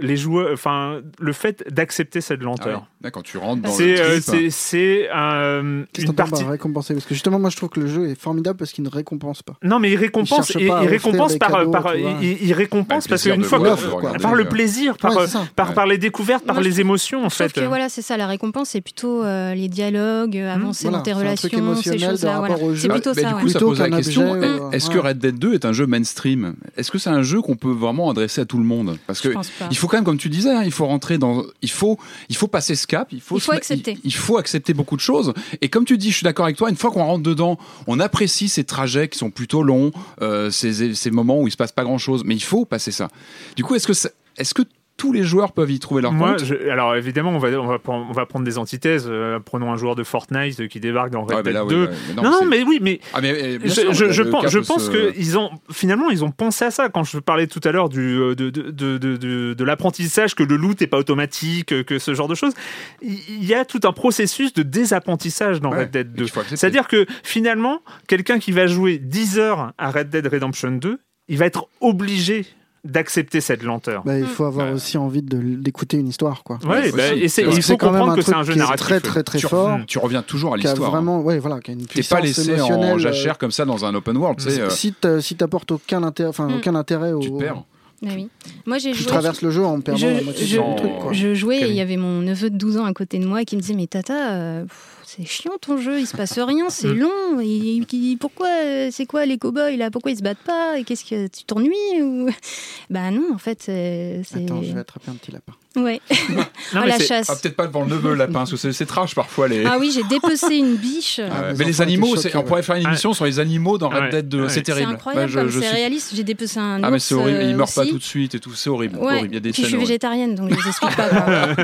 Les 0.00 0.16
joueurs, 0.16 0.50
enfin, 0.52 1.00
le 1.18 1.32
fait 1.32 1.64
d'accepter 1.70 2.20
cette 2.20 2.40
ah 2.42 2.44
lenteur. 2.44 2.78
ouais. 2.80 2.84
Là, 3.02 3.10
quand 3.10 3.22
tu 3.22 3.38
rentres 3.38 3.62
dans 3.62 3.70
C'est, 3.70 3.94
le 3.94 4.00
euh, 4.00 4.20
trip, 4.20 4.22
c'est, 4.22 4.50
c'est 4.50 5.08
euh, 5.14 5.84
Qu'est-ce 5.92 6.06
une 6.06 6.14
partie. 6.14 6.44
Parce 6.44 6.88
que 7.06 7.14
justement, 7.14 7.38
moi, 7.38 7.48
je 7.50 7.56
trouve 7.56 7.70
que 7.70 7.80
le 7.80 7.86
jeu 7.86 8.08
est 8.10 8.20
formidable 8.20 8.58
parce 8.58 8.72
qu'il 8.72 8.84
ne 8.84 8.90
récompense 8.90 9.42
pas. 9.42 9.54
Non, 9.62 9.78
mais 9.78 9.90
il 9.90 9.96
récompense, 9.96 10.50
il, 10.58 10.70
récompense 10.70 11.36
par, 11.38 11.50
cadeaux, 11.52 11.70
par- 11.70 11.96
il, 11.96 12.42
il 12.42 12.52
récompense 12.52 13.04
Bah, 13.08 13.08
le 13.08 13.08
parce 13.10 13.22
plaisir 13.22 13.34
qu'une 13.34 13.44
fois, 13.44 13.58
voir, 13.58 13.76
que- 14.16 14.22
par 14.22 14.34
le 14.34 14.44
plaisir, 14.44 14.96
par, 14.98 15.16
Ouais, 15.16 15.24
par, 15.56 15.68
Ouais. 15.70 15.74
par 15.74 15.86
les 15.86 15.96
découvertes, 15.98 16.44
par 16.44 16.56
Moi, 16.56 16.64
les 16.64 16.80
émotions, 16.80 17.18
en 17.24 17.28
trouve 17.28 17.32
fait. 17.48 17.52
que 17.52 17.60
voilà, 17.64 17.88
c'est 17.88 18.02
ça, 18.02 18.16
la 18.18 18.26
récompense, 18.26 18.70
c'est 18.70 18.80
plutôt 18.82 19.24
euh, 19.24 19.54
les 19.54 19.68
dialogues, 19.68 20.36
euh, 20.36 20.54
avancer 20.54 20.84
Voilà, 20.84 20.98
dans 20.98 21.02
tes 21.04 21.12
relations, 21.14 21.74
ces 21.76 21.98
choses-là. 21.98 22.42
C'est 22.76 22.88
plutôt 22.88 23.14
Bah, 23.14 23.22
ça. 23.22 23.28
du 23.28 23.34
ouais. 23.34 23.40
coup, 23.40 23.48
ça 23.48 23.58
Plutôt 23.58 23.66
pose 23.68 23.80
la 23.80 23.90
question 23.90 24.70
est-ce 24.72 24.90
que 24.90 24.98
Red 24.98 25.18
Dead 25.18 25.38
2 25.38 25.54
est 25.54 25.64
un 25.64 25.72
jeu 25.72 25.86
mainstream? 25.86 26.54
Est-ce 26.76 26.90
que 26.90 26.98
c'est 26.98 27.10
un 27.10 27.22
jeu 27.22 27.40
qu'on 27.40 27.56
peut 27.56 27.72
vraiment 27.72 28.10
adresser 28.10 28.42
à 28.42 28.44
tout 28.44 28.58
le 28.58 28.64
monde? 28.64 28.98
Parce 29.06 29.20
que 29.20 29.30
il 29.70 29.76
faut 29.76 29.88
quand 29.90 29.96
même, 29.98 30.04
comme 30.04 30.18
tu 30.18 30.28
disais, 30.30 30.50
hein, 30.50 30.62
il 30.64 30.72
faut 30.72 30.86
rentrer 30.86 31.18
dans, 31.18 31.42
il 31.62 31.70
faut, 31.70 31.98
il 32.28 32.36
faut 32.36 32.46
passer 32.48 32.74
ce 32.74 32.86
cap, 32.86 33.08
il 33.12 33.20
faut, 33.20 33.36
Il 33.36 33.40
faut 33.40 33.52
se- 33.52 33.56
accepter. 33.56 33.92
il, 34.04 34.10
il 34.10 34.14
faut 34.14 34.38
accepter 34.38 34.72
beaucoup 34.72 34.96
de 34.96 35.00
choses. 35.00 35.32
Et 35.60 35.68
comme 35.68 35.84
tu 35.84 35.98
dis, 35.98 36.10
je 36.10 36.16
suis 36.16 36.24
d'accord 36.24 36.44
avec 36.46 36.56
toi. 36.56 36.70
Une 36.70 36.76
fois 36.76 36.90
qu'on 36.90 37.04
rentre 37.04 37.22
dedans, 37.22 37.58
on 37.86 38.00
apprécie 38.00 38.48
ces 38.48 38.64
trajets 38.64 39.08
qui 39.08 39.18
sont 39.18 39.30
plutôt 39.30 39.62
longs, 39.62 39.90
euh, 40.22 40.50
ces, 40.50 40.94
ces 40.94 41.10
moments 41.10 41.40
où 41.40 41.48
il 41.48 41.50
se 41.50 41.56
passe 41.56 41.72
pas 41.72 41.84
grand 41.84 41.98
chose. 41.98 42.22
Mais 42.24 42.34
il 42.34 42.42
faut 42.42 42.64
passer 42.64 42.92
ça. 42.92 43.08
Du 43.56 43.64
coup, 43.64 43.74
est-ce 43.74 43.86
que, 43.86 43.92
ça- 43.92 44.10
est-ce 44.36 44.54
que 44.54 44.62
tous 45.00 45.12
les 45.14 45.22
joueurs 45.22 45.52
peuvent 45.52 45.70
y 45.70 45.78
trouver 45.78 46.02
leur 46.02 46.12
Moi, 46.12 46.32
compte 46.32 46.44
je- 46.44 46.68
alors 46.68 46.94
évidemment, 46.94 47.30
on 47.30 47.38
va, 47.38 47.48
on, 47.58 47.66
va, 47.66 47.78
prendre- 47.78 48.06
on 48.10 48.12
va 48.12 48.26
prendre 48.26 48.44
des 48.44 48.58
antithèses. 48.58 49.06
euh, 49.08 49.38
prenons 49.42 49.72
un 49.72 49.76
joueur 49.76 49.94
de 49.94 50.04
Fortnite 50.04 50.68
qui 50.68 50.78
débarque 50.78 51.08
dans 51.10 51.22
Red 51.24 51.42
Dead 51.44 51.54
là, 51.54 51.64
oui, 51.64 51.70
2. 51.74 51.82
ouais, 51.84 51.90
mais 52.08 52.14
non, 52.22 52.30
non, 52.30 52.44
mais 52.44 52.62
oui, 52.62 52.78
mais 52.82 53.00
Ah, 53.14 53.20
mais, 53.22 53.30
eh, 53.30 53.58
je, 53.64 53.68
sûr, 53.70 53.92
je- 53.94 54.04
le- 54.04 54.12
je 54.12 54.22
le 54.22 54.30
pense, 54.30 54.48
je 54.48 54.58
peut 54.58 54.64
pense 54.66 54.84
se- 54.86 54.90
que 54.90 55.12
ils 55.16 55.38
ont 55.38 55.50
finalement 55.72 56.10
ils 56.10 56.22
ont 56.22 56.30
pensé 56.30 56.66
à 56.66 56.70
ça 56.70 56.90
quand 56.90 57.02
je 57.04 57.18
parlais 57.18 57.46
tout 57.46 57.60
à 57.64 57.72
l'heure 57.72 57.88
du 57.88 58.00
euh, 58.20 58.34
de, 58.34 58.50
de, 58.50 58.70
de, 58.70 58.98
de, 58.98 59.16
de- 59.16 59.54
de 59.54 59.64
l'apprentissage 59.64 60.34
que 60.34 60.42
le 60.42 60.56
loot 60.56 60.78
n'est 60.80 60.86
pas 60.86 60.98
automatique 60.98 61.84
que 61.84 61.98
ce 61.98 62.12
genre 62.12 62.28
de 62.28 62.34
choses 62.34 62.52
il 63.00 63.44
y 63.44 63.54
a 63.54 63.64
tout 63.64 63.80
un 63.84 63.92
processus 63.92 64.52
de 64.52 64.62
désapprentissage 64.62 65.60
dans 65.62 65.70
Ouais, 65.70 65.80
Red 65.84 65.90
Dead 65.92 66.06
et 66.08 66.10
2 66.18 66.24
qu'il 66.24 66.32
faut 66.32 66.40
accepter. 66.40 66.56
c'est-à-dire 66.58 66.88
que 66.88 67.06
finalement 67.22 67.80
quelqu'un 68.06 68.38
qui 68.38 68.52
va 68.52 68.66
jouer 68.66 68.98
10 68.98 69.38
heures 69.38 69.72
à 69.78 69.90
Red 69.90 70.10
Dead 70.10 70.26
Redemption 70.26 70.72
2 70.72 70.98
il 71.28 71.38
va 71.38 71.46
être 71.46 71.68
obligé 71.80 72.44
d'accepter 72.84 73.40
cette 73.40 73.62
lenteur. 73.62 74.02
Bah, 74.04 74.18
il 74.18 74.24
faut 74.26 74.44
avoir 74.44 74.72
aussi 74.72 74.96
envie 74.98 75.22
de- 75.22 75.36
d'écouter 75.56 75.98
une 75.98 76.08
histoire, 76.08 76.42
quoi. 76.42 76.58
Ouais, 76.64 76.90
bah, 76.92 77.14
et 77.14 77.28
c'est- 77.28 77.44
Parce 77.44 77.56
il 77.56 77.62
faut 77.62 77.76
quand 77.76 77.86
même 77.92 78.00
comprendre 78.00 78.12
un 78.12 78.16
que 78.16 78.22
c'est 78.22 78.34
un 78.34 78.42
jeu 78.42 78.52
qui 78.54 78.58
est 78.58 78.62
narratif. 78.62 78.86
Très, 78.86 79.00
très, 79.00 79.22
très 79.22 79.38
tu, 79.38 79.46
fort. 79.48 79.78
tu 79.86 79.98
reviens 79.98 80.22
toujours 80.22 80.54
à 80.54 80.58
qui 80.58 80.66
a 80.66 80.70
l'histoire. 80.70 80.88
hein. 80.88 80.92
vraiment, 80.96 81.20
ouais, 81.20 81.38
voilà, 81.38 81.60
qui 81.60 81.70
a 81.70 81.74
une 81.74 81.80
T'es 81.80 81.86
puissance 81.86 82.18
pas 82.18 82.24
laissé 82.24 82.60
en 82.60 82.82
euh, 82.82 82.98
jachère 82.98 83.36
comme 83.38 83.50
ça 83.50 83.64
dans 83.64 83.84
un 83.84 83.94
open 83.94 84.16
world. 84.16 84.38
tu 84.38 84.50
sais, 84.50 84.60
euh, 84.60 84.70
Si 84.70 84.92
t'a- 84.94 85.20
si 85.20 85.36
t'apportes 85.36 85.70
aucun 85.72 86.02
intérêt, 86.02 86.28
enfin 86.30 86.48
Mm. 86.48 86.54
aucun 86.56 86.74
intérêt 86.74 87.12
au, 87.12 87.20
tu 87.20 87.30
perds. 87.32 87.62
Ah 88.02 88.08
oui. 88.14 88.28
Moi, 88.64 88.78
j'ai 88.78 88.92
tu 88.92 88.98
joué. 89.00 89.08
traverses 89.08 89.42
le 89.42 89.50
jeu 89.50 89.62
en 89.62 89.78
perdant 89.82 90.06
la 90.06 90.20
je, 90.20 90.24
moitié 90.24 90.46
je- 90.46 90.56
du 90.56 90.76
truc, 90.76 90.90
quoi. 91.02 91.12
je 91.12 91.34
jouais 91.34 91.58
et 91.60 91.68
il 91.68 91.74
y 91.74 91.82
avait 91.82 91.98
mon 91.98 92.22
neveu 92.22 92.48
de 92.48 92.56
12 92.56 92.78
ans 92.78 92.86
à 92.86 92.94
côté 92.94 93.18
de 93.18 93.26
moi 93.26 93.44
qui 93.44 93.56
me 93.56 93.60
disait 93.60 93.74
Mais 93.74 93.86
Tata, 93.88 94.30
euh, 94.32 94.62
pff, 94.62 94.99
c'est 95.16 95.24
chiant 95.24 95.58
ton 95.60 95.76
jeu, 95.76 95.98
il 96.00 96.06
se 96.06 96.16
passe 96.16 96.38
rien, 96.38 96.70
c'est 96.70 96.88
Mm. 96.88 96.98
long. 96.98 97.40
Et, 97.40 97.76
et- 97.78 98.16
pourquoi 98.18 98.48
euh, 98.48 98.88
C'est 98.92 99.06
quoi 99.06 99.26
les 99.26 99.38
cow-boys 99.38 99.76
là? 99.76 99.90
Pourquoi 99.90 100.10
ils 100.12 100.16
se 100.18 100.22
battent 100.22 100.38
pas? 100.44 100.78
Et 100.78 100.84
qu'est-ce 100.84 101.04
que 101.04 101.26
tu 101.26 101.44
t'ennuies 101.44 102.02
ou... 102.02 102.28
Bah 102.90 103.10
non, 103.10 103.32
en 103.34 103.38
fait, 103.38 103.62
c'est. 103.62 104.22
c'est- 104.24 104.44
Attends, 104.44 104.62
je 104.62 104.72
vais 104.72 104.80
attraper 104.80 105.10
un 105.10 105.14
petit 105.14 105.30
lapin. 105.32 105.52
Ouais. 105.76 106.00
Non, 106.30 106.44
Ah, 106.74 106.80
mais 106.82 106.88
la 106.88 106.98
c'est- 106.98 107.06
chasse. 107.06 107.30
ah, 107.30 107.36
peut-être 107.40 107.56
pas 107.56 107.66
devant 107.66 107.82
le 107.84 107.90
neveu, 107.90 108.10
le 108.10 108.14
lapin, 108.16 108.32
parce 108.40 108.50
que 108.52 108.56
c'est- 108.56 108.72
c'est 108.72 108.86
trash 108.86 109.14
parfois. 109.14 109.48
Les... 109.48 109.64
Ah 109.64 109.76
oui, 109.80 109.90
j'ai 109.94 110.02
dépecé 110.04 110.56
une 110.56 110.76
biche. 110.76 111.20
Ah 111.20 111.52
mes 111.52 111.58
mais 111.58 111.64
les 111.64 111.80
animaux, 111.80 112.16
c'est- 112.16 112.28
choqués, 112.28 112.38
on 112.38 112.42
pourrait 112.44 112.62
faire 112.62 112.76
une 112.76 112.86
émission 112.86 113.12
sur 113.12 113.24
les 113.24 113.38
animaux 113.40 113.76
dans 113.78 113.88
Red 113.88 114.02
Ouais. 114.02 114.08
Dead 114.10 114.28
2. 114.28 114.42
Ouais. 114.42 114.48
C'est 114.48 114.54
C'est 114.56 114.62
terrible. 114.62 114.92
incroyable, 114.92 115.32
Ouais, 115.34 115.42
je- 115.44 115.48
je 115.48 115.60
c'est 115.60 115.66
suis- 115.66 115.76
réaliste. 115.76 116.12
J'ai 116.14 116.22
dépecé 116.24 116.58
un 116.60 116.82
Ah, 116.82 116.90
mais 116.90 116.98
c'est 117.00 117.14
horrible. 117.14 117.38
Il 117.42 117.54
euh, 117.54 117.56
meurt 117.56 117.74
pas 117.74 117.86
tout 117.86 117.98
de 117.98 118.02
suite 118.02 118.34
et 118.34 118.40
tout. 118.40 118.52
C'est 118.54 118.70
horrible. 118.70 118.98
Ouais. 118.98 119.04
horrible. 119.16 119.28
Il 119.30 119.34
y 119.34 119.36
a 119.36 119.40
des 119.40 119.50
Puis 119.52 119.62
je 119.62 119.68
suis 119.68 119.76
végétarienne, 119.76 120.34
donc 120.36 120.50
je 120.50 120.54
les 120.56 120.68
explique 120.68 120.96
pas. 120.96 121.08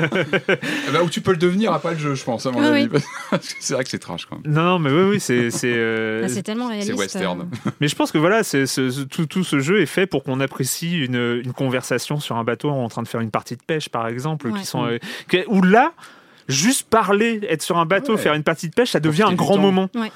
ben, 0.93 1.01
Ou 1.03 1.09
tu 1.09 1.21
peux 1.21 1.31
le 1.31 1.37
devenir 1.37 1.71
après 1.73 1.93
le 1.93 1.99
jeu, 1.99 2.15
je 2.15 2.23
pense, 2.23 2.45
à 2.45 2.51
mon 2.51 2.61
Ah 2.61 2.67
avis. 2.73 2.89
oui. 2.91 2.99
C'est 3.59 3.73
vrai 3.73 3.83
que 3.83 3.89
c'est 3.89 3.99
trash 3.99 4.25
quand 4.25 4.39
même. 4.43 4.53
Non, 4.53 4.63
non, 4.63 4.79
mais 4.79 4.89
oui, 4.91 5.09
oui, 5.11 5.19
c'est. 5.19 5.51
c'est, 5.51 5.71
euh, 5.73 6.23
Ah, 6.25 6.29
c'est 6.29 6.43
tellement 6.43 6.67
réaliste. 6.67 6.93
western. 6.97 7.41
euh. 7.41 7.69
Mais 7.81 7.87
je 7.87 7.95
pense 7.95 8.11
que 8.11 8.17
voilà, 8.17 8.43
c'est, 8.43 8.65
c'est- 8.65 8.89
c'est- 8.91 9.05
tout, 9.27 9.43
ce 9.43 9.59
jeu 9.59 9.81
est 9.81 9.85
fait 9.85 10.07
pour 10.07 10.23
qu'on 10.23 10.39
apprécie 10.39 10.97
une 10.97 11.41
conversation 11.55 12.19
sur 12.19 12.35
un 12.37 12.43
bateau 12.43 12.69
en 12.69 12.87
train 12.89 13.03
de 13.03 13.07
faire 13.07 13.21
une 13.21 13.31
partie 13.31 13.55
de 13.55 13.61
pêche, 13.65 13.89
par 13.99 14.07
exemple, 14.07 14.47
Ouais. 14.49 14.59
qui 14.59 14.65
sont, 14.65 14.85
euh, 14.85 14.97
où 15.47 15.61
là, 15.61 15.93
juste 16.47 16.89
parler, 16.89 17.39
être 17.49 17.61
sur 17.61 17.77
un 17.77 17.85
bateau, 17.85 18.13
Ouais. 18.13 18.17
faire 18.21 18.33
une 18.33 18.43
partie 18.43 18.69
de 18.69 18.73
pêche, 18.75 18.91
ça 18.91 18.99
devient 18.99 19.23
un 19.23 19.33
grand 19.33 19.55
temps. 19.55 19.61
moment. 19.61 19.89
Ouais. 19.95 20.11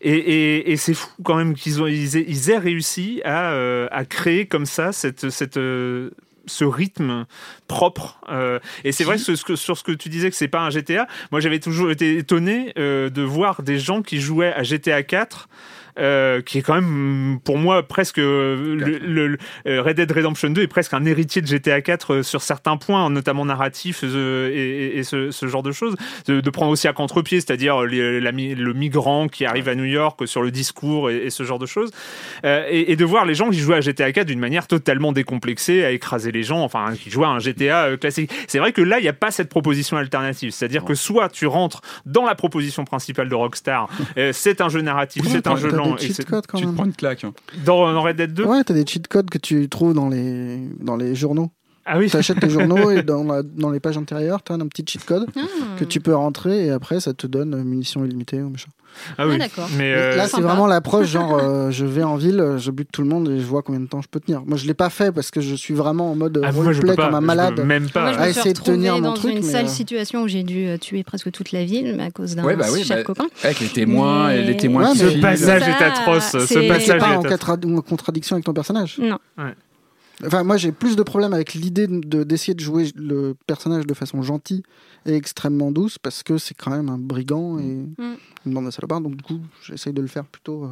Et, 0.00 0.12
et- 0.14 0.72
et 0.72 0.76
c'est 0.76 0.94
fou 0.94 1.08
quand 1.24 1.36
même 1.36 1.54
qu'ils 1.54 1.80
ont, 1.82 1.86
ils 1.86 2.16
aient, 2.16 2.24
ils 2.28 2.50
aient 2.50 2.58
réussi 2.58 3.22
à, 3.24 3.52
euh, 3.52 3.88
à 3.90 4.04
créer 4.04 4.46
comme 4.46 4.66
ça 4.66 4.92
cette, 4.92 5.30
cette, 5.30 5.56
euh, 5.56 6.10
ce 6.46 6.64
rythme 6.64 7.24
propre. 7.66 8.20
Euh, 8.30 8.58
et 8.84 8.92
c'est 8.92 9.04
vrai 9.04 9.16
que, 9.16 9.22
ce- 9.22 9.34
ce 9.36 9.44
que- 9.44 9.56
sur 9.56 9.76
ce 9.76 9.82
que 9.82 9.92
tu 9.92 10.08
disais 10.08 10.28
que 10.30 10.36
c'est 10.36 10.48
pas 10.48 10.60
un 10.60 10.70
GTA, 10.70 11.06
moi 11.32 11.40
j'avais 11.40 11.58
toujours 11.60 11.90
été 11.90 12.18
étonné 12.18 12.72
euh, 12.78 13.10
de 13.10 13.22
voir 13.22 13.62
des 13.62 13.78
gens 13.78 14.02
qui 14.02 14.20
jouaient 14.20 14.52
à 14.52 14.62
GTA 14.62 15.02
4. 15.02 15.48
Euh, 15.98 16.40
qui 16.42 16.58
est 16.58 16.62
quand 16.62 16.74
même 16.74 17.38
pour 17.44 17.58
moi 17.58 17.82
presque 17.82 18.18
euh, 18.18 18.74
le, 18.76 18.98
le- 18.98 19.26
le- 19.28 19.38
euh, 19.66 19.82
Red 19.82 19.96
Dead 19.96 20.10
Redemption 20.12 20.50
2 20.50 20.62
est 20.62 20.66
presque 20.66 20.94
un 20.94 21.04
héritier 21.04 21.42
de 21.42 21.46
GTA 21.46 21.80
4 21.80 22.14
euh, 22.14 22.22
sur 22.22 22.42
certains 22.42 22.76
points, 22.76 23.08
notamment 23.10 23.44
narratifs 23.44 24.00
euh, 24.04 24.50
et, 24.52 24.56
et- 24.58 24.98
et 24.98 25.02
ce, 25.04 25.30
ce 25.30 25.46
genre 25.46 25.62
de 25.62 25.72
choses. 25.72 25.94
De, 26.26 26.40
de 26.40 26.50
prendre 26.50 26.70
aussi 26.72 26.88
à 26.88 26.92
contre-pied, 26.92 27.40
c'est-à-dire 27.40 27.82
le 27.82 28.72
migrant 28.72 29.28
qui 29.28 29.44
arrive 29.44 29.68
à 29.68 29.74
New 29.74 29.84
York 29.84 30.26
sur 30.26 30.42
le 30.42 30.50
discours 30.50 31.10
et, 31.10 31.16
et 31.26 31.30
ce 31.30 31.42
genre 31.44 31.58
de 31.58 31.66
choses. 31.66 31.90
Euh, 32.44 32.66
et, 32.70 32.92
et 32.92 32.96
de 32.96 33.04
voir 33.04 33.24
les 33.24 33.34
gens 33.34 33.50
qui 33.50 33.58
jouaient 33.58 33.76
à 33.76 33.80
GTA 33.80 34.12
4 34.12 34.26
d'une 34.26 34.38
manière 34.40 34.66
totalement 34.66 35.12
décomplexée, 35.12 35.84
à 35.84 35.90
écraser 35.90 36.32
les 36.32 36.42
gens, 36.42 36.62
enfin 36.62 36.92
qui 36.94 37.10
jouaient 37.10 37.26
à 37.26 37.30
un 37.30 37.38
GTA 37.38 37.96
classique. 37.96 38.30
C'est 38.48 38.58
vrai 38.58 38.72
que 38.72 38.82
là, 38.82 38.98
il 38.98 39.02
n'y 39.02 39.08
a 39.08 39.12
pas 39.12 39.30
cette 39.30 39.48
proposition 39.48 39.96
alternative. 39.96 40.50
C'est-à-dire 40.50 40.84
que 40.84 40.94
soit 40.94 41.28
tu 41.28 41.46
rentres 41.46 41.80
dans 42.04 42.24
la 42.24 42.34
proposition 42.34 42.84
principale 42.84 43.28
de 43.28 43.34
Rockstar, 43.34 43.88
euh, 44.18 44.32
c'est 44.32 44.60
un 44.60 44.68
jeu 44.68 44.80
narratif, 44.80 45.22
c'est 45.30 45.46
un 45.46 45.56
jeu 45.56 45.68
t'as 45.70 45.76
des 45.94 46.02
cheat 46.08 46.24
codes 46.24 46.46
quand 46.46 46.58
Tu 46.58 46.66
te 46.66 46.72
prends 46.72 46.84
une 46.84 46.92
claque. 46.94 47.24
hein. 47.24 47.32
Dans, 47.64 47.92
dans 47.92 48.02
Red 48.02 48.16
Dead 48.16 48.34
2 48.34 48.44
Ouais, 48.44 48.64
t'as 48.64 48.74
des 48.74 48.84
cheat 48.86 49.06
codes 49.08 49.30
que 49.30 49.38
tu 49.38 49.68
trouves 49.68 49.94
dans 49.94 50.08
les, 50.08 50.58
dans 50.80 50.96
les 50.96 51.14
journaux. 51.14 51.50
Ah 51.84 51.98
oui. 51.98 52.10
Tu 52.10 52.16
achètes 52.16 52.42
les 52.42 52.50
journaux 52.58 52.90
et 52.90 53.02
dans, 53.02 53.22
la- 53.24 53.42
dans 53.42 53.70
les 53.70 53.78
pages 53.78 53.96
intérieures, 53.96 54.42
t'as 54.42 54.54
un 54.54 54.66
petit 54.66 54.84
cheat 54.88 55.04
code 55.04 55.26
Ah. 55.36 55.40
que 55.78 55.84
tu 55.84 56.00
peux 56.00 56.14
rentrer 56.16 56.66
et 56.66 56.70
après 56.70 56.98
ça 57.00 57.14
te 57.14 57.26
donne 57.28 57.62
munitions 57.62 58.04
illimitées 58.04 58.42
ou 58.42 58.48
machin. 58.50 58.68
Ah 59.18 59.26
oui. 59.26 59.38
Ah. 59.40 59.62
Mais 59.76 59.90
Et 59.90 59.94
euh, 59.94 60.16
Là, 60.16 60.26
c'est 60.28 60.40
vraiment 60.40 60.66
l'approche 60.66 61.06
genre 61.06 61.38
euh, 61.38 61.70
je 61.70 61.84
vais 61.84 62.02
en 62.02 62.16
ville, 62.16 62.54
je 62.58 62.70
bute 62.70 62.88
tout 62.92 63.02
le 63.02 63.08
monde 63.08 63.28
et 63.30 63.40
je 63.40 63.44
vois 63.44 63.62
combien 63.62 63.80
de 63.80 63.86
temps 63.86 64.02
je 64.02 64.08
peux 64.08 64.20
tenir. 64.20 64.42
Moi, 64.46 64.56
je 64.56 64.66
l'ai 64.66 64.74
pas 64.74 64.90
fait 64.90 65.12
parce 65.12 65.30
que 65.30 65.40
je 65.40 65.54
suis 65.54 65.74
vraiment 65.74 66.12
en 66.12 66.14
mode 66.14 66.40
ah, 66.44 66.52
moi, 66.52 66.64
roleplay 66.64 66.96
comme 66.96 67.14
un 67.14 67.20
malade. 67.20 67.60
même 67.60 67.82
Moi, 67.84 67.90
pas. 67.92 68.12
je 68.12 68.18
à 68.18 68.26
me 68.26 68.30
suis 68.32 68.40
essayer 68.40 68.54
de 68.54 68.60
tenir 68.60 68.94
mon 68.94 69.00
dans 69.00 69.14
truc, 69.14 69.32
une 69.32 69.44
mais, 69.44 69.50
sale 69.52 69.66
euh, 69.66 69.68
situation 69.68 70.22
où 70.22 70.28
j'ai 70.28 70.42
dû 70.42 70.78
tuer 70.80 71.02
presque 71.04 71.30
toute 71.30 71.52
la 71.52 71.64
ville 71.64 71.94
mais 71.96 72.04
à 72.04 72.10
cause 72.10 72.34
d'un 72.34 72.44
Ouais, 72.44 72.56
bah 72.56 72.66
oui, 72.72 72.84
cher 72.84 72.98
bah, 72.98 73.02
copain. 73.04 73.26
Avec 73.42 73.60
les 73.60 73.68
témoins 73.68 74.30
et 74.30 74.42
les 74.42 74.56
témoins 74.56 74.92
Ouais, 74.92 74.92
qui 74.92 74.98
Ce 74.98 75.20
passage 75.20 75.62
Ça, 75.62 75.68
est 75.68 75.82
atroce. 75.82 76.30
Ce 76.46 76.68
passage 76.68 76.98
pas 76.98 77.18
en 77.18 77.80
contradiction 77.82 78.36
avec 78.36 78.44
ton 78.44 78.52
personnage. 78.52 78.98
Non. 78.98 79.18
Enfin, 80.24 80.44
moi, 80.44 80.56
j'ai 80.56 80.72
plus 80.72 80.96
de 80.96 81.02
problèmes 81.02 81.34
avec 81.34 81.52
l'idée 81.52 81.86
de- 81.86 82.24
d'essayer 82.24 82.54
de 82.54 82.60
jouer 82.60 82.90
le 82.96 83.34
personnage 83.46 83.86
de 83.86 83.92
façon 83.94 84.22
gentille 84.22 84.62
et 85.04 85.14
extrêmement 85.14 85.70
douce 85.70 85.98
parce 85.98 86.22
que 86.22 86.38
c'est 86.38 86.54
quand 86.54 86.70
même 86.70 86.88
un 86.88 86.96
brigand 86.98 87.58
et 87.58 87.62
Mm. 87.98 88.16
une 88.46 88.54
bande 88.54 88.66
de 88.66 88.70
salopards. 88.70 89.02
Donc, 89.02 89.16
du 89.16 89.22
coup, 89.22 89.40
j'essaye 89.62 89.92
de 89.92 90.00
le 90.00 90.06
faire 90.08 90.24
plutôt 90.24 90.64
euh, 90.64 90.68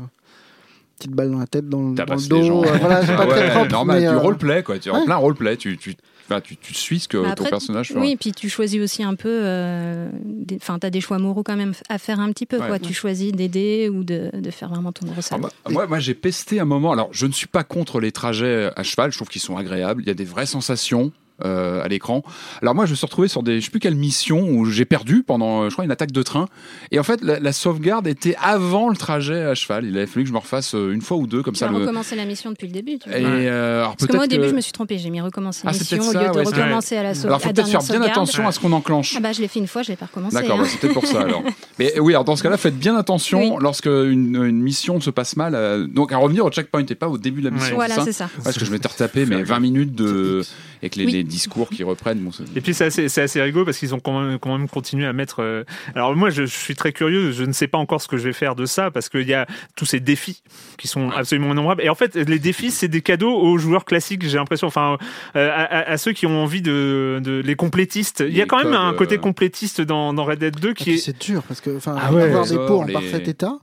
petite 0.99 1.13
balle 1.13 1.31
dans 1.31 1.39
la 1.41 1.47
tête, 1.47 1.69
dans, 1.69 1.79
le- 1.81 1.85
dans 1.85 1.91
le 1.91 1.97
Tabasses 1.97 2.29
dos. 2.29 2.43
gens. 2.43 2.63
euh, 2.65 2.73
voilà, 2.79 3.05
c'est 3.05 3.13
Ah 3.13 3.17
pas 3.19 3.27
très 3.27 3.45
ouais, 3.45 3.51
propre. 3.51 3.71
normal, 3.71 4.01
mais, 4.01 4.09
du 4.09 4.15
euh, 4.15 4.19
roleplay, 4.19 4.63
quoi. 4.63 4.79
Tu 4.79 4.89
es 4.89 4.93
en 4.93 5.05
plein 5.05 5.17
roleplay. 5.17 5.57
Tu, 5.59 5.77
tu, 5.77 5.95
enfin, 6.29 6.41
tu, 6.41 6.57
tu 6.57 6.75
suis 6.75 7.01
ce 7.01 7.09
que 7.09 7.17
Mais 7.19 7.35
ton 7.35 7.45
personnage 7.45 7.89
fait. 7.89 7.99
Oui, 7.99 8.17
puis 8.17 8.33
tu 8.33 8.49
choisis 8.49 8.81
aussi 8.81 9.03
un 9.03 9.15
peu. 9.15 9.29
euh, 9.43 10.09
des- 10.25 10.57
Enfin, 10.57 10.79
tu 10.79 10.87
as 10.87 10.91
des 10.91 11.01
choix 11.01 11.19
moraux 11.19 11.43
quand 11.43 11.57
même 11.57 11.73
à 11.89 11.99
faire 11.99 12.21
un 12.21 12.31
petit 12.33 12.47
peu. 12.47 12.59
Ouais. 12.59 12.67
quoi. 12.69 12.79
Tu 12.79 12.93
choisis 12.95 13.33
d'aider 13.33 13.89
ou 13.93 14.05
de, 14.05 14.31
de 14.33 14.51
faire 14.51 14.69
vraiment 14.69 14.93
ton 14.93 15.07
Ah, 15.11 15.17
ressort. 15.17 15.39
moi, 15.39 15.51
moi, 15.71 15.87
moi, 15.87 15.99
j'ai 15.99 16.15
pesté 16.15 16.61
un 16.61 16.65
moment. 16.65 16.93
Alors, 16.93 17.09
je 17.13 17.27
ne 17.27 17.33
suis 17.33 17.47
pas 17.47 17.65
contre 17.65 18.01
les 18.01 18.13
trajets 18.13 18.71
à 18.77 18.83
cheval. 18.83 19.11
Je 19.13 19.19
trouve 19.19 19.29
qu'ils 19.29 19.43
sont 19.43 19.57
agréables. 19.57 20.03
Il 20.03 20.09
y 20.09 20.11
a 20.11 20.15
des 20.15 20.25
vraies 20.25 20.47
sensations. 20.47 21.13
Euh, 21.45 21.83
à 21.83 21.89
l'écran. 21.89 22.23
Alors 22.63 22.75
moi, 22.75 22.87
je 22.87 22.91
me 22.93 22.97
suis 22.97 23.07
retrouvé 23.07 23.29
sur 23.29 23.43
des, 23.43 23.61
je 23.61 23.65
sais 23.65 23.71
plus 23.71 23.81
quelle 23.81 23.97
mission 23.97 24.49
où 24.49 24.65
j'ai 24.67 24.85
perdu 24.85 25.23
pendant, 25.27 25.63
euh, 25.63 25.69
je 25.69 25.75
crois, 25.75 25.85
une 25.85 25.91
attaque 25.91 26.13
de 26.13 26.23
train. 26.23 26.47
Et 26.93 26.99
en 26.99 27.03
fait, 27.03 27.23
la, 27.23 27.41
la 27.41 27.53
sauvegarde 27.53 28.07
était 28.07 28.37
avant 28.41 28.89
le 28.89 28.97
trajet 28.97 29.43
à 29.43 29.55
cheval. 29.55 29.85
Il 29.85 29.97
avait 29.97 30.07
fallu 30.07 30.25
que 30.25 30.29
je 30.29 30.33
me 30.35 30.39
refasse 30.39 30.75
euh, 30.75 30.93
une 30.93 31.01
fois 31.03 31.17
ou 31.17 31.27
deux 31.27 31.43
comme 31.43 31.55
tu 31.55 31.61
ça. 31.61 31.67
vas 31.67 31.73
le- 31.73 31.79
recommencer 31.81 32.15
la 32.17 32.25
mission 32.25 32.51
depuis 32.51 32.67
le 32.69 32.73
début. 32.73 32.99
Tu 32.99 33.09
veux 33.09 33.17
Et 33.17 33.25
euh, 33.49 33.81
alors 33.81 33.97
Parce 33.97 34.07
que 34.09 34.17
moi, 34.17 34.25
au 34.25 34.29
début, 34.29 34.43
que- 34.45 34.49
je 34.51 34.55
me 34.55 34.61
suis 34.61 34.73
trompée. 34.73 34.99
J'ai 34.99 35.11
mis 35.11 35.21
recommencer 35.21 35.63
Ah, 35.65 35.69
la 35.69 35.73
c'est 35.73 35.97
mission 35.97 36.11
au 36.11 36.13
lieu 36.23 36.29
de 36.31 36.37
ouais, 36.39 36.45
recommencer 36.45 36.97
à 36.97 37.03
la, 37.03 37.15
sau- 37.15 37.27
Alors 37.27 37.41
faut 37.43 37.49
peut-être 37.51 37.69
faire 37.69 37.81
bien 37.81 37.87
sauvegarde. 37.95 38.11
attention 38.11 38.47
à 38.47 38.53
ce 38.53 38.61
qu'on 38.61 38.73
enclenche. 38.73 39.15
Ah 39.17 39.21
bah, 39.21 39.33
je 39.33 39.41
l'ai 39.41 39.49
fait 39.49 39.59
une 39.61 39.67
fois, 39.67 39.83
je 39.83 39.89
l'ai 39.89 39.97
pas 39.97 40.07
recommencé. 40.07 40.37
D'accord, 40.37 40.59
hein. 40.61 40.63
bah, 40.63 40.69
c'est 40.71 40.79
peut-être 40.79 40.95
pour 40.95 41.07
ça 41.07 41.23
alors. 41.23 41.43
Mais 41.79 41.99
oui, 41.99 42.13
alors 42.13 42.25
dans 42.25 42.37
ce 42.37 42.43
cas-là, 42.45 42.57
faites 42.57 42.79
bien 42.79 42.97
attention 42.97 43.55
Oui. 43.55 43.59
lorsque 43.61 43.87
une, 43.87 44.37
une 44.45 44.61
mission 44.63 45.01
se 45.01 45.11
passe 45.11 45.37
mal. 45.37 45.89
donc 45.89 46.13
à 46.13 46.17
revenir 46.19 46.45
au 46.45 46.51
checkpoint 46.51 46.85
et 46.87 46.95
pas 46.95 47.09
au 47.09 47.19
début 47.19 47.41
de 47.41 47.47
la 47.47 47.51
mission. 47.51 47.77
Ouais. 47.77 47.87
Voilà, 47.89 48.05
c'est 48.05 48.13
ça. 48.13 48.29
Parce 48.43 48.57
que 48.57 48.65
je 48.65 48.71
m'étais 48.71 48.89
retapé 48.89 49.27
mais 49.27 49.43
20 49.43 49.59
minutes 49.61 49.95
de 49.95 50.43
avec 50.85 50.97
les, 50.97 51.07
Oui. 51.07 51.13
les 51.13 51.25
discours 51.25 51.69
qui 51.71 51.83
reprennent. 51.83 52.19
Bon, 52.21 52.31
Et 52.55 52.61
puis 52.61 52.75
c'est 52.75 52.85
assez, 52.85 53.09
c'est 53.09 53.23
assez 53.23 53.41
rigolo 53.43 53.65
parce 53.65 53.79
qu'ils 53.79 53.95
ont 53.95 54.01
quand 54.01 54.21
même, 54.21 54.39
quand 54.39 54.57
même 54.57 54.69
continué 54.69 55.07
à 55.07 55.13
mettre. 55.13 55.43
euh, 55.43 55.65
Alors 55.95 56.15
moi, 56.15 56.31
je, 56.31 56.47
je 56.47 56.55
suis 56.57 56.75
très 56.75 56.93
curieux. 56.93 57.33
Je 57.33 57.45
ne 57.45 57.53
sais 57.53 57.67
pas 57.69 57.79
encore 57.79 58.01
ce 58.01 58.09
que 58.09 58.17
je 58.17 58.25
vais 58.25 58.33
faire 58.33 58.55
de 58.55 58.67
ça 58.67 58.91
parce 58.91 59.09
qu'il 59.09 59.27
y 59.29 59.35
a 59.35 59.47
tous 59.77 59.87
ces 59.87 60.01
défis 60.01 60.43
qui 60.79 60.89
sont 60.89 61.11
absolument 61.11 61.53
innombrables. 61.53 61.83
Et 61.83 61.89
en 61.89 61.95
fait, 61.95 62.15
les 62.17 62.39
défis, 62.39 62.71
c'est 62.71 62.89
des 62.89 63.01
cadeaux 63.03 63.35
aux 63.35 63.59
joueurs 63.59 63.85
classiques. 63.85 64.27
J'ai 64.27 64.37
l'impression, 64.39 64.67
enfin, 64.67 64.99
euh, 65.37 65.51
à, 65.51 65.63
à- 65.65 65.91
à 65.93 65.97
ceux 65.99 66.13
qui 66.13 66.27
ont 66.27 66.43
envie 66.43 66.63
de, 66.63 67.21
de 67.23 67.41
les 67.45 67.57
complétistes. 67.57 68.23
Il 68.27 68.37
y 68.37 68.43
a 68.43 68.47
quand 68.47 68.63
même 68.63 68.75
un 68.75 68.93
côté 68.95 69.17
euh, 69.17 69.19
complétiste 69.19 69.81
dans, 69.81 70.13
dans 70.15 70.25
Red 70.25 70.39
Dead 70.41 70.57
2 70.61 70.71
et 70.71 70.75
qui 70.75 70.85
puis 70.85 70.95
est. 70.95 70.99
c'est 70.99 71.19
dur 71.21 71.43
parce 71.45 71.61
que 71.61 71.77
enfin 71.77 71.97
Ah 72.01 72.13
ouais, 72.13 72.23
avoir 72.23 72.47
des 72.47 72.57
pots 72.57 72.83
en 72.83 72.87
parfait 72.87 73.23
état, 73.27 73.59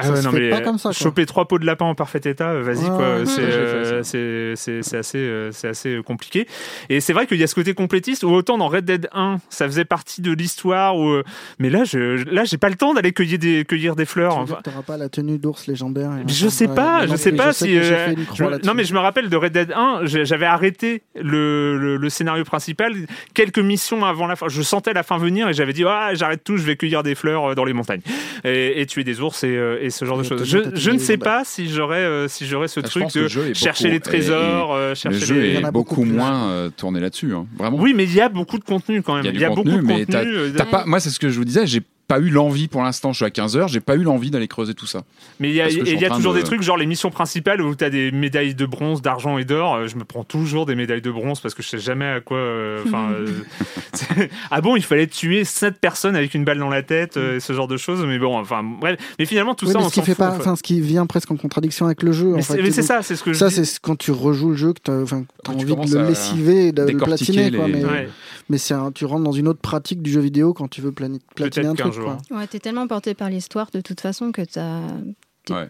Ah 0.00 0.06
ça 0.06 0.10
ouais, 0.12 0.16
se 0.20 0.24
non, 0.26 0.32
fait 0.32 0.40
mais 0.40 0.50
pas 0.50 0.60
comme 0.60 0.78
ça. 0.78 0.90
Quoi. 0.90 0.92
choper 0.92 1.26
trois 1.26 1.46
pots 1.46 1.58
de 1.58 1.66
lapin 1.66 1.84
en 1.86 1.94
parfait 1.94 2.20
état, 2.24 2.48
euh, 2.50 2.62
vas-y 2.62 2.84
Ouais, 2.84 2.88
quoi. 2.88 2.98
ouais, 3.18 3.26
C'est, 3.26 3.40
ouais, 3.42 3.46
j'ai 3.46 3.52
fait 3.52 3.56
euh, 3.58 4.02
c'est, 4.02 4.52
c'est, 4.56 4.82
c'est 4.82 4.96
assez, 4.96 5.18
euh, 5.18 5.50
c'est 5.52 5.68
assez 5.68 5.96
euh, 5.96 6.02
compliqué. 6.02 6.46
Et 6.88 7.00
c'est 7.00 7.12
vrai 7.12 7.26
qu'il 7.26 7.38
y 7.38 7.42
a 7.42 7.46
ce 7.46 7.54
côté 7.54 7.74
complétiste. 7.74 8.24
Où 8.24 8.30
autant 8.30 8.58
dans 8.58 8.68
Red 8.68 8.84
Dead 8.84 9.08
1, 9.12 9.38
ça 9.48 9.66
faisait 9.66 9.84
partie 9.84 10.20
de 10.22 10.32
l'histoire. 10.32 10.96
Où, 10.96 11.08
euh, 11.10 11.24
mais 11.58 11.70
là, 11.70 11.84
je, 11.84 12.22
là, 12.30 12.44
j'ai 12.44 12.58
pas 12.58 12.68
le 12.68 12.76
temps 12.76 12.94
d'aller 12.94 13.12
cueillir 13.12 13.38
des, 13.38 13.64
cueillir 13.64 13.96
des 13.96 14.04
fleurs. 14.06 14.32
Tu 14.32 14.38
veux 14.38 14.42
Enfin, 14.44 14.52
dire 14.54 14.58
que 14.58 14.70
t'auras 14.70 14.82
pas 14.82 14.96
la 14.96 15.08
tenue 15.08 15.38
d'ours 15.38 15.66
légendaire. 15.66 16.10
et 16.16 16.28
je 16.30 16.48
sais 16.48 16.68
Ouais, 16.68 16.74
pas, 16.74 17.06
je 17.06 17.10
non, 17.12 17.16
sais 17.16 17.32
pas 17.32 17.52
si. 17.52 17.64
que 17.66 17.82
j'ai 17.82 17.94
euh, 17.94 18.06
fait 18.06 18.12
une 18.14 18.24
croix 18.26 18.36
je- 18.46 18.50
là-dessus. 18.50 18.66
non, 18.68 18.74
mais 18.74 18.84
je 18.84 18.94
me 18.94 18.98
rappelle 18.98 19.28
de 19.28 19.36
Red 19.36 19.52
Dead 19.52 19.72
1, 19.74 20.00
j'ai- 20.04 20.24
j'avais 20.24 20.46
arrêté 20.46 21.02
le, 21.14 21.76
le, 21.78 21.96
le 21.96 22.08
scénario 22.10 22.44
principal 22.44 22.94
quelques 23.34 23.58
missions 23.58 24.04
avant 24.04 24.26
la 24.26 24.36
fin. 24.36 24.46
Je 24.48 24.62
sentais 24.62 24.92
la 24.92 25.02
fin 25.02 25.18
venir 25.18 25.48
et 25.48 25.52
j'avais 25.52 25.72
dit 25.72 25.84
ah 25.86 26.10
j'arrête 26.14 26.42
tout, 26.44 26.56
je 26.56 26.62
vais 26.62 26.76
cueillir 26.76 27.02
des 27.02 27.14
fleurs 27.14 27.50
euh, 27.50 27.54
dans 27.54 27.64
les 27.64 27.72
montagnes 27.72 28.00
et, 28.44 28.80
et 28.80 28.86
tuer 28.86 29.04
des 29.04 29.20
ours 29.20 29.42
et, 29.44 29.48
euh, 29.56 29.78
et 29.82 29.89
ce 29.90 30.04
genre 30.04 30.18
de 30.18 30.22
choses. 30.22 30.44
Je, 30.44 30.58
je 30.74 30.90
ne 30.90 30.98
sais 30.98 31.16
pas 31.16 31.42
si 31.44 31.68
j'aurais 31.68 31.98
euh, 31.98 32.28
si 32.28 32.46
j'aurais 32.46 32.68
ce 32.68 32.80
Ah, 32.80 32.82
truc 32.84 33.12
de 33.14 33.20
le 33.20 33.28
chercher 33.54 33.84
beaucoup- 33.84 33.92
les 33.94 34.00
trésors, 34.00 34.74
euh, 34.74 34.88
Le 34.90 34.94
chercher 34.94 35.18
jeu 35.26 35.40
les. 35.40 35.54
Est 35.56 35.70
beaucoup 35.72 36.02
plus. 36.02 36.10
moins 36.10 36.50
euh, 36.50 36.70
tourné 36.70 37.00
là-dessus, 37.00 37.34
hein. 37.34 37.46
vraiment. 37.58 37.78
Oui, 37.78 37.92
mais 37.94 38.04
il 38.04 38.14
y 38.14 38.20
a 38.20 38.28
beaucoup 38.28 38.58
de 38.58 38.64
contenu 38.64 39.02
quand 39.02 39.14
même. 39.14 39.24
Il 39.26 39.40
y 39.40 39.44
a 39.44 39.48
du 39.48 39.54
contenu, 39.54 39.72
beaucoup 39.72 39.82
de 39.82 39.86
mais 39.86 40.04
contenu. 40.06 40.12
t'as- 40.12 40.24
euh, 40.24 40.52
T'as 40.56 40.64
pas, 40.64 40.84
moi, 40.86 41.00
c'est 41.00 41.10
ce 41.10 41.18
que 41.18 41.28
je 41.28 41.36
vous 41.38 41.44
disais, 41.44 41.66
j'ai 41.66 41.80
pas 42.10 42.18
eu 42.18 42.28
l'envie 42.30 42.66
pour 42.66 42.82
l'instant. 42.82 43.12
Je 43.12 43.16
suis 43.18 43.24
à 43.24 43.30
15 43.30 43.56
heures, 43.56 43.68
j'ai 43.68 43.78
pas 43.80 43.94
eu 43.94 44.02
l'envie 44.02 44.30
d'aller 44.32 44.48
creuser 44.48 44.74
tout 44.74 44.86
ça. 44.86 45.02
Mais 45.38 45.48
il 45.50 45.54
y 45.54 45.60
a, 45.60 45.68
y 45.70 46.08
toujours 46.10 46.32
de- 46.34 46.38
des 46.38 46.44
trucs, 46.44 46.60
genre 46.62 46.76
les 46.76 46.86
missions 46.86 47.10
principales 47.10 47.62
où 47.62 47.74
tu 47.76 47.84
as 47.84 47.90
des 47.90 48.10
médailles 48.10 48.54
de 48.56 48.66
bronze, 48.66 49.00
d'argent 49.00 49.38
et 49.38 49.44
d'or. 49.44 49.74
Euh, 49.76 49.86
Je 49.86 49.96
me 49.96 50.04
prends 50.04 50.24
toujours 50.24 50.66
des 50.66 50.74
médailles 50.74 51.02
de 51.02 51.10
bronze 51.10 51.38
parce 51.40 51.54
que 51.54 51.62
je 51.62 51.68
sais 51.68 51.78
jamais 51.78 52.06
à 52.06 52.20
quoi. 52.20 52.36
euh, 52.38 52.82
Enfin, 52.84 53.10
euh, 53.12 54.26
ah 54.50 54.60
bon, 54.60 54.76
il 54.76 54.82
fallait 54.82 55.06
tuer 55.06 55.44
7 55.44 55.78
personnes 55.80 56.16
avec 56.16 56.34
une 56.34 56.44
balle 56.44 56.58
dans 56.58 56.68
la 56.68 56.82
tête, 56.82 57.16
euh, 57.16 57.38
ce 57.40 57.52
genre 57.52 57.68
de 57.68 57.76
choses. 57.76 58.04
Mais 58.04 58.18
bon, 58.18 58.36
enfin, 58.38 58.62
bref. 58.64 58.98
Mais 59.18 59.24
finalement, 59.24 59.54
tout 59.54 59.66
Oui, 59.66 59.72
ça, 59.72 59.78
mais 59.78 59.84
on 59.84 59.88
ce 59.88 59.94
qui 59.94 60.00
fait 60.00 60.06
fout, 60.12 60.18
pas, 60.18 60.30
enfin, 60.36 60.56
ce 60.56 60.62
qui 60.62 60.80
vient 60.80 61.06
presque 61.06 61.30
en 61.30 61.36
contradiction 61.36 61.86
avec 61.86 62.02
le 62.02 62.12
jeu. 62.12 62.26
Mais 62.34 62.40
en 62.40 62.42
c'est- 62.42 62.82
ça, 62.82 63.02
c'est 63.02 63.16
ce 63.16 63.22
que 63.22 63.32
je 63.32 63.38
ça, 63.38 63.50
c'est 63.50 63.78
quand 63.80 63.96
tu 63.96 64.10
rejoues 64.10 64.50
le 64.50 64.56
jeu 64.56 64.72
que 64.72 64.80
tu 64.82 64.90
envie 64.90 65.64
de 65.76 65.98
le 65.98 66.08
lessiver 66.08 66.68
et 66.68 66.72
de 66.72 66.82
le 66.82 66.96
platiner, 66.96 67.50
quoi. 67.50 67.66
les- 67.68 67.74
Mais, 67.74 67.84
Ouais. 67.84 68.08
mais 68.48 68.58
c'est 68.58 68.74
un- 68.74 68.90
tu 68.92 69.04
rentres 69.04 69.22
dans 69.24 69.32
une 69.32 69.48
autre 69.48 69.60
pratique 69.60 70.02
du 70.02 70.10
jeu 70.10 70.20
vidéo 70.20 70.52
quand 70.54 70.68
tu 70.68 70.80
veux 70.80 70.92
platiner 70.92 71.18
un 71.66 71.74
truc, 71.74 71.92
jour. 72.00 72.16
quoi. 72.28 72.38
Ouais, 72.38 72.46
t'es 72.46 72.58
tellement 72.58 72.86
porté 72.86 73.14
par 73.14 73.28
l'histoire 73.30 73.70
de 73.72 73.80
toute 73.80 74.00
façon 74.00 74.32
que 74.32 74.42
t'as- 74.42 74.80
Ouais. 75.50 75.66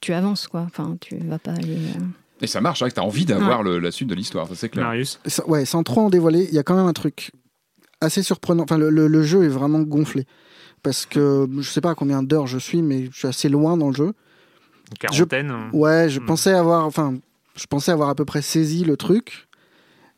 tu 0.00 0.12
avances, 0.12 0.46
quoi. 0.48 0.62
Enfin, 0.62 0.96
tu 1.00 1.16
vas 1.18 1.38
pas 1.38 1.52
aller. 1.52 1.76
euh, 1.76 2.00
Et 2.42 2.46
ça 2.46 2.60
marche, 2.60 2.78
c'est 2.78 2.84
vrai 2.84 2.90
que 2.90 2.96
t'as 2.96 3.02
envie 3.02 3.24
d'avoir 3.26 3.62
le- 3.62 3.78
la 3.78 3.90
suite 3.90 4.08
de 4.08 4.14
l'histoire, 4.14 4.48
ça 4.48 4.54
c'est 4.54 4.68
clair. 4.70 4.84
Marius? 4.86 5.20
Ça- 5.26 5.46
ouais, 5.48 5.64
sans 5.66 5.82
trop 5.82 6.00
en 6.02 6.10
dévoiler, 6.10 6.44
il 6.48 6.54
y 6.54 6.58
a 6.58 6.62
quand 6.62 6.74
même 6.76 6.86
un 6.86 6.92
truc 6.94 7.32
assez 8.00 8.22
surprenant. 8.22 8.62
Enfin, 8.62 8.78
le, 8.78 8.88
le- 8.90 9.08
le 9.08 9.22
jeu 9.22 9.44
est 9.44 9.48
vraiment 9.48 9.80
gonflé. 9.80 10.24
Parce 10.82 11.04
que 11.04 11.46
je 11.58 11.68
sais 11.68 11.82
pas 11.82 11.90
à 11.90 11.94
combien 11.94 12.22
d'heures 12.22 12.46
je 12.46 12.56
suis, 12.58 12.80
mais 12.80 13.06
je 13.12 13.18
suis 13.18 13.28
assez 13.28 13.50
loin 13.50 13.76
dans 13.76 13.88
le 13.90 13.94
jeu. 13.94 14.14
Une 14.90 14.96
quarantaine. 14.98 15.50
hein. 15.50 15.68
Ouais, 15.74 16.08
je 16.08 16.18
Hmm. 16.20 16.24
pensais 16.26 16.52
avoir, 16.54 16.86
enfin, 16.86 17.16
je 17.54 17.66
pensais 17.66 17.92
avoir 17.92 18.08
à 18.08 18.14
peu 18.14 18.24
près 18.24 18.40
saisi 18.40 18.84
le 18.84 18.96
truc. 18.96 19.46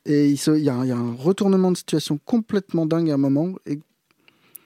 Et 0.07 0.29
il, 0.29 0.37
se- 0.37 0.53
il 0.57 0.63
y, 0.63 0.69
a, 0.69 0.75
un- 0.75 0.85
il 0.85 0.89
y 0.89 0.93
a 0.93 0.97
un 0.97 1.15
retournement 1.15 1.73
de 1.73 1.77
situation 1.77 2.19
complètement 2.25 2.87
dingue 2.87 3.11
à 3.11 3.15
un 3.15 3.19
moment 3.19 3.55
et 3.67 3.81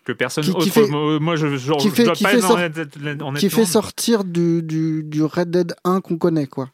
Que 0.07 0.13
personne 0.13 0.45
Qui- 0.45 0.51
qui 0.53 0.57
autre. 0.57 0.69
fait- 0.71 0.89
moi, 1.21 1.37
je, 1.37 1.57
genre, 1.57 1.77
qui 1.79 1.91
je 1.91 2.03
dois 2.05 2.15
qui 2.15 2.23
pas 2.23 2.31
fait 2.31 2.39
être 2.39 2.97
honnêtement. 2.97 3.33
qui 3.35 3.51
fait 3.51 3.65
sortir 3.67 4.25
du, 4.25 4.63
du, 4.63 5.03
du 5.03 5.23
Red 5.25 5.51
Dead 5.51 5.75
1 5.85 6.01
qu'on 6.01 6.17
connaît, 6.17 6.47
quoi. 6.47 6.71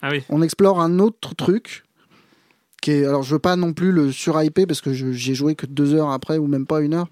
Ah 0.00 0.08
oui. 0.12 0.22
On 0.30 0.40
explore 0.42 0.80
un 0.80 1.00
autre 1.00 1.34
truc 1.34 1.84
qui 2.80 2.92
est, 2.92 3.04
alors 3.04 3.24
je 3.24 3.32
veux 3.34 3.40
pas 3.40 3.56
non 3.56 3.72
plus 3.72 3.90
le 3.90 4.12
surhyper 4.12 4.64
parce 4.66 4.80
que 4.80 4.92
je- 4.92 5.10
j'y 5.10 5.32
ai 5.32 5.34
joué 5.34 5.56
que 5.56 5.66
deux 5.66 5.92
heures 5.94 6.10
après 6.10 6.38
ou 6.38 6.46
même 6.46 6.66
pas 6.66 6.80
une 6.80 6.94
heure. 6.94 7.08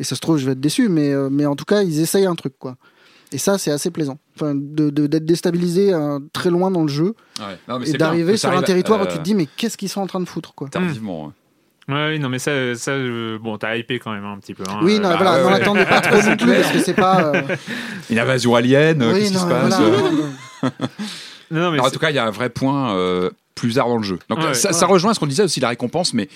Et 0.00 0.04
ça 0.04 0.16
se 0.16 0.20
trouve, 0.20 0.38
je 0.38 0.46
vais 0.46 0.52
être 0.52 0.60
déçu, 0.60 0.88
mais, 0.88 1.12
euh, 1.12 1.28
mais 1.30 1.44
en 1.44 1.54
tout 1.56 1.66
cas, 1.66 1.82
ils 1.82 2.00
essayent 2.00 2.24
un 2.26 2.34
truc, 2.34 2.54
quoi. 2.58 2.76
Et 3.32 3.38
ça, 3.38 3.58
c'est 3.58 3.70
assez 3.70 3.90
plaisant. 3.90 4.18
Enfin, 4.34 4.54
de- 4.54 4.88
de- 4.90 5.06
d'être 5.06 5.26
déstabilisé 5.26 5.92
euh, 5.92 6.18
très 6.32 6.48
loin 6.50 6.70
dans 6.70 6.82
le 6.82 6.88
jeu 6.88 7.14
Ouais. 7.38 7.58
Non, 7.68 7.78
mais 7.78 7.88
et 7.90 7.92
d'arriver 7.98 8.36
sur 8.38 8.48
un 8.48 8.52
arrive, 8.54 8.64
territoire 8.66 9.00
où 9.00 9.04
euh, 9.04 9.08
tu 9.10 9.18
te 9.18 9.22
dis, 9.22 9.34
mais 9.34 9.46
qu'est-ce 9.58 9.76
qu'ils 9.76 9.88
sont 9.90 10.00
en 10.00 10.06
train 10.06 10.20
de 10.20 10.24
foutre, 10.28 10.54
quoi. 10.54 10.68
Tardivement. 10.70 11.32
Ouais, 11.88 12.10
oui, 12.10 12.18
non, 12.20 12.28
mais 12.28 12.38
ça, 12.38 12.74
ça 12.76 12.92
euh, 12.92 13.38
bon, 13.40 13.58
t'as 13.58 13.76
hypé 13.76 13.98
quand 13.98 14.12
même 14.12 14.24
hein, 14.24 14.34
un 14.36 14.38
petit 14.38 14.54
peu. 14.54 14.62
hein. 14.68 14.78
Oui, 14.82 14.98
non, 15.00 15.10
Euh, 15.10 15.16
voilà, 15.16 15.44
ouais. 15.44 15.52
attendez 15.54 15.84
pas 15.84 16.00
trop 16.00 16.22
non 16.22 16.36
plus 16.36 16.54
parce 16.54 16.70
que 16.72 16.78
c'est 16.78 16.94
pas. 16.94 17.32
euh, 17.34 17.42
Une 18.10 18.18
invasion 18.20 18.54
alien, 18.54 19.02
euh, 19.02 19.12
oui, 19.12 19.18
qu'est-ce 19.20 19.32
qui 19.32 19.38
se 19.38 19.46
passe 19.46 19.68
voilà, 19.78 19.80
euh 19.80 20.00
non, 21.50 21.60
Non, 21.60 21.70
mais 21.70 21.74
Alors, 21.78 21.86
en 21.86 21.90
tout 21.90 21.98
cas, 21.98 22.10
il 22.10 22.16
y 22.16 22.18
a 22.20 22.24
un 22.24 22.30
vrai 22.30 22.50
point 22.50 22.94
euh, 22.94 23.30
plus 23.56 23.78
art 23.78 23.88
dans 23.88 23.96
le 23.98 24.02
jeu. 24.04 24.18
Donc 24.28 24.38
Ouais, 24.38 24.54
ça, 24.54 24.68
ouais. 24.68 24.74
ça 24.74 24.86
rejoint 24.86 25.12
ce 25.12 25.18
qu'on 25.20 25.26
disait 25.26 25.42
aussi 25.42 25.58
la 25.60 25.68
récompense, 25.70 26.14
mais 26.14 26.28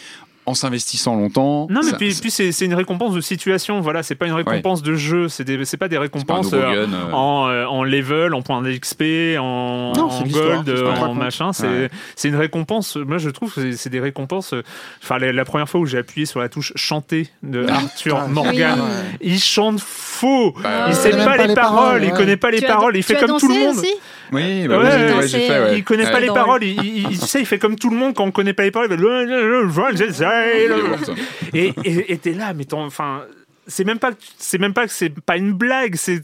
en 0.47 0.55
s'investissant 0.55 1.17
longtemps. 1.17 1.67
Non, 1.71 1.81
mais 1.85 1.91
ça- 1.91 1.97
puis, 1.97 2.15
ça- 2.15 2.21
puis 2.21 2.31
c'est 2.31 2.65
une 2.65 2.75
récompense 2.75 3.15
de 3.15 3.21
situation. 3.21 3.81
Voilà, 3.81 4.03
c'est 4.03 4.15
pas 4.15 4.27
une 4.27 4.33
récompense 4.33 4.83
de 4.83 4.95
jeu. 4.95 5.29
C'est 5.29 5.45
pas 5.77 5.89
des 5.89 5.97
pas 5.97 6.03
récompenses 6.03 6.53
euh, 6.53 6.87
gun, 6.87 6.93
euh, 6.93 7.13
en, 7.13 7.49
euh, 7.49 7.65
en 7.67 7.85
level, 7.85 8.33
en 8.35 8.43
points 8.43 8.63
d'XP, 8.63 9.37
en, 9.39 9.93
Non, 9.97 10.09
en 10.11 10.23
gold, 10.23 10.69
en 11.01 11.15
machin. 11.15 11.53
C'est 11.53 11.67
Ouais. 11.67 11.91
une 12.25 12.37
récompense. 12.37 12.97
Moi, 12.97 13.19
je 13.19 13.31
trouve 13.31 13.53
que 13.53 13.73
c'est- 13.73 13.91
des 13.91 14.01
récompenses. 14.01 14.55
Enfin, 15.03 15.19
la, 15.19 15.33
la 15.33 15.45
première 15.45 15.69
fois 15.69 15.81
où 15.81 15.87
j'ai 15.87 15.99
appuyé 15.99 16.27
sur 16.27 16.41
la 16.41 16.49
touche 16.49 16.73
chanter 16.77 17.29
de 17.43 17.67
Arthur 17.69 18.21
Ah, 18.25 18.29
Morgan, 18.29 18.79
oui. 18.81 19.17
il 19.21 19.39
chante 19.41 19.81
faux. 19.81 20.55
Bah, 20.63 20.87
il 20.89 20.95
sait 20.95 21.11
pas, 21.11 21.37
les 21.37 21.49
les 21.49 21.55
paroles. 21.55 22.05
Il 22.05 22.11
connaît 22.13 22.37
pas 22.37 22.51
les 22.51 22.59
Tu 22.59 22.65
as- 22.65 22.69
paroles. 22.69 22.97
Il 22.97 23.03
fait 23.03 23.17
comme 23.17 23.39
tout 23.39 23.49
le 23.49 23.55
monde. 23.55 23.77
aussi 23.79 23.95
Oui, 24.33 24.67
bah 24.67 24.79
Ouais, 24.79 24.85
oui, 24.85 24.91
ouais, 25.13 25.19
ouais, 25.19 25.29
j'ai 25.29 25.39
fait, 25.41 25.51
ouais. 25.61 25.79
Il 25.79 25.85
connaît 25.85 26.11
pas 26.11 26.19
les 26.21 26.27
paroles. 26.27 26.65
Il, 26.65 27.17
sais, 27.17 27.41
il 27.41 27.47
fait 27.47 27.59
comme 27.59 27.77
tout 27.77 27.91
le 27.91 27.97
monde 27.97 28.15
quand 28.15 28.25
on 28.25 28.31
connaît 28.33 28.53
pas 28.55 28.65
les 28.65 28.71
paroles. 28.73 28.89
Et 31.55 32.19
t'es 32.19 32.33
là, 32.33 32.55
mais 32.55 32.73
enfin. 32.75 33.23
C'est 33.69 33.83
même 33.83 33.99
pas 33.99 34.13
que 34.13 34.19
c'est 34.39 34.59
même 34.59 34.73
pas 34.75 34.87
que 34.87 34.93
c'est 34.93 35.11
pas 35.11 35.37
une 35.37 35.51
blague. 35.53 35.97
C'est 35.97 36.21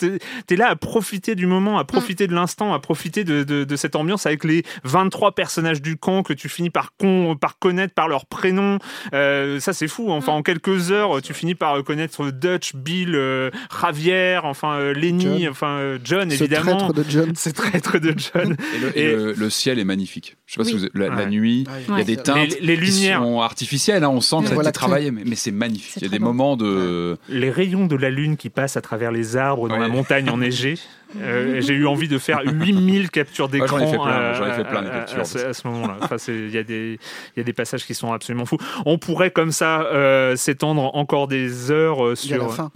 t'es 0.46 0.54
là 0.54 0.68
à 0.68 0.76
profiter 0.76 1.34
du 1.34 1.48
moment, 1.48 1.76
à 1.76 1.82
profiter 1.84 2.28
de 2.28 2.34
l'instant, 2.36 2.72
à 2.72 2.78
profiter 2.78 3.24
de, 3.24 3.42
de, 3.42 3.64
de 3.64 3.74
cette 3.76 3.96
ambiance 3.96 4.26
avec 4.26 4.44
les 4.44 4.62
23 4.84 5.32
personnages 5.32 5.82
du 5.82 5.96
camp 5.96 6.22
que 6.22 6.32
tu 6.34 6.48
finis 6.48 6.70
par 6.70 6.92
con, 6.96 7.34
par 7.34 7.58
connaître 7.58 7.94
par 7.94 8.06
leur 8.06 8.26
prénom. 8.26 8.78
Euh, 9.12 9.58
ça 9.58 9.72
c'est 9.72 9.88
fou. 9.88 10.12
Enfin 10.12 10.30
en 10.30 10.42
quelques 10.44 10.92
heures, 10.92 11.20
tu 11.20 11.34
finis 11.34 11.56
par 11.56 11.82
connaître 11.82 12.30
Dutch, 12.30 12.76
Bill, 12.76 13.16
euh, 13.16 13.50
Javier, 13.76 14.38
enfin 14.44 14.74
euh, 14.76 14.92
Lenny, 14.94 15.42
John. 15.42 15.50
enfin 15.50 15.78
euh, 15.80 15.98
John 16.04 16.30
évidemment. 16.30 16.76
traître 16.76 16.92
de 16.94 17.04
John. 17.10 17.32
Ce 17.36 17.50
traître 17.50 17.98
de 17.98 18.14
John. 18.16 18.56
Et, 18.72 18.78
le, 18.78 18.96
et 18.98 19.02
Et- 19.02 19.16
le- 19.16 19.32
le 19.32 19.50
ciel 19.50 19.80
est 19.80 19.84
magnifique. 19.84 20.36
Je 20.54 20.62
sais 20.62 20.70
pas 20.70 20.76
Oui. 20.76 20.80
si 20.82 20.86
vous 20.86 20.98
la, 21.00 21.08
la 21.08 21.26
nuit, 21.26 21.64
Ouais. 21.66 21.74
il 21.88 21.98
y 21.98 22.00
a 22.02 22.04
des 22.04 22.16
teintes 22.18 22.36
Les- 22.60 22.76
les 22.76 22.78
qui 22.78 22.92
lumières. 22.92 23.22
sont 23.22 23.40
artificielles. 23.40 24.04
hein, 24.04 24.10
on 24.10 24.20
sent 24.20 24.36
que 24.42 24.48
ça 24.48 24.54
a 24.58 24.62
été 24.62 24.72
travaillé, 24.72 25.10
mais, 25.10 25.22
mais 25.24 25.34
c'est 25.34 25.50
magnifique. 25.50 25.94
Il 25.96 26.02
y 26.02 26.06
a 26.06 26.10
des 26.10 26.18
moments 26.18 26.56
de. 26.58 27.16
les 27.30 27.50
rayons 27.50 27.86
de 27.86 27.96
la 27.96 28.10
lune 28.10 28.36
qui 28.36 28.50
passent 28.50 28.76
à 28.76 28.82
travers 28.82 29.12
les 29.12 29.38
arbres 29.38 29.68
dans 29.68 29.76
Ouais. 29.76 29.80
la 29.80 29.88
montagne 29.88 30.28
enneigée. 30.28 30.74
Euh, 31.20 31.60
J'ai 31.60 31.74
eu 31.74 31.86
envie 31.86 32.08
de 32.08 32.16
faire 32.16 32.40
8000 32.42 33.10
captures 33.10 33.44
Ouais, 33.52 33.58
j'en 33.58 33.76
d'écran 33.76 33.78
ai 33.80 33.86
fait 33.90 33.98
plein, 33.98 34.06
à- 34.06 34.32
j'en 34.32 34.46
ai 34.46 34.52
fait 34.52 34.64
plein 34.64 34.80
de 34.80 34.86
à- 34.86 34.90
captures. 34.92 35.20
à, 35.20 35.24
ce- 35.26 35.38
à 35.38 35.52
ce 35.52 35.66
moment-là. 35.68 35.98
Enfin, 36.00 36.16
Il 36.28 36.48
y, 36.48 36.56
a 36.56 36.62
des- 36.62 36.98
il 37.36 37.38
y 37.38 37.40
a 37.40 37.44
des 37.44 37.52
passages 37.52 37.84
qui 37.84 37.92
sont 37.94 38.14
absolument 38.14 38.46
fous. 38.46 38.56
On 38.86 38.96
pourrait 38.96 39.30
comme 39.30 39.52
ça 39.52 39.82
euh, 39.82 40.36
s'étendre 40.36 40.90
encore 40.96 41.28
des 41.28 41.70
heures 41.70 42.02
euh, 42.02 42.14
Il 42.24 42.30
y 42.30 42.32
a 42.32 42.38
la 42.38 42.44
sur... 42.44 42.54
fin. 42.54 42.70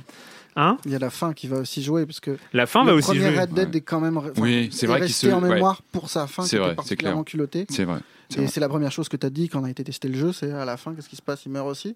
Hein 0.57 0.78
Il 0.87 0.91
y 0.93 0.95
a 0.95 0.99
la 0.99 1.11
fin 1.11 1.33
qui 1.35 1.47
va 1.49 1.59
aussi 1.59 1.83
jouer 1.83 2.07
parce 2.07 2.19
que 2.20 2.37
La 2.55 2.66
fin 2.66 2.83
le 2.83 2.91
va 2.91 2.97
aussi 2.97 3.09
premier 3.09 3.20
jouer. 3.31 3.41
Red 3.41 3.53
Dead 3.53 3.69
Ouais. 3.70 3.77
est 3.77 3.81
quand 3.83 4.01
même 4.01 4.19
Oui, 4.39 4.70
c'est 4.73 4.87
est 4.87 4.89
vrai 4.89 4.99
qu'il 5.01 5.09
resté 5.09 5.28
se- 5.28 5.33
en 5.35 5.43
ouais. 5.43 5.51
mémoire 5.55 5.83
pour 5.93 6.09
sa 6.09 6.27
fin 6.27 6.43
C'est 6.45 6.57
vrai, 6.59 6.70
c'est 6.70 6.74
particulièrement 6.77 7.24
culottée. 7.24 7.66
C'est 7.69 7.85
vrai. 7.85 7.99
c'est 8.31 8.39
Et 8.39 8.43
vrai. 8.43 8.51
c'est 8.51 8.61
la 8.61 8.69
première 8.69 8.91
chose 8.93 9.09
que 9.09 9.16
tu 9.16 9.27
as 9.27 9.31
dit 9.31 9.49
quand 9.49 9.61
on 9.61 9.65
a 9.65 9.70
été 9.70 9.85
tester 9.85 10.09
le 10.09 10.19
jeu, 10.19 10.33
c'est 10.33 10.51
à 10.51 10.65
la 10.65 10.77
fin, 10.77 10.95
qu'est-ce 10.95 11.09
qui 11.09 11.16
se 11.16 11.23
passe? 11.23 11.45
Il 11.47 11.53
meurt 11.53 11.69
aussi. 11.69 11.95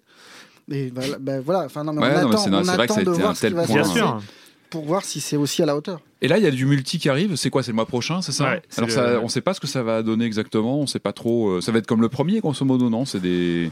Et 0.71 0.91
voilà, 0.93 1.17
ben 1.19 1.41
voilà. 1.41 1.65
Enfin, 1.65 1.83
non, 1.83 1.91
mais 1.93 2.01
Ouais, 2.01 2.07
on 2.09 2.21
non, 2.21 2.29
attend, 2.29 2.37
on 2.37 2.63
c'est 2.63 2.75
vrai 2.75 2.77
que 2.77 2.81
attend 2.83 2.93
ça 2.93 2.99
a 3.01 3.03
de 3.03 3.09
été 3.11 3.19
voir 3.19 3.31
un 3.31 3.35
ce 3.35 3.41
tel 3.41 3.49
qui 3.51 3.55
va 3.55 3.63
se 3.63 3.67
point. 3.67 3.75
Bien 3.75 3.83
passer 3.83 3.95
sûr. 3.97 4.21
pour 4.69 4.85
voir 4.85 5.03
si 5.03 5.19
c'est 5.19 5.35
aussi 5.37 5.63
à 5.63 5.65
la 5.65 5.75
hauteur. 5.75 5.99
Et 6.21 6.27
là, 6.27 6.37
il 6.37 6.43
y 6.43 6.47
a 6.47 6.51
du 6.51 6.65
multi 6.67 6.99
qui 6.99 7.09
arrive. 7.09 7.35
C'est 7.35 7.49
quoi? 7.49 7.63
C'est 7.63 7.71
le 7.71 7.75
mois 7.75 7.87
prochain, 7.87 8.21
c'est 8.21 8.31
ça? 8.31 8.43
Ouais, 8.45 8.61
Alors, 8.77 8.87
le- 8.87 8.93
ça, 8.93 9.19
on 9.23 9.27
sait 9.27 9.41
pas 9.41 9.53
ce 9.55 9.59
que 9.59 9.65
ça 9.67 9.81
va 9.81 10.03
donner 10.03 10.25
exactement. 10.25 10.79
On 10.79 10.85
sait 10.87 10.99
pas 10.99 11.13
trop. 11.13 11.49
euh, 11.49 11.61
Ça 11.61 11.71
va 11.71 11.79
être 11.79 11.87
comme 11.87 12.01
le 12.01 12.09
premier, 12.09 12.39
grosso 12.41 12.63
modo, 12.63 12.89
non? 12.91 13.05
C'est 13.05 13.19
des. 13.19 13.71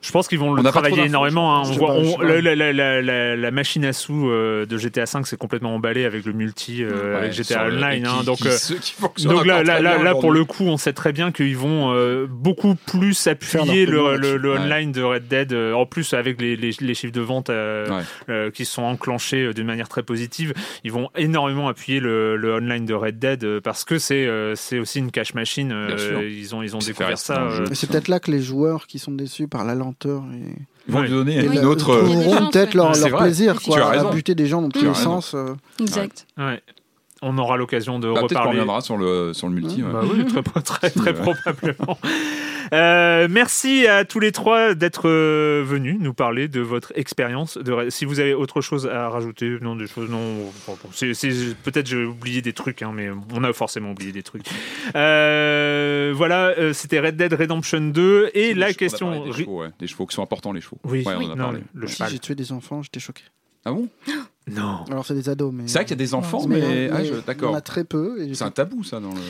Je 0.00 0.12
pense 0.12 0.28
qu'ils 0.28 0.38
vont 0.38 0.50
On 0.50 0.54
le 0.54 0.62
travailler 0.62 1.04
énormément. 1.04 1.56
hein. 1.56 1.62
On 1.66 1.72
voit, 1.72 1.88
pas, 1.88 1.94
on- 1.94 2.18
la, 2.22 2.40
la- 2.40 2.72
la- 2.72 3.02
la- 3.02 3.36
la 3.36 3.50
machine 3.50 3.84
à 3.84 3.92
sous 3.92 4.28
euh, 4.30 4.64
de 4.64 4.78
GTA 4.78 5.04
V 5.04 5.24
s'est 5.24 5.36
complètement 5.36 5.74
emballée 5.74 6.04
avec 6.04 6.24
le 6.24 6.32
multi, 6.32 6.84
euh, 6.84 7.12
Ouais, 7.12 7.16
avec 7.18 7.32
GTA 7.32 7.66
Online. 7.66 8.06
hein. 8.06 8.16
qui- 8.20 8.26
donc, 8.26 8.36
qui 8.38 8.48
euh, 8.48 8.56
qui 9.14 9.26
Donc 9.26 9.44
là, 9.44 10.14
pour 10.14 10.30
le 10.32 10.44
coup, 10.44 10.64
on 10.64 10.76
sait 10.76 10.92
très 10.92 11.12
bien 11.12 11.32
qu'ils 11.32 11.56
vont 11.56 11.92
euh, 11.92 12.26
beaucoup 12.28 12.76
plus 12.86 13.26
appuyer 13.26 13.86
le, 13.86 14.16
le- 14.16 14.36
le 14.36 14.54
là-dessus. 14.54 14.64
online 14.72 14.92
de 14.92 15.02
Red 15.02 15.28
Dead. 15.28 15.52
euh, 15.52 15.72
en 15.72 15.84
plus, 15.86 16.14
avec 16.14 16.40
les, 16.40 16.56
les- 16.56 16.74
les 16.80 16.94
chiffres 16.94 17.12
de 17.12 17.20
vente 17.20 17.50
euh, 17.50 17.88
Ouais. 17.88 18.02
euh, 18.28 18.50
qui 18.50 18.64
sont 18.64 18.82
enclenchés 18.82 19.46
euh, 19.46 19.52
d'une 19.52 19.66
manière 19.66 19.88
très 19.88 20.02
positive, 20.02 20.54
ils 20.84 20.92
vont 20.92 21.08
énormément 21.16 21.68
appuyer 21.68 22.00
le, 22.00 22.36
le 22.36 22.54
online 22.54 22.84
de 22.86 22.94
Red 22.94 23.18
Dead 23.18 23.42
euh, 23.44 23.60
parce 23.60 23.84
que 23.84 23.98
c'est 23.98 24.26
euh, 24.26 24.54
c'est 24.54 24.78
aussi 24.78 25.00
une 25.00 25.10
cash 25.10 25.34
machine. 25.34 25.72
euh, 25.72 26.28
ils 26.30 26.54
ont 26.54 26.62
ils 26.62 26.76
ont 26.76 26.80
C'est 26.80 26.92
découvert 26.92 27.18
ça. 27.18 27.42
euh, 27.42 27.66
c'est 27.72 27.88
peut-être 27.90 28.08
là 28.08 28.20
que 28.20 28.30
les 28.30 28.40
joueurs 28.40 28.86
qui 28.86 28.98
sont 28.98 29.12
déçus 29.12 29.48
par 29.48 29.64
la 29.64 29.74
lenteur 29.88 30.22
et, 30.32 30.54
Ils 30.88 30.92
vont 30.94 31.00
Ouais. 31.00 31.06
lui 31.06 31.10
donner 31.14 31.44
une 31.44 31.64
autre. 31.66 31.90
euh, 31.90 32.02
Il 32.06 32.10
y 32.10 32.14
a 32.14 32.16
des 32.16 32.22
trouveront 32.24 32.50
peut-être 32.50 32.68
ouais. 32.70 32.74
leur, 32.76 33.08
leur 33.10 33.18
plaisir 33.20 33.58
Tu 33.60 33.72
as 33.72 33.76
quoi, 33.80 33.90
à 33.92 34.04
buter 34.10 34.34
des 34.34 34.46
gens 34.46 34.62
dans 34.62 34.68
tous 34.70 34.84
les 34.84 34.94
sens. 34.94 35.34
euh. 35.34 35.54
Exact. 35.80 36.26
ouais. 36.38 36.62
On 37.20 37.36
aura 37.36 37.56
l'occasion 37.56 37.98
de 37.98 38.06
bah, 38.06 38.20
Peut-être 38.20 38.28
qu'on 38.28 38.38
reparler. 38.38 38.50
reviendra 38.60 38.80
sur 38.80 38.96
le, 38.96 39.32
sur 39.34 39.48
le 39.48 39.54
multi. 39.54 39.82
ouais. 39.82 39.90
Bah 39.92 40.02
oui, 40.04 40.24
très, 40.24 40.42
très, 40.62 40.90
très 40.90 41.10
Ouais. 41.10 41.34
probablement. 41.34 41.98
Euh, 42.72 43.28
merci 43.30 43.86
à 43.86 44.04
tous 44.04 44.20
les 44.20 44.32
trois 44.32 44.74
d'être 44.74 45.08
euh, 45.08 45.62
venus 45.66 45.96
nous 46.00 46.14
parler 46.14 46.48
de 46.48 46.60
votre 46.60 46.92
expérience. 46.96 47.56
De... 47.58 47.88
Si 47.90 48.04
vous 48.04 48.20
avez 48.20 48.34
autre 48.34 48.60
chose 48.60 48.86
à 48.86 49.08
rajouter, 49.08 49.58
non, 49.60 49.76
des 49.76 49.86
choses, 49.86 50.10
non. 50.10 50.50
Peut-être 51.64 51.86
j'ai 51.86 52.04
oublié 52.04 52.42
des 52.42 52.52
trucs, 52.52 52.82
hein, 52.82 52.92
mais 52.94 53.08
on 53.34 53.44
a 53.44 53.52
forcément 53.52 53.90
oublié 53.92 54.12
des 54.12 54.22
trucs. 54.22 54.44
Euh, 54.94 56.12
voilà, 56.16 56.48
euh, 56.58 56.72
c'était 56.72 57.00
Red 57.00 57.16
Dead 57.16 57.32
Redemption 57.32 57.80
2 57.80 58.30
et 58.34 58.54
la 58.54 58.68
on 58.68 58.72
question. 58.72 59.24
Des 59.24 59.32
chevaux, 59.32 59.60
ouais. 59.62 59.68
Des 59.78 59.86
chevaux 59.86 60.06
qui 60.06 60.14
sont 60.14 60.22
importants, 60.22 60.52
les 60.52 60.60
chevaux. 60.60 60.78
Oui, 60.84 61.04
Ouais, 61.06 61.14
on 61.16 61.18
en 61.24 61.30
a 61.30 61.34
non, 61.36 61.44
parlé. 61.44 61.60
le 61.74 61.86
Si 61.86 61.96
cheval. 61.96 62.10
j'ai 62.12 62.18
tué 62.18 62.34
des 62.34 62.52
enfants, 62.52 62.82
j'étais 62.82 63.00
choqué. 63.00 63.22
Ah 63.64 63.72
bon? 63.72 63.88
Non. 64.50 64.82
Alors 64.90 65.04
c'est 65.04 65.12
des 65.12 65.28
ados, 65.28 65.52
mais 65.52 65.64
C'est 65.68 65.74
vrai 65.74 65.84
qu'il 65.84 65.90
y 65.90 66.00
a 66.00 66.04
des 66.06 66.14
enfants, 66.14 66.46
mais, 66.48 66.58
mais. 66.58 66.88
Ah, 66.90 66.98
mais 67.00 67.04
je- 67.04 67.10
il 67.12 67.16
y 67.16 67.18
en 67.18 67.22
D'accord. 67.26 67.54
a 67.54 67.60
très 67.60 67.84
peu. 67.84 68.22
Et 68.22 68.32
C'est 68.34 68.44
un 68.44 68.50
tabou, 68.50 68.82
ça, 68.82 68.98
dans 68.98 69.12
le. 69.12 69.20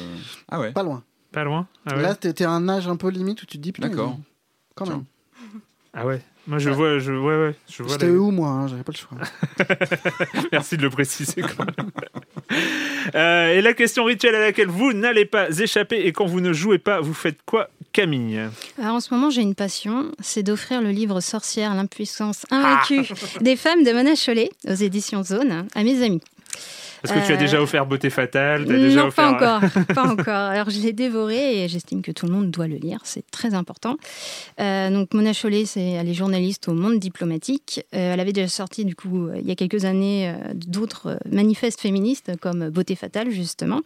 Ah 0.49 0.61
ouais. 0.61 0.71
pas 0.71 0.85
loin. 0.85 1.03
Pas 1.33 1.45
loin 1.45 1.67
Ah 1.87 1.97
ouais, 1.97 2.03
Là, 2.03 2.15
t'es 2.15 2.43
à 2.45 2.51
un 2.51 2.69
âge 2.69 2.89
un 2.89 2.97
peu 2.97 3.09
limite 3.11 3.43
où 3.43 3.47
tu 3.47 3.59
te 3.59 3.63
dis 3.63 3.73
putain. 3.73 3.89
D'accord. 3.89 4.19
Quand 4.75 4.87
même. 4.89 5.05
Ah 5.95 6.07
ouais. 6.07 6.21
Moi, 6.47 6.59
je 6.59 6.71
vois. 6.71 6.99
Je... 6.99 7.13
Ouais, 7.13 7.37
ouais. 7.49 7.55
Je 7.71 7.83
vois 7.83 7.93
J'étais 7.93 8.07
la- 8.07 8.13
où 8.13 8.31
moi 8.31 8.49
hein, 8.49 8.67
J'avais 8.69 8.83
pas 8.83 8.93
le 8.93 8.99
choix. 8.99 9.19
Merci 10.53 10.77
de 10.79 10.83
le 10.83 10.91
préciser 10.91 11.43
quand 11.43 11.65
même. 11.67 11.91
Euh, 13.15 13.55
et 13.55 13.61
la 13.61 13.75
question 13.75 14.05
rituelle 14.05 14.35
à 14.35 14.41
laquelle 14.41 14.69
vous 14.69 14.93
n'allez 14.95 15.27
pas 15.27 15.51
échapper 15.51 16.07
et 16.07 16.13
quand 16.13 16.25
vous 16.27 16.41
ne 16.41 16.53
jouez 16.53 16.79
pas, 16.79 17.01
vous 17.01 17.13
faites 17.15 17.39
quoi 17.45 17.69
Camille? 17.93 18.41
Alors 18.81 18.95
en 18.97 19.01
ce 19.01 19.13
moment, 19.13 19.29
j'ai 19.31 19.43
une 19.43 19.55
passion, 19.55 20.13
c'est 20.21 20.43
d'offrir 20.43 20.81
le 20.81 20.91
livre 20.91 21.21
Sorcière, 21.21 21.75
l'impuissance 21.75 22.47
invaincue 22.51 23.03
des 23.41 23.57
femmes 23.57 23.83
de 23.85 23.93
Mona 23.93 24.15
Chollet 24.15 24.51
aux 24.67 24.75
éditions 24.75 25.23
Zone 25.25 25.67
à 25.75 25.83
mes 25.85 26.03
amis. 26.03 26.23
Parce 27.03 27.15
que 27.15 27.27
tu 27.27 27.33
as 27.33 27.37
Euh, 27.37 27.39
déjà 27.39 27.63
offert 27.63 27.87
Beauté 27.87 28.11
Fatale 28.11 28.65
déjà 28.65 29.03
non, 29.03 29.07
offert... 29.09 29.37
pas 29.37 29.59
encore, 29.59 29.85
pas 29.95 30.07
encore. 30.09 30.35
Alors 30.35 30.71
je 30.71 30.81
l'ai 30.81 30.93
dévoré 30.93 31.65
et 31.65 31.69
j'estime 31.69 32.03
que 32.03 32.13
tout 32.13 32.27
le 32.27 32.33
monde 32.33 32.51
doit 32.51 32.67
le 32.67 32.77
lire, 32.77 33.01
c'est 33.05 33.29
très 33.31 33.55
important. 33.55 33.97
Euh, 34.61 34.91
donc 34.91 35.15
Mona 35.15 35.33
Chollet, 35.33 35.65
c'est 35.65 35.83
elle 35.93 36.09
est 36.09 36.15
journaliste 36.15 36.69
au 36.69 36.75
Monde 36.75 36.99
diplomatique. 36.99 37.85
Euh, 37.95 38.15
elle 38.15 38.21
avait 38.21 38.33
déjà 38.33 38.49
sorti 38.49 38.85
du 38.85 38.95
coup 38.95 39.27
euh, 39.29 39.39
il 39.41 39.47
y 39.47 39.51
a 39.51 39.55
quelques 39.55 39.85
années 39.85 40.29
euh, 40.29 40.53
d'autres 40.55 41.09
euh, 41.09 41.17
manifestes 41.31 41.81
féministes 41.81 42.33
comme 42.41 42.69
Beauté 42.71 42.95
Fatale 42.97 43.31
justement. 43.31 43.83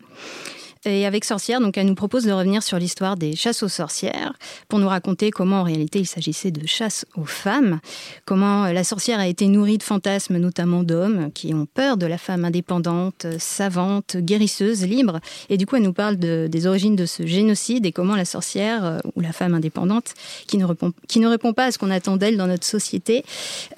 Et 0.84 1.06
avec 1.06 1.24
Sorcière, 1.24 1.60
donc, 1.60 1.78
elle 1.78 1.86
nous 1.86 1.94
propose 1.94 2.24
de 2.24 2.32
revenir 2.32 2.60
sur 2.60 2.76
l'histoire 2.76 3.16
des 3.16 3.36
chasses 3.36 3.62
aux 3.62 3.68
sorcières 3.68 4.32
pour 4.68 4.80
nous 4.80 4.88
raconter 4.88 5.30
comment 5.30 5.60
en 5.60 5.62
réalité 5.62 6.00
il 6.00 6.06
s'agissait 6.06 6.50
de 6.50 6.66
chasse 6.66 7.06
aux 7.16 7.24
femmes, 7.24 7.78
comment 8.24 8.64
euh, 8.64 8.72
la 8.72 8.82
sorcière 8.82 9.20
a 9.20 9.28
été 9.28 9.46
nourrie 9.46 9.78
de 9.78 9.84
fantasmes, 9.84 10.38
notamment 10.38 10.82
d'hommes 10.82 11.30
qui 11.32 11.54
ont 11.54 11.66
peur 11.72 11.96
de 11.96 12.06
la 12.06 12.18
femme 12.18 12.44
indépendante, 12.44 13.26
savante, 13.38 14.16
guérisseuse, 14.16 14.82
libre. 14.84 15.20
Et 15.50 15.56
du 15.56 15.66
coup, 15.66 15.76
elle 15.76 15.84
nous 15.84 15.92
parle 15.92 16.16
de- 16.16 16.48
des 16.50 16.66
origines 16.66 16.96
de 16.96 17.06
ce 17.06 17.24
génocide 17.26 17.86
et 17.86 17.92
comment 17.92 18.16
la 18.16 18.24
sorcière 18.24 18.84
euh, 18.84 18.98
ou 19.14 19.20
la 19.20 19.32
femme 19.32 19.54
indépendante, 19.54 20.14
qui 20.48 20.58
ne 20.58 20.64
répond, 20.64 20.92
qui 21.06 21.20
ne 21.20 21.28
répond 21.28 21.52
pas 21.52 21.66
à 21.66 21.70
ce 21.70 21.78
qu'on 21.78 21.92
attend 21.92 22.16
d'elle 22.16 22.36
dans 22.36 22.48
notre 22.48 22.66
société, 22.66 23.24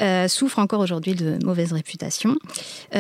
euh, 0.01 0.27
souffre 0.27 0.59
encore 0.59 0.81
aujourd'hui 0.81 1.15
de 1.15 1.39
mauvaise 1.45 1.73
réputation. 1.73 2.37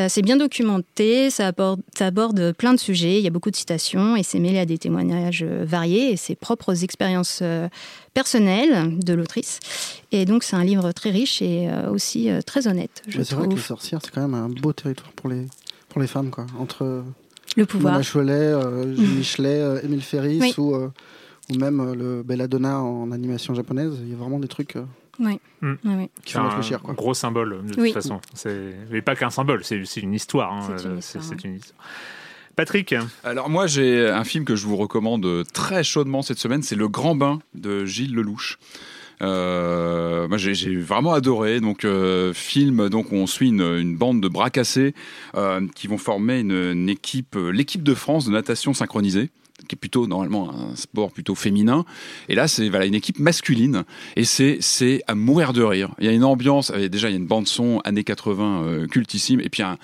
C'est 0.08 0.22
bien 0.22 0.36
documenté, 0.36 1.30
ça 1.30 1.52
aborde 2.00 2.52
plein 2.52 2.74
de 2.74 2.78
sujets, 2.80 3.18
il 3.18 3.22
y 3.24 3.26
a 3.26 3.30
beaucoup 3.30 3.50
de 3.50 3.56
citations 3.56 3.93
et 4.16 4.22
c'est 4.22 4.38
mêlé 4.38 4.58
à 4.58 4.66
des 4.66 4.78
témoignages 4.78 5.42
euh, 5.46 5.64
variés 5.66 6.12
et 6.12 6.16
ses 6.16 6.34
propres 6.34 6.84
expériences 6.84 7.40
euh, 7.42 7.68
personnelles 8.14 8.98
de 8.98 9.12
l'autrice. 9.14 9.60
Et 10.12 10.24
donc 10.24 10.42
c'est 10.44 10.56
un 10.56 10.64
livre 10.64 10.92
très 10.92 11.10
riche 11.10 11.42
et 11.42 11.68
euh, 11.68 11.90
aussi 11.90 12.28
très 12.46 12.66
honnête, 12.66 13.02
C'est 13.10 13.32
vrai 13.32 13.48
que 13.48 13.54
les 13.54 13.60
sorcières, 13.60 14.00
c'est 14.02 14.12
quand 14.12 14.22
même 14.26 14.34
un 14.34 14.48
beau 14.48 14.72
territoire 14.72 15.10
pour 15.12 15.28
les, 15.28 15.46
pour 15.88 16.00
les 16.00 16.06
femmes, 16.06 16.30
quoi. 16.30 16.46
Entre 16.58 17.02
Le 17.56 17.66
pouvoir. 17.66 17.94
Mona 17.94 18.04
Chollet, 18.04 18.32
euh, 18.32 18.94
Jules 18.96 19.16
Michelet, 19.16 19.60
euh, 19.60 19.80
Émile 19.82 20.02
Ferris 20.02 20.38
Oui. 20.40 20.54
ou, 20.58 20.74
euh, 20.74 20.88
ou 21.50 21.54
même 21.56 21.80
euh, 21.80 21.94
le 21.94 22.22
Belladonna 22.22 22.80
en 22.80 23.12
animation 23.12 23.54
japonaise. 23.54 23.94
Il 24.02 24.10
y 24.10 24.12
a 24.14 24.16
vraiment 24.16 24.38
des 24.38 24.48
trucs 24.48 24.76
Oui. 25.20 25.38
Oui, 25.62 25.68
oui. 25.84 26.10
qui 26.24 26.32
C'est 26.32 26.38
font 26.38 26.44
un 26.44 26.48
réfléchir, 26.48 26.80
quoi. 26.82 26.94
gros 26.94 27.14
symbole, 27.14 27.64
de 27.66 27.80
Oui. 27.80 27.92
toute 27.92 28.02
façon. 28.02 28.20
Mais 28.90 29.02
pas 29.02 29.14
qu'un 29.16 29.30
symbole, 29.30 29.64
c'est, 29.64 29.84
c'est 29.84 30.00
une 30.00 30.14
histoire. 30.14 30.52
hein. 30.52 30.76
C'est 31.00 31.44
une 31.44 31.56
histoire. 31.56 31.78
Patrick, 32.56 32.94
Alors 33.24 33.50
moi 33.50 33.66
j'ai 33.66 34.08
un 34.08 34.24
film 34.24 34.44
que 34.44 34.54
je 34.54 34.66
vous 34.66 34.76
recommande 34.76 35.44
très 35.52 35.82
chaudement 35.82 36.22
cette 36.22 36.38
semaine, 36.38 36.62
c'est 36.62 36.76
Le 36.76 36.88
Grand 36.88 37.14
Bain 37.14 37.40
de 37.54 37.84
Gilles 37.84 38.14
Lelouch. 38.14 38.58
Euh, 39.22 40.28
moi 40.28 40.38
j'ai, 40.38 40.76
vraiment 40.76 41.12
adoré. 41.12 41.60
Donc 41.60 41.84
euh, 41.84 42.32
film 42.32 42.88
donc 42.88 43.12
on 43.12 43.26
suit 43.26 43.48
une, 43.48 43.96
bande 43.96 44.20
de 44.20 44.28
bras 44.28 44.50
cassés 44.50 44.94
euh, 45.34 45.66
qui 45.74 45.86
vont 45.86 45.98
former 45.98 46.40
une, 46.40 46.88
équipe 46.88 47.36
l'équipe 47.36 47.82
de 47.82 47.94
France 47.94 48.26
de 48.26 48.32
natation 48.32 48.74
synchronisée 48.74 49.30
qui 49.68 49.76
est 49.76 49.78
plutôt 49.78 50.06
normalement 50.06 50.52
un 50.52 50.76
sport 50.76 51.10
plutôt 51.12 51.34
féminin. 51.34 51.84
Et 52.28 52.34
là 52.34 52.48
c'est 52.48 52.68
voilà 52.68 52.86
une 52.86 52.94
équipe 52.94 53.18
masculine. 53.18 53.84
Et 54.16 54.24
c'est 54.24 54.58
c'est 54.60 55.02
à 55.06 55.14
mourir 55.14 55.52
de 55.52 55.62
rire. 55.62 55.94
Il 55.98 56.06
y 56.06 56.08
a 56.08 56.12
une 56.12 56.24
ambiance 56.24 56.70
déjà 56.70 57.08
il 57.08 57.12
y 57.12 57.14
a 57.14 57.18
une 57.18 57.26
bande 57.26 57.46
son 57.46 57.80
années 57.84 58.04
80 58.04 58.62
euh, 58.62 58.86
cultissime. 58.86 59.40
Et 59.40 59.48
puis 59.48 59.62
un 59.62 59.78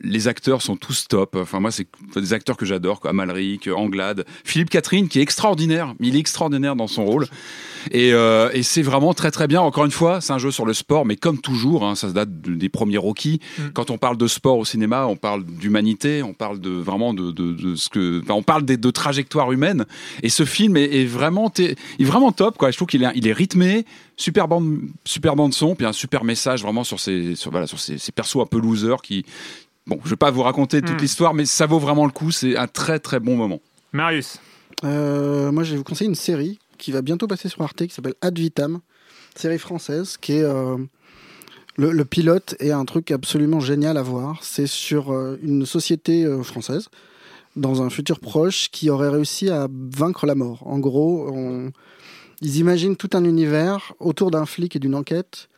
les 0.00 0.28
acteurs 0.28 0.62
sont 0.62 0.76
tous 0.76 1.08
top. 1.08 1.36
Enfin, 1.40 1.60
moi, 1.60 1.70
c'est 1.70 1.86
des 2.16 2.32
acteurs 2.32 2.56
que 2.56 2.66
j'adore. 2.66 3.00
Amalric, 3.04 3.68
Anglade, 3.68 4.24
Philippe 4.44 4.70
Catherine, 4.70 5.08
qui 5.08 5.18
est 5.18 5.22
extraordinaire. 5.22 5.94
Il 6.00 6.16
est 6.16 6.18
extraordinaire 6.18 6.76
dans 6.76 6.86
son 6.86 7.04
rôle. 7.04 7.26
Et, 7.92 8.12
euh, 8.12 8.50
et 8.52 8.62
c'est 8.62 8.82
vraiment 8.82 9.14
très, 9.14 9.30
très 9.30 9.46
bien. 9.46 9.60
Encore 9.60 9.84
une 9.84 9.90
fois, 9.90 10.20
c'est 10.20 10.32
un 10.32 10.38
jeu 10.38 10.50
sur 10.50 10.66
le 10.66 10.74
sport, 10.74 11.06
mais 11.06 11.16
comme 11.16 11.40
toujours, 11.40 11.84
hein, 11.86 11.94
ça 11.94 12.08
se 12.08 12.14
date 12.14 12.40
de- 12.40 12.54
des 12.54 12.68
premiers 12.68 12.98
Rocky. 12.98 13.40
Quand 13.74 13.90
on 13.90 13.98
parle 13.98 14.16
de 14.16 14.26
sport 14.26 14.58
au 14.58 14.64
cinéma, 14.64 15.06
on 15.06 15.16
parle 15.16 15.44
d'humanité, 15.44 16.22
on 16.22 16.34
parle 16.34 16.60
de 16.60 16.70
vraiment 16.70 17.14
de, 17.14 17.30
de, 17.30 17.52
de 17.52 17.74
ce 17.76 17.88
que, 17.88 18.20
enfin, 18.22 18.34
on 18.34 18.42
parle 18.42 18.64
des, 18.64 18.76
de 18.76 18.90
trajectoires 18.90 19.52
humaines. 19.52 19.86
Et 20.22 20.28
ce 20.28 20.44
film 20.44 20.76
est, 20.76 20.84
est 21.02 21.04
vraiment, 21.04 21.52
est 21.58 21.76
vraiment 22.04 22.32
top, 22.32 22.58
quoi. 22.58 22.70
Je 22.70 22.76
trouve 22.76 22.88
qu'il 22.88 23.04
est, 23.04 23.12
il 23.14 23.28
est 23.28 23.32
rythmé, 23.32 23.84
super 24.16 24.48
bande, 24.48 24.78
super 25.04 25.36
bande 25.36 25.54
son, 25.54 25.74
puis 25.76 25.86
un 25.86 25.92
super 25.92 26.24
message 26.24 26.62
vraiment 26.62 26.84
sur 26.84 26.98
ces, 26.98 27.34
sur, 27.36 27.50
voilà, 27.50 27.66
sur 27.66 27.78
ces, 27.78 27.98
ces 27.98 28.10
persos 28.12 28.40
un 28.42 28.46
peu 28.46 28.58
losers 28.58 29.00
qui, 29.02 29.24
Bon, 29.86 29.98
je 30.04 30.10
vais 30.10 30.16
pas 30.16 30.30
vous 30.30 30.42
raconter 30.42 30.80
toute 30.82 30.96
Mm. 30.96 31.00
l'histoire, 31.02 31.34
mais 31.34 31.44
ça 31.46 31.66
vaut 31.66 31.78
vraiment 31.78 32.06
le 32.06 32.12
coup. 32.12 32.30
C'est 32.30 32.56
un 32.56 32.66
très 32.66 32.98
très 32.98 33.20
bon 33.20 33.36
moment. 33.36 33.60
Marius. 33.92 34.38
Euh, 34.84 35.52
moi, 35.52 35.62
je 35.62 35.72
vais 35.72 35.76
vous 35.78 35.84
conseiller 35.84 36.08
une 36.08 36.14
série 36.16 36.58
qui 36.78 36.92
va 36.92 37.02
bientôt 37.02 37.26
passer 37.26 37.48
sur 37.48 37.62
Arte 37.62 37.86
qui 37.86 37.94
s'appelle 37.94 38.14
Ad 38.20 38.38
Vitam, 38.38 38.80
série 39.34 39.58
française 39.58 40.16
qui 40.20 40.32
est 40.34 40.42
euh, 40.42 40.76
le, 41.76 41.92
le 41.92 42.04
pilote 42.04 42.54
est 42.58 42.72
un 42.72 42.84
truc 42.84 43.10
absolument 43.10 43.60
génial 43.60 43.96
à 43.96 44.02
voir. 44.02 44.38
C'est 44.42 44.66
sur 44.66 45.12
euh, 45.12 45.38
une 45.42 45.64
société 45.66 46.24
euh, 46.24 46.42
française 46.42 46.88
dans 47.54 47.80
un 47.82 47.88
futur 47.88 48.20
proche 48.20 48.68
qui 48.70 48.90
aurait 48.90 49.08
réussi 49.08 49.48
à 49.50 49.68
vaincre 49.72 50.26
la 50.26 50.34
mort. 50.34 50.66
En 50.66 50.78
gros, 50.78 51.28
on- 51.32 51.70
ils 52.42 52.56
imaginent 52.58 52.96
tout 52.96 53.10
un 53.14 53.24
univers 53.24 53.94
autour 53.98 54.30
d'un 54.30 54.44
flic 54.44 54.76
et 54.76 54.78
d'une 54.78 54.94
enquête 54.94 55.48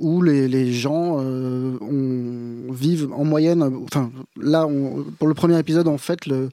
où 0.00 0.22
les, 0.22 0.48
les 0.48 0.72
gens 0.72 1.18
euh, 1.20 1.76
ont- 1.80 2.72
vivent 2.72 3.08
en 3.12 3.24
moyenne. 3.24 3.62
Enfin, 3.84 4.10
là, 4.40 4.66
on- 4.66 5.04
pour 5.18 5.28
le 5.28 5.34
premier 5.34 5.58
épisode, 5.58 5.86
on 5.88 5.98
fête 5.98 6.26
le, 6.26 6.48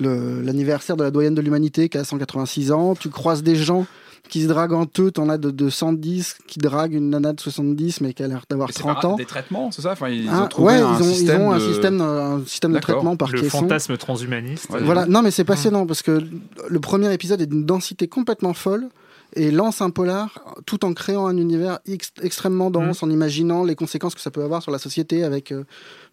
le- 0.00 0.40
l'anniversaire 0.42 0.96
de 0.96 1.04
la 1.04 1.10
doyenne 1.10 1.34
de 1.34 1.40
l'humanité 1.42 1.88
qui 1.88 1.98
a 1.98 2.04
186 2.04 2.72
ans. 2.72 2.94
Tu 2.94 3.08
croises 3.10 3.42
des 3.42 3.54
gens 3.56 3.86
qui 4.28 4.42
se 4.42 4.46
draguent 4.48 4.72
en 4.72 4.86
eux. 5.00 5.10
T'en 5.10 5.28
as 5.28 5.36
de, 5.36 5.50
de 5.50 5.68
110 5.68 6.36
qui 6.46 6.58
draguent 6.58 6.94
une 6.94 7.10
nana 7.10 7.32
de 7.32 7.40
70 7.40 8.00
mais 8.00 8.14
qui 8.14 8.22
a 8.22 8.28
l'air 8.28 8.44
d'avoir 8.48 8.72
30 8.72 9.04
ans. 9.04 9.16
Des 9.16 9.26
traitements, 9.26 9.70
c'est 9.70 9.82
ça? 9.82 9.92
Enfin, 9.92 10.08
Ils 10.08 10.28
Ah, 10.30 10.44
ont 10.44 10.48
trouvé 10.48 10.74
ouais, 10.74 10.80
un 10.80 10.96
ils 10.98 11.02
ont, 11.02 11.08
ils 11.10 11.14
système 11.14 11.40
ont 11.42 11.52
un 11.52 11.58
de- 11.58 11.72
système, 11.72 12.00
un 12.00 12.42
système 12.46 12.72
de 12.72 12.78
traitement 12.78 13.16
par 13.16 13.28
Le 13.30 13.40
caisson. 13.42 13.60
fantasme 13.60 13.96
transhumaniste. 13.98 14.68
Voilà, 14.70 15.06
non 15.06 15.22
mais 15.22 15.30
c'est 15.30 15.44
passionnant 15.44 15.86
parce 15.86 16.02
que 16.02 16.22
le 16.68 16.80
premier 16.80 17.12
épisode 17.12 17.40
est 17.42 17.46
d'une 17.46 17.66
densité 17.66 18.08
complètement 18.08 18.54
folle 18.54 18.88
et 19.34 19.50
lance 19.50 19.80
un 19.80 19.90
polar 19.90 20.44
tout 20.66 20.84
en 20.84 20.92
créant 20.92 21.26
un 21.26 21.36
univers 21.36 21.78
ex- 21.86 22.12
extrêmement 22.22 22.70
dense, 22.70 23.02
en 23.02 23.10
imaginant 23.10 23.64
les 23.64 23.74
conséquences 23.74 24.14
que 24.14 24.20
ça 24.20 24.30
peut 24.30 24.42
avoir 24.42 24.62
sur 24.62 24.70
la 24.72 24.78
société 24.78 25.24
avec 25.24 25.52
euh, 25.52 25.64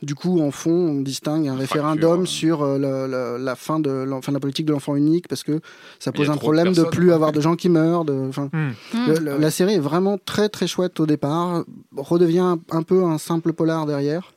du 0.01 0.15
coup 0.15 0.39
en 0.41 0.51
fond 0.51 0.71
on 0.71 1.01
distingue 1.01 1.47
un 1.47 1.55
référendum 1.55 2.25
sur 2.27 2.61
euh, 2.63 2.77
la, 2.77 3.07
la- 3.07 3.37
la 3.37 3.55
fin 3.55 3.79
de 3.79 3.89
l'en- 3.89 4.21
fin 4.21 4.31
de 4.31 4.37
la 4.37 4.39
politique 4.39 4.65
de 4.65 4.71
l'enfant 4.71 4.95
unique 4.95 5.27
parce 5.27 5.43
que 5.43 5.59
ça 5.99 6.11
pose 6.11 6.29
a 6.29 6.31
un 6.31 6.35
de 6.35 6.39
problème 6.39 6.67
de, 6.73 6.83
plus 6.89 7.11
avoir 7.11 7.31
de 7.31 7.41
gens 7.41 7.55
qui 7.55 7.69
meurent 7.69 8.05
de, 8.05 8.13
Hmm. 8.53 8.71
le- 9.07 9.19
le- 9.19 9.37
la 9.37 9.51
série 9.51 9.73
est 9.73 9.79
vraiment 9.79 10.17
très 10.17 10.47
très 10.49 10.67
chouette 10.67 10.99
au 10.99 11.05
départ 11.05 11.63
redevient 11.97 12.39
un, 12.39 12.59
un 12.71 12.83
peu 12.83 13.03
un 13.03 13.17
simple 13.17 13.53
polar 13.53 13.85
derrière 13.85 14.33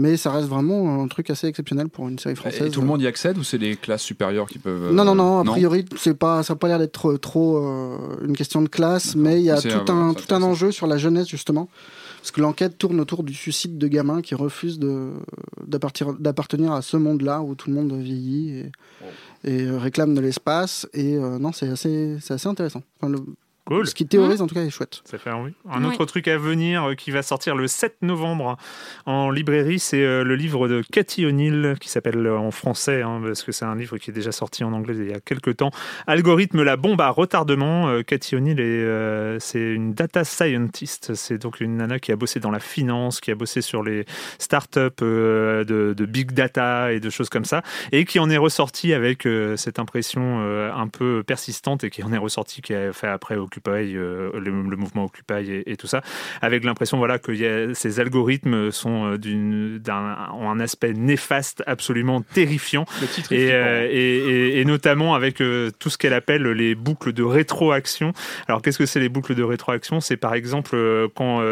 mais 0.00 0.16
ça 0.16 0.30
reste 0.32 0.48
vraiment 0.48 1.02
un 1.02 1.06
truc 1.08 1.30
assez 1.30 1.46
exceptionnel 1.46 1.88
pour 1.88 2.08
une 2.08 2.18
série 2.18 2.34
française 2.36 2.68
Et 2.68 2.70
tout 2.70 2.80
le 2.80 2.86
monde 2.86 3.02
y 3.02 3.06
accède 3.06 3.36
ou 3.38 3.42
c'est 3.42 3.58
les 3.58 3.76
classes 3.76 4.02
supérieures 4.02 4.48
qui 4.48 4.58
peuvent. 4.58 4.84
euh, 4.84 4.92
non, 4.92 5.04
non, 5.04 5.14
non, 5.14 5.38
a 5.40 5.44
priori, 5.52 5.84
c'est 5.96 6.14
pas, 6.18 6.42
ça 6.42 6.54
n'a 6.54 6.58
pas 6.58 6.68
l'air 6.68 6.78
d'être 6.78 6.92
trop, 6.92 7.16
trop, 7.18 7.56
euh, 7.58 7.96
une 8.26 8.36
question 8.36 8.62
de 8.62 8.68
classe, 8.68 9.14
mais 9.14 9.38
il 9.40 9.44
y 9.44 9.50
a 9.50 9.56
tout, 9.84 9.92
euh, 9.92 9.94
un, 9.94 10.14
tout 10.14 10.34
un 10.34 10.42
enjeu 10.42 10.72
sur 10.72 10.86
la 10.86 10.96
jeunesse, 10.98 11.28
justement. 11.28 11.68
Parce 12.20 12.30
que 12.32 12.40
l'enquête 12.42 12.76
tourne 12.76 13.00
autour 13.00 13.22
du 13.22 13.32
suicide 13.34 13.78
de 13.78 13.88
gamins 13.88 14.20
qui 14.20 14.34
refusent 14.34 14.78
d'appartenir 16.18 16.72
à 16.72 16.82
ce 16.82 16.96
monde-là 16.96 17.40
où 17.42 17.54
tout 17.54 17.70
le 17.70 17.76
monde 17.76 17.92
vieillit 17.92 18.50
et, 18.58 18.72
et, 19.44 19.62
euh, 19.66 19.78
réclame 19.78 20.14
de 20.14 20.20
l'espace. 20.20 20.86
Et 20.92 21.16
euh, 21.16 21.38
non, 21.38 21.52
c'est 21.52 21.68
assez, 21.68 22.16
assez 22.28 22.48
intéressant. 22.48 22.82
Enfin, 23.00 23.10
le- 23.12 23.24
Cool. 23.70 23.86
Ce 23.86 23.94
qui 23.94 24.06
théorise, 24.06 24.42
en 24.42 24.46
tout 24.48 24.54
cas, 24.54 24.62
est 24.62 24.70
chouette. 24.70 25.00
Ça 25.04 25.16
fait 25.16 25.30
envie. 25.30 25.52
Un 25.70 25.84
Ouais. 25.84 25.90
autre 25.94 26.04
truc 26.04 26.26
à 26.26 26.36
venir 26.36 26.84
euh, 26.90 26.94
qui 26.94 27.12
va 27.12 27.22
sortir 27.22 27.54
le 27.54 27.68
7 27.68 27.98
novembre 28.02 28.56
en 29.06 29.30
librairie, 29.30 29.78
c'est 29.78 30.02
euh, 30.04 30.24
le 30.24 30.34
livre 30.34 30.66
de 30.66 30.82
Cathy 30.90 31.24
O'Neill 31.24 31.76
qui 31.80 31.88
s'appelle 31.88 32.26
euh, 32.26 32.36
en 32.36 32.50
français, 32.50 33.02
hein, 33.02 33.20
parce 33.24 33.44
que 33.44 33.52
c'est 33.52 33.64
un 33.64 33.76
livre 33.76 33.96
qui 33.98 34.10
est 34.10 34.12
déjà 34.12 34.32
sorti 34.32 34.64
en 34.64 34.72
anglais 34.72 34.94
il 34.98 35.08
y 35.08 35.14
a 35.14 35.20
quelques 35.20 35.56
temps. 35.58 35.70
Algorithme, 36.08 36.62
la 36.64 36.76
bombe 36.76 37.00
à 37.00 37.10
retardement. 37.10 37.88
Euh, 37.88 38.02
Cathy 38.02 38.34
O'Neill, 38.34 38.58
est, 38.58 38.62
euh, 38.64 39.38
c'est 39.38 39.72
une 39.72 39.94
data 39.94 40.24
scientist. 40.24 41.14
C'est 41.14 41.38
donc 41.38 41.60
une 41.60 41.76
nana 41.76 42.00
qui 42.00 42.10
a 42.10 42.16
bossé 42.16 42.40
dans 42.40 42.50
la 42.50 42.60
finance, 42.60 43.20
qui 43.20 43.30
a 43.30 43.36
bossé 43.36 43.62
sur 43.62 43.84
les 43.84 44.04
startups 44.38 44.80
euh, 45.02 45.62
de, 45.64 45.94
de 45.96 46.06
big 46.06 46.32
data 46.32 46.92
et 46.92 46.98
de 46.98 47.08
choses 47.08 47.28
comme 47.28 47.44
ça, 47.44 47.62
et 47.92 48.04
qui 48.04 48.18
en 48.18 48.30
est 48.30 48.36
ressorti 48.36 48.92
avec 48.94 49.26
euh, 49.26 49.56
cette 49.56 49.78
impression 49.78 50.40
euh, 50.40 50.72
un 50.74 50.88
peu 50.88 51.22
persistante 51.24 51.84
et 51.84 51.90
qui 51.90 52.02
en 52.02 52.12
est 52.12 52.18
ressorti, 52.18 52.62
qui 52.62 52.74
a 52.74 52.92
fait 52.92 53.06
après 53.06 53.36
occuper 53.36 53.59
Occupy, 53.64 53.92
le, 53.92 54.32
le 54.34 54.76
mouvement 54.76 55.04
Occupy 55.04 55.50
et, 55.50 55.72
et, 55.72 55.76
tout 55.76 55.86
ça, 55.86 56.02
avec 56.40 56.64
l'impression 56.64 56.98
voilà 56.98 57.18
que 57.18 57.32
y 57.32 57.46
a, 57.46 57.74
ces 57.74 58.00
algorithmes 58.00 58.70
sont 58.70 59.16
d'une, 59.16 59.78
d'un, 59.78 60.16
ont 60.34 60.50
un 60.50 60.60
aspect 60.60 60.92
néfaste, 60.92 61.62
absolument 61.66 62.22
terrifiant, 62.22 62.84
et, 63.30 63.48
et, 63.48 64.60
et, 64.60 64.64
notamment 64.64 65.14
avec 65.14 65.36
tout 65.36 65.90
ce 65.90 65.98
qu'elle 65.98 66.14
appelle 66.14 66.46
les 66.48 66.74
boucles 66.74 67.12
de 67.12 67.22
rétroaction. 67.22 68.12
Alors 68.48 68.62
qu'est-ce 68.62 68.78
que 68.78 68.86
c'est 68.86 69.00
les 69.00 69.08
boucles 69.08 69.34
de 69.34 69.42
rétroaction? 69.42 70.00
C'est 70.00 70.16
par 70.16 70.34
exemple 70.34 70.76
quand 71.14 71.42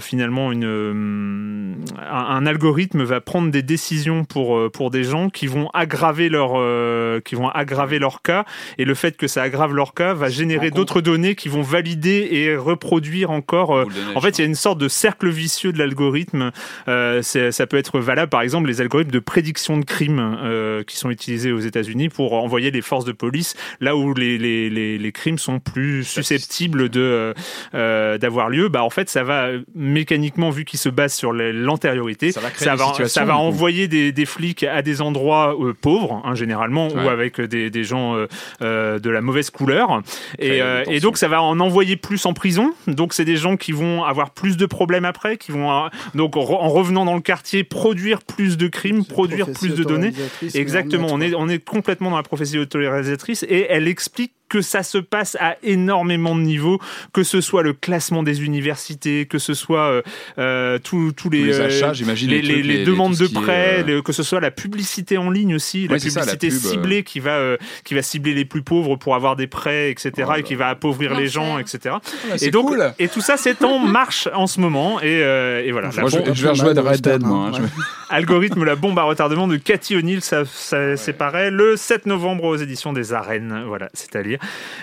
finalement 0.00 0.52
une, 0.52 1.76
un, 1.98 2.12
un 2.12 2.46
algorithme 2.46 3.02
va 3.02 3.20
prendre 3.20 3.50
des 3.50 3.62
décisions 3.62 4.24
pour 4.24 4.70
pour 4.72 4.90
des 4.90 5.04
gens 5.04 5.30
qui 5.30 5.46
vont 5.46 5.68
aggraver 5.74 6.28
leur 6.28 6.52
euh, 6.56 7.20
qui 7.20 7.34
vont 7.34 7.48
aggraver 7.48 7.98
leur 7.98 8.22
cas. 8.22 8.44
Et 8.78 8.84
le 8.84 8.94
fait 8.94 9.16
que 9.16 9.26
ça 9.26 9.42
aggrave 9.42 9.74
leur 9.74 9.94
cas 9.94 10.14
va 10.14 10.28
générer 10.28 10.70
d'autres 10.70 11.00
données 11.00 11.21
qui 11.30 11.48
vont 11.48 11.62
valider 11.62 12.28
et 12.32 12.56
reproduire 12.56 13.30
encore 13.30 13.76
euh, 13.76 13.84
en 14.14 14.20
fait 14.20 14.38
il 14.38 14.42
y 14.42 14.44
a 14.44 14.46
une 14.46 14.54
sorte 14.54 14.78
de 14.78 14.88
cercle 14.88 15.28
vicieux 15.28 15.72
de 15.72 15.78
l'algorithme. 15.78 16.50
Euh, 16.88 17.22
ça 17.22 17.66
peut 17.66 17.76
être 17.76 18.00
valable 18.00 18.30
par 18.30 18.42
exemple 18.42 18.68
les 18.68 18.80
algorithmes 18.80 19.10
de 19.10 19.18
prédiction 19.18 19.78
de 19.78 19.84
crimes 19.84 20.36
euh, 20.42 20.82
qui 20.82 20.96
sont 20.96 21.10
utilisés 21.10 21.52
aux 21.52 21.60
États-Unis 21.60 22.08
pour 22.08 22.32
envoyer 22.34 22.70
les 22.70 22.82
forces 22.82 23.04
de 23.04 23.12
police 23.12 23.54
là 23.80 23.96
où 23.96 24.14
les, 24.14 24.38
les, 24.38 24.68
les, 24.68 24.98
les 24.98 25.12
crimes 25.12 25.38
sont 25.38 25.60
plus 25.60 26.04
susceptibles 26.04 26.88
de 26.88 27.34
d'avoir 27.72 28.48
lieu. 28.48 28.68
Bah 28.68 28.82
en 28.82 28.90
fait 28.90 29.08
ça 29.08 29.22
va 29.22 29.48
mécaniquement 29.74 30.50
vu 30.50 30.64
qu'ils 30.64 30.80
se 30.80 30.88
basent 30.88 31.14
sur 31.14 31.32
l'antériorité 31.32 32.32
ça 32.32 32.40
va, 32.40 32.50
ça 32.54 32.74
va, 32.74 33.08
ça 33.08 33.24
va 33.24 33.36
envoyer 33.36 33.88
des, 33.88 34.12
des 34.12 34.26
flics 34.26 34.64
à 34.64 34.82
des 34.82 35.00
endroits 35.00 35.56
pauvres, 35.80 36.22
hein, 36.24 36.34
généralement, 36.34 36.88
ouais. 36.88 37.04
ou 37.04 37.08
avec 37.08 37.40
des, 37.40 37.70
des 37.70 37.84
gens 37.84 38.16
de 38.60 39.10
la 39.10 39.20
mauvaise 39.20 39.50
couleur. 39.50 40.02
Et, 40.38 40.62
euh, 40.62 40.84
et, 40.86 41.00
donc, 41.02 41.18
ça 41.18 41.28
va 41.28 41.42
en 41.42 41.58
envoyer 41.60 41.96
plus 41.96 42.24
en 42.26 42.32
prison. 42.32 42.72
Donc, 42.86 43.12
c'est 43.12 43.24
des 43.24 43.36
gens 43.36 43.56
qui 43.56 43.72
vont 43.72 44.04
avoir 44.04 44.30
plus 44.30 44.56
de 44.56 44.66
problèmes 44.66 45.04
après, 45.04 45.36
qui 45.36 45.50
vont, 45.52 45.90
donc, 46.14 46.36
en 46.36 46.68
revenant 46.68 47.04
dans 47.04 47.14
le 47.14 47.20
quartier, 47.20 47.64
produire 47.64 48.22
plus 48.22 48.56
de 48.56 48.68
crimes, 48.68 49.04
produire 49.04 49.50
plus 49.52 49.74
de 49.74 49.82
données. 49.84 50.12
Exactement. 50.54 51.08
On 51.10 51.20
est, 51.20 51.34
on 51.34 51.48
est 51.48 51.58
complètement 51.58 52.10
dans 52.10 52.16
la 52.16 52.22
prophétie 52.22 52.58
autorisatrice 52.58 53.44
et 53.48 53.66
elle 53.68 53.88
explique 53.88 54.32
que 54.52 54.60
ça 54.60 54.82
se 54.82 54.98
passe 54.98 55.34
à 55.40 55.56
énormément 55.62 56.36
de 56.36 56.42
niveaux, 56.42 56.78
que 57.14 57.22
ce 57.22 57.40
soit 57.40 57.62
le 57.62 57.72
classement 57.72 58.22
des 58.22 58.44
universités, 58.44 59.24
que 59.24 59.38
ce 59.38 59.54
soit 59.54 59.86
euh, 59.86 60.02
euh 60.36 60.78
tous 60.78 61.30
les, 61.30 61.44
les, 61.44 61.60
achats, 61.60 61.94
j'imagine, 61.94 62.28
les, 62.28 62.42
les, 62.42 62.62
les, 62.62 62.84
demandes 62.84 63.16
de 63.16 63.28
prêts, 63.28 63.80
est, 63.80 63.90
euh... 63.90 64.02
que 64.02 64.12
ce 64.12 64.22
soit 64.22 64.40
la 64.40 64.50
publicité 64.50 65.16
en 65.16 65.30
ligne 65.30 65.54
aussi, 65.54 65.84
ouais, 65.84 65.94
la 65.94 65.96
publicité 65.96 66.20
ça, 66.20 66.26
la 66.26 66.36
pub, 66.36 66.50
ciblée 66.50 66.98
euh... 66.98 67.02
qui 67.02 67.18
va 67.18 67.38
euh, 67.38 67.56
qui 67.82 67.94
va 67.94 68.02
cibler 68.02 68.34
les 68.34 68.44
plus 68.44 68.60
pauvres 68.60 68.96
pour 68.96 69.14
avoir 69.14 69.36
des 69.36 69.46
prêts, 69.46 69.90
etc. 69.90 70.28
Oh 70.28 70.34
et 70.36 70.42
qui 70.42 70.54
va 70.54 70.68
appauvrir 70.68 71.14
les 71.14 71.28
gens, 71.28 71.58
etc. 71.58 71.94
Ouais, 72.30 72.36
et 72.42 72.50
donc 72.50 72.66
cool. 72.66 72.92
et 72.98 73.08
tout 73.08 73.22
ça 73.22 73.38
c'est 73.38 73.64
en 73.64 73.78
marche 73.98 74.28
en 74.34 74.46
ce 74.46 74.60
moment 74.60 75.00
et, 75.00 75.22
euh, 75.22 75.64
et 75.64 75.72
voilà. 75.72 75.88
Moi, 75.96 76.10
je, 76.10 76.18
je, 76.34 76.42
vais 76.42 76.50
rejouer 76.50 76.74
de 76.74 76.80
Red 76.80 77.00
Dead, 77.00 77.22
moi. 77.22 77.52
Hein, 77.54 77.62
Algorithme 78.10 78.64
la 78.64 78.76
bombe 78.76 78.98
à 78.98 79.04
retardement 79.04 79.48
de 79.48 79.56
Cathy 79.56 79.96
O'Neill, 79.96 80.20
ça, 80.20 80.44
ça 80.44 80.98
c'est 80.98 81.14
pareil, 81.14 81.50
le 81.50 81.78
7 81.78 82.04
novembre 82.04 82.44
aux 82.44 82.56
éditions 82.56 82.92
des 82.92 83.14
Arènes. 83.14 83.64
Voilà, 83.66 83.88
c'est 83.94 84.14
à 84.14 84.20
lire. 84.20 84.38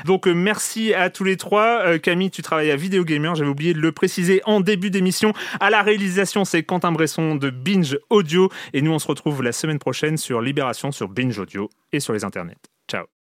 Donc 0.06 0.28
merci 0.28 0.94
à 0.94 1.10
tous 1.10 1.24
les 1.24 1.38
trois. 1.38 1.82
Euh, 1.86 1.98
Camille, 1.98 2.32
tu 2.32 2.42
travailles 2.42 2.72
à 2.72 2.76
Vidéo 2.76 3.04
Gamer, 3.04 3.36
j'avais 3.36 3.50
oublié 3.50 3.74
de 3.74 3.80
le 3.80 3.92
préciser 3.92 4.42
en 4.46 4.62
début 4.62 4.90
d'émission. 4.90 5.34
À 5.60 5.70
la 5.70 5.82
réalisation, 5.82 6.46
c'est 6.46 6.64
Quentin 6.64 6.92
Bresson 6.92 7.36
de 7.36 7.50
Binge 7.50 7.98
Audio. 8.10 8.50
Et 8.74 8.82
nous, 8.82 8.92
on 8.92 9.00
se 9.00 9.08
retrouve 9.08 9.44
la 9.44 9.52
semaine 9.52 9.80
prochaine 9.80 10.18
sur 10.18 10.42
Libération, 10.42 10.92
sur 10.92 11.08
Binge 11.08 11.38
Audio 11.38 11.70
et 11.92 12.00
sur 12.00 12.14
les 12.14 12.24
internets. 12.24 12.58
Ciao. 12.90 13.19